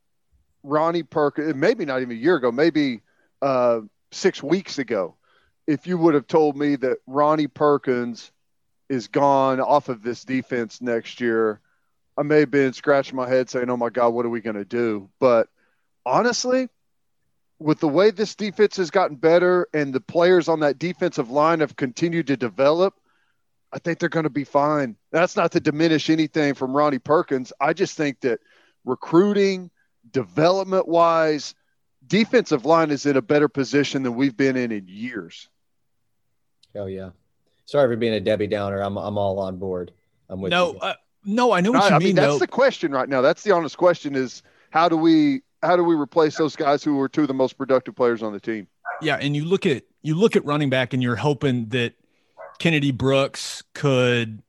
Ronnie 0.61 1.03
Perkins, 1.03 1.55
maybe 1.55 1.85
not 1.85 2.01
even 2.01 2.15
a 2.15 2.19
year 2.19 2.35
ago, 2.35 2.51
maybe 2.51 3.01
uh, 3.41 3.79
six 4.11 4.43
weeks 4.43 4.77
ago, 4.77 5.15
if 5.69 5.85
you 5.85 5.99
would 5.99 6.15
have 6.15 6.25
told 6.25 6.57
me 6.57 6.75
that 6.75 6.97
Ronnie 7.05 7.45
Perkins 7.45 8.31
is 8.89 9.07
gone 9.07 9.59
off 9.61 9.87
of 9.87 10.01
this 10.01 10.23
defense 10.23 10.81
next 10.81 11.21
year, 11.21 11.61
I 12.17 12.23
may 12.23 12.39
have 12.39 12.49
been 12.49 12.73
scratching 12.73 13.15
my 13.15 13.29
head 13.29 13.51
saying, 13.51 13.69
"Oh 13.69 13.77
my 13.77 13.91
God, 13.91 14.09
what 14.09 14.25
are 14.25 14.29
we 14.29 14.41
going 14.41 14.55
to 14.55 14.65
do?" 14.65 15.11
But 15.19 15.47
honestly, 16.07 16.69
with 17.59 17.79
the 17.79 17.87
way 17.87 18.09
this 18.09 18.33
defense 18.33 18.77
has 18.77 18.89
gotten 18.89 19.15
better 19.15 19.67
and 19.71 19.93
the 19.93 19.99
players 20.01 20.47
on 20.49 20.61
that 20.61 20.79
defensive 20.79 21.29
line 21.29 21.59
have 21.59 21.75
continued 21.75 22.25
to 22.27 22.35
develop, 22.35 22.95
I 23.71 23.77
think 23.77 23.99
they're 23.99 24.09
going 24.09 24.23
to 24.23 24.31
be 24.31 24.45
fine. 24.45 24.95
That's 25.11 25.35
not 25.35 25.51
to 25.51 25.59
diminish 25.59 26.09
anything 26.09 26.55
from 26.55 26.75
Ronnie 26.75 26.97
Perkins. 26.97 27.53
I 27.61 27.73
just 27.73 27.95
think 27.95 28.21
that 28.21 28.39
recruiting, 28.85 29.69
development 30.09 30.87
wise, 30.87 31.53
defensive 32.07 32.65
line 32.65 32.89
is 32.89 33.05
in 33.05 33.17
a 33.17 33.21
better 33.21 33.47
position 33.47 34.01
than 34.01 34.15
we've 34.15 34.35
been 34.35 34.57
in 34.57 34.71
in 34.71 34.87
years. 34.87 35.47
Oh 36.79 36.87
yeah. 36.87 37.09
Sorry 37.65 37.93
for 37.93 37.97
being 37.97 38.13
a 38.13 38.19
Debbie 38.19 38.47
Downer. 38.47 38.81
I'm 38.81 38.97
I'm 38.97 39.17
all 39.17 39.39
on 39.39 39.57
board. 39.57 39.91
I'm 40.29 40.41
with 40.41 40.51
no, 40.51 40.73
you. 40.73 40.79
uh, 40.79 40.93
no, 41.25 41.51
I 41.51 41.61
know 41.61 41.71
what 41.71 41.83
I, 41.83 41.89
you 41.89 41.95
I 41.95 41.99
mean. 41.99 42.07
mean, 42.07 42.15
that's 42.15 42.33
though. 42.33 42.39
the 42.39 42.47
question 42.47 42.91
right 42.91 43.07
now. 43.07 43.21
That's 43.21 43.43
the 43.43 43.51
honest 43.51 43.77
question: 43.77 44.15
is 44.15 44.41
how 44.71 44.89
do 44.89 44.97
we 44.97 45.41
how 45.61 45.75
do 45.75 45.83
we 45.83 45.95
replace 45.95 46.37
those 46.37 46.55
guys 46.55 46.83
who 46.83 46.95
were 46.95 47.09
two 47.09 47.23
of 47.23 47.27
the 47.27 47.33
most 47.33 47.57
productive 47.57 47.95
players 47.95 48.23
on 48.23 48.33
the 48.33 48.39
team? 48.39 48.67
Yeah, 49.01 49.17
and 49.17 49.35
you 49.35 49.45
look 49.45 49.65
at 49.65 49.83
you 50.01 50.15
look 50.15 50.35
at 50.35 50.45
running 50.45 50.69
back, 50.69 50.93
and 50.93 51.03
you're 51.03 51.17
hoping 51.17 51.67
that 51.69 51.93
Kennedy 52.59 52.91
Brooks 52.91 53.63
could, 53.73 54.41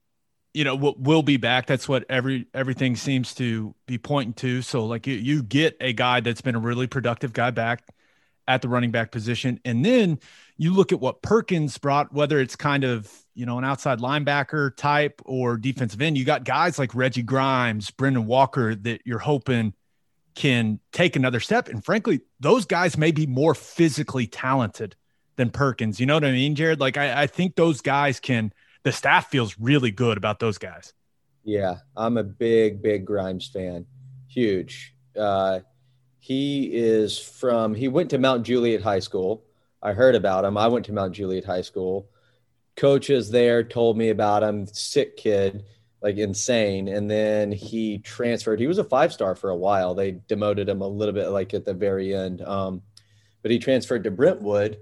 you 0.55 0.65
know, 0.65 0.75
will, 0.75 0.95
will 0.99 1.23
be 1.23 1.37
back. 1.37 1.67
That's 1.67 1.89
what 1.89 2.05
every 2.09 2.47
everything 2.55 2.97
seems 2.97 3.35
to 3.35 3.75
be 3.87 3.99
pointing 3.99 4.35
to. 4.35 4.63
So 4.63 4.87
like 4.87 5.07
you 5.07 5.15
you 5.17 5.43
get 5.43 5.77
a 5.81 5.93
guy 5.93 6.21
that's 6.21 6.41
been 6.41 6.55
a 6.55 6.61
really 6.61 6.87
productive 6.87 7.33
guy 7.33 7.51
back 7.51 7.83
at 8.51 8.63
the 8.63 8.69
running 8.69 8.91
back 8.91 9.11
position, 9.13 9.61
and 9.65 9.85
then 9.85 10.19
you 10.57 10.75
look 10.75 10.93
at 10.93 11.01
what 11.01 11.23
Perkins 11.23 11.79
brought, 11.79 12.13
whether 12.13 12.39
it's 12.39 12.57
kind 12.57 12.85
of 12.85 13.11
you 13.35 13.47
know 13.47 13.59
an 13.59 13.65
outside 13.65 14.01
linebacker 14.01 14.77
type 14.77 15.21
or 15.25 15.57
defensive 15.57 16.03
end. 16.03 16.19
You 16.19 16.25
got 16.25 16.45
guys 16.45 16.79
like 16.79 16.95
Reggie 16.95 17.23
Grimes, 17.23 17.91
Brynden 17.91 18.25
Walker 18.25 18.75
that 18.75 19.01
you're 19.05 19.19
hoping 19.19 19.75
can 20.35 20.81
take 20.93 21.17
another 21.17 21.41
step. 21.41 21.69
And 21.69 21.85
frankly, 21.85 22.21
those 22.39 22.65
guys 22.65 22.97
may 22.97 23.11
be 23.11 23.27
more 23.27 23.55
physically 23.55 24.27
talented 24.27 24.97
than 25.37 25.51
Perkins. 25.51 26.01
You 26.01 26.07
know 26.07 26.15
what 26.15 26.25
I 26.25 26.33
mean, 26.33 26.55
Jared? 26.55 26.81
Like, 26.81 26.97
I, 26.97 27.23
I 27.23 27.27
think 27.27 27.57
those 27.57 27.81
guys 27.81 28.21
can, 28.21 28.53
the 28.83 28.93
staff 28.93 29.29
feels 29.31 29.59
really 29.59 29.91
good 29.91 30.17
about 30.17 30.39
those 30.39 30.59
guys. 30.59 30.93
Yeah, 31.45 31.77
I'm 31.97 32.17
a 32.17 32.23
big, 32.23 32.83
big 32.83 33.05
Grimes 33.05 33.49
fan. 33.49 33.87
Huge. 34.29 34.95
Uh, 35.19 35.61
he 36.21 36.71
is 36.73 37.19
from, 37.19 37.75
he 37.75 37.89
went 37.89 38.11
to 38.11 38.19
Mount 38.19 38.47
Juliet 38.47 38.83
High 38.83 39.01
School. 39.01 39.43
I 39.83 39.93
heard 39.93 40.15
about 40.15 40.45
him. 40.45 40.57
I 40.57 40.69
went 40.69 40.87
to 40.87 40.93
Mount 40.93 41.15
Juliet 41.15 41.45
High 41.45 41.63
School. 41.63 42.09
Coaches 42.77 43.31
there 43.31 43.65
told 43.65 43.99
me 43.99 44.11
about 44.11 44.43
him. 44.43 44.67
Sick 44.67 45.17
kid 45.17 45.65
like 46.03 46.17
insane. 46.17 46.89
And 46.89 47.11
then 47.11 47.53
he 47.53 47.99
transferred. 47.99 48.61
He 48.61 48.67
was 48.67 48.79
a 48.79 48.85
five 48.85 49.13
star 49.13 49.35
for 49.35 49.51
a 49.51 49.57
while. 49.57 49.95
They 49.95 50.13
demoted 50.29 50.69
him 50.69 50.81
a 50.81 50.89
little 50.89 51.15
bit 51.15 51.29
like 51.29 51.55
at 51.55 51.65
the 51.65 51.75
very 51.75 52.15
end. 52.15 52.43
Um, 52.43 52.83
but 53.43 53.51
he 53.51 53.59
transferred 53.59 54.05
to 54.05 54.11
Brentwood, 54.11 54.79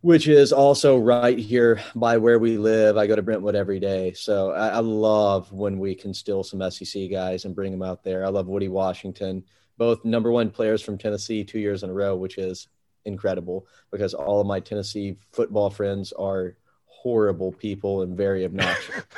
which 0.00 0.28
is 0.28 0.52
also 0.52 0.98
right 0.98 1.38
here 1.38 1.80
by 1.94 2.16
where 2.16 2.38
we 2.38 2.56
live. 2.56 2.96
I 2.96 3.06
go 3.06 3.16
to 3.16 3.22
Brentwood 3.22 3.54
every 3.54 3.80
day. 3.80 4.12
So 4.12 4.52
I, 4.52 4.68
I 4.68 4.78
love 4.78 5.52
when 5.52 5.78
we 5.78 5.94
can 5.94 6.14
steal 6.14 6.42
some 6.42 6.68
SEC 6.70 7.10
guys 7.10 7.44
and 7.44 7.54
bring 7.54 7.72
them 7.72 7.82
out 7.82 8.04
there. 8.04 8.24
I 8.24 8.28
love 8.28 8.48
Woody 8.48 8.68
Washington, 8.68 9.44
both 9.78 10.04
number 10.04 10.30
one 10.30 10.50
players 10.50 10.82
from 10.82 10.98
Tennessee 10.98 11.44
two 11.44 11.58
years 11.58 11.82
in 11.82 11.90
a 11.90 11.94
row, 11.94 12.16
which 12.16 12.36
is 12.36 12.68
incredible 13.04 13.66
because 13.90 14.12
all 14.12 14.40
of 14.40 14.46
my 14.46 14.60
Tennessee 14.60 15.16
football 15.32 15.70
friends 15.70 16.12
are 16.12 16.54
horrible 16.86 17.52
people 17.52 18.02
and 18.02 18.16
very 18.16 18.44
obnoxious. 18.44 19.04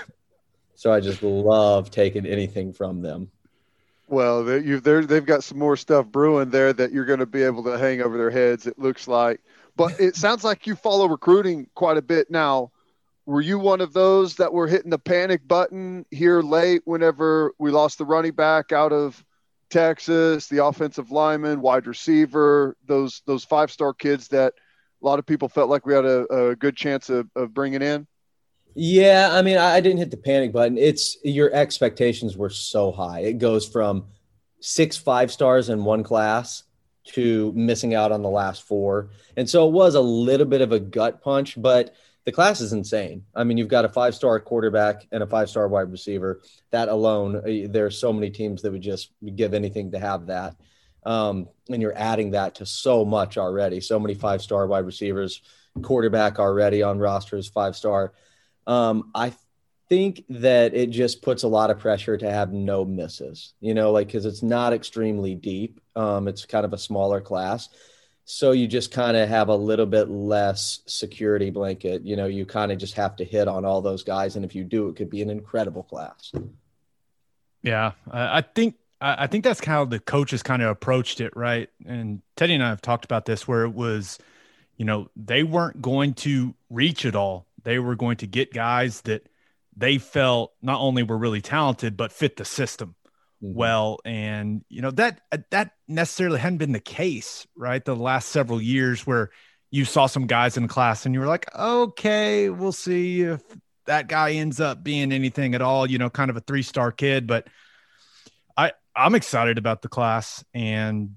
So 0.80 0.90
I 0.90 1.00
just 1.00 1.22
love 1.22 1.90
taking 1.90 2.24
anything 2.24 2.72
from 2.72 3.02
them. 3.02 3.30
Well, 4.08 4.44
they, 4.44 4.60
you, 4.60 4.80
they've 4.80 5.26
got 5.26 5.44
some 5.44 5.58
more 5.58 5.76
stuff 5.76 6.06
brewing 6.06 6.48
there 6.48 6.72
that 6.72 6.90
you're 6.90 7.04
going 7.04 7.18
to 7.18 7.26
be 7.26 7.42
able 7.42 7.62
to 7.64 7.76
hang 7.76 8.00
over 8.00 8.16
their 8.16 8.30
heads. 8.30 8.66
It 8.66 8.78
looks 8.78 9.06
like, 9.06 9.42
but 9.76 10.00
it 10.00 10.16
sounds 10.16 10.42
like 10.42 10.66
you 10.66 10.74
follow 10.74 11.06
recruiting 11.06 11.66
quite 11.74 11.98
a 11.98 12.02
bit 12.02 12.30
now. 12.30 12.72
Were 13.26 13.42
you 13.42 13.58
one 13.58 13.82
of 13.82 13.92
those 13.92 14.36
that 14.36 14.54
were 14.54 14.66
hitting 14.66 14.88
the 14.88 14.98
panic 14.98 15.46
button 15.46 16.06
here 16.10 16.40
late 16.40 16.80
whenever 16.86 17.52
we 17.58 17.70
lost 17.70 17.98
the 17.98 18.06
running 18.06 18.32
back 18.32 18.72
out 18.72 18.94
of 18.94 19.22
Texas, 19.70 20.48
the 20.48 20.64
offensive 20.64 21.10
lineman, 21.10 21.60
wide 21.60 21.86
receiver, 21.86 22.76
those 22.86 23.22
those 23.26 23.44
five 23.44 23.70
star 23.70 23.94
kids 23.94 24.28
that 24.28 24.54
a 25.02 25.06
lot 25.06 25.18
of 25.18 25.26
people 25.26 25.48
felt 25.48 25.70
like 25.70 25.86
we 25.86 25.94
had 25.94 26.04
a, 26.04 26.50
a 26.50 26.56
good 26.56 26.76
chance 26.76 27.08
of, 27.08 27.28
of 27.34 27.54
bringing 27.54 27.82
in? 27.82 28.06
Yeah, 28.74 29.30
I 29.32 29.42
mean, 29.42 29.56
I 29.56 29.80
didn't 29.80 29.98
hit 29.98 30.10
the 30.10 30.16
panic 30.16 30.52
button. 30.52 30.78
It's 30.78 31.16
your 31.24 31.52
expectations 31.52 32.36
were 32.36 32.50
so 32.50 32.92
high. 32.92 33.20
It 33.20 33.38
goes 33.38 33.66
from 33.66 34.06
six 34.60 34.96
five 34.96 35.32
stars 35.32 35.68
in 35.68 35.84
one 35.84 36.02
class 36.02 36.64
to 37.04 37.52
missing 37.56 37.94
out 37.94 38.12
on 38.12 38.22
the 38.22 38.28
last 38.28 38.62
four. 38.62 39.10
And 39.36 39.48
so 39.48 39.66
it 39.66 39.72
was 39.72 39.94
a 39.94 40.00
little 40.00 40.46
bit 40.46 40.60
of 40.60 40.72
a 40.72 40.78
gut 40.78 41.22
punch, 41.22 41.60
but 41.60 41.94
the 42.30 42.34
class 42.36 42.60
is 42.60 42.72
insane. 42.72 43.24
I 43.34 43.42
mean, 43.42 43.58
you've 43.58 43.66
got 43.66 43.84
a 43.84 43.88
five 43.88 44.14
star 44.14 44.38
quarterback 44.38 45.04
and 45.10 45.20
a 45.20 45.26
five 45.26 45.50
star 45.50 45.66
wide 45.66 45.90
receiver. 45.90 46.40
That 46.70 46.88
alone, 46.88 47.34
uh, 47.34 47.66
there 47.68 47.86
are 47.86 47.90
so 47.90 48.12
many 48.12 48.30
teams 48.30 48.62
that 48.62 48.70
would 48.70 48.82
just 48.82 49.10
give 49.34 49.52
anything 49.52 49.90
to 49.90 49.98
have 49.98 50.26
that. 50.26 50.54
Um, 51.04 51.48
and 51.68 51.82
you're 51.82 51.98
adding 51.98 52.30
that 52.30 52.54
to 52.56 52.66
so 52.66 53.04
much 53.04 53.36
already. 53.36 53.80
So 53.80 53.98
many 53.98 54.14
five 54.14 54.42
star 54.42 54.68
wide 54.68 54.86
receivers, 54.86 55.42
quarterback 55.82 56.38
already 56.38 56.84
on 56.84 57.00
rosters, 57.00 57.48
five 57.48 57.74
star. 57.74 58.12
Um, 58.64 59.10
I 59.12 59.32
think 59.88 60.22
that 60.28 60.72
it 60.72 60.90
just 60.90 61.22
puts 61.22 61.42
a 61.42 61.48
lot 61.48 61.70
of 61.70 61.80
pressure 61.80 62.16
to 62.16 62.30
have 62.30 62.52
no 62.52 62.84
misses, 62.84 63.54
you 63.58 63.74
know, 63.74 63.90
like 63.90 64.06
because 64.06 64.24
it's 64.24 64.44
not 64.44 64.72
extremely 64.72 65.34
deep. 65.34 65.80
Um, 65.96 66.28
it's 66.28 66.44
kind 66.44 66.64
of 66.64 66.72
a 66.72 66.78
smaller 66.78 67.20
class. 67.20 67.70
So 68.30 68.52
you 68.52 68.66
just 68.66 68.92
kind 68.92 69.16
of 69.16 69.28
have 69.28 69.48
a 69.48 69.56
little 69.56 69.86
bit 69.86 70.08
less 70.08 70.80
security 70.86 71.50
blanket. 71.50 72.02
You 72.02 72.16
know, 72.16 72.26
you 72.26 72.46
kind 72.46 72.72
of 72.72 72.78
just 72.78 72.94
have 72.94 73.16
to 73.16 73.24
hit 73.24 73.48
on 73.48 73.64
all 73.64 73.82
those 73.82 74.02
guys. 74.02 74.36
And 74.36 74.44
if 74.44 74.54
you 74.54 74.64
do, 74.64 74.88
it 74.88 74.96
could 74.96 75.10
be 75.10 75.22
an 75.22 75.30
incredible 75.30 75.82
class. 75.82 76.32
Yeah. 77.62 77.92
I 78.10 78.42
think 78.42 78.76
I 79.00 79.26
think 79.26 79.44
that's 79.44 79.64
how 79.64 79.84
the 79.84 79.98
coaches 79.98 80.42
kind 80.42 80.62
of 80.62 80.68
approached 80.68 81.20
it, 81.20 81.34
right? 81.34 81.70
And 81.86 82.20
Teddy 82.36 82.54
and 82.54 82.62
I 82.62 82.68
have 82.68 82.82
talked 82.82 83.04
about 83.04 83.24
this 83.24 83.48
where 83.48 83.64
it 83.64 83.72
was, 83.72 84.18
you 84.76 84.84
know, 84.84 85.10
they 85.16 85.42
weren't 85.42 85.80
going 85.80 86.14
to 86.14 86.54
reach 86.68 87.04
it 87.04 87.16
all 87.16 87.46
they 87.64 87.78
were 87.78 87.96
going 87.96 88.16
to 88.18 88.26
get 88.26 88.52
guys 88.52 89.02
that 89.02 89.26
they 89.76 89.98
felt 89.98 90.52
not 90.62 90.80
only 90.80 91.02
were 91.02 91.18
really 91.18 91.40
talented 91.40 91.96
but 91.96 92.12
fit 92.12 92.36
the 92.36 92.44
system 92.44 92.94
mm-hmm. 93.42 93.54
well 93.54 93.98
and 94.04 94.64
you 94.68 94.82
know 94.82 94.90
that 94.90 95.20
that 95.50 95.72
necessarily 95.88 96.38
hadn't 96.38 96.58
been 96.58 96.72
the 96.72 96.80
case 96.80 97.46
right 97.56 97.84
the 97.84 97.96
last 97.96 98.28
several 98.28 98.60
years 98.60 99.06
where 99.06 99.30
you 99.70 99.84
saw 99.84 100.06
some 100.06 100.26
guys 100.26 100.56
in 100.56 100.68
class 100.68 101.06
and 101.06 101.14
you 101.14 101.20
were 101.20 101.26
like 101.26 101.54
okay 101.56 102.50
we'll 102.50 102.72
see 102.72 103.22
if 103.22 103.42
that 103.86 104.08
guy 104.08 104.32
ends 104.32 104.60
up 104.60 104.82
being 104.82 105.12
anything 105.12 105.54
at 105.54 105.62
all 105.62 105.88
you 105.88 105.98
know 105.98 106.10
kind 106.10 106.30
of 106.30 106.36
a 106.36 106.40
three 106.40 106.62
star 106.62 106.92
kid 106.92 107.26
but 107.26 107.46
i 108.56 108.72
i'm 108.94 109.14
excited 109.14 109.58
about 109.58 109.82
the 109.82 109.88
class 109.88 110.44
and 110.54 111.16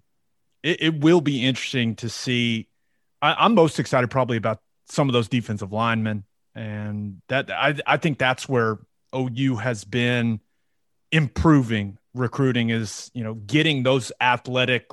it, 0.61 0.81
it 0.81 0.99
will 1.01 1.21
be 1.21 1.45
interesting 1.45 1.95
to 1.95 2.09
see 2.09 2.67
I, 3.21 3.45
i'm 3.45 3.55
most 3.55 3.79
excited 3.79 4.09
probably 4.09 4.37
about 4.37 4.59
some 4.85 5.09
of 5.09 5.13
those 5.13 5.27
defensive 5.27 5.71
linemen 5.71 6.25
and 6.55 7.21
that 7.29 7.51
I 7.51 7.75
I 7.85 7.97
think 7.97 8.17
that's 8.17 8.47
where 8.47 8.79
OU 9.15 9.57
has 9.57 9.83
been 9.83 10.39
improving 11.11 11.97
recruiting 12.13 12.69
is 12.69 13.11
you 13.13 13.23
know 13.23 13.33
getting 13.33 13.83
those 13.83 14.11
athletic 14.21 14.87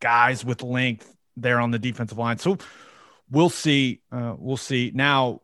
guys 0.00 0.44
with 0.44 0.62
length 0.62 1.14
there 1.36 1.60
on 1.60 1.70
the 1.70 1.78
defensive 1.78 2.18
line. 2.18 2.38
So 2.38 2.58
we'll 3.30 3.50
see. 3.50 4.00
Uh, 4.10 4.34
we'll 4.38 4.56
see. 4.56 4.90
Now, 4.94 5.42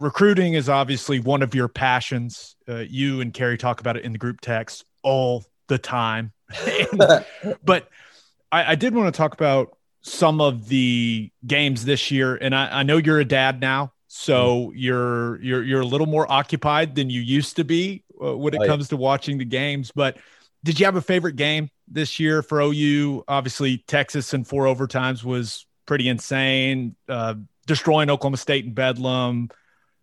recruiting 0.00 0.54
is 0.54 0.68
obviously 0.68 1.20
one 1.20 1.42
of 1.42 1.54
your 1.54 1.68
passions. 1.68 2.56
Uh, 2.68 2.76
you 2.76 3.20
and 3.20 3.32
Carrie 3.32 3.58
talk 3.58 3.80
about 3.80 3.96
it 3.96 4.04
in 4.04 4.12
the 4.12 4.18
group 4.18 4.40
text 4.40 4.84
all 5.02 5.44
the 5.68 5.78
time. 5.78 6.32
and, 6.92 7.24
but 7.64 7.88
I, 8.50 8.72
I 8.72 8.74
did 8.74 8.94
want 8.94 9.12
to 9.12 9.16
talk 9.16 9.34
about 9.34 9.76
some 10.00 10.40
of 10.40 10.68
the 10.68 11.30
games 11.46 11.84
this 11.84 12.10
year, 12.10 12.36
and 12.36 12.54
I, 12.54 12.80
I 12.80 12.82
know 12.82 12.96
you're 12.96 13.20
a 13.20 13.24
dad 13.24 13.60
now, 13.60 13.92
so 14.06 14.72
you're 14.74 15.40
you're 15.42 15.62
you're 15.62 15.80
a 15.80 15.86
little 15.86 16.06
more 16.06 16.30
occupied 16.30 16.94
than 16.94 17.10
you 17.10 17.20
used 17.20 17.56
to 17.56 17.64
be 17.64 18.04
uh, 18.22 18.36
when 18.36 18.54
it 18.54 18.60
oh, 18.62 18.66
comes 18.66 18.86
yeah. 18.86 18.90
to 18.90 18.96
watching 18.96 19.38
the 19.38 19.44
games. 19.44 19.92
But 19.94 20.18
did 20.64 20.78
you 20.80 20.86
have 20.86 20.96
a 20.96 21.02
favorite 21.02 21.36
game 21.36 21.70
this 21.86 22.18
year 22.18 22.42
for 22.42 22.60
OU? 22.60 23.24
Obviously, 23.28 23.78
Texas 23.86 24.34
in 24.34 24.44
four 24.44 24.64
overtimes 24.64 25.24
was 25.24 25.66
pretty 25.86 26.08
insane. 26.08 26.96
Uh, 27.08 27.34
destroying 27.66 28.10
Oklahoma 28.10 28.36
State 28.36 28.64
and 28.64 28.74
Bedlam, 28.74 29.50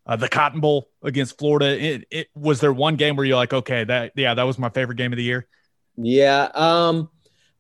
uh, 0.05 0.15
the 0.15 0.29
Cotton 0.29 0.61
Bowl 0.61 0.89
against 1.03 1.37
Florida. 1.37 1.77
It, 1.77 2.05
it 2.11 2.27
was 2.35 2.59
there 2.59 2.73
one 2.73 2.95
game 2.95 3.15
where 3.15 3.25
you're 3.25 3.35
like, 3.35 3.53
okay, 3.53 3.83
that 3.83 4.13
yeah, 4.15 4.33
that 4.33 4.43
was 4.43 4.57
my 4.57 4.69
favorite 4.69 4.95
game 4.95 5.11
of 5.11 5.17
the 5.17 5.23
year. 5.23 5.47
Yeah, 5.97 6.49
um, 6.53 7.09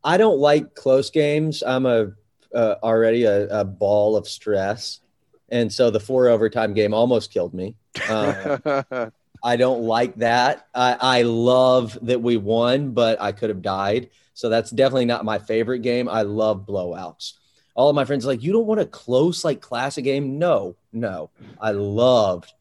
I 0.03 0.17
don't 0.17 0.39
like 0.39 0.75
close 0.75 1.09
games. 1.09 1.63
I'm 1.65 1.85
a 1.85 2.11
uh, 2.53 2.75
already 2.81 3.25
a, 3.25 3.47
a 3.61 3.65
ball 3.65 4.15
of 4.15 4.27
stress. 4.27 5.01
And 5.49 5.71
so 5.71 5.91
the 5.91 5.99
four 5.99 6.29
overtime 6.29 6.73
game 6.73 6.93
almost 6.93 7.31
killed 7.31 7.53
me. 7.53 7.75
Uh, 8.09 9.09
I 9.45 9.57
don't 9.57 9.83
like 9.83 10.15
that. 10.15 10.67
I, 10.73 10.97
I 10.99 11.21
love 11.21 11.99
that 12.01 12.19
we 12.19 12.35
won, 12.35 12.93
but 12.93 13.21
I 13.21 13.31
could 13.31 13.49
have 13.49 13.61
died. 13.61 14.09
So 14.33 14.49
that's 14.49 14.71
definitely 14.71 15.05
not 15.05 15.23
my 15.23 15.37
favorite 15.37 15.79
game. 15.83 16.09
I 16.09 16.23
love 16.23 16.65
blowouts. 16.65 17.33
All 17.75 17.87
of 17.87 17.95
my 17.95 18.05
friends 18.05 18.25
like, 18.25 18.41
you 18.41 18.51
don't 18.51 18.65
want 18.65 18.81
a 18.81 18.87
close, 18.87 19.45
like 19.45 19.61
classic 19.61 20.03
game? 20.03 20.39
No, 20.39 20.75
no. 20.91 21.29
I 21.61 21.71
loved 21.71 22.53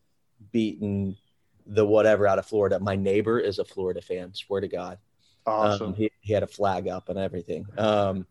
beating 0.52 1.16
the 1.66 1.86
whatever 1.86 2.26
out 2.26 2.38
of 2.38 2.44
Florida. 2.44 2.78
My 2.78 2.96
neighbor 2.96 3.38
is 3.38 3.58
a 3.58 3.64
Florida 3.64 4.02
fan, 4.02 4.34
swear 4.34 4.60
to 4.60 4.68
God. 4.68 4.98
Awesome. 5.46 5.88
Um, 5.88 5.94
he, 5.94 6.10
he 6.20 6.34
had 6.34 6.42
a 6.42 6.46
flag 6.46 6.86
up 6.86 7.08
and 7.08 7.18
everything. 7.18 7.64
Um, 7.78 8.26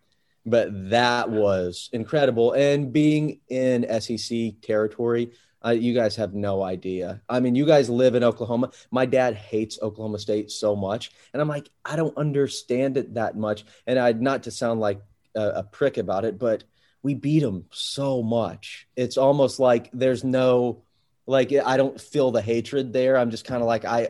but 0.46 0.92
that 0.92 1.28
was 1.28 1.90
incredible. 1.92 2.52
And 2.52 2.94
being 2.94 3.40
in 3.50 3.88
SEC 4.00 4.62
territory, 4.62 5.32
you 5.72 5.94
guys 5.94 6.15
have 6.18 6.34
no 6.34 6.61
idea. 6.61 7.22
I 7.30 7.40
mean, 7.40 7.56
you 7.56 7.65
guys 7.65 7.90
live 7.90 8.15
in 8.15 8.23
Oklahoma. 8.23 8.72
My 8.91 9.06
dad 9.06 9.35
hates 9.35 9.80
Oklahoma 9.81 10.19
State 10.19 10.52
so 10.52 10.76
much, 10.76 11.11
and 11.31 11.41
I'm 11.41 11.48
like, 11.48 11.69
I 11.85 11.95
don't 11.95 12.18
understand 12.18 12.98
it 12.98 13.14
that 13.14 13.38
much. 13.38 13.65
And 13.88 13.98
I 13.98 14.11
not 14.11 14.44
to 14.44 14.52
sound 14.52 14.80
like 14.80 15.02
a, 15.35 15.48
a 15.48 15.64
prick 15.64 15.98
about 15.98 16.26
it, 16.26 16.38
but 16.38 16.64
we 17.02 17.14
beat 17.14 17.41
them 17.41 17.65
so 17.72 18.22
much. 18.22 18.88
It's 18.95 19.18
almost 19.18 19.60
like 19.60 19.90
there's 19.94 20.23
no 20.23 20.84
like 21.26 21.53
I 21.53 21.77
don't 21.77 21.99
feel 21.99 22.31
the 22.31 22.41
hatred 22.41 22.94
there. 22.94 23.18
I'm 23.18 23.31
just 23.31 23.45
kind 23.45 23.61
of 23.61 23.68
like 23.68 23.85
I 23.85 24.10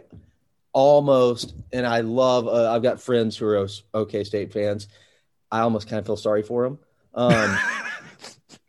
almost, 0.74 1.56
and 1.72 1.86
I 1.86 2.02
love. 2.02 2.48
Uh, 2.48 2.72
I've 2.72 2.84
got 2.84 3.02
friends 3.02 3.38
who 3.38 3.46
are 3.48 3.68
OK 3.94 4.24
State 4.24 4.52
fans. 4.52 4.88
I 5.52 5.60
almost 5.60 5.88
kind 5.88 6.00
of 6.00 6.06
feel 6.06 6.18
sorry 6.18 6.42
for 6.42 6.64
them. 6.64 6.80
Um, 7.14 7.58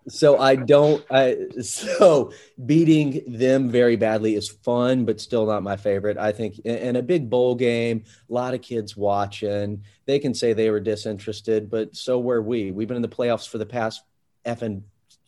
so 0.09 0.39
I 0.39 0.57
don't. 0.57 1.05
I 1.11 1.37
so 1.61 2.33
beating 2.67 3.23
them 3.27 3.71
very 3.71 3.97
badly 3.97 4.35
is 4.35 4.49
fun, 4.49 5.05
but 5.05 5.21
still 5.21 5.47
not 5.47 5.63
my 5.63 5.77
favorite. 5.77 6.19
I 6.19 6.33
think 6.33 6.59
in 6.61 6.97
a 6.97 7.03
big 7.03 7.31
bowl 7.31 7.55
game, 7.55 8.05
a 8.29 8.33
lot 8.33 8.55
of 8.55 8.63
kids 8.63 8.97
watching. 8.97 9.83
They 10.07 10.19
can 10.19 10.35
say 10.35 10.53
they 10.53 10.71
were 10.71 10.81
disinterested, 10.81 11.71
but 11.71 11.97
so 11.97 12.19
were 12.19 12.43
we. 12.43 12.71
We've 12.71 12.89
been 12.89 12.97
in 12.97 13.03
the 13.03 13.09
playoffs 13.09 13.49
for 13.49 13.59
the 13.59 13.67
past 13.67 14.03
effing 14.45 14.83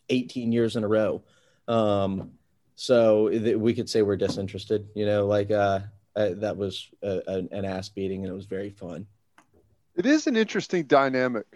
18 0.09 0.51
years 0.51 0.75
in 0.75 0.83
a 0.83 0.87
row. 0.87 1.23
Um, 1.67 2.31
so 2.75 3.29
th- 3.29 3.57
we 3.57 3.73
could 3.73 3.89
say 3.89 4.03
we're 4.03 4.15
disinterested. 4.15 4.87
You 4.93 5.07
know, 5.07 5.25
like 5.25 5.49
uh, 5.49 5.79
uh, 6.15 6.29
that 6.35 6.55
was 6.55 6.89
a, 7.01 7.21
a, 7.27 7.37
an 7.51 7.65
ass 7.65 7.89
beating, 7.89 8.23
and 8.23 8.31
it 8.31 8.35
was 8.35 8.45
very 8.45 8.69
fun. 8.69 9.07
It 9.95 10.05
is 10.05 10.27
an 10.27 10.37
interesting 10.37 10.83
dynamic. 10.83 11.47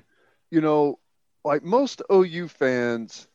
You 0.49 0.61
know, 0.61 0.99
like 1.43 1.63
most 1.63 2.01
OU 2.11 2.47
fans 2.49 3.27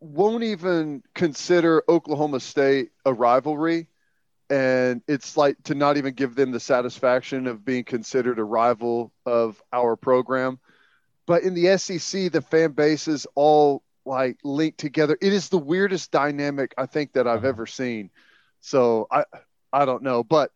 won't 0.00 0.42
even 0.42 1.02
consider 1.14 1.82
Oklahoma 1.88 2.40
State 2.40 2.90
a 3.04 3.12
rivalry. 3.12 3.88
And 4.48 5.02
it's 5.08 5.36
like 5.36 5.60
to 5.64 5.74
not 5.74 5.96
even 5.96 6.14
give 6.14 6.36
them 6.36 6.52
the 6.52 6.60
satisfaction 6.60 7.48
of 7.48 7.64
being 7.64 7.82
considered 7.82 8.38
a 8.38 8.44
rival 8.44 9.12
of 9.24 9.60
our 9.72 9.96
program. 9.96 10.60
But 11.26 11.42
in 11.42 11.54
the 11.54 11.76
SEC, 11.78 12.30
the 12.30 12.42
fan 12.42 12.70
bases 12.70 13.26
all 13.34 13.82
like 14.04 14.38
linked 14.44 14.78
together. 14.78 15.18
It 15.20 15.32
is 15.32 15.48
the 15.48 15.58
weirdest 15.58 16.12
dynamic 16.12 16.72
I 16.78 16.86
think 16.86 17.14
that 17.14 17.26
I've 17.26 17.38
uh-huh. 17.38 17.48
ever 17.48 17.66
seen. 17.66 18.10
So 18.60 19.08
I 19.10 19.24
I 19.72 19.84
don't 19.84 20.04
know, 20.04 20.22
but 20.22 20.52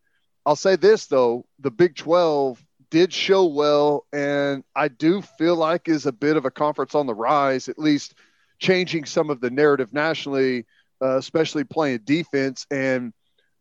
I'll 0.47 0.57
say 0.57 0.77
this 0.77 1.07
though: 1.07 1.47
the 1.59 1.73
Big 1.73 1.97
Twelve 1.97 2.65
did 2.91 3.13
show 3.13 3.47
well, 3.47 4.07
and 4.13 4.65
I 4.75 4.89
do 4.89 5.23
feel 5.23 5.57
like 5.57 5.89
is 5.89 6.07
a 6.07 6.13
bit 6.13 6.37
of 6.37 6.45
a 6.45 6.51
conference 6.51 6.95
on 6.95 7.07
the 7.07 7.15
rise, 7.15 7.69
at 7.69 7.79
least 7.79 8.15
changing 8.59 9.05
some 9.05 9.31
of 9.31 9.41
the 9.41 9.51
narrative 9.51 9.93
nationally, 9.93 10.67
uh, 11.01 11.17
especially 11.17 11.65
playing 11.65 12.01
defense. 12.05 12.67
And 12.71 13.13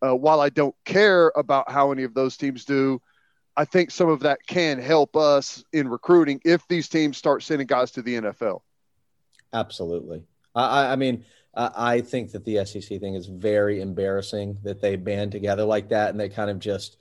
uh, 0.01 0.15
while 0.15 0.41
I 0.41 0.49
don't 0.49 0.75
care 0.85 1.31
about 1.35 1.71
how 1.71 1.91
any 1.91 2.03
of 2.03 2.13
those 2.13 2.37
teams 2.37 2.65
do, 2.65 3.01
I 3.55 3.65
think 3.65 3.91
some 3.91 4.09
of 4.09 4.21
that 4.21 4.39
can 4.47 4.79
help 4.79 5.15
us 5.15 5.63
in 5.73 5.87
recruiting 5.87 6.41
if 6.45 6.67
these 6.67 6.89
teams 6.89 7.17
start 7.17 7.43
sending 7.43 7.67
guys 7.67 7.91
to 7.91 8.01
the 8.01 8.15
NFL. 8.15 8.61
Absolutely. 9.53 10.23
I, 10.55 10.93
I 10.93 10.95
mean, 10.95 11.25
I 11.55 12.01
think 12.01 12.31
that 12.31 12.45
the 12.45 12.63
SEC 12.65 12.99
thing 12.99 13.15
is 13.15 13.25
very 13.25 13.81
embarrassing 13.81 14.59
that 14.63 14.81
they 14.81 14.95
band 14.95 15.31
together 15.31 15.65
like 15.65 15.89
that 15.89 16.11
and 16.11 16.19
they 16.19 16.29
kind 16.29 16.49
of 16.49 16.59
just 16.59 16.97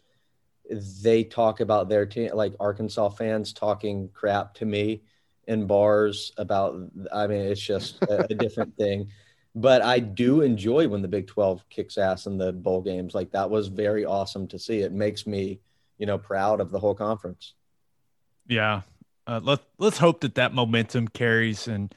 they 0.71 1.25
talk 1.25 1.61
about 1.61 1.89
their 1.89 2.07
team, 2.07 2.31
like 2.35 2.55
Arkansas 2.61 3.11
fans 3.11 3.53
talking 3.53 4.09
crap 4.13 4.55
to 4.55 4.67
me 4.67 5.03
in 5.47 5.67
bars 5.67 6.33
about. 6.37 6.81
I 7.13 7.27
mean, 7.27 7.41
it's 7.41 7.61
just 7.61 8.03
a, 8.03 8.25
a 8.31 8.35
different 8.35 8.77
thing. 8.77 9.09
But 9.55 9.83
I 9.83 9.99
do 9.99 10.43
enjoy 10.43 10.87
when 10.89 11.03
the 11.03 11.09
Big 11.09 11.27
Twelve 11.27 11.65
kicks 11.69 11.99
ass 11.99 12.27
in 12.27 12.39
the 12.39 12.53
bowl 12.53 12.83
games. 12.83 13.15
Like 13.15 13.33
that 13.33 13.51
was 13.51 13.69
very 13.69 14.05
awesome 14.05 14.47
to 14.49 14.59
see. 14.59 14.81
It 14.81 14.93
makes 14.93 15.27
me, 15.27 15.61
you 15.97 16.07
know, 16.07 16.19
proud 16.19 16.61
of 16.61 16.71
the 16.71 16.79
whole 16.79 16.95
conference. 16.95 17.55
Yeah, 18.47 18.83
uh, 19.27 19.41
let 19.43 19.61
let's 19.79 19.99
hope 19.99 20.21
that 20.21 20.37
that 20.37 20.55
momentum 20.55 21.09
carries 21.09 21.67
and 21.67 21.95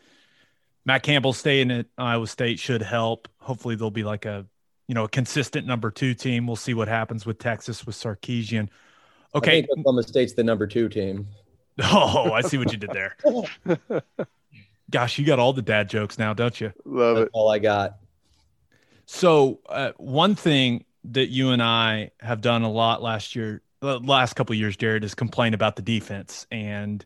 Matt 0.85 1.03
Campbell 1.03 1.33
staying 1.33 1.71
at 1.71 1.85
Iowa 1.97 2.27
State 2.27 2.59
should 2.59 2.81
help. 2.81 3.27
Hopefully, 3.37 3.75
there'll 3.75 3.91
be 3.91 4.03
like 4.03 4.25
a 4.25 4.45
you 4.91 4.95
know, 4.95 5.05
a 5.05 5.09
consistent 5.09 5.65
number 5.65 5.89
two 5.89 6.13
team. 6.13 6.45
We'll 6.45 6.57
see 6.57 6.73
what 6.73 6.89
happens 6.89 7.25
with 7.25 7.39
Texas 7.39 7.85
with 7.85 7.95
Sarkisian. 7.95 8.67
Okay. 9.33 9.59
I 9.59 9.61
think 9.61 9.69
Oklahoma 9.79 10.03
State's 10.03 10.33
the 10.33 10.43
number 10.43 10.67
two 10.67 10.89
team. 10.89 11.27
Oh, 11.81 12.33
I 12.33 12.41
see 12.41 12.57
what 12.57 12.73
you 12.73 12.77
did 12.77 12.91
there. 12.91 13.15
Gosh, 14.91 15.17
you 15.17 15.25
got 15.25 15.39
all 15.39 15.53
the 15.53 15.61
dad 15.61 15.89
jokes 15.89 16.19
now, 16.19 16.33
don't 16.33 16.59
you? 16.59 16.73
Love 16.83 17.15
That's 17.15 17.27
it. 17.27 17.31
All 17.31 17.49
I 17.49 17.59
got. 17.59 17.95
So, 19.05 19.61
uh, 19.69 19.93
one 19.95 20.35
thing 20.35 20.83
that 21.05 21.29
you 21.29 21.51
and 21.51 21.63
I 21.63 22.11
have 22.19 22.41
done 22.41 22.63
a 22.63 22.69
lot 22.69 23.01
last 23.01 23.33
year, 23.33 23.61
the 23.79 23.99
last 23.99 24.33
couple 24.33 24.53
years, 24.55 24.75
Jared, 24.75 25.05
is 25.05 25.15
complain 25.15 25.53
about 25.53 25.77
the 25.77 25.81
defense. 25.81 26.45
And 26.51 27.03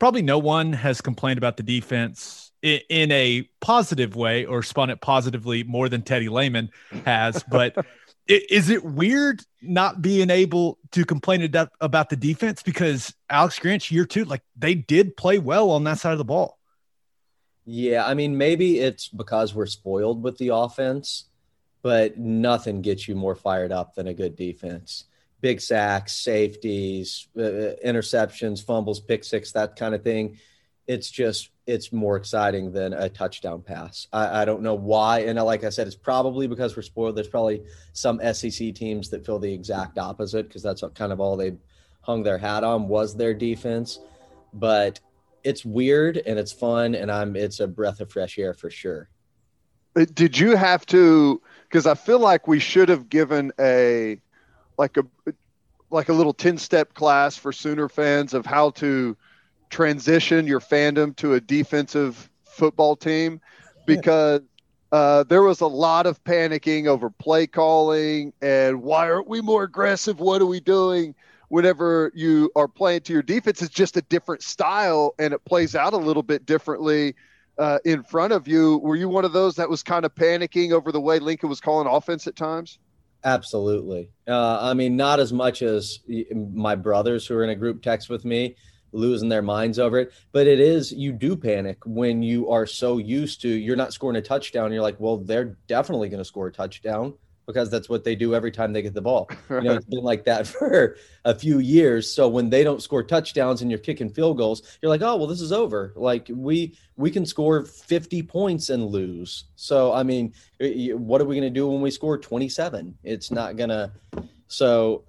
probably 0.00 0.22
no 0.22 0.38
one 0.38 0.72
has 0.72 1.00
complained 1.00 1.38
about 1.38 1.56
the 1.56 1.62
defense 1.62 2.47
in 2.62 3.12
a 3.12 3.48
positive 3.60 4.16
way 4.16 4.44
or 4.44 4.62
spun 4.62 4.90
it 4.90 5.00
positively 5.00 5.62
more 5.62 5.88
than 5.88 6.02
Teddy 6.02 6.28
Lehman 6.28 6.70
has. 7.04 7.44
But 7.50 7.84
is 8.26 8.68
it 8.68 8.84
weird 8.84 9.42
not 9.62 10.02
being 10.02 10.28
able 10.30 10.78
to 10.92 11.04
complain 11.04 11.50
about 11.80 12.10
the 12.10 12.16
defense 12.16 12.62
because 12.62 13.14
Alex 13.30 13.58
Grinch 13.58 13.90
year 13.90 14.04
two, 14.04 14.24
like 14.24 14.42
they 14.56 14.74
did 14.74 15.16
play 15.16 15.38
well 15.38 15.70
on 15.70 15.84
that 15.84 15.98
side 15.98 16.12
of 16.12 16.18
the 16.18 16.24
ball? 16.24 16.58
Yeah, 17.64 18.06
I 18.06 18.14
mean, 18.14 18.36
maybe 18.36 18.78
it's 18.80 19.08
because 19.08 19.54
we're 19.54 19.66
spoiled 19.66 20.22
with 20.22 20.38
the 20.38 20.48
offense, 20.48 21.26
but 21.82 22.18
nothing 22.18 22.82
gets 22.82 23.08
you 23.08 23.14
more 23.14 23.34
fired 23.34 23.72
up 23.72 23.94
than 23.94 24.08
a 24.08 24.14
good 24.14 24.36
defense. 24.36 25.04
Big 25.40 25.60
sacks, 25.60 26.14
safeties, 26.14 27.28
uh, 27.36 27.42
uh 27.42 27.74
interceptions, 27.84 28.64
fumbles, 28.64 29.00
pick 29.00 29.22
six, 29.22 29.52
that 29.52 29.76
kind 29.76 29.94
of 29.94 30.02
thing 30.02 30.38
it's 30.88 31.10
just 31.10 31.50
it's 31.66 31.92
more 31.92 32.16
exciting 32.16 32.72
than 32.72 32.94
a 32.94 33.10
touchdown 33.10 33.60
pass. 33.60 34.08
I, 34.10 34.40
I, 34.40 34.44
don't 34.46 34.62
know 34.62 34.74
why, 34.74 35.20
and 35.20 35.38
like 35.38 35.62
I 35.62 35.68
said, 35.68 35.86
it's 35.86 35.94
probably 35.94 36.46
because 36.46 36.74
we're 36.74 36.82
spoiled. 36.82 37.14
There's 37.14 37.28
probably 37.28 37.62
some 37.92 38.18
SEC 38.32 38.74
teams 38.74 39.10
that 39.10 39.26
feel 39.26 39.38
the 39.38 39.52
exact 39.52 39.98
opposite 39.98 40.48
because 40.48 40.62
that's 40.62 40.82
kind 40.94 41.12
of 41.12 41.20
all 41.20 41.36
they 41.36 41.52
hung 42.00 42.22
their 42.22 42.38
hat 42.38 42.64
on 42.64 42.88
was 42.88 43.14
their 43.14 43.34
defense. 43.34 44.00
But 44.54 44.98
it's 45.44 45.62
weird 45.62 46.16
and 46.16 46.38
it's 46.38 46.52
fun, 46.52 46.94
and 46.94 47.12
I'm 47.12 47.36
it's 47.36 47.60
a 47.60 47.68
breath 47.68 48.00
of 48.00 48.10
fresh 48.10 48.38
air 48.38 48.54
for 48.54 48.70
sure. 48.70 49.10
Uh, 49.94 50.06
did 50.14 50.38
you 50.38 50.56
have 50.56 50.86
to? 50.86 51.42
Because 51.64 51.86
I 51.86 51.96
feel 51.96 52.18
like 52.18 52.48
we 52.48 52.60
should 52.60 52.88
have 52.88 53.10
given 53.10 53.52
a 53.60 54.18
like 54.78 54.96
a 54.96 55.04
like 55.90 56.08
a 56.08 56.14
little 56.14 56.32
ten 56.32 56.56
step 56.56 56.94
class 56.94 57.36
for 57.36 57.52
Sooner 57.52 57.90
fans 57.90 58.32
of 58.32 58.46
how 58.46 58.70
to 58.70 59.18
transition 59.70 60.46
your 60.46 60.60
fandom 60.60 61.14
to 61.16 61.34
a 61.34 61.40
defensive 61.40 62.30
football 62.44 62.96
team 62.96 63.40
because 63.86 64.40
uh, 64.92 65.24
there 65.24 65.42
was 65.42 65.60
a 65.60 65.66
lot 65.66 66.06
of 66.06 66.22
panicking 66.24 66.86
over 66.86 67.10
play 67.10 67.46
calling 67.46 68.32
and 68.40 68.82
why 68.82 69.10
aren't 69.10 69.28
we 69.28 69.40
more 69.40 69.64
aggressive? 69.64 70.20
What 70.20 70.40
are 70.40 70.46
we 70.46 70.60
doing? 70.60 71.14
Whenever 71.48 72.12
you 72.14 72.50
are 72.56 72.68
playing 72.68 73.02
to 73.02 73.12
your 73.12 73.22
defense, 73.22 73.62
it's 73.62 73.74
just 73.74 73.96
a 73.96 74.02
different 74.02 74.42
style 74.42 75.14
and 75.18 75.32
it 75.32 75.44
plays 75.44 75.74
out 75.74 75.92
a 75.92 75.98
little 75.98 76.22
bit 76.22 76.44
differently 76.44 77.14
uh, 77.58 77.78
in 77.84 78.02
front 78.02 78.32
of 78.32 78.46
you. 78.46 78.78
Were 78.78 78.96
you 78.96 79.08
one 79.08 79.24
of 79.24 79.32
those 79.32 79.56
that 79.56 79.68
was 79.68 79.82
kind 79.82 80.04
of 80.04 80.14
panicking 80.14 80.72
over 80.72 80.92
the 80.92 81.00
way 81.00 81.18
Lincoln 81.18 81.48
was 81.48 81.60
calling 81.60 81.86
offense 81.86 82.26
at 82.26 82.36
times? 82.36 82.78
Absolutely. 83.24 84.10
Uh, 84.28 84.58
I 84.60 84.74
mean, 84.74 84.96
not 84.96 85.20
as 85.20 85.32
much 85.32 85.62
as 85.62 86.00
my 86.32 86.74
brothers 86.74 87.26
who 87.26 87.34
are 87.34 87.44
in 87.44 87.50
a 87.50 87.56
group 87.56 87.82
text 87.82 88.08
with 88.08 88.24
me 88.24 88.56
losing 88.92 89.28
their 89.28 89.42
minds 89.42 89.78
over 89.78 89.98
it. 89.98 90.12
But 90.32 90.46
it 90.46 90.60
is, 90.60 90.92
you 90.92 91.12
do 91.12 91.36
panic 91.36 91.78
when 91.84 92.22
you 92.22 92.50
are 92.50 92.66
so 92.66 92.98
used 92.98 93.40
to 93.42 93.48
you're 93.48 93.76
not 93.76 93.92
scoring 93.92 94.16
a 94.16 94.22
touchdown. 94.22 94.72
You're 94.72 94.82
like, 94.82 94.98
well, 94.98 95.18
they're 95.18 95.56
definitely 95.66 96.08
going 96.08 96.20
to 96.20 96.24
score 96.24 96.48
a 96.48 96.52
touchdown 96.52 97.14
because 97.48 97.70
that's 97.70 97.88
what 97.88 98.04
they 98.04 98.14
do 98.14 98.34
every 98.34 98.50
time 98.50 98.74
they 98.74 98.82
get 98.82 98.92
the 98.92 99.00
ball. 99.00 99.30
You 99.50 99.62
know, 99.62 99.74
it's 99.74 99.86
been 99.86 100.04
like 100.04 100.24
that 100.24 100.46
for 100.46 100.96
a 101.24 101.34
few 101.34 101.58
years. 101.58 102.08
So 102.08 102.28
when 102.28 102.50
they 102.50 102.62
don't 102.62 102.82
score 102.82 103.02
touchdowns 103.02 103.62
and 103.62 103.70
you're 103.70 103.80
kicking 103.80 104.10
field 104.10 104.36
goals, 104.36 104.78
you're 104.80 104.90
like, 104.90 105.00
oh 105.00 105.16
well, 105.16 105.26
this 105.26 105.40
is 105.40 105.50
over. 105.50 105.92
Like 105.96 106.30
we 106.30 106.76
we 106.96 107.10
can 107.10 107.24
score 107.26 107.64
50 107.64 108.22
points 108.24 108.68
and 108.68 108.86
lose. 108.86 109.44
So 109.56 109.92
I 109.92 110.02
mean, 110.02 110.34
what 110.60 111.20
are 111.20 111.24
we 111.24 111.34
going 111.34 111.52
to 111.52 111.58
do 111.58 111.68
when 111.68 111.80
we 111.80 111.90
score 111.90 112.18
27? 112.18 112.96
It's 113.02 113.30
not 113.30 113.56
gonna. 113.56 113.92
So 114.48 115.04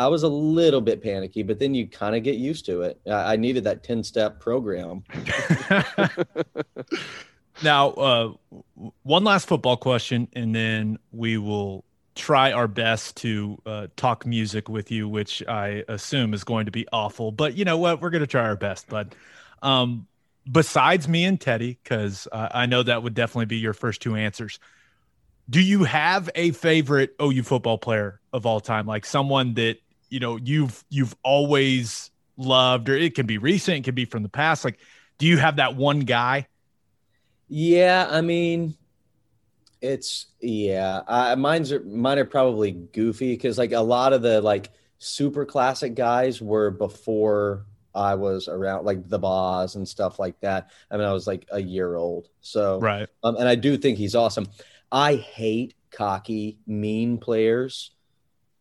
I 0.00 0.06
was 0.06 0.22
a 0.22 0.28
little 0.28 0.80
bit 0.80 1.02
panicky, 1.02 1.42
but 1.42 1.58
then 1.58 1.74
you 1.74 1.86
kind 1.86 2.16
of 2.16 2.22
get 2.22 2.36
used 2.36 2.64
to 2.66 2.80
it. 2.80 2.98
I, 3.06 3.34
I 3.34 3.36
needed 3.36 3.64
that 3.64 3.84
10 3.84 4.02
step 4.02 4.40
program. 4.40 5.04
now, 7.62 7.90
uh, 7.90 8.32
one 9.02 9.24
last 9.24 9.46
football 9.46 9.76
question, 9.76 10.26
and 10.32 10.54
then 10.54 10.98
we 11.12 11.36
will 11.36 11.84
try 12.14 12.50
our 12.50 12.66
best 12.66 13.18
to 13.18 13.60
uh, 13.66 13.86
talk 13.96 14.24
music 14.24 14.70
with 14.70 14.90
you, 14.90 15.06
which 15.06 15.46
I 15.46 15.84
assume 15.86 16.32
is 16.32 16.44
going 16.44 16.64
to 16.64 16.72
be 16.72 16.88
awful. 16.94 17.30
But 17.30 17.58
you 17.58 17.66
know 17.66 17.76
what? 17.76 18.00
We're 18.00 18.10
going 18.10 18.22
to 18.22 18.26
try 18.26 18.44
our 18.44 18.56
best, 18.56 18.88
bud. 18.88 19.14
Um, 19.60 20.06
besides 20.50 21.08
me 21.08 21.26
and 21.26 21.38
Teddy, 21.38 21.78
because 21.82 22.26
uh, 22.32 22.48
I 22.52 22.64
know 22.64 22.82
that 22.82 23.02
would 23.02 23.12
definitely 23.12 23.46
be 23.46 23.58
your 23.58 23.74
first 23.74 24.00
two 24.00 24.16
answers. 24.16 24.60
Do 25.50 25.60
you 25.60 25.84
have 25.84 26.30
a 26.34 26.52
favorite 26.52 27.16
OU 27.20 27.42
football 27.42 27.76
player 27.76 28.18
of 28.32 28.46
all 28.46 28.60
time, 28.60 28.86
like 28.86 29.04
someone 29.04 29.52
that 29.54 29.76
you 30.10 30.20
know 30.20 30.36
you've 30.36 30.84
you've 30.90 31.16
always 31.22 32.10
loved, 32.36 32.88
or 32.88 32.96
it 32.96 33.14
can 33.14 33.26
be 33.26 33.38
recent, 33.38 33.78
it 33.78 33.84
can 33.84 33.94
be 33.94 34.04
from 34.04 34.22
the 34.22 34.28
past. 34.28 34.64
Like, 34.64 34.78
do 35.18 35.26
you 35.26 35.38
have 35.38 35.56
that 35.56 35.76
one 35.76 36.00
guy? 36.00 36.46
Yeah, 37.48 38.06
I 38.10 38.20
mean, 38.20 38.76
it's 39.80 40.26
yeah. 40.40 41.00
Uh, 41.06 41.36
mine's 41.36 41.72
are, 41.72 41.80
mine 41.80 42.18
are 42.18 42.24
probably 42.24 42.72
goofy 42.72 43.34
because 43.34 43.58
like 43.58 43.72
a 43.72 43.80
lot 43.80 44.12
of 44.12 44.22
the 44.22 44.40
like 44.40 44.70
super 44.98 45.44
classic 45.44 45.94
guys 45.94 46.40
were 46.40 46.70
before 46.70 47.66
I 47.94 48.14
was 48.14 48.46
around, 48.48 48.84
like 48.84 49.08
the 49.08 49.18
Boz 49.18 49.74
and 49.76 49.88
stuff 49.88 50.18
like 50.18 50.38
that. 50.40 50.70
I 50.90 50.96
mean, 50.96 51.06
I 51.06 51.12
was 51.12 51.26
like 51.26 51.46
a 51.50 51.60
year 51.60 51.96
old, 51.96 52.28
so 52.40 52.78
right. 52.78 53.08
Um, 53.22 53.36
and 53.36 53.48
I 53.48 53.54
do 53.54 53.76
think 53.76 53.98
he's 53.98 54.14
awesome. 54.14 54.46
I 54.92 55.16
hate 55.16 55.74
cocky, 55.90 56.58
mean 56.66 57.18
players 57.18 57.92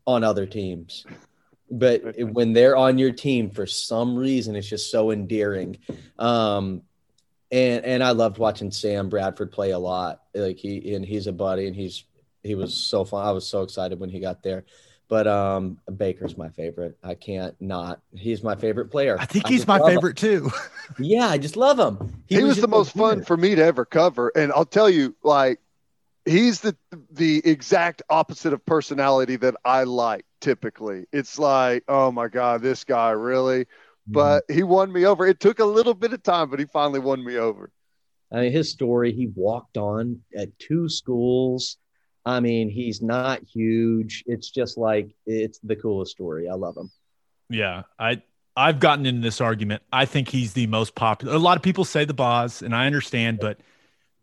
on 0.08 0.24
other 0.24 0.46
teams. 0.46 1.06
But 1.72 2.18
when 2.18 2.54
they're 2.54 2.76
on 2.76 2.98
your 2.98 3.12
team 3.12 3.52
for 3.52 3.66
some 3.66 4.16
reason, 4.16 4.56
it's 4.56 4.68
just 4.68 4.91
so 4.91 5.12
endearing. 5.12 5.78
Um, 6.18 6.84
and 7.52 7.86
and 7.86 8.04
I 8.04 8.12
loved 8.12 8.38
watching 8.38 8.72
Sam 8.72 9.10
Bradford 9.10 9.52
play 9.52 9.72
a 9.72 9.80
lot. 9.80 10.22
Like 10.34 10.58
he 10.58 10.94
and 10.94 11.06
he's 11.06 11.28
a 11.28 11.32
buddy, 11.32 11.68
and 11.68 11.76
he's 11.76 12.06
he 12.44 12.56
was 12.56 12.74
so 12.74 13.06
fun. 13.06 13.26
I 13.26 13.32
was 13.32 13.48
so 13.48 13.64
excited 13.64 14.00
when 14.00 14.10
he 14.10 14.20
got 14.20 14.44
there. 14.44 14.66
But 15.08 15.26
um, 15.28 15.80
Baker's 15.98 16.38
my 16.38 16.50
favorite. 16.50 16.96
I 17.04 17.16
can't 17.16 17.56
not. 17.60 18.00
He's 18.16 18.44
my 18.44 18.56
favorite 18.56 18.91
player. 18.91 19.18
I 19.20 19.26
think 19.26 19.48
he's 19.48 19.66
my 19.66 19.80
favorite 19.80 20.22
him. 20.22 20.50
too. 20.50 20.52
yeah, 21.00 21.28
I 21.28 21.40
just 21.40 21.58
love 21.58 21.80
him. 21.80 22.24
He, 22.28 22.36
he 22.36 22.44
was, 22.44 22.58
was 22.58 22.62
the 22.62 22.68
most 22.68 22.94
fun 22.94 23.24
for 23.24 23.36
me 23.36 23.56
to 23.56 23.64
ever 23.64 23.86
cover, 23.86 24.32
and 24.36 24.52
I'll 24.52 24.66
tell 24.66 24.88
you, 24.88 25.16
like, 25.24 25.60
he's 26.26 26.62
the 26.62 26.78
the 27.12 27.41
exact 27.44 28.04
opposite 28.08 28.54
of 28.54 28.64
personality 28.68 29.36
that 29.38 29.56
I 29.66 29.84
like. 29.84 30.26
Typically, 30.41 31.06
it's 31.11 31.38
like, 31.38 31.84
oh 31.88 32.11
my 32.11 32.28
god, 32.28 32.61
this 32.61 32.84
guy 32.84 33.11
really 33.11 33.66
but 34.10 34.44
he 34.49 34.64
won 34.64 34.91
me 34.91 35.06
over. 35.06 35.26
It 35.26 35.40
took 35.40 35.60
a 35.60 35.66
little 35.66 35.94
bit 35.94 36.14
of 36.14 36.24
time, 36.24 36.49
but 36.49 36.60
he 36.60 36.66
finally 36.66 36.99
won 36.99 37.24
me 37.24 37.38
over. 37.38 37.72
I 38.32 38.41
mean, 38.41 38.52
his 38.52 38.72
story, 38.72 39.14
he 39.14 39.28
walked 39.36 39.78
on 39.78 40.22
at 40.36 40.57
two 40.60 40.90
schools. 40.90 41.78
I 42.26 42.40
mean, 42.40 42.70
he's 42.70 43.02
not 43.02 43.41
huge. 43.44 44.24
It's 44.28 44.49
just 44.49 44.78
like 44.78 45.16
it's 45.26 45.60
the 45.60 45.76
coolest 45.76 46.11
story. 46.11 46.49
I 46.49 46.53
love 46.53 46.76
him. 46.78 46.91
Yeah, 47.49 47.84
I 47.98 48.22
I've 48.56 48.80
gotten 48.80 49.06
into 49.06 49.22
this 49.22 49.41
argument. 49.41 49.84
I 49.91 50.06
think 50.06 50.28
he's 50.30 50.53
the 50.53 50.68
most 50.68 50.95
popular. 50.95 51.34
A 51.34 51.40
lot 51.40 51.57
of 51.57 51.64
people 51.64 51.86
say 51.86 52.06
the 52.06 52.14
Boz, 52.14 52.61
and 52.61 52.76
I 52.76 52.86
understand, 52.86 53.40
but 53.40 53.60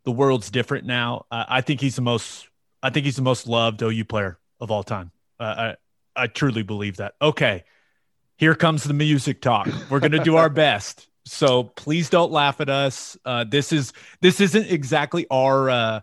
the 0.04 0.12
world's 0.12 0.50
different 0.50 0.84
now. 0.84 1.26
Uh, 1.30 1.44
I 1.48 1.60
think 1.62 1.80
he's 1.80 1.96
the 1.96 2.02
most. 2.02 2.48
I 2.82 2.90
think 2.90 3.06
he's 3.06 3.16
the 3.16 3.22
most 3.22 3.48
loved 3.48 3.82
OU 3.82 4.04
player 4.04 4.38
of 4.60 4.70
all 4.70 4.84
time. 4.84 5.10
Uh, 5.40 5.74
I 6.16 6.26
truly 6.26 6.62
believe 6.62 6.96
that. 6.96 7.14
Okay, 7.20 7.64
here 8.36 8.54
comes 8.54 8.84
the 8.84 8.94
music 8.94 9.40
talk. 9.40 9.68
We're 9.90 10.00
to 10.12 10.18
do 10.18 10.36
our 10.36 10.48
best. 10.48 11.08
So 11.24 11.64
please 11.64 12.08
don't 12.08 12.30
laugh 12.30 12.60
at 12.60 12.68
us. 12.68 13.16
Uh, 13.24 13.44
this 13.44 13.72
is 13.72 13.92
this 14.20 14.40
isn't 14.40 14.70
exactly 14.70 15.26
our 15.30 15.68
uh, 15.68 16.00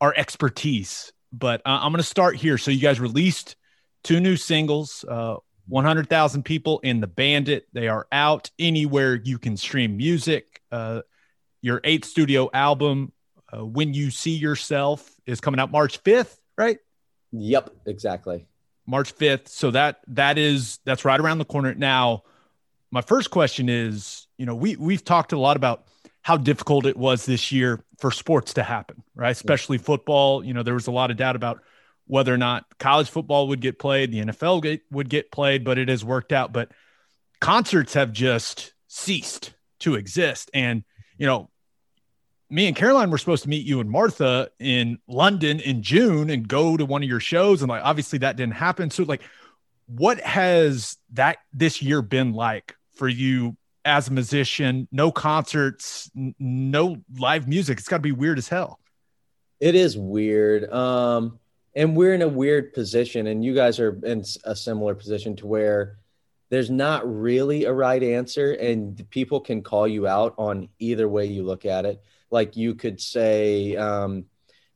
our 0.00 0.14
expertise, 0.16 1.12
but 1.32 1.60
uh, 1.66 1.80
I'm 1.82 1.92
to 1.98 2.08
start 2.08 2.36
here. 2.36 2.56
So 2.56 2.70
you 2.70 2.80
guys 2.80 3.00
released 3.00 3.56
two 4.04 4.20
new 4.20 4.36
singles. 4.36 5.04
Uh, 5.08 5.36
100,000 5.70 6.42
people 6.42 6.80
in 6.80 7.00
the 7.00 7.06
Bandit. 7.06 7.66
They 7.72 7.86
are 7.86 8.06
out 8.10 8.50
anywhere 8.58 9.14
you 9.14 9.38
can 9.38 9.56
stream 9.56 9.96
music. 9.96 10.60
Uh, 10.70 11.02
your 11.62 11.80
eighth 11.84 12.06
studio 12.06 12.50
album, 12.52 13.12
uh, 13.52 13.64
When 13.64 13.94
You 13.94 14.10
See 14.10 14.34
Yourself, 14.34 15.08
is 15.26 15.40
coming 15.40 15.60
out 15.60 15.70
March 15.70 16.02
5th, 16.02 16.36
right? 16.58 16.78
Yep, 17.30 17.70
exactly. 17.86 18.48
March 18.90 19.14
5th. 19.14 19.48
So 19.48 19.70
that 19.70 20.00
that 20.08 20.36
is 20.36 20.78
that's 20.84 21.04
right 21.04 21.20
around 21.20 21.38
the 21.38 21.44
corner. 21.44 21.74
Now, 21.74 22.24
my 22.90 23.00
first 23.00 23.30
question 23.30 23.68
is, 23.68 24.26
you 24.36 24.46
know, 24.46 24.54
we 24.54 24.76
we've 24.76 25.04
talked 25.04 25.32
a 25.32 25.38
lot 25.38 25.56
about 25.56 25.86
how 26.22 26.36
difficult 26.36 26.86
it 26.86 26.96
was 26.96 27.24
this 27.24 27.50
year 27.50 27.82
for 27.98 28.10
sports 28.10 28.54
to 28.54 28.62
happen, 28.62 29.02
right? 29.14 29.30
Especially 29.30 29.78
football. 29.78 30.44
You 30.44 30.52
know, 30.52 30.62
there 30.62 30.74
was 30.74 30.86
a 30.86 30.92
lot 30.92 31.10
of 31.10 31.16
doubt 31.16 31.36
about 31.36 31.62
whether 32.06 32.34
or 32.34 32.38
not 32.38 32.66
college 32.78 33.08
football 33.08 33.48
would 33.48 33.60
get 33.60 33.78
played, 33.78 34.10
the 34.10 34.24
NFL 34.24 34.62
get, 34.62 34.82
would 34.90 35.08
get 35.08 35.30
played, 35.30 35.64
but 35.64 35.78
it 35.78 35.88
has 35.88 36.04
worked 36.04 36.32
out. 36.32 36.52
But 36.52 36.72
concerts 37.40 37.94
have 37.94 38.12
just 38.12 38.72
ceased 38.88 39.54
to 39.80 39.94
exist. 39.94 40.50
And, 40.52 40.82
you 41.16 41.26
know, 41.26 41.50
me 42.50 42.66
and 42.66 42.74
Caroline 42.74 43.10
were 43.10 43.18
supposed 43.18 43.44
to 43.44 43.48
meet 43.48 43.64
you 43.64 43.80
and 43.80 43.88
Martha 43.88 44.50
in 44.58 44.98
London 45.06 45.60
in 45.60 45.82
June 45.82 46.30
and 46.30 46.46
go 46.46 46.76
to 46.76 46.84
one 46.84 47.02
of 47.02 47.08
your 47.08 47.20
shows. 47.20 47.62
And 47.62 47.68
like, 47.68 47.82
obviously 47.84 48.18
that 48.18 48.36
didn't 48.36 48.54
happen. 48.54 48.90
So 48.90 49.04
like, 49.04 49.22
what 49.86 50.20
has 50.20 50.96
that 51.12 51.38
this 51.52 51.80
year 51.80 52.02
been 52.02 52.32
like 52.32 52.76
for 52.94 53.08
you 53.08 53.56
as 53.84 54.08
a 54.08 54.12
musician? 54.12 54.88
No 54.90 55.12
concerts, 55.12 56.10
n- 56.16 56.34
no 56.38 56.96
live 57.18 57.46
music. 57.46 57.78
It's 57.78 57.88
got 57.88 57.98
to 57.98 58.02
be 58.02 58.12
weird 58.12 58.38
as 58.38 58.48
hell. 58.48 58.80
It 59.60 59.76
is 59.76 59.96
weird. 59.96 60.70
Um, 60.72 61.38
and 61.76 61.96
we're 61.96 62.14
in 62.14 62.22
a 62.22 62.28
weird 62.28 62.72
position, 62.72 63.28
and 63.28 63.44
you 63.44 63.54
guys 63.54 63.78
are 63.78 64.00
in 64.04 64.24
a 64.44 64.56
similar 64.56 64.94
position 64.94 65.36
to 65.36 65.46
where 65.46 65.98
there's 66.48 66.70
not 66.70 67.08
really 67.08 67.64
a 67.64 67.72
right 67.72 68.02
answer, 68.02 68.54
and 68.54 69.08
people 69.10 69.40
can 69.40 69.62
call 69.62 69.86
you 69.86 70.08
out 70.08 70.34
on 70.36 70.68
either 70.80 71.08
way 71.08 71.26
you 71.26 71.44
look 71.44 71.64
at 71.64 71.84
it 71.84 72.02
like 72.30 72.56
you 72.56 72.74
could 72.74 73.00
say 73.00 73.76
um, 73.76 74.26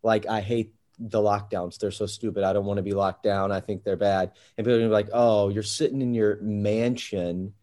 like 0.02 0.26
i 0.26 0.40
hate 0.40 0.74
the 0.98 1.18
lockdowns. 1.18 1.78
They're 1.78 1.90
so 1.90 2.06
stupid. 2.06 2.44
I 2.44 2.52
don't 2.52 2.66
want 2.66 2.78
to 2.78 2.82
be 2.82 2.93
locked 2.93 3.24
down. 3.24 3.51
I 3.51 3.60
think 3.60 3.82
they're 3.82 3.97
bad. 3.97 4.32
And 4.56 4.64
people 4.64 4.78
are 4.78 4.86
be 4.86 4.86
like 4.86 5.10
oh 5.12 5.48
you're 5.48 5.62
sitting 5.62 6.01
in 6.02 6.14
your 6.14 6.39
mansion 6.40 7.55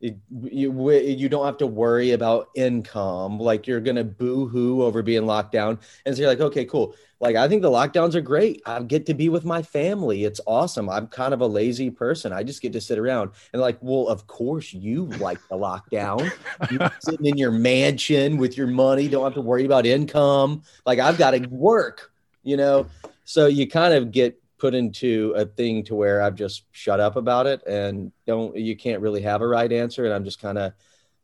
it, 0.00 0.16
you, 0.30 0.90
you 0.92 1.28
don't 1.28 1.44
have 1.44 1.58
to 1.58 1.66
worry 1.66 2.12
about 2.12 2.48
income 2.54 3.38
like 3.38 3.66
you're 3.66 3.80
gonna 3.80 4.04
boo-hoo 4.04 4.82
over 4.82 5.02
being 5.02 5.26
locked 5.26 5.52
down 5.52 5.78
and 6.06 6.14
so 6.14 6.22
you're 6.22 6.30
like 6.30 6.40
okay 6.40 6.64
cool 6.64 6.94
like 7.20 7.36
I 7.36 7.48
think 7.48 7.60
the 7.60 7.70
lockdowns 7.70 8.14
are 8.14 8.22
great. 8.22 8.62
I 8.64 8.82
get 8.82 9.04
to 9.06 9.14
be 9.14 9.28
with 9.28 9.44
my 9.44 9.60
family. 9.60 10.24
It's 10.24 10.40
awesome. 10.46 10.88
I'm 10.88 11.06
kind 11.06 11.34
of 11.34 11.42
a 11.42 11.46
lazy 11.46 11.90
person. 11.90 12.32
I 12.32 12.42
just 12.42 12.62
get 12.62 12.72
to 12.72 12.80
sit 12.80 12.98
around 12.98 13.32
and 13.52 13.60
like, 13.60 13.76
well, 13.82 14.08
of 14.08 14.26
course 14.26 14.72
you 14.72 15.04
like 15.04 15.38
the 15.48 15.56
lockdown. 15.56 16.32
You're 16.70 16.90
sitting 17.00 17.26
in 17.26 17.36
your 17.36 17.50
mansion 17.50 18.38
with 18.38 18.56
your 18.56 18.66
money, 18.66 19.06
don't 19.06 19.24
have 19.24 19.34
to 19.34 19.42
worry 19.42 19.66
about 19.66 19.84
income. 19.84 20.62
Like 20.86 20.98
I've 20.98 21.18
got 21.18 21.32
to 21.32 21.46
work, 21.48 22.10
you 22.42 22.56
know. 22.56 22.86
So 23.26 23.46
you 23.46 23.68
kind 23.68 23.92
of 23.92 24.10
get 24.10 24.39
put 24.60 24.74
into 24.74 25.32
a 25.36 25.44
thing 25.44 25.82
to 25.84 25.94
where 25.94 26.22
I've 26.22 26.34
just 26.34 26.64
shut 26.70 27.00
up 27.00 27.16
about 27.16 27.46
it 27.46 27.62
and 27.66 28.12
don't 28.26 28.54
you 28.56 28.76
can't 28.76 29.00
really 29.00 29.22
have 29.22 29.40
a 29.42 29.48
right 29.48 29.72
answer 29.72 30.04
and 30.04 30.14
I'm 30.14 30.24
just 30.24 30.40
kind 30.40 30.58
of 30.58 30.72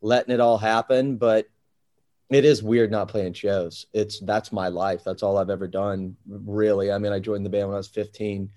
letting 0.01 0.35
it 0.35 0.41
all 0.41 0.59
happen, 0.59 1.17
but 1.17 1.47
it 2.31 2.45
is 2.45 2.63
weird 2.63 2.91
not 2.91 3.09
playing 3.09 3.35
shows. 3.35 3.87
It's 3.93 4.19
that's 4.21 4.53
my 4.53 4.69
life. 4.69 5.05
That's 5.05 5.23
all 5.23 5.39
I've 5.39 5.51
ever 5.51 5.69
done, 5.69 6.17
really. 6.27 6.91
I 6.91 6.99
mean, 6.99 7.13
I 7.13 7.21
joined 7.21 7.45
the 7.45 7.51
band 7.51 7.69
when 7.69 7.75
I 7.75 7.79
was 7.79 7.89
15, 7.89 8.51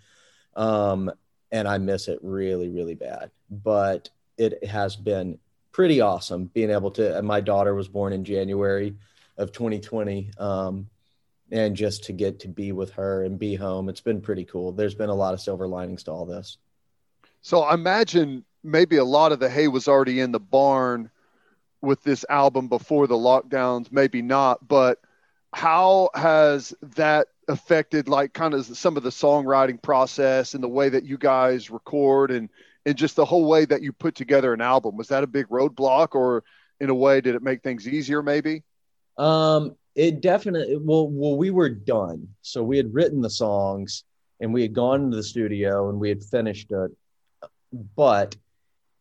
um, 0.56 1.11
and 1.51 1.68
I 1.68 1.77
miss 1.77 2.07
it 2.07 2.19
really, 2.23 2.69
really 2.69 2.95
bad. 2.95 3.31
But 3.49 4.10
it 4.38 4.64
has 4.65 4.95
been 4.95 5.38
pretty 5.72 6.01
awesome 6.01 6.45
being 6.45 6.72
able 6.72 6.91
to. 6.91 7.22
my 7.22 7.41
daughter 7.41 7.76
was 7.76 7.88
born 7.88 8.14
in 8.14 8.23
January 8.23 8.95
of 9.38 9.51
2020, 9.51 10.31
um, 10.39 10.89
and 11.51 11.76
just 11.76 12.03
to 12.05 12.13
get 12.13 12.39
to 12.39 12.47
be 12.47 12.71
with 12.71 12.91
her 12.91 13.23
and 13.23 13.39
be 13.39 13.55
home, 13.55 13.89
it's 13.89 14.01
been 14.01 14.21
pretty 14.21 14.45
cool. 14.45 14.71
There's 14.71 14.95
been 14.95 15.09
a 15.09 15.15
lot 15.15 15.34
of 15.34 15.41
silver 15.41 15.67
linings 15.67 16.03
to 16.03 16.11
all 16.11 16.26
this. 16.26 16.57
So 17.41 17.61
I 17.61 17.73
imagine 17.73 18.45
maybe 18.63 18.97
a 18.97 19.03
lot 19.03 19.31
of 19.31 19.39
the 19.39 19.49
hay 19.49 19.67
was 19.67 19.88
already 19.88 20.19
in 20.19 20.31
the 20.31 20.39
barn 20.39 21.09
with 21.81 22.03
this 22.03 22.26
album 22.30 22.67
before 22.67 23.07
the 23.07 23.15
lockdowns, 23.15 23.91
maybe 23.91 24.21
not, 24.21 24.67
but 24.67 24.99
how 25.53 26.09
has 26.13 26.73
that 26.95 27.27
affected 27.47 28.07
like 28.07 28.34
kind 28.34 28.53
of 28.53 28.65
some 28.65 28.97
of 28.97 29.03
the 29.03 29.09
songwriting 29.09 29.81
process 29.81 30.53
and 30.53 30.63
the 30.63 30.67
way 30.67 30.89
that 30.89 31.03
you 31.03 31.17
guys 31.17 31.71
record 31.71 32.30
and 32.30 32.49
and 32.85 32.95
just 32.95 33.15
the 33.15 33.26
whole 33.26 33.45
way 33.45 33.65
that 33.65 33.81
you 33.81 33.91
put 33.91 34.15
together 34.15 34.53
an 34.53 34.61
album 34.61 34.95
was 34.95 35.07
that 35.07 35.23
a 35.23 35.27
big 35.27 35.47
roadblock 35.49 36.13
or 36.13 36.43
in 36.80 36.89
a 36.89 36.95
way 36.95 37.19
did 37.21 37.34
it 37.34 37.41
make 37.41 37.63
things 37.63 37.88
easier 37.88 38.21
maybe 38.21 38.63
um 39.17 39.76
it 39.99 40.21
definitely 40.21 40.77
well 40.77 41.09
well 41.09 41.35
we 41.35 41.49
were 41.49 41.67
done 41.67 42.26
so 42.41 42.63
we 42.63 42.77
had 42.77 42.93
written 42.93 43.19
the 43.19 43.30
songs 43.30 44.05
and 44.39 44.53
we 44.53 44.61
had 44.61 44.73
gone 44.73 45.03
into 45.03 45.17
the 45.17 45.23
studio 45.23 45.89
and 45.89 45.99
we 45.99 46.07
had 46.07 46.23
finished 46.23 46.71
it 46.71 46.91
but 47.97 48.34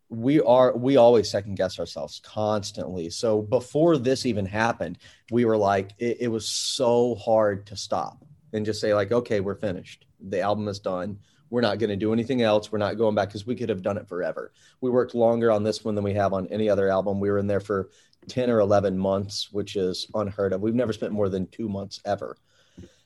we 0.08 0.40
are 0.40 0.76
we 0.76 0.96
always 0.96 1.30
second 1.30 1.54
guess 1.54 1.78
ourselves 1.78 2.20
constantly 2.24 3.08
so 3.10 3.40
before 3.40 3.96
this 3.96 4.26
even 4.26 4.44
happened 4.44 4.98
we 5.30 5.44
were 5.44 5.56
like 5.56 5.92
it, 5.98 6.16
it, 6.22 6.28
was 6.28 6.48
so 6.48 7.14
hard 7.14 7.64
to 7.64 7.76
stop 7.76 8.24
and 8.52 8.66
just 8.66 8.80
say 8.80 8.92
like 8.92 9.12
okay 9.12 9.38
we're 9.38 9.54
finished 9.54 10.04
the 10.18 10.40
album 10.40 10.66
is 10.66 10.80
done 10.80 11.16
We're 11.50 11.60
not 11.62 11.78
going 11.78 11.90
to 11.90 11.96
do 11.96 12.12
anything 12.12 12.42
else. 12.42 12.70
We're 12.70 12.78
not 12.78 12.98
going 12.98 13.14
back 13.14 13.28
because 13.28 13.46
we 13.46 13.54
could 13.54 13.70
have 13.70 13.82
done 13.82 13.96
it 13.96 14.08
forever. 14.08 14.52
We 14.80 14.90
worked 14.90 15.14
longer 15.14 15.50
on 15.50 15.64
this 15.64 15.82
one 15.84 15.94
than 15.94 16.04
we 16.04 16.14
have 16.14 16.32
on 16.32 16.46
any 16.48 16.68
other 16.68 16.90
album. 16.90 17.20
We 17.20 17.30
were 17.30 17.38
in 17.38 17.46
there 17.46 17.60
for 17.60 17.88
10 18.28 18.50
or 18.50 18.60
11 18.60 18.96
months, 18.98 19.52
which 19.52 19.76
is 19.76 20.06
unheard 20.14 20.52
of. 20.52 20.60
We've 20.60 20.74
never 20.74 20.92
spent 20.92 21.12
more 21.12 21.28
than 21.28 21.46
two 21.48 21.68
months 21.68 22.00
ever. 22.04 22.36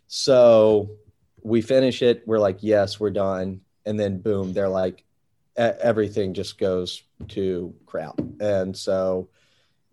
So 0.07 0.90
we 1.43 1.62
finish 1.62 2.03
it. 2.03 2.23
We're 2.27 2.39
like, 2.39 2.59
yes, 2.61 3.01
we're 3.01 3.11
done. 3.11 3.61
And 3.86 3.99
then 3.99 4.19
boom, 4.19 4.53
they're 4.53 4.69
like, 4.69 5.05
everything 5.57 6.35
just 6.35 6.59
goes 6.59 7.03
to 7.28 7.74
crap. 7.86 8.20
And 8.40 8.77
so 8.77 9.28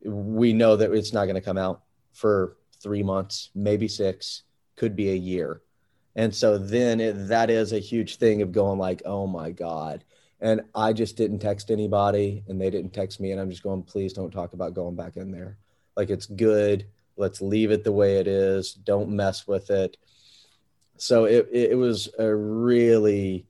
we 0.03 0.53
know 0.53 0.75
that 0.75 0.91
it's 0.93 1.13
not 1.13 1.25
going 1.25 1.35
to 1.35 1.41
come 1.41 1.57
out 1.57 1.83
for 2.13 2.57
three 2.81 3.03
months, 3.03 3.49
maybe 3.55 3.87
six, 3.87 4.43
could 4.75 4.95
be 4.95 5.11
a 5.11 5.15
year. 5.15 5.61
And 6.15 6.33
so 6.33 6.57
then 6.57 6.99
it, 6.99 7.27
that 7.27 7.49
is 7.49 7.73
a 7.73 7.79
huge 7.79 8.17
thing 8.17 8.41
of 8.41 8.51
going 8.51 8.79
like, 8.79 9.01
oh 9.05 9.27
my 9.27 9.51
God. 9.51 10.03
And 10.41 10.61
I 10.73 10.93
just 10.93 11.17
didn't 11.17 11.39
text 11.39 11.69
anybody 11.69 12.43
and 12.47 12.59
they 12.59 12.69
didn't 12.69 12.93
text 12.93 13.19
me. 13.19 13.31
And 13.31 13.41
I'm 13.41 13.49
just 13.49 13.63
going, 13.63 13.83
please 13.83 14.13
don't 14.13 14.31
talk 14.31 14.53
about 14.53 14.73
going 14.73 14.95
back 14.95 15.17
in 15.17 15.31
there. 15.31 15.57
Like 15.97 16.09
it's 16.09 16.25
good. 16.25 16.85
Let's 17.17 17.41
leave 17.41 17.71
it 17.71 17.83
the 17.83 17.91
way 17.91 18.17
it 18.17 18.27
is. 18.27 18.73
Don't 18.73 19.09
mess 19.09 19.47
with 19.47 19.69
it. 19.69 19.97
So 20.97 21.25
it, 21.25 21.49
it 21.51 21.77
was 21.77 22.09
a 22.17 22.33
really 22.33 23.45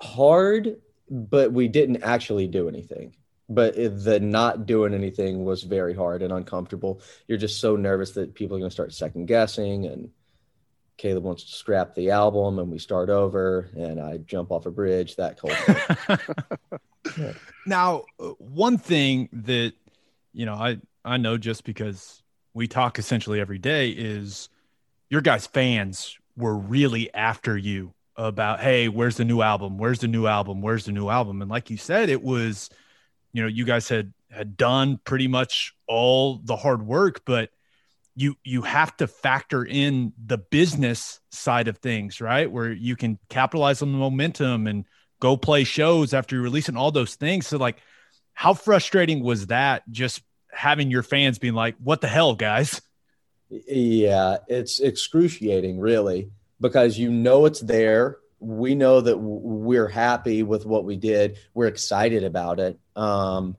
hard, 0.00 0.76
but 1.10 1.52
we 1.52 1.68
didn't 1.68 2.02
actually 2.02 2.46
do 2.46 2.68
anything 2.68 3.14
but 3.48 3.74
the 3.76 4.18
not 4.20 4.66
doing 4.66 4.94
anything 4.94 5.44
was 5.44 5.62
very 5.62 5.94
hard 5.94 6.22
and 6.22 6.32
uncomfortable. 6.32 7.00
You're 7.28 7.38
just 7.38 7.60
so 7.60 7.76
nervous 7.76 8.12
that 8.12 8.34
people 8.34 8.56
are 8.56 8.60
going 8.60 8.70
to 8.70 8.74
start 8.74 8.92
second 8.92 9.26
guessing, 9.26 9.86
and 9.86 10.10
Caleb 10.96 11.24
wants 11.24 11.44
to 11.44 11.52
scrap 11.52 11.94
the 11.94 12.10
album, 12.10 12.58
and 12.58 12.70
we 12.70 12.78
start 12.78 13.10
over, 13.10 13.70
and 13.76 14.00
I 14.00 14.18
jump 14.18 14.50
off 14.50 14.66
a 14.66 14.70
bridge. 14.70 15.16
That 15.16 15.38
cold. 15.38 15.56
Now, 17.66 18.04
uh, 18.20 18.30
one 18.38 18.78
thing 18.78 19.28
that 19.32 19.72
you 20.32 20.46
know, 20.46 20.54
I 20.54 20.78
I 21.04 21.16
know 21.16 21.38
just 21.38 21.64
because 21.64 22.22
we 22.54 22.68
talk 22.68 22.98
essentially 22.98 23.40
every 23.40 23.58
day 23.58 23.90
is 23.90 24.48
your 25.08 25.20
guys' 25.20 25.46
fans 25.46 26.16
were 26.36 26.56
really 26.56 27.12
after 27.14 27.56
you 27.56 27.92
about, 28.16 28.60
hey, 28.60 28.88
where's 28.88 29.16
the 29.16 29.24
new 29.24 29.40
album? 29.40 29.78
Where's 29.78 30.00
the 30.00 30.08
new 30.08 30.26
album? 30.26 30.62
Where's 30.62 30.84
the 30.84 30.92
new 30.92 31.08
album? 31.08 31.42
And 31.42 31.50
like 31.50 31.70
you 31.70 31.76
said, 31.76 32.08
it 32.08 32.22
was 32.22 32.70
you 33.32 33.42
know, 33.42 33.48
you 33.48 33.64
guys 33.64 33.88
had 33.88 34.12
had 34.30 34.56
done 34.56 34.98
pretty 35.04 35.28
much 35.28 35.74
all 35.86 36.40
the 36.42 36.56
hard 36.56 36.82
work, 36.82 37.22
but 37.24 37.50
you 38.16 38.34
you 38.42 38.62
have 38.62 38.96
to 38.96 39.06
factor 39.06 39.64
in 39.64 40.12
the 40.24 40.38
business 40.38 41.20
side 41.30 41.68
of 41.68 41.78
things, 41.78 42.20
right? 42.20 42.50
Where 42.50 42.72
you 42.72 42.96
can 42.96 43.18
capitalize 43.28 43.82
on 43.82 43.92
the 43.92 43.98
momentum 43.98 44.66
and 44.66 44.84
go 45.20 45.36
play 45.36 45.64
shows 45.64 46.12
after 46.12 46.36
you 46.36 46.42
releasing 46.42 46.76
all 46.76 46.90
those 46.90 47.14
things. 47.14 47.46
So 47.46 47.58
like 47.58 47.76
how 48.34 48.54
frustrating 48.54 49.22
was 49.22 49.46
that 49.46 49.82
just 49.90 50.22
having 50.50 50.90
your 50.90 51.02
fans 51.02 51.38
being 51.38 51.54
like, 51.54 51.76
what 51.82 52.00
the 52.00 52.08
hell, 52.08 52.34
guys? 52.34 52.80
Yeah, 53.48 54.38
it's 54.48 54.80
excruciating, 54.80 55.78
really, 55.78 56.30
because 56.60 56.98
you 56.98 57.10
know 57.12 57.46
it's 57.46 57.60
there 57.60 58.18
we 58.38 58.74
know 58.74 59.00
that 59.00 59.16
we're 59.16 59.88
happy 59.88 60.42
with 60.42 60.66
what 60.66 60.84
we 60.84 60.96
did. 60.96 61.38
We're 61.54 61.66
excited 61.66 62.24
about 62.24 62.60
it. 62.60 62.78
Um, 62.94 63.56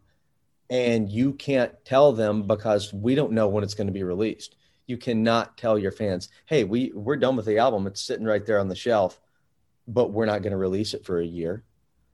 and 0.70 1.10
you 1.10 1.34
can't 1.34 1.74
tell 1.86 2.14
them 2.14 2.44
because 2.44 2.94
we 2.94 3.16
don't 3.16 3.32
know 3.32 3.48
when 3.48 3.64
it's 3.64 3.74
going 3.74 3.88
to 3.88 3.94
be 3.94 4.04
released. 4.04 4.56
You 4.86 4.98
cannot 4.98 5.58
tell 5.58 5.78
your 5.78 5.92
fans, 5.92 6.30
"Hey, 6.46 6.64
we 6.64 6.92
we're 6.94 7.18
done 7.18 7.36
with 7.36 7.46
the 7.46 7.58
album. 7.58 7.88
It's 7.88 8.02
sitting 8.02 8.26
right 8.26 8.46
there 8.46 8.60
on 8.60 8.68
the 8.68 8.76
shelf, 8.76 9.20
but 9.88 10.12
we're 10.12 10.26
not 10.26 10.42
going 10.42 10.52
to 10.52 10.58
release 10.58 10.94
it 10.94 11.06
for 11.06 11.20
a 11.20 11.26
year." 11.26 11.64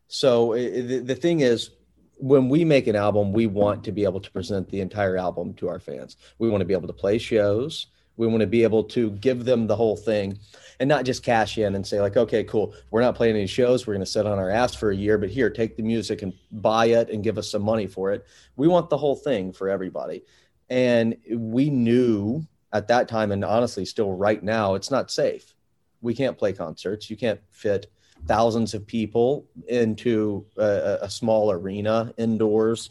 So 0.08 0.54
the, 0.54 1.00
the 1.00 1.16
thing 1.16 1.40
is, 1.42 1.72
when 2.18 2.50
we 2.50 2.64
make 2.64 2.88
an 2.88 2.96
album, 2.96 3.34
we 3.34 3.48
want 3.48 3.84
to 3.86 3.92
be 3.92 4.04
able 4.04 4.22
to 4.22 4.32
present 4.32 4.70
the 4.70 4.82
entire 4.82 5.18
album 5.18 5.54
to 5.56 5.68
our 5.68 5.80
fans. 5.80 6.18
We 6.40 6.50
want 6.50 6.62
to 6.62 6.66
be 6.66 6.74
able 6.74 6.88
to 6.88 6.94
play 6.94 7.18
shows. 7.18 7.88
We 8.18 8.28
want 8.28 8.42
to 8.42 8.48
be 8.48 8.64
able 8.64 8.84
to 8.86 9.12
give 9.12 9.46
them 9.46 9.66
the 9.66 9.76
whole 9.76 9.98
thing 9.98 10.38
and 10.84 10.90
not 10.90 11.06
just 11.06 11.24
cash 11.24 11.58
in 11.58 11.76
and 11.76 11.88
say 11.88 12.02
like, 12.02 12.18
okay, 12.18 12.44
cool, 12.44 12.74
we're 12.92 13.00
not 13.00 13.16
playing 13.16 13.38
any 13.38 13.48
shows. 13.48 13.88
We're 13.88 13.94
going 13.94 14.06
to 14.06 14.12
sit 14.12 14.26
on 14.26 14.38
our 14.38 14.50
ass 14.50 14.76
for 14.76 14.92
a 14.92 14.96
year, 14.96 15.18
but 15.18 15.30
here, 15.30 15.50
take 15.50 15.78
the 15.78 15.82
music 15.82 16.24
and 16.24 16.34
buy 16.52 16.88
it 16.88 17.10
and 17.10 17.24
give 17.24 17.38
us 17.38 17.50
some 17.50 17.62
money 17.62 17.88
for 17.88 18.12
it. 18.12 18.26
We 18.58 18.68
want 18.68 18.90
the 18.90 18.98
whole 18.98 19.16
thing 19.16 19.54
for 19.54 19.70
everybody. 19.70 20.26
And 20.70 21.16
we 21.34 21.70
knew 21.70 22.46
at 22.74 22.90
that 22.90 23.08
time, 23.08 23.32
and 23.32 23.46
honestly, 23.46 23.86
still 23.86 24.12
right 24.12 24.44
now, 24.44 24.74
it's 24.74 24.92
not 24.92 25.10
safe. 25.10 25.56
We 26.02 26.14
can't 26.14 26.38
play 26.38 26.52
concerts. 26.52 27.10
You 27.10 27.16
can't 27.16 27.40
fit 27.52 27.90
thousands 28.28 28.74
of 28.74 28.86
people 28.86 29.48
into 29.70 30.46
a, 30.58 30.98
a 31.04 31.10
small 31.10 31.50
arena 31.50 32.14
indoors. 32.18 32.90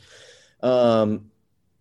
Um, 0.62 1.30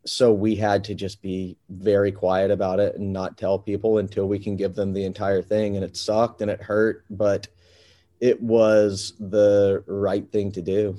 so 0.05 0.33
we 0.33 0.55
had 0.55 0.83
to 0.85 0.95
just 0.95 1.21
be 1.21 1.57
very 1.69 2.11
quiet 2.11 2.51
about 2.51 2.79
it 2.79 2.95
and 2.95 3.13
not 3.13 3.37
tell 3.37 3.59
people 3.59 3.99
until 3.99 4.27
we 4.27 4.39
can 4.39 4.55
give 4.55 4.75
them 4.75 4.93
the 4.93 5.05
entire 5.05 5.41
thing. 5.41 5.75
And 5.75 5.85
it 5.85 5.95
sucked 5.95 6.41
and 6.41 6.49
it 6.49 6.61
hurt 6.61 7.05
but 7.09 7.47
it 8.19 8.41
was 8.41 9.13
the 9.19 9.83
right 9.87 10.31
thing 10.31 10.51
to 10.53 10.61
do. 10.61 10.97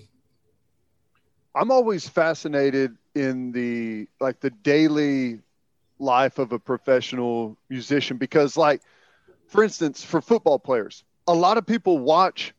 I'm 1.55 1.71
always 1.71 2.09
fascinated 2.09 2.97
in 3.15 3.53
the 3.53 4.09
like 4.21 4.41
the 4.41 4.51
daily 4.51 5.41
life 5.99 6.39
of 6.39 6.53
a 6.53 6.59
professional 6.59 7.57
musician 7.69 8.17
because 8.17 8.57
like 8.57 8.83
for 9.47 9.63
instance 9.63 10.03
for 10.03 10.21
football 10.21 10.59
players 10.59 11.05
a 11.29 11.35
lot 11.35 11.59
of 11.59 11.67
people 11.67 11.99
watch 11.99 12.55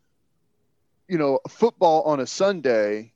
you 1.10 1.18
know 1.18 1.40
football 1.50 2.04
on 2.04 2.20
a 2.20 2.28
sunday 2.28 3.12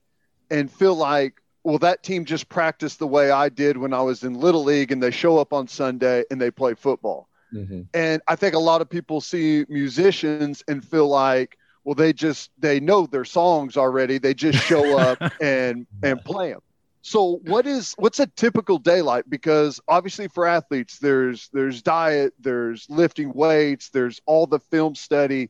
and 0.50 0.70
feel 0.70 0.96
like 0.96 1.42
well, 1.68 1.80
that 1.80 2.02
team 2.02 2.24
just 2.24 2.48
practiced 2.48 2.98
the 2.98 3.08
way 3.08 3.30
I 3.30 3.50
did 3.50 3.76
when 3.76 3.92
I 3.92 4.02
was 4.02 4.24
in 4.24 4.36
Little 4.36 4.64
League, 4.64 4.94
and 4.94 5.04
they 5.04 5.12
show 5.12 5.38
up 5.38 5.52
on 5.52 5.68
Sunday 5.68 6.24
and 6.32 6.40
they 6.40 6.50
play 6.50 6.76
football. 6.76 7.28
Mm-hmm. 7.54 7.82
And 7.94 8.22
I 8.26 8.38
think 8.38 8.56
a 8.56 8.60
lot 8.60 8.80
of 8.80 8.90
people 8.90 9.20
see 9.20 9.66
musicians 9.68 10.64
and 10.70 10.82
feel 10.82 11.10
like, 11.10 11.58
well, 11.84 11.94
they 11.94 12.14
just 12.14 12.52
they 12.58 12.80
know 12.80 13.06
their 13.06 13.26
songs 13.26 13.76
already. 13.76 14.18
They 14.18 14.34
just 14.34 14.60
show 14.60 14.98
up 15.12 15.22
and 15.42 15.86
and 16.02 16.24
play 16.24 16.54
them. 16.54 16.62
So 17.02 17.42
what 17.44 17.68
is 17.68 17.96
what's 17.98 18.22
a 18.22 18.28
typical 18.28 18.78
day 18.78 19.02
like? 19.02 19.26
Because 19.28 19.82
obviously 19.90 20.30
for 20.30 20.48
athletes, 20.48 21.00
there's 21.00 21.50
there's 21.52 21.82
diet, 21.82 22.34
there's 22.40 22.90
lifting 22.90 23.34
weights, 23.34 23.90
there's 23.90 24.22
all 24.26 24.48
the 24.48 24.60
film 24.60 24.96
study. 24.96 25.50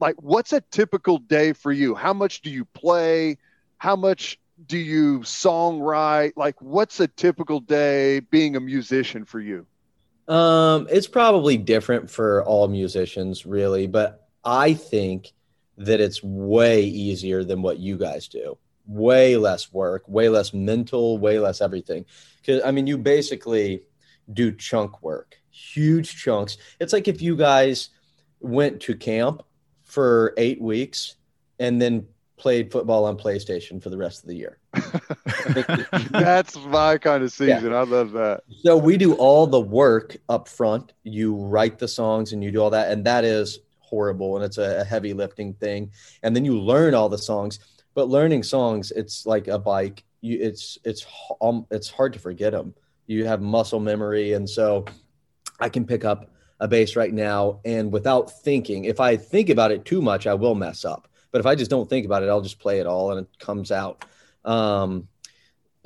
Like, 0.00 0.14
what's 0.22 0.54
a 0.54 0.62
typical 0.62 1.18
day 1.18 1.52
for 1.52 1.72
you? 1.72 1.94
How 1.94 2.14
much 2.14 2.40
do 2.40 2.48
you 2.48 2.64
play? 2.64 3.36
How 3.76 3.96
much 3.96 4.38
do 4.66 4.78
you 4.78 5.20
songwrite? 5.20 6.32
Like, 6.36 6.60
what's 6.60 7.00
a 7.00 7.08
typical 7.08 7.60
day 7.60 8.20
being 8.20 8.56
a 8.56 8.60
musician 8.60 9.24
for 9.24 9.40
you? 9.40 9.66
Um, 10.26 10.86
it's 10.90 11.06
probably 11.06 11.56
different 11.56 12.10
for 12.10 12.44
all 12.44 12.68
musicians, 12.68 13.46
really, 13.46 13.86
but 13.86 14.28
I 14.44 14.74
think 14.74 15.32
that 15.78 16.00
it's 16.00 16.22
way 16.22 16.82
easier 16.82 17.44
than 17.44 17.62
what 17.62 17.78
you 17.78 17.96
guys 17.96 18.28
do. 18.28 18.58
Way 18.86 19.36
less 19.36 19.72
work, 19.72 20.06
way 20.08 20.28
less 20.28 20.52
mental, 20.52 21.18
way 21.18 21.38
less 21.38 21.60
everything. 21.60 22.04
Because 22.40 22.62
I 22.64 22.70
mean, 22.70 22.86
you 22.86 22.98
basically 22.98 23.82
do 24.32 24.52
chunk 24.52 25.02
work, 25.02 25.36
huge 25.50 26.16
chunks. 26.16 26.58
It's 26.80 26.92
like 26.92 27.08
if 27.08 27.22
you 27.22 27.36
guys 27.36 27.90
went 28.40 28.80
to 28.82 28.94
camp 28.94 29.42
for 29.84 30.34
eight 30.36 30.60
weeks 30.60 31.16
and 31.58 31.80
then 31.80 32.06
played 32.38 32.70
football 32.72 33.04
on 33.04 33.18
PlayStation 33.18 33.82
for 33.82 33.90
the 33.90 33.96
rest 33.96 34.22
of 34.22 34.28
the 34.28 34.34
year. 34.34 34.58
That's 36.10 36.56
my 36.66 36.98
kind 36.98 37.22
of 37.22 37.32
season. 37.32 37.72
Yeah. 37.72 37.80
I 37.80 37.84
love 37.84 38.12
that. 38.12 38.42
So 38.62 38.76
we 38.76 38.96
do 38.96 39.14
all 39.14 39.46
the 39.46 39.60
work 39.60 40.16
up 40.28 40.48
front. 40.48 40.92
You 41.02 41.34
write 41.34 41.78
the 41.78 41.88
songs 41.88 42.32
and 42.32 42.42
you 42.42 42.50
do 42.50 42.62
all 42.62 42.70
that, 42.70 42.90
and 42.90 43.04
that 43.04 43.24
is 43.24 43.58
horrible 43.80 44.36
and 44.36 44.44
it's 44.44 44.58
a, 44.58 44.84
heavy 44.84 45.14
lifting 45.14 45.54
thing. 45.54 45.90
And 46.22 46.36
then 46.36 46.44
you 46.44 46.58
learn 46.58 46.94
all 46.94 47.08
the 47.08 47.18
songs. 47.18 47.58
But 47.94 48.08
learning 48.08 48.42
songs, 48.44 48.92
it's 48.92 49.26
like 49.26 49.48
a 49.48 49.58
bike. 49.58 50.04
You, 50.20 50.38
it's 50.40 50.78
it's 50.84 51.04
um, 51.40 51.66
it's 51.70 51.90
hard 51.90 52.12
to 52.12 52.18
forget 52.18 52.52
them. 52.52 52.74
You 53.06 53.24
have 53.24 53.40
muscle 53.40 53.80
memory, 53.80 54.34
and 54.34 54.48
so 54.48 54.84
I 55.58 55.68
can 55.68 55.84
pick 55.84 56.04
up 56.04 56.30
a 56.60 56.68
bass 56.68 56.94
right 56.94 57.12
now, 57.12 57.60
and 57.64 57.92
without 57.92 58.30
thinking, 58.42 58.84
if 58.84 59.00
I 59.00 59.16
think 59.16 59.48
about 59.48 59.72
it 59.72 59.84
too 59.84 60.02
much, 60.02 60.26
I 60.26 60.34
will 60.34 60.54
mess 60.54 60.84
up 60.84 61.07
but 61.30 61.40
if 61.40 61.46
I 61.46 61.54
just 61.54 61.70
don't 61.70 61.88
think 61.88 62.06
about 62.06 62.22
it, 62.22 62.28
I'll 62.28 62.40
just 62.40 62.58
play 62.58 62.80
it 62.80 62.86
all 62.86 63.10
and 63.12 63.26
it 63.26 63.38
comes 63.38 63.70
out. 63.70 64.04
Um, 64.44 65.08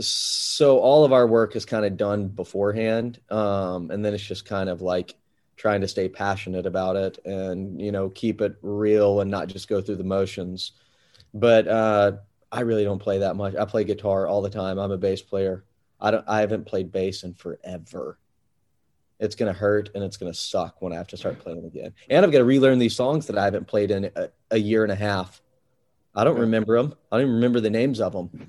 so 0.00 0.78
all 0.78 1.04
of 1.04 1.12
our 1.12 1.26
work 1.26 1.56
is 1.56 1.64
kind 1.64 1.84
of 1.84 1.96
done 1.96 2.28
beforehand. 2.28 3.20
Um, 3.30 3.90
and 3.90 4.04
then 4.04 4.14
it's 4.14 4.22
just 4.22 4.44
kind 4.44 4.68
of 4.68 4.80
like 4.80 5.14
trying 5.56 5.80
to 5.82 5.88
stay 5.88 6.08
passionate 6.08 6.66
about 6.66 6.96
it 6.96 7.18
and, 7.24 7.80
you 7.80 7.92
know, 7.92 8.08
keep 8.08 8.40
it 8.40 8.56
real 8.62 9.20
and 9.20 9.30
not 9.30 9.48
just 9.48 9.68
go 9.68 9.80
through 9.80 9.96
the 9.96 10.04
motions. 10.04 10.72
But 11.34 11.68
uh, 11.68 12.12
I 12.50 12.60
really 12.60 12.84
don't 12.84 12.98
play 12.98 13.18
that 13.18 13.36
much. 13.36 13.54
I 13.56 13.64
play 13.64 13.84
guitar 13.84 14.26
all 14.26 14.42
the 14.42 14.50
time. 14.50 14.78
I'm 14.78 14.90
a 14.90 14.98
bass 14.98 15.22
player. 15.22 15.64
I 16.00 16.10
don't, 16.10 16.24
I 16.28 16.40
haven't 16.40 16.66
played 16.66 16.90
bass 16.90 17.22
in 17.22 17.34
forever. 17.34 18.18
It's 19.22 19.36
going 19.36 19.52
to 19.52 19.58
hurt 19.58 19.88
and 19.94 20.02
it's 20.02 20.16
going 20.16 20.30
to 20.30 20.36
suck 20.36 20.82
when 20.82 20.92
I 20.92 20.96
have 20.96 21.06
to 21.08 21.16
start 21.16 21.38
playing 21.38 21.64
again. 21.64 21.94
And 22.10 22.26
I've 22.26 22.32
got 22.32 22.38
to 22.38 22.44
relearn 22.44 22.80
these 22.80 22.96
songs 22.96 23.26
that 23.28 23.38
I 23.38 23.44
haven't 23.44 23.68
played 23.68 23.92
in 23.92 24.10
a, 24.16 24.28
a 24.50 24.58
year 24.58 24.82
and 24.82 24.90
a 24.90 24.96
half. 24.96 25.40
I 26.14 26.24
don't 26.24 26.38
remember 26.38 26.76
them. 26.76 26.92
I 27.10 27.16
don't 27.16 27.26
even 27.26 27.34
remember 27.36 27.60
the 27.60 27.70
names 27.70 28.00
of 28.00 28.12
them. 28.12 28.48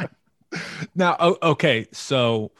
now, 0.94 1.36
okay, 1.42 1.86
so 1.92 2.50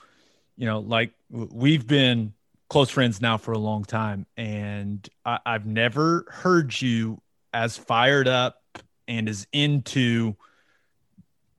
you 0.56 0.66
know, 0.66 0.80
like 0.80 1.12
we've 1.30 1.86
been 1.86 2.34
close 2.68 2.90
friends 2.90 3.20
now 3.20 3.38
for 3.38 3.52
a 3.52 3.58
long 3.58 3.82
time, 3.82 4.26
and 4.36 5.08
I, 5.24 5.38
I've 5.44 5.66
never 5.66 6.26
heard 6.28 6.80
you 6.80 7.20
as 7.52 7.78
fired 7.78 8.28
up 8.28 8.62
and 9.08 9.28
as 9.28 9.46
into 9.52 10.36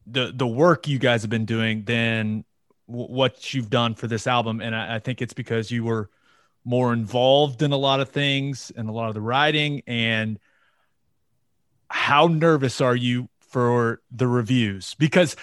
the 0.05 0.31
the 0.33 0.47
work 0.47 0.87
you 0.87 0.99
guys 0.99 1.23
have 1.23 1.31
been 1.31 1.45
doing 1.45 1.83
than 1.83 2.45
w- 2.91 3.07
what 3.07 3.53
you've 3.53 3.69
done 3.69 3.95
for 3.95 4.07
this 4.07 4.27
album. 4.27 4.61
And 4.61 4.75
I, 4.75 4.95
I 4.95 4.99
think 4.99 5.21
it's 5.21 5.33
because 5.33 5.71
you 5.71 5.83
were 5.83 6.09
more 6.63 6.93
involved 6.93 7.61
in 7.61 7.71
a 7.71 7.77
lot 7.77 7.99
of 7.99 8.09
things 8.09 8.71
and 8.75 8.87
a 8.87 8.91
lot 8.91 9.07
of 9.07 9.15
the 9.15 9.21
writing 9.21 9.81
and 9.87 10.39
how 11.89 12.27
nervous 12.27 12.81
are 12.81 12.95
you 12.95 13.27
for 13.39 14.01
the 14.11 14.27
reviews 14.27 14.95
because 14.95 15.35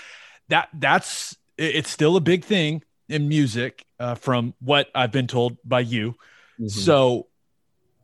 that 0.48 0.68
that's 0.72 1.36
it's 1.58 1.90
still 1.90 2.16
a 2.16 2.20
big 2.20 2.44
thing 2.44 2.82
in 3.08 3.28
music 3.28 3.84
uh, 3.98 4.14
from 4.14 4.54
what 4.60 4.88
i've 4.94 5.12
been 5.12 5.26
told 5.26 5.58
by 5.64 5.80
you 5.80 6.12
mm-hmm. 6.58 6.68
so 6.68 7.26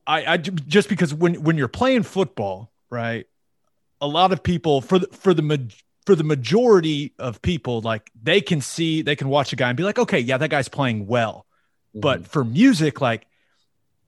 I, 0.07 0.35
I 0.35 0.37
just 0.37 0.89
because 0.89 1.15
when 1.15 1.43
when 1.43 1.57
you're 1.57 1.69
playing 1.69 2.03
football 2.03 2.71
right 2.91 3.27
a 4.01 4.07
lot 4.07 4.33
of 4.33 4.43
people 4.43 4.83
for 4.83 4.99
the 4.99 5.07
for 5.07 5.33
the 5.33 5.43
for 6.07 6.15
the 6.15 6.25
majority 6.25 7.15
of 7.19 7.41
people 7.43 7.81
like 7.81 8.11
they 8.21 8.41
can 8.41 8.61
see 8.61 9.03
they 9.03 9.17
can 9.17 9.29
watch 9.29 9.53
a 9.53 9.57
guy 9.57 9.69
and 9.69 9.77
be 9.77 9.83
like 9.83 9.99
okay 9.99 10.19
yeah 10.19 10.39
that 10.39 10.51
guy's 10.51 10.69
playing 10.69 11.07
well. 11.07 11.47
Mm-hmm. 11.91 12.01
but 12.01 12.27
for 12.27 12.45
music 12.45 13.01
like 13.01 13.27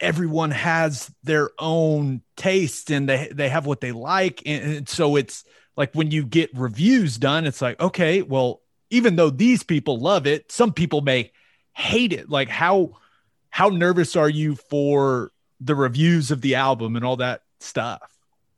everyone 0.00 0.50
has 0.50 1.10
their 1.22 1.50
own 1.58 2.22
taste 2.36 2.90
and 2.90 3.08
they 3.08 3.30
they 3.32 3.48
have 3.48 3.66
what 3.66 3.80
they 3.80 3.92
like. 3.92 4.42
And, 4.44 4.74
and 4.74 4.88
so 4.88 5.16
it's 5.16 5.44
like 5.76 5.94
when 5.94 6.10
you 6.10 6.24
get 6.24 6.50
reviews 6.54 7.16
done 7.16 7.46
it's 7.46 7.62
like 7.62 7.80
okay 7.80 8.22
well 8.22 8.60
even 8.90 9.16
though 9.16 9.30
these 9.30 9.62
people 9.62 9.98
love 9.98 10.26
it 10.26 10.52
some 10.52 10.72
people 10.72 11.00
may 11.00 11.32
hate 11.72 12.12
it. 12.12 12.28
Like 12.28 12.48
how 12.48 12.98
how 13.50 13.68
nervous 13.68 14.16
are 14.16 14.28
you 14.28 14.56
for 14.56 15.32
the 15.60 15.74
reviews 15.74 16.30
of 16.30 16.42
the 16.42 16.56
album 16.56 16.96
and 16.96 17.04
all 17.04 17.16
that 17.16 17.42
stuff 17.60 18.15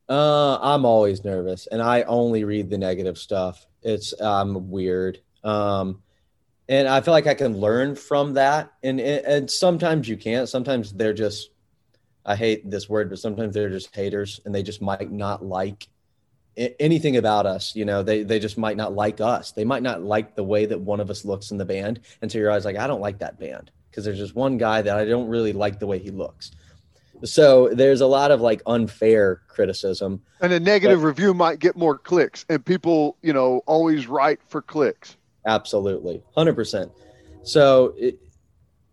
uh 0.08 0.58
i'm 0.60 0.84
always 0.84 1.24
nervous 1.24 1.66
and 1.66 1.82
i 1.82 2.02
only 2.02 2.44
read 2.44 2.70
the 2.70 2.78
negative 2.78 3.18
stuff 3.18 3.66
it's 3.82 4.14
i'm 4.20 4.70
weird 4.70 5.20
um 5.44 6.00
and 6.68 6.86
I 6.86 7.00
feel 7.00 7.12
like 7.12 7.26
I 7.26 7.34
can 7.34 7.58
learn 7.58 7.96
from 7.96 8.34
that. 8.34 8.72
And 8.82 9.00
and 9.00 9.50
sometimes 9.50 10.08
you 10.08 10.16
can't. 10.16 10.48
Sometimes 10.48 10.92
they're 10.92 11.14
just 11.14 11.50
I 12.26 12.36
hate 12.36 12.70
this 12.70 12.88
word, 12.88 13.08
but 13.08 13.18
sometimes 13.18 13.54
they're 13.54 13.70
just 13.70 13.94
haters, 13.94 14.40
and 14.44 14.54
they 14.54 14.62
just 14.62 14.82
might 14.82 15.10
not 15.10 15.42
like 15.44 15.88
anything 16.56 17.16
about 17.16 17.46
us. 17.46 17.74
You 17.74 17.86
know, 17.86 18.02
they 18.02 18.22
they 18.22 18.38
just 18.38 18.58
might 18.58 18.76
not 18.76 18.94
like 18.94 19.20
us. 19.20 19.52
They 19.52 19.64
might 19.64 19.82
not 19.82 20.02
like 20.02 20.36
the 20.36 20.44
way 20.44 20.66
that 20.66 20.80
one 20.80 21.00
of 21.00 21.08
us 21.08 21.24
looks 21.24 21.50
in 21.50 21.58
the 21.58 21.64
band, 21.64 22.00
and 22.20 22.30
so 22.30 22.38
you're 22.38 22.50
always 22.50 22.66
like, 22.66 22.76
I 22.76 22.86
don't 22.86 23.00
like 23.00 23.18
that 23.20 23.40
band 23.40 23.70
because 23.90 24.04
there's 24.04 24.18
just 24.18 24.34
one 24.34 24.58
guy 24.58 24.82
that 24.82 24.98
I 24.98 25.06
don't 25.06 25.28
really 25.28 25.54
like 25.54 25.78
the 25.80 25.86
way 25.86 25.98
he 25.98 26.10
looks. 26.10 26.50
So 27.24 27.68
there's 27.68 28.00
a 28.00 28.06
lot 28.06 28.30
of 28.30 28.40
like 28.40 28.62
unfair 28.66 29.42
criticism. 29.48 30.22
And 30.40 30.52
a 30.52 30.60
negative 30.60 31.00
but, 31.00 31.06
review 31.06 31.34
might 31.34 31.58
get 31.58 31.76
more 31.76 31.98
clicks, 31.98 32.46
and 32.48 32.64
people, 32.64 33.16
you 33.22 33.32
know, 33.32 33.62
always 33.66 34.06
write 34.06 34.40
for 34.48 34.62
clicks. 34.62 35.16
Absolutely, 35.46 36.22
hundred 36.34 36.54
percent. 36.54 36.92
So 37.42 37.94
it, 37.96 38.18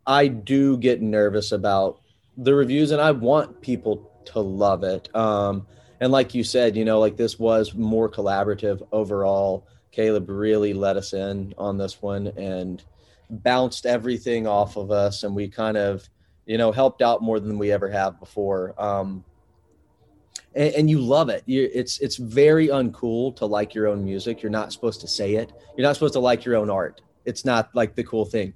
I 0.07 0.27
do 0.27 0.77
get 0.77 1.01
nervous 1.01 1.51
about 1.51 2.01
the 2.37 2.53
reviews, 2.53 2.91
and 2.91 3.01
I 3.01 3.11
want 3.11 3.61
people 3.61 4.11
to 4.25 4.39
love 4.39 4.83
it. 4.83 5.13
Um, 5.15 5.67
and 5.99 6.11
like 6.11 6.33
you 6.33 6.43
said, 6.43 6.75
you 6.75 6.85
know, 6.85 6.99
like 6.99 7.17
this 7.17 7.39
was 7.39 7.73
more 7.73 8.09
collaborative 8.09 8.85
overall. 8.91 9.67
Caleb 9.91 10.29
really 10.29 10.73
let 10.73 10.97
us 10.97 11.13
in 11.13 11.53
on 11.57 11.77
this 11.77 12.01
one 12.01 12.27
and 12.37 12.83
bounced 13.29 13.85
everything 13.85 14.45
off 14.45 14.75
of 14.77 14.91
us, 14.91 15.23
and 15.23 15.35
we 15.35 15.47
kind 15.47 15.77
of, 15.77 16.09
you 16.45 16.57
know, 16.57 16.71
helped 16.71 17.01
out 17.01 17.21
more 17.21 17.39
than 17.39 17.57
we 17.57 17.71
ever 17.71 17.89
have 17.89 18.19
before. 18.19 18.79
Um, 18.81 19.23
and, 20.53 20.73
and 20.75 20.89
you 20.89 20.99
love 20.99 21.29
it. 21.29 21.43
You, 21.45 21.69
it's 21.73 21.99
it's 21.99 22.17
very 22.17 22.67
uncool 22.67 23.35
to 23.37 23.45
like 23.45 23.73
your 23.73 23.87
own 23.87 24.03
music. 24.03 24.41
You're 24.41 24.51
not 24.51 24.71
supposed 24.71 25.01
to 25.01 25.07
say 25.07 25.35
it. 25.35 25.51
You're 25.75 25.85
not 25.85 25.95
supposed 25.95 26.13
to 26.13 26.19
like 26.19 26.45
your 26.45 26.55
own 26.55 26.69
art. 26.69 27.01
It's 27.25 27.45
not 27.45 27.73
like 27.73 27.95
the 27.95 28.03
cool 28.03 28.25
thing. 28.25 28.53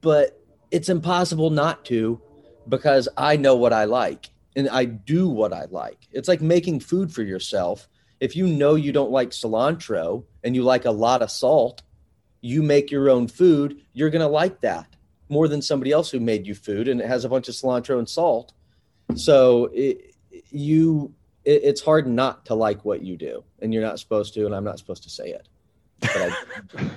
But 0.00 0.40
it's 0.70 0.88
impossible 0.88 1.50
not 1.50 1.84
to 1.86 2.20
because 2.68 3.08
I 3.16 3.36
know 3.36 3.56
what 3.56 3.72
I 3.72 3.84
like 3.84 4.30
and 4.54 4.68
I 4.68 4.84
do 4.84 5.28
what 5.28 5.52
I 5.52 5.66
like. 5.70 6.08
It's 6.12 6.28
like 6.28 6.40
making 6.40 6.80
food 6.80 7.12
for 7.12 7.22
yourself. 7.22 7.88
If 8.20 8.34
you 8.36 8.46
know 8.46 8.74
you 8.74 8.92
don't 8.92 9.12
like 9.12 9.30
cilantro 9.30 10.24
and 10.42 10.54
you 10.54 10.62
like 10.62 10.84
a 10.84 10.90
lot 10.90 11.22
of 11.22 11.30
salt, 11.30 11.82
you 12.40 12.62
make 12.62 12.90
your 12.90 13.08
own 13.08 13.28
food, 13.28 13.80
you're 13.92 14.10
going 14.10 14.22
to 14.22 14.28
like 14.28 14.60
that 14.60 14.87
more 15.28 15.48
than 15.48 15.62
somebody 15.62 15.92
else 15.92 16.10
who 16.10 16.20
made 16.20 16.46
you 16.46 16.54
food 16.54 16.88
and 16.88 17.00
it 17.00 17.06
has 17.06 17.24
a 17.24 17.28
bunch 17.28 17.48
of 17.48 17.54
cilantro 17.54 17.98
and 17.98 18.08
salt. 18.08 18.52
So 19.14 19.70
it, 19.72 20.14
you 20.50 21.14
it, 21.44 21.62
it's 21.64 21.80
hard 21.80 22.06
not 22.06 22.44
to 22.46 22.54
like 22.54 22.84
what 22.84 23.02
you 23.02 23.16
do 23.16 23.44
and 23.60 23.72
you're 23.72 23.82
not 23.82 23.98
supposed 23.98 24.34
to 24.34 24.46
and 24.46 24.54
i'm 24.54 24.64
not 24.64 24.78
supposed 24.78 25.02
to 25.04 25.10
say 25.10 25.30
it. 25.30 25.48
But 26.00 26.16
I, 26.16 26.36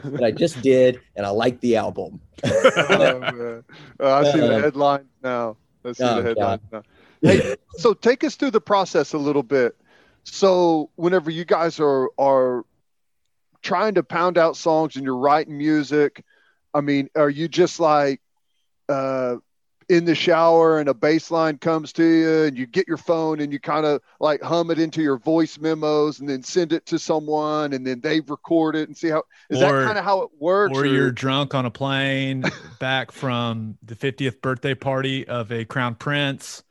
but 0.10 0.24
I 0.24 0.32
just 0.32 0.62
did 0.62 1.00
and 1.16 1.26
i 1.26 1.30
like 1.30 1.60
the 1.62 1.78
album. 1.78 2.22
Oh, 2.44 3.64
oh, 4.00 4.14
i 4.14 4.32
see 4.32 4.40
the 4.40 4.56
um, 4.56 4.62
headline 4.62 5.06
now. 5.24 5.58
I 5.86 5.92
see 5.94 6.04
oh, 6.04 6.22
the 6.22 6.24
headline 6.24 6.60
now. 6.72 6.84
Hey, 7.22 7.56
so 7.74 7.94
take 7.94 8.24
us 8.24 8.36
through 8.36 8.52
the 8.52 8.62
process 8.62 9.14
a 9.14 9.18
little 9.18 9.44
bit. 9.44 9.76
So 10.24 10.90
whenever 10.96 11.30
you 11.30 11.46
guys 11.46 11.80
are 11.80 12.10
are 12.18 12.66
trying 13.62 13.94
to 13.96 14.04
pound 14.04 14.38
out 14.38 14.58
songs 14.58 14.96
and 14.96 15.06
you're 15.06 15.18
writing 15.18 15.58
music 15.58 16.24
i 16.74 16.82
mean 16.82 17.10
are 17.16 17.30
you 17.30 17.48
just 17.48 17.80
like 17.80 18.22
uh 18.90 19.36
in 19.92 20.06
the 20.06 20.16
shower 20.16 20.80
and 20.80 20.88
a 20.88 20.94
bass 20.94 21.30
line 21.32 21.58
comes 21.58 21.92
to 21.92 22.04
you 22.04 22.44
and 22.44 22.58
you 22.58 22.66
get 22.66 22.88
your 22.88 22.96
phone 22.96 23.42
and 23.42 23.52
you 23.52 23.60
kind 23.60 23.86
of 23.86 24.02
like 24.22 24.42
hum 24.42 24.72
it 24.72 24.80
into 24.80 25.02
your 25.02 25.18
voice 25.18 25.60
memos 25.60 26.22
and 26.22 26.30
then 26.30 26.42
send 26.42 26.72
it 26.72 26.86
to 26.86 26.98
someone 26.98 27.74
and 27.74 27.86
then 27.86 28.00
they 28.00 28.22
record 28.22 28.74
it 28.74 28.88
and 28.88 28.96
see 28.96 29.10
how 29.10 29.22
is 29.50 29.62
or, 29.62 29.66
that 29.66 29.86
kind 29.86 29.98
of 29.98 30.06
how 30.06 30.22
it 30.22 30.30
works 30.40 30.78
or, 30.78 30.84
or, 30.84 30.86
you're 30.86 31.12
drunk 31.12 31.54
on 31.54 31.66
a 31.66 31.70
plane 31.70 32.42
back 32.80 33.12
from 33.12 33.78
the 33.84 33.94
50th 33.94 34.40
birthday 34.40 34.74
party 34.74 35.28
of 35.28 35.52
a 35.52 35.66
crown 35.66 35.94
prince. 35.96 36.64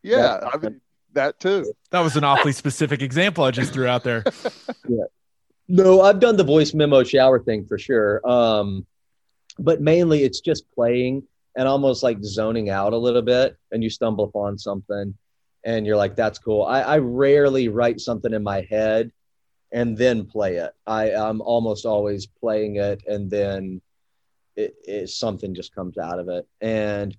Yeah 0.00 0.48
i 0.52 0.56
mean 0.56 0.80
that 1.14 1.40
too. 1.40 1.72
That 1.90 2.00
was 2.00 2.16
an 2.16 2.22
awfully 2.22 2.52
specific 2.52 3.02
example 3.02 3.42
i 3.42 3.50
just 3.50 3.72
threw 3.72 3.88
out 3.88 4.04
there. 4.04 4.22
Yeah 4.88 5.04
no 5.68 6.00
i've 6.02 6.20
done 6.20 6.36
the 6.36 6.44
voice 6.44 6.74
memo 6.74 7.02
shower 7.02 7.38
thing 7.38 7.64
for 7.66 7.78
sure. 7.78 8.26
Um 8.28 8.86
but 9.58 9.80
mainly 9.80 10.24
it's 10.24 10.40
just 10.40 10.70
playing 10.72 11.22
and 11.56 11.68
almost 11.68 12.02
like 12.02 12.22
zoning 12.24 12.70
out 12.70 12.92
a 12.92 12.98
little 12.98 13.22
bit 13.22 13.56
and 13.70 13.82
you 13.82 13.90
stumble 13.90 14.24
upon 14.24 14.58
something 14.58 15.14
and 15.64 15.86
you're 15.86 15.96
like 15.96 16.16
that's 16.16 16.38
cool. 16.38 16.64
I, 16.64 16.80
I 16.80 16.98
rarely 16.98 17.68
write 17.68 18.00
something 18.00 18.32
in 18.32 18.42
my 18.42 18.66
head 18.68 19.12
and 19.72 19.96
then 19.96 20.26
play 20.26 20.56
it. 20.56 20.72
I, 20.86 21.12
i'm 21.12 21.40
almost 21.40 21.86
always 21.86 22.26
playing 22.26 22.76
it 22.76 23.02
and 23.06 23.30
then 23.30 23.80
it, 24.56 24.74
it 24.86 25.08
something 25.08 25.54
just 25.54 25.74
comes 25.74 25.98
out 25.98 26.18
of 26.18 26.28
it. 26.28 26.46
And 26.60 27.16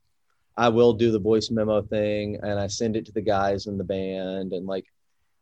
i 0.57 0.69
will 0.69 0.93
do 0.93 1.11
the 1.11 1.19
voice 1.19 1.49
memo 1.49 1.81
thing 1.81 2.39
and 2.43 2.59
i 2.59 2.67
send 2.67 2.95
it 2.95 3.05
to 3.05 3.11
the 3.11 3.21
guys 3.21 3.67
in 3.67 3.77
the 3.77 3.83
band 3.83 4.53
and 4.53 4.65
like 4.65 4.85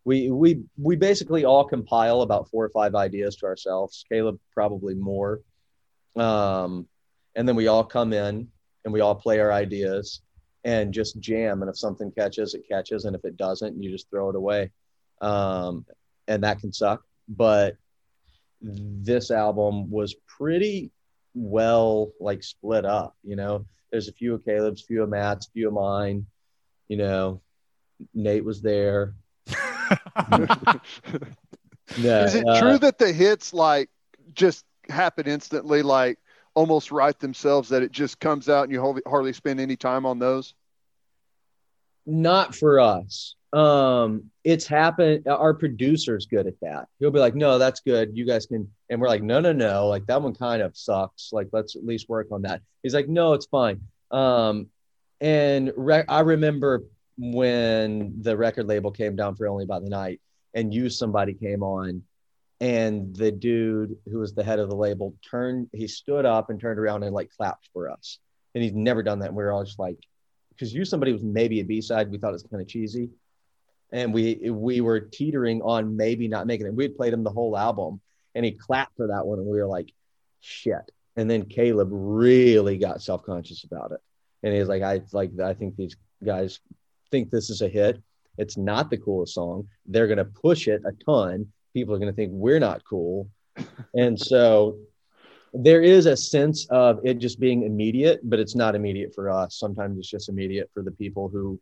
we 0.05 0.29
we 0.29 0.63
we 0.77 0.95
basically 0.95 1.45
all 1.45 1.63
compile 1.63 2.21
about 2.21 2.49
four 2.49 2.65
or 2.65 2.69
five 2.69 2.95
ideas 2.95 3.35
to 3.37 3.45
ourselves 3.45 4.03
caleb 4.11 4.39
probably 4.53 4.95
more 4.95 5.39
um 6.15 6.87
and 7.35 7.47
then 7.47 7.55
we 7.55 7.67
all 7.67 7.83
come 7.83 8.13
in 8.13 8.47
and 8.83 8.93
we 8.93 9.01
all 9.01 9.15
play 9.15 9.39
our 9.39 9.51
ideas 9.51 10.21
and 10.63 10.93
just 10.93 11.19
jam. 11.19 11.61
And 11.61 11.69
if 11.69 11.77
something 11.77 12.11
catches, 12.11 12.53
it 12.53 12.67
catches. 12.69 13.05
And 13.05 13.15
if 13.15 13.25
it 13.25 13.37
doesn't, 13.37 13.81
you 13.81 13.91
just 13.91 14.09
throw 14.09 14.29
it 14.29 14.35
away. 14.35 14.71
Um, 15.21 15.85
and 16.27 16.43
that 16.43 16.59
can 16.59 16.71
suck. 16.71 17.03
But 17.27 17.77
this 18.61 19.31
album 19.31 19.89
was 19.89 20.15
pretty 20.27 20.91
well 21.33 22.11
like 22.19 22.43
split 22.43 22.85
up, 22.85 23.15
you 23.23 23.35
know. 23.35 23.65
There's 23.91 24.07
a 24.07 24.13
few 24.13 24.33
of 24.33 24.45
Caleb's, 24.45 24.81
few 24.81 25.03
of 25.03 25.09
Matt's, 25.09 25.49
few 25.53 25.67
of 25.67 25.73
mine. 25.73 26.25
You 26.87 26.97
know, 26.97 27.41
Nate 28.13 28.45
was 28.45 28.61
there. 28.61 29.13
yeah, 31.97 32.25
Is 32.25 32.35
it 32.35 32.47
uh, 32.47 32.59
true 32.59 32.77
that 32.79 32.97
the 32.97 33.11
hits 33.11 33.53
like 33.53 33.89
just 34.33 34.65
happen 34.89 35.27
instantly? 35.27 35.81
Like 35.81 36.19
almost 36.55 36.91
write 36.91 37.19
themselves 37.19 37.69
that 37.69 37.83
it 37.83 37.91
just 37.91 38.19
comes 38.19 38.49
out 38.49 38.63
and 38.63 38.71
you 38.71 39.01
hardly 39.07 39.33
spend 39.33 39.59
any 39.59 39.75
time 39.75 40.05
on 40.05 40.19
those? 40.19 40.53
Not 42.05 42.53
for 42.53 42.79
us. 42.79 43.35
um, 43.53 44.29
it's 44.43 44.67
happened. 44.67 45.27
Our 45.27 45.53
producer's 45.53 46.25
good 46.25 46.47
at 46.47 46.59
that. 46.61 46.87
He'll 46.99 47.11
be 47.11 47.19
like, 47.19 47.35
"No, 47.35 47.57
that's 47.57 47.79
good. 47.81 48.11
You 48.17 48.25
guys 48.25 48.45
can." 48.45 48.69
And 48.89 48.99
we're 48.99 49.07
like, 49.07 49.23
"No, 49.23 49.39
no, 49.39 49.53
no. 49.53 49.87
Like 49.87 50.05
that 50.07 50.21
one 50.21 50.33
kind 50.33 50.61
of 50.61 50.75
sucks. 50.75 51.29
Like 51.31 51.47
let's 51.53 51.75
at 51.75 51.85
least 51.85 52.09
work 52.09 52.27
on 52.31 52.41
that." 52.41 52.61
He's 52.81 52.93
like, 52.93 53.07
"No, 53.07 53.33
it's 53.33 53.45
fine." 53.45 53.81
Um, 54.11 54.67
and 55.21 55.71
re- 55.77 56.03
I 56.09 56.21
remember 56.21 56.83
when 57.17 58.21
the 58.21 58.35
record 58.35 58.67
label 58.67 58.91
came 58.91 59.15
down 59.15 59.35
for 59.35 59.47
Only 59.47 59.65
by 59.65 59.79
the 59.79 59.89
Night, 59.89 60.21
and 60.53 60.73
Use 60.73 60.97
Somebody 60.97 61.33
came 61.33 61.63
on, 61.63 62.03
and 62.59 63.15
the 63.15 63.31
dude 63.31 63.97
who 64.09 64.19
was 64.19 64.33
the 64.33 64.43
head 64.43 64.59
of 64.59 64.69
the 64.69 64.75
label 64.75 65.15
turned. 65.29 65.69
He 65.73 65.87
stood 65.87 66.25
up 66.25 66.49
and 66.49 66.59
turned 66.59 66.79
around 66.79 67.03
and 67.03 67.13
like 67.13 67.31
clapped 67.35 67.69
for 67.73 67.89
us, 67.89 68.19
and 68.55 68.63
he's 68.63 68.73
never 68.73 69.03
done 69.03 69.19
that. 69.19 69.29
And 69.29 69.35
we 69.35 69.43
were 69.43 69.51
all 69.51 69.63
just 69.63 69.79
like, 69.79 69.97
because 70.49 70.73
Use 70.73 70.89
Somebody 70.89 71.13
was 71.13 71.23
maybe 71.23 71.59
a 71.59 71.65
B 71.65 71.81
side. 71.81 72.11
We 72.11 72.17
thought 72.17 72.29
it 72.29 72.33
was 72.33 72.43
kind 72.43 72.61
of 72.61 72.67
cheesy 72.67 73.09
and 73.93 74.11
we 74.11 74.49
we 74.49 74.81
were 74.81 74.99
teetering 74.99 75.61
on 75.61 75.95
maybe 75.95 76.27
not 76.27 76.47
making 76.47 76.65
it. 76.65 76.73
We 76.73 76.83
had 76.83 76.97
played 76.97 77.13
him 77.13 77.23
the 77.23 77.29
whole 77.29 77.55
album, 77.55 78.01
and 78.35 78.43
he 78.43 78.51
clapped 78.51 78.97
for 78.97 79.07
that 79.07 79.25
one, 79.25 79.37
and 79.37 79.47
we 79.47 79.57
were 79.57 79.67
like, 79.67 79.93
"Shit!" 80.41 80.91
And 81.15 81.29
then 81.29 81.45
Caleb 81.45 81.89
really 81.91 82.77
got 82.77 83.03
self 83.03 83.23
conscious 83.23 83.63
about 83.63 83.91
it, 83.91 83.99
and 84.41 84.53
he's 84.53 84.67
like, 84.67 84.81
"I 84.81 85.01
like 85.13 85.39
I 85.39 85.53
think 85.53 85.77
these 85.77 85.95
guys 86.23 86.59
think 87.13 87.29
this 87.29 87.49
is 87.49 87.61
a 87.61 87.69
hit. 87.69 88.01
It's 88.37 88.57
not 88.57 88.89
the 88.89 88.97
coolest 88.97 89.35
song. 89.35 89.67
They're 89.85 90.07
gonna 90.07 90.25
push 90.25 90.67
it 90.67 90.81
a 90.85 90.91
ton. 91.05 91.35
People 91.73 91.93
are 91.93 91.99
gonna 91.99 92.19
think 92.19 92.31
we're 92.33 92.59
not 92.59 92.83
cool, 92.83 93.29
and 93.93 94.19
so." 94.19 94.77
There 95.55 95.83
is 95.83 96.07
a 96.07 96.17
sense 96.17 96.65
of 96.71 96.99
it 97.03 97.19
just 97.19 97.39
being 97.39 97.61
immediate, 97.61 98.21
but 98.23 98.39
it's 98.39 98.55
not 98.55 98.73
immediate 98.73 99.13
for 99.13 99.29
us. 99.29 99.59
Sometimes 99.59 99.99
it's 99.99 100.09
just 100.09 100.27
immediate 100.27 100.67
for 100.73 100.81
the 100.81 100.89
people 100.89 101.29
who 101.29 101.59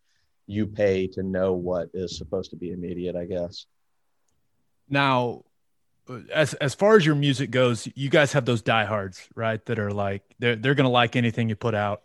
you 0.47 0.67
pay 0.67 1.07
to 1.07 1.23
know 1.23 1.53
what 1.53 1.89
is 1.93 2.17
supposed 2.17 2.51
to 2.51 2.55
be 2.55 2.71
immediate, 2.71 3.17
I 3.17 3.25
guess. 3.25 3.65
Now, 4.89 5.43
as 6.33 6.53
as 6.55 6.75
far 6.75 6.97
as 6.97 7.05
your 7.05 7.15
music 7.15 7.51
goes, 7.51 7.87
you 7.95 8.09
guys 8.09 8.33
have 8.33 8.45
those 8.45 8.61
diehards, 8.61 9.27
right? 9.35 9.63
That 9.65 9.79
are 9.79 9.91
like 9.91 10.23
they're 10.39 10.55
they're 10.55 10.75
gonna 10.75 10.89
like 10.89 11.15
anything 11.15 11.49
you 11.49 11.55
put 11.55 11.75
out. 11.75 12.03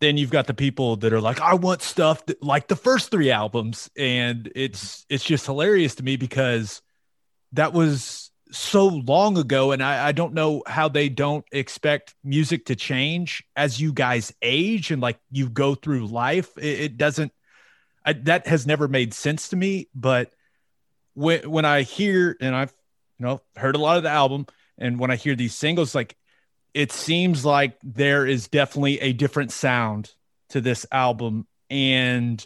Then 0.00 0.16
you've 0.16 0.30
got 0.30 0.46
the 0.46 0.54
people 0.54 0.96
that 0.96 1.12
are 1.12 1.20
like, 1.20 1.40
I 1.40 1.54
want 1.54 1.82
stuff 1.82 2.24
that, 2.26 2.42
like 2.42 2.68
the 2.68 2.76
first 2.76 3.10
three 3.10 3.30
albums, 3.30 3.90
and 3.96 4.50
it's 4.54 5.04
it's 5.08 5.24
just 5.24 5.46
hilarious 5.46 5.96
to 5.96 6.02
me 6.02 6.16
because 6.16 6.80
that 7.52 7.72
was 7.72 8.30
so 8.52 8.86
long 8.86 9.36
ago, 9.38 9.72
and 9.72 9.82
I, 9.82 10.08
I 10.08 10.12
don't 10.12 10.34
know 10.34 10.62
how 10.66 10.88
they 10.88 11.08
don't 11.08 11.44
expect 11.52 12.14
music 12.24 12.66
to 12.66 12.76
change 12.76 13.44
as 13.54 13.80
you 13.80 13.92
guys 13.92 14.32
age 14.42 14.90
and 14.90 15.02
like 15.02 15.18
you 15.30 15.48
go 15.48 15.74
through 15.74 16.06
life. 16.06 16.56
It, 16.56 16.80
it 16.80 16.96
doesn't 16.96 17.32
I, 18.04 18.14
that 18.14 18.46
has 18.46 18.66
never 18.66 18.88
made 18.88 19.14
sense 19.14 19.48
to 19.48 19.56
me. 19.56 19.88
But 19.94 20.32
when 21.14 21.48
when 21.50 21.64
I 21.64 21.82
hear 21.82 22.36
and 22.40 22.54
I've 22.54 22.72
you 23.18 23.26
know 23.26 23.40
heard 23.56 23.76
a 23.76 23.80
lot 23.80 23.96
of 23.96 24.02
the 24.02 24.10
album, 24.10 24.46
and 24.78 24.98
when 24.98 25.10
I 25.10 25.16
hear 25.16 25.34
these 25.34 25.54
singles, 25.54 25.94
like 25.94 26.16
it 26.74 26.92
seems 26.92 27.44
like 27.44 27.78
there 27.82 28.26
is 28.26 28.48
definitely 28.48 29.00
a 29.00 29.12
different 29.12 29.52
sound 29.52 30.12
to 30.50 30.60
this 30.60 30.86
album. 30.92 31.46
And 31.68 32.44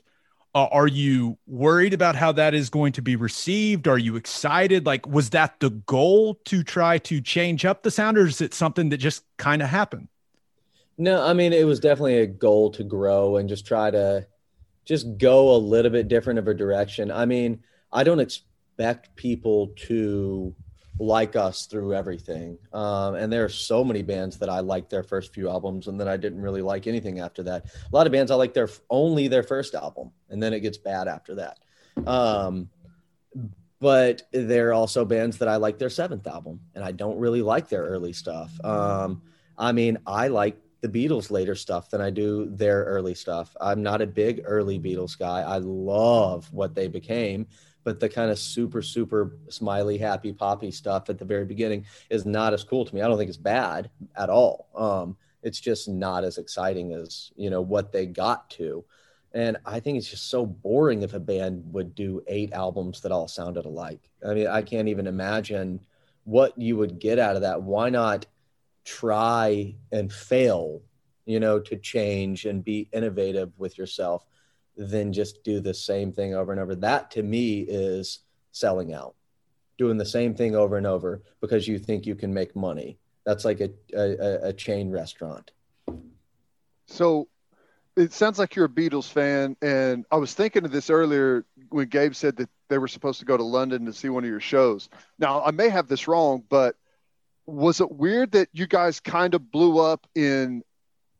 uh, 0.55 0.68
are 0.70 0.86
you 0.86 1.38
worried 1.46 1.94
about 1.94 2.16
how 2.16 2.32
that 2.32 2.55
is 2.55 2.70
going 2.70 2.92
to 2.92 3.02
be 3.02 3.16
received? 3.16 3.88
Are 3.88 3.98
you 3.98 4.16
excited? 4.16 4.86
Like, 4.86 5.06
was 5.06 5.30
that 5.30 5.59
the 5.60 5.70
goal 5.70 6.34
to 6.46 6.62
try 6.62 6.98
to 6.98 7.20
change 7.20 7.64
up 7.64 7.82
the 7.82 7.90
sound, 7.90 8.18
or 8.18 8.26
is 8.26 8.40
it 8.40 8.55
something 8.55 8.90
that 8.90 8.98
just 8.98 9.24
kind 9.36 9.62
of 9.62 9.68
happened? 9.68 10.09
No, 10.96 11.24
I 11.24 11.32
mean 11.32 11.52
it 11.52 11.66
was 11.66 11.80
definitely 11.80 12.18
a 12.18 12.26
goal 12.26 12.70
to 12.72 12.84
grow 12.84 13.36
and 13.36 13.48
just 13.48 13.66
try 13.66 13.90
to 13.90 14.26
just 14.84 15.18
go 15.18 15.55
a 15.55 15.59
little 15.59 15.90
bit 15.90 16.06
different 16.09 16.38
of 16.38 16.46
a 16.46 16.55
direction. 16.55 17.10
I 17.10 17.24
mean, 17.24 17.64
I 17.92 18.05
don't 18.05 18.20
expect 18.20 19.16
people 19.16 19.72
to 19.88 20.55
like 20.99 21.35
us 21.35 21.66
through 21.66 21.95
everything. 21.95 22.57
Um, 22.73 23.16
and 23.16 23.33
there 23.33 23.45
are 23.45 23.49
so 23.49 23.85
many 23.85 24.03
bands 24.03 24.39
that 24.39 24.49
I 24.49 24.61
liked 24.61 24.91
their 24.91 25.03
first 25.03 25.35
few 25.35 25.49
albums 25.49 25.89
and 25.89 25.99
then 25.99 26.07
I 26.07 26.16
didn't 26.16 26.41
really 26.41 26.62
like 26.62 26.87
anything 26.87 27.21
after 27.21 27.43
that. 27.45 27.66
A 27.66 27.95
lot 27.95 28.07
of 28.07 28.12
bands 28.12 28.31
I 28.31 28.37
like 28.37 28.55
their 28.55 28.69
only 28.91 29.29
their 29.29 29.43
first 29.43 29.75
album 29.75 30.12
and 30.31 30.43
then 30.43 30.53
it 30.53 30.61
gets 30.61 30.79
bad 30.79 31.09
after 31.09 31.35
that. 31.37 31.59
Um, 32.07 32.69
but 33.81 34.23
there 34.33 34.69
are 34.71 34.73
also 34.73 35.05
bands 35.05 35.39
that 35.39 35.49
I 35.49 35.57
like 35.57 35.79
their 35.79 35.91
seventh 35.91 36.27
album 36.27 36.61
and 36.75 36.85
I 36.85 36.93
don't 36.93 37.19
really 37.19 37.43
like 37.43 37.69
their 37.69 37.83
early 37.83 38.12
stuff. 38.12 38.53
Um, 38.65 39.23
I 39.59 39.73
mean, 39.73 39.99
I 40.07 40.29
like 40.29 40.57
the 40.81 40.89
Beatles 40.89 41.31
later 41.31 41.55
stuff 41.55 41.91
than 41.91 42.01
I 42.01 42.11
do 42.11 42.49
their 42.51 42.85
early 42.85 43.15
stuff. 43.15 43.57
I'm 43.61 43.83
not 43.83 44.03
a 44.03 44.07
big 44.07 44.43
early 44.45 44.79
Beatles 44.79 45.19
guy. 45.19 45.41
I 45.41 45.59
love 45.59 46.51
what 46.53 46.75
they 46.75 46.89
became, 46.89 47.47
but 47.85 48.01
the 48.01 48.09
kind 48.09 48.31
of 48.31 48.39
super, 48.39 48.82
super 48.82 49.36
smiley, 49.48 49.98
happy, 49.98 50.32
poppy 50.32 50.70
stuff 50.70 51.11
at 51.11 51.19
the 51.19 51.24
very 51.24 51.44
beginning 51.44 51.85
is 52.11 52.27
not 52.27 52.55
as 52.55 52.65
cool 52.65 52.85
to 52.85 52.94
me. 52.94 53.02
I 53.02 53.06
don't 53.06 53.19
think 53.19 53.28
it's 53.28 53.36
bad 53.36 53.90
at 54.16 54.31
all. 54.31 54.69
Um, 54.74 55.16
it's 55.43 55.61
just 55.61 55.89
not 55.89 56.24
as 56.24 56.39
exciting 56.39 56.94
as 56.94 57.31
you 57.36 57.51
know 57.51 57.61
what 57.61 57.93
they 57.93 58.06
got 58.06 58.48
to. 58.51 58.85
And 59.32 59.59
I 59.66 59.81
think 59.81 59.98
it's 59.98 60.09
just 60.09 60.31
so 60.31 60.47
boring 60.47 61.02
if 61.02 61.12
a 61.12 61.20
band 61.20 61.65
would 61.73 61.94
do 61.94 62.23
eight 62.27 62.52
albums 62.52 63.01
that 63.02 63.12
all 63.12 63.28
sounded 63.28 63.66
alike. 63.66 64.11
I 64.27 64.32
mean, 64.32 64.47
I 64.47 64.62
can't 64.62 64.89
even 64.89 65.06
imagine 65.06 65.81
what 66.23 66.56
you 66.56 66.77
would 66.77 66.98
get 66.98 67.19
out 67.19 67.36
of 67.36 67.43
that. 67.43 67.62
Why 67.62 67.90
not 67.90 68.27
try 68.85 69.74
and 69.93 70.12
fail, 70.12 70.81
you 71.27 71.40
know, 71.40 71.59
to 71.59 71.77
change 71.77 72.47
and 72.47 72.65
be 72.65 72.89
innovative 72.93 73.52
with 73.59 73.77
yourself 73.77 74.24
than 74.76 75.12
just 75.12 75.44
do 75.44 75.60
the 75.60 75.74
same 75.74 76.12
thing 76.12 76.34
over 76.34 76.52
and 76.52 76.60
over. 76.60 76.74
That 76.74 77.10
to 77.12 77.22
me 77.22 77.60
is 77.60 78.20
selling 78.52 78.92
out, 78.92 79.14
doing 79.78 79.96
the 79.96 80.06
same 80.06 80.34
thing 80.34 80.55
over 80.55 80.76
and 80.76 80.86
over 80.86 81.22
because 81.40 81.68
you 81.68 81.78
think 81.78 82.06
you 82.06 82.14
can 82.14 82.32
make 82.32 82.55
money. 82.56 82.98
That's 83.24 83.44
like 83.44 83.60
a, 83.60 83.70
a, 83.94 84.48
a 84.48 84.52
chain 84.52 84.90
restaurant. 84.90 85.51
So 86.86 87.28
it 87.96 88.12
sounds 88.12 88.38
like 88.38 88.56
you're 88.56 88.66
a 88.66 88.68
Beatles 88.68 89.09
fan. 89.09 89.56
And 89.62 90.05
I 90.10 90.16
was 90.16 90.34
thinking 90.34 90.64
of 90.64 90.72
this 90.72 90.90
earlier 90.90 91.44
when 91.70 91.88
Gabe 91.88 92.14
said 92.14 92.36
that 92.36 92.51
they 92.68 92.78
were 92.78 92.88
supposed 92.88 93.20
to 93.20 93.24
go 93.24 93.36
to 93.36 93.42
London 93.42 93.86
to 93.86 93.92
see 93.92 94.09
one 94.09 94.24
of 94.24 94.30
your 94.30 94.40
shows. 94.40 94.88
Now, 95.18 95.42
I 95.42 95.51
may 95.52 95.68
have 95.68 95.88
this 95.88 96.09
wrong, 96.09 96.42
but 96.48 96.76
was 97.46 97.80
it 97.80 97.92
weird 97.92 98.32
that 98.32 98.48
you 98.52 98.66
guys 98.66 99.01
kind 99.01 99.34
of 99.34 99.51
blew 99.51 99.78
up 99.78 100.06
in 100.14 100.62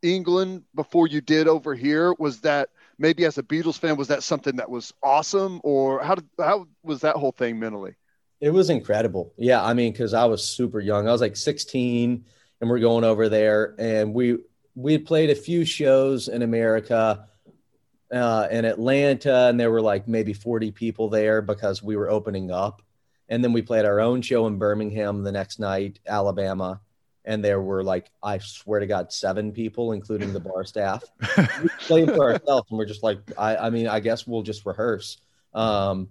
England 0.03 0.65
before 0.75 1.07
you 1.07 1.21
did 1.21 1.49
over 1.49 1.75
here? 1.75 2.15
Was 2.19 2.41
that 2.41 2.71
maybe 2.99 3.25
as 3.25 3.39
a 3.39 3.43
Beatles 3.43 3.79
fan, 3.79 3.97
was 3.97 4.09
that 4.09 4.23
something 4.23 4.57
that 4.57 4.71
was 4.71 4.93
awesome, 5.03 5.61
or 5.65 6.03
how 6.03 6.15
did 6.15 6.29
how 6.39 6.67
was 6.83 7.01
that 7.01 7.17
whole 7.17 7.33
thing 7.33 7.59
mentally? 7.59 7.95
It 8.41 8.51
was 8.51 8.71
incredible. 8.71 9.33
Yeah, 9.37 9.65
I 9.65 9.75
mean, 9.75 9.93
because 9.93 10.15
I 10.15 10.25
was 10.27 10.47
super 10.47 10.81
young. 10.81 11.09
I 11.09 11.13
was 11.13 11.21
like 11.21 11.37
16, 11.37 12.25
and 12.61 12.71
we're 12.71 12.79
going 12.79 13.05
over 13.05 13.29
there, 13.29 13.75
and 13.79 14.15
we 14.15 14.39
we 14.75 14.93
had 14.93 15.07
played 15.07 15.31
a 15.31 15.35
few 15.35 15.65
shows 15.65 16.29
in 16.29 16.43
America. 16.43 17.27
Uh, 18.13 18.47
in 18.49 18.65
Atlanta, 18.65 19.49
and 19.49 19.59
there 19.59 19.73
were 19.73 19.81
like 19.81 20.07
maybe 20.07 20.33
40 20.33 20.71
people 20.71 21.09
there 21.09 21.43
because 21.43 21.83
we 21.83 21.97
were 21.97 22.09
opening 22.09 22.53
up 22.53 22.81
and 23.29 23.43
then 23.43 23.53
we 23.53 23.63
played 23.63 23.85
our 23.85 24.01
own 24.01 24.23
show 24.23 24.47
in 24.47 24.59
Birmingham 24.59 25.23
the 25.23 25.33
next 25.33 25.59
night, 25.59 25.99
Alabama. 26.07 26.81
And 27.25 27.45
there 27.45 27.61
were 27.61 27.83
like, 27.83 28.11
I 28.23 28.39
swear 28.39 28.81
to 28.81 28.87
God, 28.87 29.13
seven 29.13 29.53
people, 29.53 29.93
including 29.93 30.33
the 30.33 30.41
bar 30.41 30.65
staff. 30.65 31.03
we 31.63 31.69
played 31.81 32.11
for 32.11 32.33
ourselves, 32.33 32.71
and 32.71 32.79
we're 32.79 32.85
just 32.85 33.03
like, 33.03 33.19
I, 33.39 33.57
I 33.57 33.71
mean, 33.71 33.89
I 33.89 34.01
guess 34.01 34.27
we'll 34.27 34.43
just 34.43 34.67
rehearse. 34.67 35.19
Um, 35.55 36.09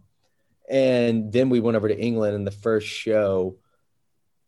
and 0.69 1.31
then 1.31 1.49
we 1.49 1.59
went 1.59 1.77
over 1.77 1.87
to 1.87 1.99
England, 1.99 2.35
and 2.35 2.47
the 2.47 2.51
first 2.51 2.87
show, 2.87 3.57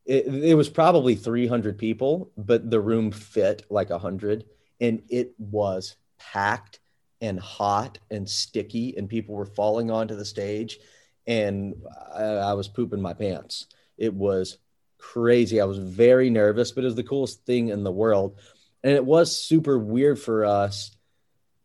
it, 0.06 0.26
it 0.28 0.56
was 0.56 0.70
probably 0.70 1.16
300 1.16 1.78
people, 1.78 2.32
but 2.36 2.70
the 2.72 2.82
room 2.82 3.12
fit 3.12 3.64
like 3.70 3.92
100, 3.92 4.46
and 4.82 5.04
it 5.10 5.34
was 5.38 5.96
packed 6.18 6.80
and 7.22 7.40
hot 7.40 8.00
and 8.10 8.28
sticky, 8.28 8.98
and 8.98 9.08
people 9.08 9.36
were 9.36 9.46
falling 9.46 9.92
onto 9.92 10.16
the 10.16 10.26
stage 10.26 10.80
and 11.28 11.76
I, 12.14 12.24
I 12.24 12.54
was 12.54 12.68
pooping 12.68 13.02
my 13.02 13.14
pants. 13.14 13.68
It 13.98 14.14
was 14.14 14.58
crazy. 14.98 15.62
I 15.62 15.66
was 15.66 15.78
very 15.78 16.30
nervous, 16.30 16.72
but 16.72 16.84
it 16.84 16.88
was 16.88 16.96
the 16.96 17.04
coolest 17.04 17.46
thing 17.46 17.70
in 17.70 17.84
the 17.84 17.92
world. 17.92 18.38
And 18.84 18.94
it 18.94 19.06
was 19.06 19.36
super 19.36 19.80
weird 19.80 20.20
for 20.20 20.46
us 20.46 20.92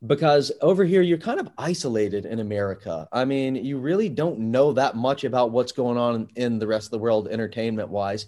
because 0.07 0.53
over 0.63 0.85
here 0.85 1.03
you're 1.03 1.19
kind 1.19 1.41
of 1.41 1.51
isolated 1.59 2.25
in 2.25 2.41
America. 2.41 3.09
I 3.13 3.25
mean, 3.25 3.57
you 3.57 3.79
really 3.79 4.09
don't 4.09 4.39
know 4.39 4.73
that 4.73 4.97
much 4.97 5.25
about 5.25 5.51
what's 5.51 5.73
going 5.73 5.99
on 5.99 6.29
in 6.37 6.59
the 6.59 6.67
rest 6.67 6.87
of 6.87 6.91
the 6.93 6.99
world 6.99 7.29
entertainment 7.29 7.91
wise. 7.91 8.27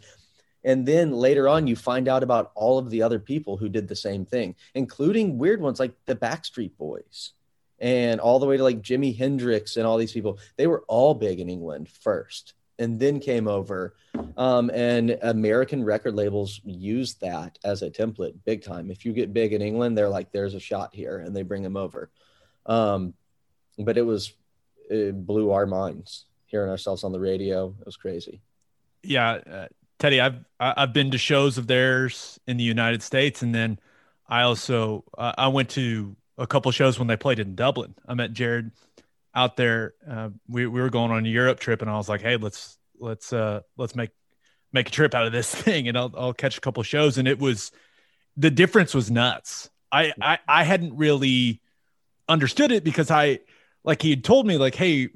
And 0.64 0.86
then 0.86 1.12
later 1.12 1.48
on, 1.48 1.66
you 1.66 1.74
find 1.74 2.06
out 2.08 2.22
about 2.22 2.52
all 2.54 2.78
of 2.78 2.90
the 2.90 3.02
other 3.02 3.18
people 3.18 3.56
who 3.56 3.68
did 3.68 3.88
the 3.88 3.96
same 3.96 4.24
thing, 4.24 4.54
including 4.74 5.38
weird 5.38 5.60
ones 5.60 5.80
like 5.80 5.92
the 6.06 6.14
Backstreet 6.14 6.76
Boys 6.76 7.32
and 7.80 8.20
all 8.20 8.38
the 8.38 8.46
way 8.46 8.56
to 8.56 8.62
like 8.62 8.80
Jimi 8.82 9.16
Hendrix 9.16 9.76
and 9.76 9.86
all 9.86 9.96
these 9.96 10.12
people. 10.12 10.38
They 10.56 10.68
were 10.68 10.84
all 10.86 11.14
big 11.14 11.40
in 11.40 11.48
England 11.48 11.88
first 11.88 12.54
and 12.82 12.98
then 12.98 13.20
came 13.20 13.48
over. 13.48 13.94
Um, 14.36 14.70
and 14.70 15.18
American 15.22 15.84
record 15.84 16.14
labels 16.14 16.60
use 16.64 17.14
that 17.14 17.58
as 17.64 17.82
a 17.82 17.90
template 17.90 18.34
big 18.44 18.62
time. 18.62 18.90
If 18.90 19.04
you 19.04 19.12
get 19.12 19.32
big 19.32 19.52
in 19.52 19.62
England, 19.62 19.96
they're 19.96 20.08
like, 20.08 20.32
there's 20.32 20.54
a 20.54 20.60
shot 20.60 20.94
here 20.94 21.18
and 21.18 21.34
they 21.34 21.42
bring 21.42 21.62
them 21.62 21.76
over. 21.76 22.10
Um, 22.66 23.14
but 23.78 23.96
it 23.96 24.02
was, 24.02 24.32
it 24.90 25.26
blew 25.26 25.50
our 25.52 25.66
minds 25.66 26.26
hearing 26.46 26.70
ourselves 26.70 27.04
on 27.04 27.12
the 27.12 27.20
radio. 27.20 27.74
It 27.80 27.86
was 27.86 27.96
crazy. 27.96 28.40
Yeah, 29.02 29.30
uh, 29.30 29.68
Teddy, 29.98 30.20
I've 30.20 30.44
I've 30.58 30.92
been 30.92 31.12
to 31.12 31.18
shows 31.18 31.58
of 31.58 31.66
theirs 31.66 32.40
in 32.46 32.56
the 32.56 32.64
United 32.64 33.02
States, 33.02 33.42
and 33.42 33.54
then 33.54 33.78
I 34.28 34.42
also 34.42 35.04
uh, 35.16 35.32
I 35.38 35.48
went 35.48 35.70
to 35.70 36.16
a 36.38 36.46
couple 36.46 36.70
shows 36.72 36.98
when 36.98 37.08
they 37.08 37.16
played 37.16 37.38
in 37.38 37.54
Dublin. 37.54 37.94
I 38.06 38.14
met 38.14 38.32
Jared 38.32 38.72
out 39.34 39.56
there. 39.56 39.94
Uh, 40.08 40.30
we 40.48 40.66
we 40.66 40.80
were 40.80 40.90
going 40.90 41.10
on 41.10 41.24
a 41.24 41.28
Europe 41.28 41.60
trip, 41.60 41.82
and 41.82 41.90
I 41.90 41.96
was 41.96 42.08
like, 42.08 42.22
hey, 42.22 42.36
let's 42.36 42.78
let's 42.98 43.32
uh 43.32 43.60
let's 43.76 43.94
make 43.94 44.10
make 44.72 44.88
a 44.88 44.92
trip 44.92 45.14
out 45.14 45.26
of 45.26 45.32
this 45.32 45.52
thing, 45.54 45.88
and 45.88 45.96
I'll 45.96 46.12
I'll 46.16 46.34
catch 46.34 46.58
a 46.58 46.60
couple 46.60 46.82
shows, 46.82 47.18
and 47.18 47.28
it 47.28 47.38
was 47.38 47.72
the 48.36 48.50
difference 48.50 48.94
was 48.94 49.10
nuts. 49.10 49.70
I 49.90 50.12
I, 50.20 50.38
I 50.46 50.64
hadn't 50.64 50.96
really 50.96 51.60
understood 52.28 52.72
it 52.72 52.84
because 52.84 53.10
I 53.10 53.40
like 53.84 54.02
he 54.02 54.10
had 54.10 54.24
told 54.24 54.46
me 54.46 54.58
like, 54.58 54.74
hey, 54.74 55.08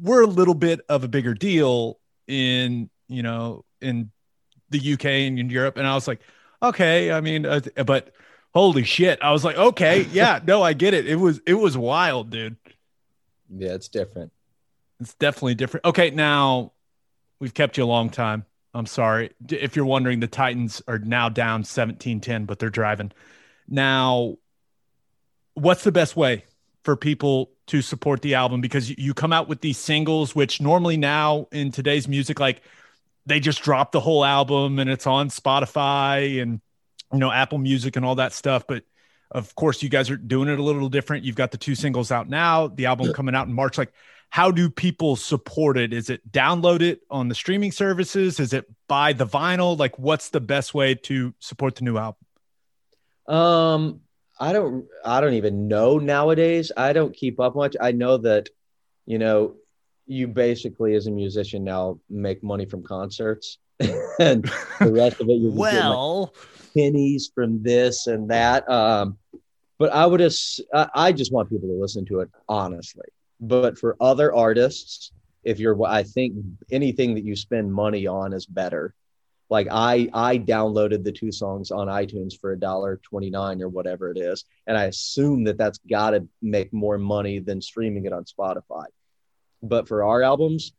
we're 0.00 0.22
a 0.22 0.26
little 0.26 0.54
bit 0.54 0.80
of 0.88 1.04
a 1.04 1.08
bigger 1.08 1.34
deal 1.34 1.98
in 2.26 2.90
you 3.08 3.22
know 3.22 3.64
in 3.80 4.10
the 4.70 4.94
UK 4.94 5.04
and 5.04 5.38
in 5.38 5.50
Europe, 5.50 5.76
and 5.76 5.86
I 5.86 5.94
was 5.94 6.08
like, 6.08 6.20
okay, 6.62 7.12
I 7.12 7.20
mean, 7.20 7.44
uh, 7.46 7.60
but 7.86 8.12
holy 8.54 8.84
shit, 8.84 9.18
I 9.22 9.32
was 9.32 9.44
like, 9.44 9.56
okay, 9.56 10.06
yeah, 10.12 10.40
no, 10.46 10.62
I 10.62 10.72
get 10.72 10.94
it. 10.94 11.06
It 11.06 11.16
was 11.16 11.40
it 11.46 11.54
was 11.54 11.76
wild, 11.76 12.30
dude. 12.30 12.56
Yeah, 13.54 13.74
it's 13.74 13.88
different. 13.88 14.32
It's 15.00 15.14
definitely 15.14 15.54
different. 15.54 15.84
Okay, 15.86 16.10
now 16.10 16.72
we've 17.38 17.54
kept 17.54 17.76
you 17.76 17.84
a 17.84 17.86
long 17.86 18.10
time. 18.10 18.44
I'm 18.74 18.86
sorry. 18.86 19.30
If 19.48 19.76
you're 19.76 19.84
wondering, 19.84 20.20
the 20.20 20.26
Titans 20.26 20.80
are 20.88 20.98
now 20.98 21.28
down 21.28 21.62
17-10, 21.62 22.46
but 22.46 22.58
they're 22.58 22.70
driving. 22.70 23.12
Now, 23.68 24.36
what's 25.54 25.84
the 25.84 25.92
best 25.92 26.16
way 26.16 26.44
for 26.82 26.96
people 26.96 27.50
to 27.66 27.82
support 27.82 28.22
the 28.22 28.34
album? 28.34 28.60
Because 28.60 28.96
you 28.96 29.12
come 29.12 29.32
out 29.32 29.48
with 29.48 29.60
these 29.60 29.78
singles, 29.78 30.34
which 30.34 30.60
normally 30.60 30.96
now 30.96 31.48
in 31.52 31.70
today's 31.70 32.08
music, 32.08 32.40
like 32.40 32.62
they 33.26 33.40
just 33.40 33.62
drop 33.62 33.92
the 33.92 34.00
whole 34.00 34.24
album 34.24 34.78
and 34.78 34.88
it's 34.88 35.06
on 35.06 35.28
Spotify 35.28 36.40
and 36.42 36.60
you 37.12 37.18
know 37.18 37.30
Apple 37.30 37.58
Music 37.58 37.96
and 37.96 38.04
all 38.04 38.14
that 38.16 38.32
stuff. 38.32 38.64
But 38.66 38.84
of 39.32 39.54
course, 39.54 39.82
you 39.82 39.88
guys 39.88 40.10
are 40.10 40.16
doing 40.16 40.48
it 40.48 40.58
a 40.58 40.62
little 40.62 40.88
different. 40.88 41.24
You've 41.24 41.36
got 41.36 41.50
the 41.50 41.58
two 41.58 41.74
singles 41.74 42.12
out 42.12 42.28
now, 42.28 42.68
the 42.68 42.86
album 42.86 43.12
coming 43.12 43.34
out 43.34 43.48
in 43.48 43.52
March. 43.52 43.78
Like, 43.78 43.92
how 44.30 44.50
do 44.50 44.70
people 44.70 45.16
support 45.16 45.76
it? 45.76 45.92
Is 45.92 46.08
it 46.08 46.30
download 46.30 46.80
it 46.80 47.00
on 47.10 47.28
the 47.28 47.34
streaming 47.34 47.72
services? 47.72 48.40
Is 48.40 48.52
it 48.52 48.70
buy 48.88 49.12
the 49.12 49.26
vinyl? 49.26 49.78
Like, 49.78 49.98
what's 49.98 50.30
the 50.30 50.40
best 50.40 50.74
way 50.74 50.94
to 50.94 51.34
support 51.38 51.76
the 51.76 51.84
new 51.84 51.98
album? 51.98 52.24
Um, 53.26 54.00
I 54.38 54.52
don't 54.52 54.86
I 55.04 55.20
don't 55.20 55.34
even 55.34 55.68
know 55.68 55.98
nowadays. 55.98 56.72
I 56.76 56.92
don't 56.92 57.14
keep 57.14 57.40
up 57.40 57.54
much. 57.54 57.76
I 57.80 57.92
know 57.92 58.18
that, 58.18 58.48
you 59.06 59.18
know, 59.18 59.54
you 60.06 60.28
basically 60.28 60.94
as 60.94 61.06
a 61.06 61.10
musician 61.10 61.64
now 61.64 62.00
make 62.10 62.42
money 62.42 62.66
from 62.66 62.82
concerts 62.82 63.58
and 64.20 64.44
the 64.80 64.92
rest 64.92 65.20
of 65.20 65.28
it 65.28 65.40
you're 65.40 65.50
just 65.50 65.62
getting, 65.62 65.88
like, 65.88 66.28
pennies 66.74 67.30
from 67.34 67.62
this 67.62 68.06
and 68.06 68.30
that. 68.30 68.68
Um, 68.68 69.18
but 69.82 69.92
I 69.92 70.06
would 70.06 70.20
ass- 70.20 70.60
I 70.94 71.10
just 71.10 71.32
want 71.32 71.50
people 71.50 71.66
to 71.66 71.74
listen 71.74 72.04
to 72.04 72.20
it 72.20 72.30
honestly. 72.48 73.08
But 73.40 73.76
for 73.76 73.96
other 74.00 74.32
artists, 74.32 75.10
if 75.42 75.58
you're, 75.58 75.76
I 75.84 76.04
think 76.04 76.36
anything 76.70 77.16
that 77.16 77.24
you 77.24 77.34
spend 77.34 77.74
money 77.74 78.06
on 78.06 78.32
is 78.32 78.46
better. 78.46 78.94
Like 79.50 79.66
I, 79.72 80.08
I 80.14 80.38
downloaded 80.38 81.02
the 81.02 81.10
two 81.10 81.32
songs 81.32 81.72
on 81.72 81.88
iTunes 81.88 82.38
for 82.40 82.52
a 82.52 82.60
dollar 82.60 83.00
twenty 83.02 83.28
nine 83.28 83.60
or 83.60 83.68
whatever 83.68 84.08
it 84.12 84.18
is, 84.18 84.44
and 84.68 84.78
I 84.78 84.84
assume 84.84 85.42
that 85.46 85.58
that's 85.58 85.80
got 85.90 86.10
to 86.10 86.28
make 86.40 86.72
more 86.72 86.96
money 86.96 87.40
than 87.40 87.60
streaming 87.60 88.06
it 88.06 88.12
on 88.12 88.24
Spotify. 88.24 88.84
But 89.64 89.88
for 89.88 90.04
our 90.04 90.22
albums, 90.22 90.74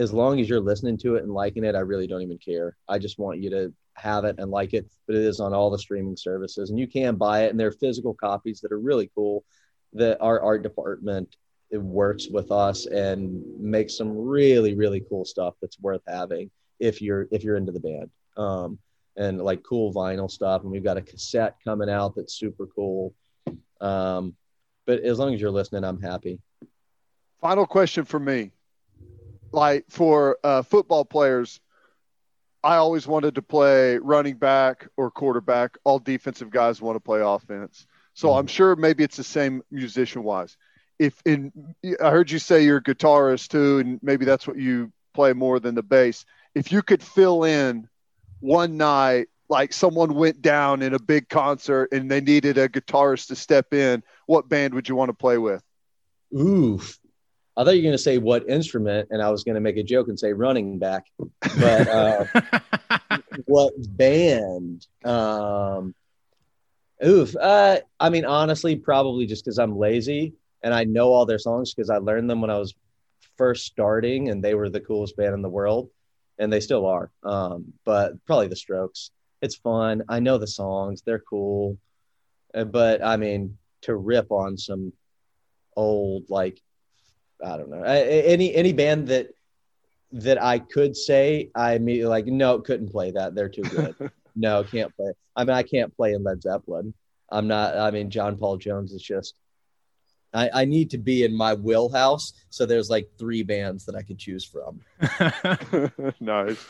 as 0.00 0.12
long 0.12 0.40
as 0.40 0.48
you're 0.48 0.58
listening 0.58 0.98
to 0.98 1.14
it 1.14 1.22
and 1.22 1.32
liking 1.32 1.62
it, 1.62 1.76
I 1.76 1.80
really 1.90 2.08
don't 2.08 2.22
even 2.22 2.38
care. 2.38 2.76
I 2.88 2.98
just 2.98 3.16
want 3.16 3.38
you 3.38 3.50
to 3.50 3.72
have 4.00 4.24
it 4.24 4.36
and 4.38 4.50
like 4.50 4.74
it. 4.74 4.90
But 5.06 5.16
it 5.16 5.22
is 5.22 5.40
on 5.40 5.54
all 5.54 5.70
the 5.70 5.78
streaming 5.78 6.16
services, 6.16 6.70
and 6.70 6.78
you 6.78 6.86
can 6.86 7.16
buy 7.16 7.44
it, 7.44 7.50
and 7.50 7.60
they're 7.60 7.72
physical 7.72 8.14
copies 8.14 8.60
that 8.60 8.72
are 8.72 8.80
really 8.80 9.10
cool. 9.14 9.44
That 9.92 10.20
our 10.20 10.40
art 10.40 10.62
department 10.62 11.36
works 11.72 12.28
with 12.28 12.50
us 12.50 12.86
and 12.86 13.42
makes 13.58 13.96
some 13.96 14.16
really 14.16 14.74
really 14.74 15.04
cool 15.08 15.24
stuff 15.24 15.54
that's 15.60 15.78
worth 15.80 16.02
having 16.06 16.50
if 16.78 17.00
you're 17.02 17.28
if 17.30 17.44
you're 17.44 17.56
into 17.56 17.72
the 17.72 17.80
band. 17.80 18.10
Um, 18.36 18.78
and 19.16 19.40
like 19.40 19.62
cool 19.62 19.92
vinyl 19.92 20.30
stuff, 20.30 20.62
and 20.62 20.70
we've 20.70 20.84
got 20.84 20.96
a 20.96 21.02
cassette 21.02 21.56
coming 21.62 21.90
out 21.90 22.14
that's 22.14 22.34
super 22.34 22.66
cool. 22.66 23.14
Um, 23.80 24.34
but 24.86 25.00
as 25.00 25.18
long 25.18 25.34
as 25.34 25.40
you're 25.40 25.50
listening, 25.50 25.84
I'm 25.84 26.00
happy. 26.00 26.40
Final 27.40 27.66
question 27.66 28.04
for 28.04 28.18
me. 28.18 28.52
Like 29.52 29.84
for 29.88 30.38
uh, 30.44 30.62
football 30.62 31.04
players, 31.04 31.60
I 32.62 32.76
always 32.76 33.06
wanted 33.06 33.36
to 33.36 33.42
play 33.42 33.96
running 33.98 34.36
back 34.36 34.88
or 34.96 35.10
quarterback. 35.10 35.78
All 35.84 35.98
defensive 35.98 36.50
guys 36.50 36.80
want 36.80 36.96
to 36.96 37.00
play 37.00 37.20
offense. 37.20 37.86
So. 38.14 38.32
I'm 38.32 38.46
mm-hmm. 38.46 38.48
sure 38.48 38.76
maybe 38.76 39.02
it's 39.02 39.16
the 39.16 39.24
same 39.24 39.62
musician 39.70 40.22
wise. 40.22 40.56
If 40.98 41.22
in, 41.24 41.52
I 42.02 42.10
heard 42.10 42.30
you 42.30 42.38
say 42.38 42.64
you're 42.64 42.76
a 42.78 42.82
guitarist 42.82 43.48
too, 43.48 43.78
and 43.78 43.98
maybe 44.02 44.26
that's 44.26 44.46
what 44.46 44.58
you 44.58 44.92
play 45.14 45.32
more 45.32 45.58
than 45.58 45.74
the 45.74 45.82
bass. 45.82 46.26
If 46.54 46.70
you 46.70 46.82
could 46.82 47.02
fill 47.02 47.44
in 47.44 47.88
one 48.40 48.76
night, 48.76 49.28
like 49.48 49.72
someone 49.72 50.14
went 50.14 50.42
down 50.42 50.82
in 50.82 50.94
a 50.94 50.98
big 50.98 51.28
concert 51.28 51.88
and 51.92 52.10
they 52.10 52.20
needed 52.20 52.58
a 52.58 52.68
guitarist 52.68 53.28
to 53.28 53.36
step 53.36 53.72
in, 53.72 54.02
what 54.26 54.48
band 54.48 54.74
would 54.74 54.88
you 54.88 54.94
want 54.94 55.08
to 55.08 55.14
play 55.14 55.38
with? 55.38 55.62
Oof. 56.38 56.99
I 57.60 57.64
thought 57.64 57.72
you 57.72 57.80
were 57.80 57.88
going 57.88 57.92
to 57.92 57.98
say 57.98 58.16
what 58.16 58.48
instrument, 58.48 59.08
and 59.10 59.20
I 59.20 59.30
was 59.30 59.44
going 59.44 59.56
to 59.56 59.60
make 59.60 59.76
a 59.76 59.82
joke 59.82 60.08
and 60.08 60.18
say 60.18 60.32
running 60.32 60.78
back. 60.78 61.04
But 61.58 61.88
uh, 61.88 62.24
what 63.44 63.74
band? 63.76 64.86
Um, 65.04 65.94
oof. 67.04 67.36
Uh, 67.36 67.80
I 68.00 68.08
mean, 68.08 68.24
honestly, 68.24 68.76
probably 68.76 69.26
just 69.26 69.44
because 69.44 69.58
I'm 69.58 69.76
lazy 69.76 70.32
and 70.62 70.72
I 70.72 70.84
know 70.84 71.12
all 71.12 71.26
their 71.26 71.38
songs 71.38 71.74
because 71.74 71.90
I 71.90 71.98
learned 71.98 72.30
them 72.30 72.40
when 72.40 72.48
I 72.50 72.56
was 72.56 72.74
first 73.36 73.66
starting, 73.66 74.30
and 74.30 74.42
they 74.42 74.54
were 74.54 74.70
the 74.70 74.80
coolest 74.80 75.18
band 75.18 75.34
in 75.34 75.42
the 75.42 75.50
world, 75.50 75.90
and 76.38 76.50
they 76.50 76.60
still 76.60 76.86
are. 76.86 77.10
Um, 77.22 77.74
but 77.84 78.24
probably 78.24 78.48
the 78.48 78.56
Strokes. 78.56 79.10
It's 79.42 79.56
fun. 79.56 80.02
I 80.08 80.20
know 80.20 80.38
the 80.38 80.46
songs; 80.46 81.02
they're 81.02 81.18
cool. 81.28 81.76
Uh, 82.54 82.64
but 82.64 83.04
I 83.04 83.18
mean, 83.18 83.58
to 83.82 83.94
rip 83.94 84.30
on 84.30 84.56
some 84.56 84.94
old 85.76 86.24
like 86.30 86.58
I 87.44 87.56
don't 87.56 87.70
know 87.70 87.82
I- 87.82 87.96
I- 87.96 88.24
any 88.26 88.54
any 88.54 88.72
band 88.72 89.08
that 89.08 89.28
that 90.12 90.42
I 90.42 90.58
could 90.58 90.96
say 90.96 91.50
I 91.54 91.74
immediately 91.74 92.10
like 92.10 92.26
no 92.26 92.60
couldn't 92.60 92.90
play 92.90 93.12
that 93.12 93.34
they're 93.34 93.48
too 93.48 93.62
good 93.62 93.94
no 94.36 94.64
can't 94.64 94.94
play 94.96 95.12
I 95.36 95.44
mean 95.44 95.54
I 95.54 95.62
can't 95.62 95.94
play 95.96 96.12
in 96.12 96.22
Led 96.22 96.42
Zeppelin 96.42 96.94
I'm 97.30 97.46
not 97.48 97.76
I 97.76 97.90
mean 97.90 98.10
John 98.10 98.36
Paul 98.36 98.56
Jones 98.56 98.92
is 98.92 99.02
just 99.02 99.34
I, 100.32 100.50
I 100.52 100.64
need 100.64 100.90
to 100.90 100.98
be 100.98 101.24
in 101.24 101.36
my 101.36 101.54
wheelhouse 101.54 102.32
so 102.50 102.66
there's 102.66 102.90
like 102.90 103.08
three 103.18 103.42
bands 103.42 103.86
that 103.86 103.94
I 103.96 104.02
could 104.02 104.18
choose 104.18 104.44
from 104.44 104.80
nice. 106.20 106.64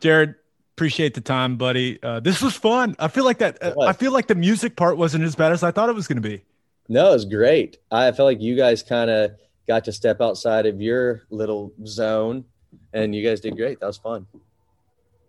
Jared, 0.00 0.34
appreciate 0.76 1.12
the 1.12 1.20
time, 1.20 1.56
buddy. 1.56 2.02
Uh, 2.02 2.20
this 2.20 2.40
was 2.40 2.54
fun. 2.56 2.96
I 2.98 3.08
feel 3.08 3.24
like 3.26 3.38
that. 3.38 3.62
Uh, 3.62 3.74
I 3.82 3.92
feel 3.92 4.12
like 4.12 4.28
the 4.28 4.34
music 4.34 4.76
part 4.76 4.96
wasn't 4.96 5.24
as 5.24 5.34
bad 5.36 5.52
as 5.52 5.62
I 5.62 5.70
thought 5.72 5.90
it 5.90 5.94
was 5.94 6.08
going 6.08 6.22
to 6.22 6.26
be. 6.26 6.42
No 6.90 7.10
it 7.10 7.14
was 7.14 7.24
great. 7.24 7.78
I 7.90 8.12
felt 8.12 8.26
like 8.26 8.40
you 8.42 8.56
guys 8.56 8.82
kind 8.82 9.08
of 9.10 9.30
got 9.66 9.84
to 9.84 9.92
step 9.92 10.20
outside 10.20 10.66
of 10.66 10.82
your 10.82 11.22
little 11.30 11.72
zone 11.86 12.44
and 12.92 13.14
you 13.14 13.26
guys 13.26 13.40
did 13.40 13.56
great. 13.56 13.80
That 13.80 13.86
was 13.86 13.96
fun. 13.96 14.26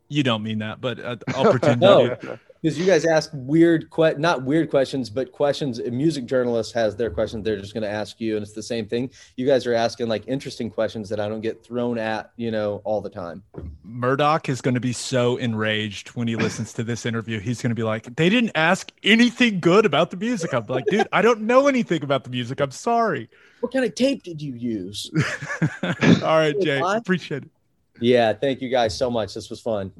You 0.10 0.24
don't 0.24 0.44
mean 0.44 0.60
that, 0.60 0.82
but 0.82 1.00
uh, 1.00 1.16
I'll 1.30 1.52
pretend 1.52 1.80
No. 1.80 2.18
You 2.62 2.70
do. 2.70 2.76
because 2.76 2.80
you 2.80 2.86
guys 2.86 3.06
ask 3.06 3.32
weird 3.34 3.90
que- 3.92 4.18
not 4.18 4.44
weird 4.44 4.70
questions 4.70 5.10
but 5.10 5.32
questions 5.32 5.80
a 5.80 5.92
music 5.92 6.26
journalist 6.26 6.74
has 6.74 6.96
their 6.96 7.10
questions 7.10 7.44
they're 7.44 7.60
just 7.60 7.74
going 7.74 7.84
to 7.84 7.90
ask 7.90 8.20
you 8.22 8.36
and 8.36 8.44
it's 8.44 8.54
the 8.54 8.64
same 8.64 8.88
thing 8.88 9.10
you 9.38 9.46
guys 9.46 9.66
are 9.66 9.74
asking 9.74 10.08
like 10.08 10.24
interesting 10.28 10.70
questions 10.70 11.10
that 11.10 11.20
i 11.20 11.28
don't 11.28 11.42
get 11.42 11.64
thrown 11.64 11.98
at 11.98 12.32
you 12.38 12.52
know 12.52 12.82
all 12.84 13.02
the 13.02 13.10
time 13.10 13.44
Murdoch 13.84 14.48
is 14.48 14.62
going 14.62 14.74
to 14.76 14.80
be 14.80 14.94
so 14.94 15.38
enraged 15.38 16.10
when 16.10 16.28
he 16.28 16.36
listens 16.36 16.72
to 16.74 16.84
this 16.84 17.06
interview. 17.06 17.40
He's 17.40 17.62
going 17.62 17.72
to 17.72 17.76
be 17.76 17.84
like, 17.84 18.16
"They 18.16 18.30
didn't 18.30 18.54
ask 18.56 18.90
anything 19.04 19.60
good 19.60 19.86
about 19.86 20.12
the 20.12 20.18
music." 20.18 20.54
I'm 20.54 20.66
like, 20.68 20.86
"Dude, 20.86 21.08
I 21.12 21.22
don't 21.22 21.42
know 21.42 21.68
anything 21.68 22.02
about 22.02 22.24
the 22.24 22.30
music. 22.30 22.62
I'm 22.62 22.72
sorry." 22.72 23.30
what 23.60 23.72
kind 23.74 23.84
of 23.86 23.94
tape 23.94 24.24
did 24.24 24.42
you 24.42 24.54
use 24.54 25.12
All 25.84 26.38
right, 26.38 26.60
Jay, 26.62 26.82
Why? 26.82 26.98
appreciate 26.98 27.44
it. 27.44 27.50
yeah 28.00 28.34
thank 28.34 28.62
you 28.62 28.70
guys 28.70 28.98
so 28.98 29.12
much 29.12 29.34
this 29.36 29.50
was 29.50 29.60
fun 29.62 29.92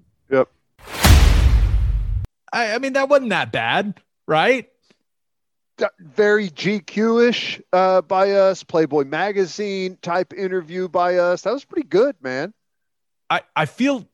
I, 2.52 2.74
I 2.76 2.78
mean, 2.80 2.94
that 2.94 3.10
wasn't 3.10 3.30
that 3.30 3.52
bad, 3.52 4.00
right? 4.28 4.68
Very 6.00 6.50
GQ-ish 6.50 7.62
uh, 7.74 8.02
by 8.02 8.32
us, 8.32 8.64
Playboy 8.64 9.06
magazine 9.06 9.98
type 10.02 10.34
interview 10.34 10.88
by 10.88 11.18
us. 11.18 11.42
That 11.42 11.54
was 11.54 11.66
pretty 11.66 11.88
good, 11.88 12.16
man. 12.22 12.54
I, 13.30 13.42
I 13.56 13.66
feel 13.66 14.08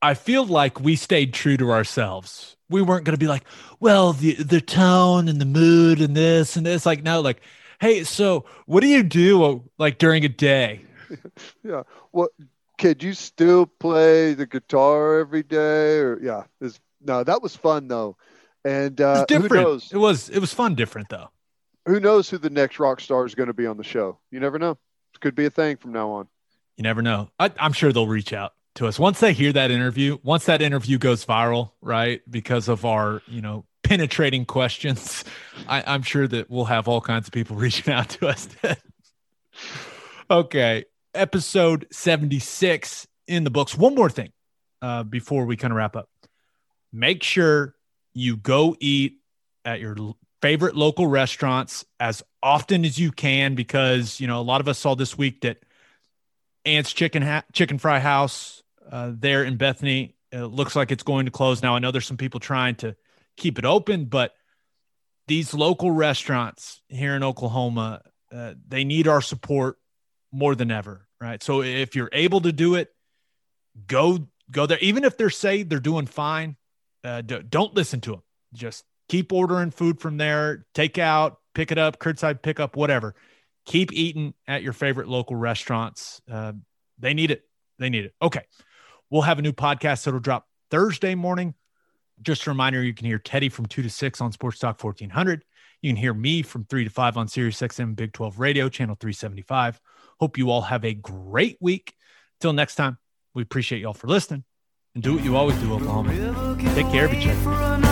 I 0.00 0.14
feel 0.14 0.44
like 0.44 0.80
we 0.80 0.94
stayed 0.94 1.34
true 1.34 1.56
to 1.56 1.72
ourselves. 1.72 2.56
We 2.70 2.82
weren't 2.82 3.04
going 3.04 3.14
to 3.14 3.18
be 3.18 3.26
like, 3.26 3.44
well, 3.80 4.12
the 4.12 4.34
the 4.34 4.60
tone 4.60 5.28
and 5.28 5.40
the 5.40 5.46
mood 5.46 6.00
and 6.00 6.14
this 6.14 6.56
and 6.56 6.64
this. 6.64 6.86
Like, 6.86 7.02
no, 7.02 7.20
like, 7.22 7.40
Hey, 7.80 8.02
so 8.02 8.44
what 8.66 8.80
do 8.80 8.88
you 8.88 9.04
do 9.04 9.62
like 9.78 9.98
during 9.98 10.24
a 10.24 10.28
day? 10.28 10.82
yeah. 11.62 11.84
Well, 12.10 12.28
could 12.76 13.02
you 13.04 13.14
still 13.14 13.66
play 13.66 14.34
the 14.34 14.46
guitar 14.46 15.20
every 15.20 15.44
day? 15.44 15.98
Or 15.98 16.18
yeah, 16.20 16.44
it's, 16.60 16.80
no, 17.00 17.24
that 17.24 17.42
was 17.42 17.56
fun 17.56 17.88
though. 17.88 18.16
And 18.64 19.00
uh, 19.00 19.24
It's 19.28 19.32
who 19.32 19.42
different. 19.42 19.62
knows? 19.64 19.92
It 19.92 19.98
was 19.98 20.28
it 20.28 20.38
was 20.40 20.52
fun 20.52 20.74
different 20.74 21.08
though. 21.08 21.28
Who 21.86 22.00
knows 22.00 22.28
who 22.28 22.38
the 22.38 22.50
next 22.50 22.78
rock 22.78 23.00
star 23.00 23.24
is 23.24 23.34
going 23.34 23.46
to 23.46 23.54
be 23.54 23.66
on 23.66 23.76
the 23.76 23.84
show? 23.84 24.18
You 24.30 24.40
never 24.40 24.58
know. 24.58 24.72
It 25.14 25.20
could 25.20 25.34
be 25.34 25.46
a 25.46 25.50
thing 25.50 25.76
from 25.78 25.92
now 25.92 26.10
on. 26.10 26.28
You 26.76 26.82
never 26.82 27.00
know. 27.02 27.30
I, 27.38 27.50
I'm 27.58 27.72
sure 27.72 27.92
they'll 27.92 28.06
reach 28.06 28.32
out 28.32 28.52
to 28.74 28.86
us 28.86 28.98
once 28.98 29.20
they 29.20 29.32
hear 29.32 29.52
that 29.52 29.70
interview. 29.70 30.18
Once 30.22 30.44
that 30.46 30.60
interview 30.60 30.98
goes 30.98 31.24
viral, 31.24 31.72
right? 31.80 32.20
Because 32.30 32.68
of 32.68 32.84
our, 32.84 33.22
you 33.26 33.40
know, 33.40 33.64
penetrating 33.82 34.44
questions, 34.44 35.24
I, 35.68 35.82
I'm 35.86 36.02
sure 36.02 36.28
that 36.28 36.50
we'll 36.50 36.66
have 36.66 36.88
all 36.88 37.00
kinds 37.00 37.26
of 37.26 37.32
people 37.32 37.56
reaching 37.66 37.92
out 37.92 38.10
to 38.10 38.28
us. 38.28 38.46
Then. 38.60 38.76
okay, 40.30 40.84
episode 41.14 41.86
76 41.90 43.06
in 43.26 43.44
the 43.44 43.50
books. 43.50 43.76
One 43.76 43.94
more 43.94 44.10
thing 44.10 44.32
uh, 44.82 45.04
before 45.04 45.46
we 45.46 45.56
kind 45.56 45.72
of 45.72 45.76
wrap 45.76 45.96
up. 45.96 46.08
Make 46.92 47.22
sure 47.22 47.74
you 48.14 48.36
go 48.36 48.76
eat 48.80 49.18
at 49.64 49.80
your 49.80 49.96
favorite 50.40 50.76
local 50.76 51.06
restaurants 51.06 51.84
as 52.00 52.22
often 52.42 52.84
as 52.84 52.98
you 52.98 53.10
can 53.10 53.54
because 53.54 54.20
you 54.20 54.26
know 54.26 54.40
a 54.40 54.42
lot 54.42 54.60
of 54.60 54.68
us 54.68 54.78
saw 54.78 54.94
this 54.94 55.18
week 55.18 55.42
that 55.42 55.58
Ann's 56.64 56.92
Chicken 56.92 57.22
ha- 57.22 57.44
Chicken 57.52 57.78
Fry 57.78 57.98
House 57.98 58.62
uh, 58.90 59.12
there 59.14 59.44
in 59.44 59.56
Bethany 59.56 60.14
uh, 60.32 60.44
looks 60.46 60.76
like 60.76 60.90
it's 60.90 61.02
going 61.02 61.26
to 61.26 61.32
close 61.32 61.62
now. 61.62 61.74
I 61.74 61.78
know 61.78 61.90
there's 61.90 62.06
some 62.06 62.16
people 62.16 62.40
trying 62.40 62.76
to 62.76 62.96
keep 63.36 63.58
it 63.58 63.64
open, 63.64 64.06
but 64.06 64.34
these 65.26 65.52
local 65.54 65.90
restaurants 65.90 66.80
here 66.88 67.14
in 67.14 67.22
Oklahoma 67.22 68.02
uh, 68.32 68.54
they 68.66 68.84
need 68.84 69.08
our 69.08 69.22
support 69.22 69.78
more 70.32 70.54
than 70.54 70.70
ever, 70.70 71.06
right? 71.20 71.42
So 71.42 71.62
if 71.62 71.96
you're 71.96 72.10
able 72.12 72.40
to 72.42 72.52
do 72.52 72.74
it, 72.74 72.94
go 73.86 74.28
go 74.50 74.66
there. 74.66 74.78
Even 74.80 75.04
if 75.04 75.16
they're 75.16 75.30
say 75.30 75.62
they're 75.62 75.80
doing 75.80 76.06
fine, 76.06 76.56
uh, 77.04 77.22
don't 77.22 77.74
listen 77.74 78.00
to 78.02 78.12
them. 78.12 78.22
Just 78.52 78.84
keep 79.08 79.32
ordering 79.32 79.70
food 79.70 80.00
from 80.00 80.16
there, 80.16 80.66
take 80.74 80.98
out, 80.98 81.38
pick 81.54 81.70
it 81.72 81.78
up, 81.78 81.98
curbside 81.98 82.42
pickup, 82.42 82.76
whatever. 82.76 83.14
Keep 83.66 83.92
eating 83.92 84.34
at 84.46 84.62
your 84.62 84.72
favorite 84.72 85.08
local 85.08 85.36
restaurants. 85.36 86.20
Uh, 86.30 86.52
they 86.98 87.14
need 87.14 87.30
it. 87.30 87.42
They 87.78 87.90
need 87.90 88.04
it. 88.06 88.14
Okay. 88.20 88.42
We'll 89.10 89.22
have 89.22 89.38
a 89.38 89.42
new 89.42 89.52
podcast 89.52 90.04
that'll 90.04 90.20
drop 90.20 90.46
Thursday 90.70 91.14
morning. 91.14 91.54
Just 92.20 92.46
a 92.46 92.50
reminder, 92.50 92.82
you 92.82 92.94
can 92.94 93.06
hear 93.06 93.18
Teddy 93.18 93.48
from 93.48 93.66
2 93.66 93.82
to 93.82 93.90
6 93.90 94.20
on 94.20 94.32
Sports 94.32 94.58
Talk 94.58 94.82
1400. 94.82 95.44
You 95.82 95.90
can 95.90 95.96
hear 95.96 96.14
me 96.14 96.42
from 96.42 96.64
3 96.64 96.84
to 96.84 96.90
5 96.90 97.16
on 97.16 97.28
Sirius 97.28 97.60
XM 97.60 97.94
Big 97.94 98.12
12 98.12 98.40
Radio, 98.40 98.68
channel 98.68 98.96
375. 98.98 99.80
Hope 100.18 100.36
you 100.36 100.50
all 100.50 100.62
have 100.62 100.84
a 100.84 100.94
great 100.94 101.56
week. 101.60 101.94
Till 102.40 102.52
next 102.52 102.74
time, 102.74 102.98
we 103.34 103.42
appreciate 103.42 103.80
y'all 103.80 103.94
for 103.94 104.08
listening 104.08 104.44
and 104.94 105.02
do 105.02 105.14
what 105.14 105.24
you 105.24 105.36
always 105.36 105.56
do, 105.58 105.72
Oklahoma. 105.72 106.56
Take 106.74 106.90
care 106.90 107.04
of 107.04 107.12
each 107.12 107.26
other. 107.26 107.87